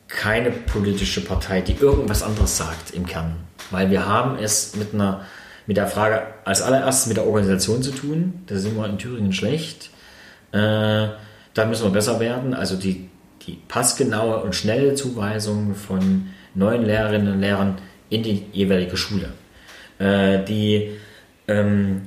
keine 0.08 0.50
politische 0.50 1.20
Partei, 1.20 1.60
die 1.60 1.74
irgendwas 1.74 2.22
anderes 2.22 2.56
sagt 2.56 2.92
im 2.94 3.06
Kern. 3.06 3.36
Weil 3.70 3.90
wir 3.90 4.06
haben 4.06 4.38
es 4.38 4.74
mit 4.74 4.94
einer 4.94 5.26
mit 5.66 5.76
der 5.76 5.86
Frage 5.86 6.22
als 6.46 6.62
allererstes 6.62 7.08
mit 7.08 7.18
der 7.18 7.26
Organisation 7.26 7.82
zu 7.82 7.90
tun. 7.90 8.42
Da 8.46 8.56
sind 8.56 8.74
wir 8.74 8.86
in 8.86 8.96
Thüringen 8.96 9.34
schlecht. 9.34 9.90
Äh, 10.52 11.08
da 11.54 11.64
müssen 11.66 11.84
wir 11.84 11.90
besser 11.90 12.20
werden. 12.20 12.54
Also 12.54 12.76
die, 12.76 13.08
die 13.46 13.58
passgenaue 13.68 14.42
und 14.42 14.54
schnelle 14.54 14.94
Zuweisung 14.94 15.74
von 15.74 16.28
neuen 16.54 16.84
Lehrerinnen 16.84 17.34
und 17.34 17.40
Lehrern 17.40 17.78
in 18.10 18.22
die 18.22 18.46
jeweilige 18.52 18.96
Schule. 18.96 19.30
Äh, 19.98 20.44
die 20.44 20.92
ähm, 21.46 22.02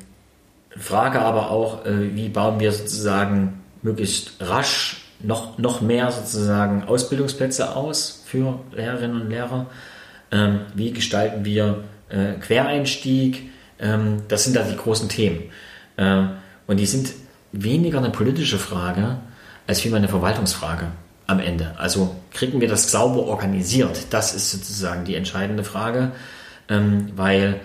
Frage 0.77 1.19
aber 1.19 1.51
auch, 1.51 1.85
äh, 1.85 2.15
wie 2.15 2.29
bauen 2.29 2.59
wir 2.59 2.71
sozusagen 2.71 3.61
möglichst 3.81 4.33
rasch 4.39 5.01
noch, 5.19 5.57
noch 5.57 5.81
mehr 5.81 6.11
sozusagen 6.11 6.83
Ausbildungsplätze 6.83 7.75
aus 7.75 8.23
für 8.25 8.59
Lehrerinnen 8.73 9.21
und 9.21 9.29
Lehrer? 9.29 9.67
Ähm, 10.31 10.61
wie 10.75 10.91
gestalten 10.91 11.43
wir 11.43 11.83
äh, 12.09 12.33
Quereinstieg? 12.39 13.49
Ähm, 13.79 14.23
das 14.27 14.45
sind 14.45 14.55
da 14.55 14.63
die 14.63 14.77
großen 14.77 15.09
Themen. 15.09 15.43
Äh, 15.97 16.23
und 16.67 16.79
die 16.79 16.85
sind 16.85 17.11
weniger 17.51 17.99
eine 17.99 18.09
politische 18.09 18.57
Frage 18.57 19.17
als 19.67 19.81
vielmehr 19.81 19.99
eine 19.99 20.07
Verwaltungsfrage 20.07 20.87
am 21.27 21.39
Ende. 21.39 21.73
Also 21.77 22.15
kriegen 22.33 22.61
wir 22.61 22.67
das 22.67 22.91
sauber 22.91 23.23
organisiert? 23.23 24.07
Das 24.09 24.33
ist 24.33 24.51
sozusagen 24.51 25.05
die 25.05 25.15
entscheidende 25.15 25.63
Frage, 25.63 26.11
ähm, 26.69 27.11
weil 27.15 27.59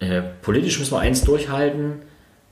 äh, 0.00 0.22
politisch 0.42 0.78
müssen 0.78 0.92
wir 0.92 1.00
eins 1.00 1.22
durchhalten, 1.22 2.02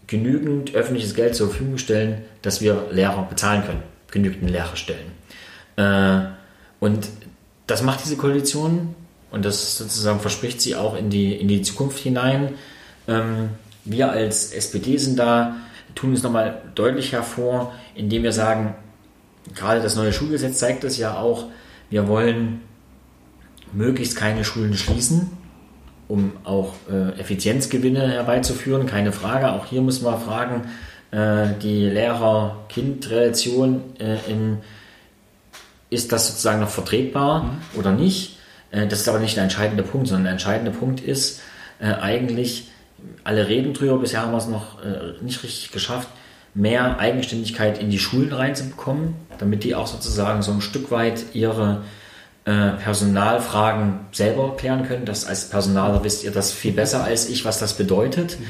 genügend 0.06 0.74
öffentliches 0.74 1.14
Geld 1.14 1.34
zur 1.34 1.48
Verfügung 1.48 1.78
stellen, 1.78 2.22
dass 2.42 2.60
wir 2.60 2.88
Lehrer 2.90 3.22
bezahlen 3.22 3.64
können, 3.64 3.82
genügend 4.10 4.50
Lehrerstellen. 4.50 5.12
Äh, 5.76 6.30
und 6.80 7.08
das 7.66 7.82
macht 7.82 8.04
diese 8.04 8.16
Koalition 8.16 8.94
und 9.30 9.44
das 9.44 9.78
sozusagen 9.78 10.20
verspricht 10.20 10.60
sie 10.60 10.74
auch 10.74 10.96
in 10.96 11.10
die, 11.10 11.34
in 11.34 11.48
die 11.48 11.62
Zukunft 11.62 11.98
hinein. 11.98 12.54
Ähm, 13.06 13.50
wir 13.84 14.10
als 14.10 14.52
SPD 14.52 14.96
sind 14.96 15.18
da 15.18 15.56
tun 15.94 16.12
es 16.12 16.22
nochmal 16.22 16.62
deutlich 16.74 17.12
hervor, 17.12 17.72
indem 17.94 18.22
wir 18.22 18.32
sagen, 18.32 18.74
gerade 19.54 19.80
das 19.80 19.96
neue 19.96 20.12
Schulgesetz 20.12 20.58
zeigt 20.58 20.84
es 20.84 20.98
ja 20.98 21.18
auch, 21.18 21.46
wir 21.88 22.08
wollen 22.08 22.60
möglichst 23.72 24.16
keine 24.16 24.44
Schulen 24.44 24.74
schließen, 24.74 25.30
um 26.08 26.32
auch 26.44 26.74
äh, 26.90 27.18
Effizienzgewinne 27.20 28.10
herbeizuführen, 28.12 28.86
keine 28.86 29.12
Frage. 29.12 29.52
Auch 29.52 29.66
hier 29.66 29.80
muss 29.80 30.02
man 30.02 30.20
fragen, 30.20 30.68
äh, 31.10 31.48
die 31.62 31.86
Lehrer-Kind-Relation, 31.86 33.82
äh, 33.98 34.16
ist 35.90 36.12
das 36.12 36.28
sozusagen 36.28 36.60
noch 36.60 36.68
vertretbar 36.70 37.42
mhm. 37.42 37.78
oder 37.78 37.92
nicht? 37.92 38.38
Äh, 38.70 38.86
das 38.86 39.00
ist 39.00 39.08
aber 39.08 39.18
nicht 39.18 39.36
der 39.36 39.42
entscheidende 39.42 39.82
Punkt, 39.82 40.08
sondern 40.08 40.24
der 40.24 40.32
entscheidende 40.32 40.70
Punkt 40.70 41.00
ist, 41.00 41.40
äh, 41.80 41.92
eigentlich, 41.92 42.68
alle 43.24 43.48
reden 43.48 43.74
drüber, 43.74 43.98
bisher 43.98 44.22
haben 44.22 44.32
wir 44.32 44.38
es 44.38 44.48
noch 44.48 44.82
äh, 44.82 45.22
nicht 45.22 45.42
richtig 45.42 45.72
geschafft, 45.72 46.08
mehr 46.54 46.98
Eigenständigkeit 46.98 47.78
in 47.78 47.90
die 47.90 47.98
Schulen 47.98 48.32
reinzubekommen, 48.32 49.14
damit 49.38 49.64
die 49.64 49.74
auch 49.74 49.86
sozusagen 49.86 50.42
so 50.42 50.52
ein 50.52 50.60
Stück 50.60 50.90
weit 50.90 51.26
ihre 51.32 51.82
äh, 52.44 52.70
Personalfragen 52.70 54.00
selber 54.12 54.56
klären 54.56 54.86
können. 54.86 55.04
Das 55.04 55.26
als 55.26 55.48
Personaler 55.48 56.02
wisst 56.02 56.24
ihr 56.24 56.30
das 56.30 56.52
viel 56.52 56.72
besser 56.72 57.04
als 57.04 57.28
ich, 57.28 57.44
was 57.44 57.58
das 57.58 57.74
bedeutet. 57.74 58.38
Mhm. 58.40 58.44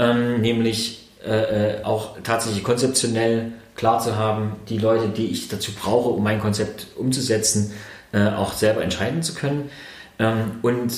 Ähm, 0.00 0.40
nämlich 0.40 1.08
äh, 1.24 1.78
äh, 1.78 1.84
auch 1.84 2.16
tatsächlich 2.22 2.62
konzeptionell 2.62 3.52
klar 3.74 4.00
zu 4.00 4.16
haben, 4.16 4.56
die 4.68 4.78
Leute, 4.78 5.08
die 5.08 5.26
ich 5.28 5.48
dazu 5.48 5.72
brauche, 5.72 6.10
um 6.10 6.22
mein 6.22 6.40
Konzept 6.40 6.88
umzusetzen, 6.96 7.72
äh, 8.12 8.28
auch 8.28 8.52
selber 8.52 8.82
entscheiden 8.82 9.22
zu 9.22 9.34
können. 9.34 9.70
Ähm, 10.18 10.58
und 10.62 10.92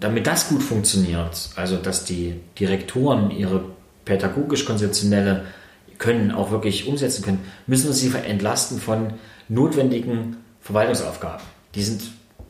damit 0.00 0.26
das 0.26 0.48
gut 0.48 0.62
funktioniert, 0.62 1.50
also 1.56 1.76
dass 1.76 2.04
die 2.04 2.40
Direktoren 2.58 3.30
ihre 3.30 3.64
pädagogisch-konzeptionelle 4.04 5.44
Können 5.98 6.30
auch 6.30 6.50
wirklich 6.50 6.86
umsetzen 6.86 7.24
können, 7.24 7.40
müssen 7.66 7.88
wir 7.88 7.92
sie 7.92 8.12
entlasten 8.14 8.78
von 8.78 9.14
notwendigen 9.48 10.36
Verwaltungsaufgaben. 10.60 11.44
Die, 11.74 11.82
sind, 11.82 12.02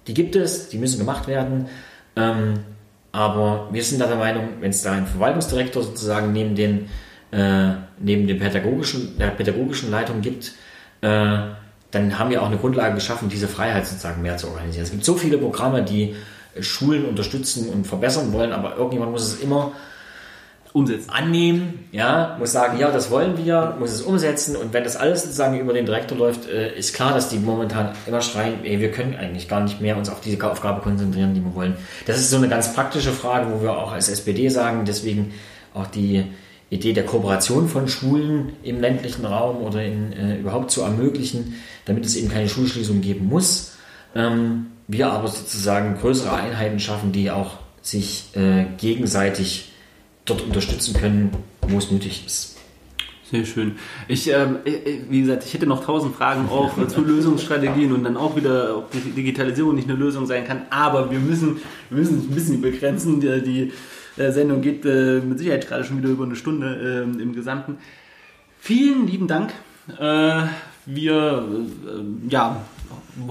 die 0.07 0.15
gibt 0.15 0.37
es, 0.37 0.69
die 0.69 0.79
müssen 0.79 0.99
gemacht 0.99 1.27
werden. 1.27 1.66
Ähm, 2.16 2.61
aber 3.12 3.69
wir 3.73 3.83
sind 3.83 4.01
da 4.01 4.07
der 4.07 4.16
Meinung, 4.16 4.49
wenn 4.61 4.70
es 4.70 4.83
da 4.83 4.93
einen 4.93 5.07
Verwaltungsdirektor 5.07 5.83
sozusagen 5.83 6.33
neben 6.33 6.55
den, 6.55 6.89
äh, 7.31 7.70
neben 7.99 8.27
den 8.27 8.39
pädagogischen, 8.39 9.16
der 9.19 9.29
pädagogischen 9.29 9.91
Leitung 9.91 10.20
gibt, 10.20 10.53
äh, 11.01 11.39
dann 11.91 12.19
haben 12.19 12.31
wir 12.31 12.43
auch 12.43 12.49
eine 12.49 12.59
Grundlage 12.59 12.95
geschaffen, 12.95 13.31
diese 13.31 13.49
Freiheit 13.49 13.87
sozusagen 13.87 14.20
mehr 14.20 14.37
zu 14.37 14.49
organisieren. 14.49 14.85
Es 14.85 14.91
gibt 14.91 15.05
so 15.05 15.15
viele 15.15 15.39
Programme, 15.39 15.83
die 15.83 16.15
Schulen 16.62 17.05
unterstützen 17.05 17.68
und 17.68 17.86
verbessern 17.86 18.32
wollen, 18.32 18.52
aber 18.52 18.76
irgendjemand 18.76 19.12
muss 19.12 19.22
es 19.22 19.40
immer 19.40 19.72
umsetzen. 20.72 21.10
annehmen, 21.10 21.89
ja, 21.93 22.36
muss 22.39 22.52
sagen, 22.52 22.78
ja, 22.78 22.90
das 22.90 23.10
wollen 23.10 23.36
wir, 23.36 23.76
muss 23.78 23.90
es 23.90 24.02
umsetzen 24.02 24.56
und 24.56 24.72
wenn 24.72 24.85
das 24.85 24.97
alles 24.97 25.22
sozusagen 25.22 25.59
über 25.59 25.72
den 25.72 25.86
Direktor 25.86 26.16
läuft, 26.18 26.48
äh, 26.48 26.76
ist 26.76 26.94
klar, 26.94 27.14
dass 27.14 27.28
die 27.28 27.39
momentan 27.39 27.93
immer 28.06 28.20
schreien, 28.20 28.64
ey, 28.64 28.80
wir 28.80 28.90
können 28.90 29.16
eigentlich 29.16 29.48
gar 29.48 29.60
nicht 29.60 29.80
mehr 29.80 29.97
uns 29.97 30.09
auf 30.09 30.20
diese 30.20 30.51
Aufgabe 30.51 30.80
konzentrieren, 30.80 31.35
die 31.35 31.43
wir 31.43 31.55
wollen. 31.55 31.76
Das 32.06 32.18
ist 32.18 32.30
so 32.30 32.36
eine 32.36 32.48
ganz 32.48 32.72
praktische 32.74 33.12
Frage, 33.12 33.52
wo 33.52 33.62
wir 33.62 33.76
auch 33.76 33.93
als 33.93 34.09
SPD 34.09 34.48
sagen, 34.48 34.85
deswegen 34.85 35.32
auch 35.74 35.86
die 35.86 36.24
Idee 36.70 36.93
der 36.93 37.06
Kooperation 37.06 37.68
von 37.68 37.89
Schulen 37.89 38.52
im 38.62 38.80
ländlichen 38.80 39.24
Raum 39.24 39.62
oder 39.62 39.82
in, 39.82 40.12
äh, 40.12 40.36
überhaupt 40.36 40.70
zu 40.70 40.82
ermöglichen, 40.82 41.55
damit 41.86 42.05
es 42.05 42.14
eben 42.14 42.28
keine 42.28 42.48
Schulschließung 42.48 43.01
geben 43.01 43.26
muss. 43.26 43.72
Ähm, 44.14 44.66
wir 44.89 45.12
aber 45.12 45.28
sozusagen 45.28 45.97
größere 45.98 46.32
Einheiten 46.32 46.81
schaffen, 46.81 47.12
die 47.12 47.31
auch 47.31 47.59
sich 47.82 48.31
äh, 48.35 48.65
gegenseitig 48.78 49.73
dort 50.24 50.43
unterstützen 50.43 50.94
können, 50.94 51.31
wo 51.62 51.78
es 51.78 51.90
nötig 51.90 52.24
ist. 52.27 52.56
Sehr 53.31 53.44
schön. 53.44 53.77
Ich, 54.09 54.31
ähm, 54.31 54.56
äh, 54.65 55.01
wie 55.10 55.20
gesagt, 55.20 55.44
ich 55.44 55.52
hätte 55.52 55.66
noch 55.66 55.85
tausend 55.85 56.16
Fragen 56.16 56.48
auch 56.48 56.73
zu 56.89 57.02
Lösungsstrategien 57.02 57.93
und 57.93 58.05
dann 58.05 58.16
auch 58.16 58.36
wieder, 58.36 58.78
ob 58.78 58.90
die 58.90 59.10
Digitalisierung 59.10 59.74
nicht 59.74 59.89
eine 59.89 59.98
Lösung 59.98 60.27
sein 60.27 60.47
kann. 60.47 60.62
Aber 60.70 61.10
wir 61.10 61.19
müssen, 61.19 61.59
wir 61.90 61.98
müssen 61.98 62.20
ein 62.20 62.35
bisschen 62.35 62.62
begrenzen. 62.62 63.20
Die, 63.20 63.43
die 63.43 63.73
äh, 64.20 64.32
Sendung 64.32 64.62
geht 64.62 64.86
äh, 64.86 65.20
mit 65.20 65.39
Sicherheit 65.39 65.69
gerade 65.69 65.85
schon 65.85 65.98
wieder 65.98 66.09
über 66.09 66.24
eine 66.24 66.36
Stunde 66.36 67.05
äh, 67.06 67.23
im 67.23 67.35
Gesamten. 67.35 67.77
Vielen 68.59 69.06
lieben 69.06 69.27
Dank. 69.27 69.52
Äh, 69.98 70.44
wir 70.86 71.44
äh, 71.86 72.31
ja, 72.31 72.62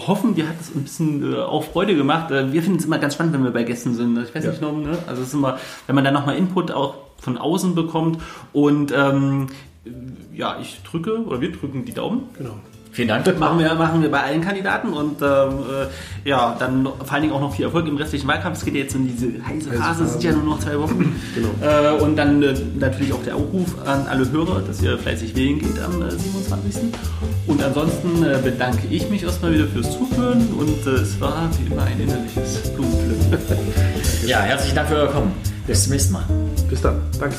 hoffen, 0.05 0.35
dir 0.35 0.47
hat 0.47 0.55
es 0.59 0.73
ein 0.73 0.84
bisschen 0.84 1.34
äh, 1.34 1.38
auch 1.38 1.64
Freude 1.64 1.95
gemacht. 1.95 2.31
Äh, 2.31 2.51
wir 2.51 2.61
finden 2.61 2.80
es 2.80 2.85
immer 2.85 2.99
ganz 2.99 3.14
spannend, 3.14 3.34
wenn 3.34 3.43
wir 3.43 3.51
bei 3.51 3.64
Gästen 3.64 3.93
sind. 3.93 4.18
Ich 4.18 4.34
weiß 4.34 4.43
ja. 4.43 4.51
nicht, 4.51 4.61
noch, 4.61 4.73
ne? 4.73 4.97
Also 5.07 5.22
es 5.22 5.30
ist 5.30 5.34
immer, 5.34 5.57
wenn 5.85 5.95
man 5.95 6.03
dann 6.03 6.14
nochmal 6.14 6.38
Input 6.38 6.72
auch 6.72 6.95
von 7.18 7.38
außen 7.38 7.76
bekommt. 7.76 8.22
Und 8.53 8.93
ähm, 8.95 9.47
ja, 10.34 10.57
ich 10.61 10.81
drücke 10.84 11.23
oder 11.26 11.41
wir 11.41 11.51
drücken 11.51 11.85
die 11.85 11.93
Daumen. 11.93 12.23
Genau. 12.38 12.55
Vielen 12.97 13.09
Dank. 13.09 13.25
Das 13.25 13.37
machen 13.37 13.59
wir, 13.59 13.75
machen 13.75 14.01
wir 14.01 14.09
bei 14.09 14.23
allen 14.23 14.41
Kandidaten 14.41 14.91
und 14.91 15.21
ähm, 15.21 15.27
äh, 15.27 16.27
ja, 16.27 16.55
dann 16.57 16.83
vor 16.83 17.11
allen 17.11 17.21
Dingen 17.21 17.33
auch 17.35 17.41
noch 17.41 17.53
viel 17.53 17.65
Erfolg 17.65 17.87
im 17.87 17.95
restlichen 17.95 18.27
Wahlkampf. 18.27 18.57
Es 18.57 18.65
geht 18.65 18.73
jetzt 18.73 18.95
in 18.95 19.07
diese 19.07 19.27
heiße 19.45 19.71
Phase, 19.71 20.05
es 20.05 20.13
sind 20.13 20.23
ja 20.23 20.31
nur 20.31 20.45
noch 20.45 20.59
zwei 20.59 20.79
Wochen. 20.79 21.15
genau. 21.35 21.49
Äh, 21.61 22.01
und 22.01 22.15
dann 22.15 22.41
äh, 22.41 22.55
natürlich 22.79 23.13
auch 23.13 23.21
der 23.21 23.35
Aufruf 23.35 23.75
an 23.85 24.07
alle 24.07 24.27
Hörer, 24.31 24.61
dass 24.61 24.81
ihr 24.81 24.97
fleißig 24.97 25.35
wählen 25.35 25.59
geht 25.59 25.79
am 25.79 26.09
27. 26.09 26.75
Äh, 26.75 26.87
und 27.45 27.61
ansonsten 27.61 28.23
äh, 28.23 28.39
bedanke 28.43 28.87
ich 28.89 29.07
mich 29.11 29.21
erstmal 29.21 29.53
wieder 29.53 29.67
fürs 29.67 29.91
Zuhören 29.91 30.47
und 30.57 30.87
äh, 30.87 30.95
es 30.95 31.21
war 31.21 31.51
wie 31.59 31.71
immer 31.71 31.83
ein 31.83 32.01
innerliches 32.01 32.73
Blumenpflücken. 32.73 33.67
ja, 34.25 34.39
herzlichen 34.39 34.75
Dank 34.75 34.89
für 34.89 34.95
euer 34.95 35.11
Kommen. 35.11 35.33
Bis 35.67 35.83
zum 35.83 35.91
nächsten 35.91 36.13
Mal. 36.13 36.23
Bis 36.67 36.81
dann. 36.81 36.99
Danke. 37.19 37.35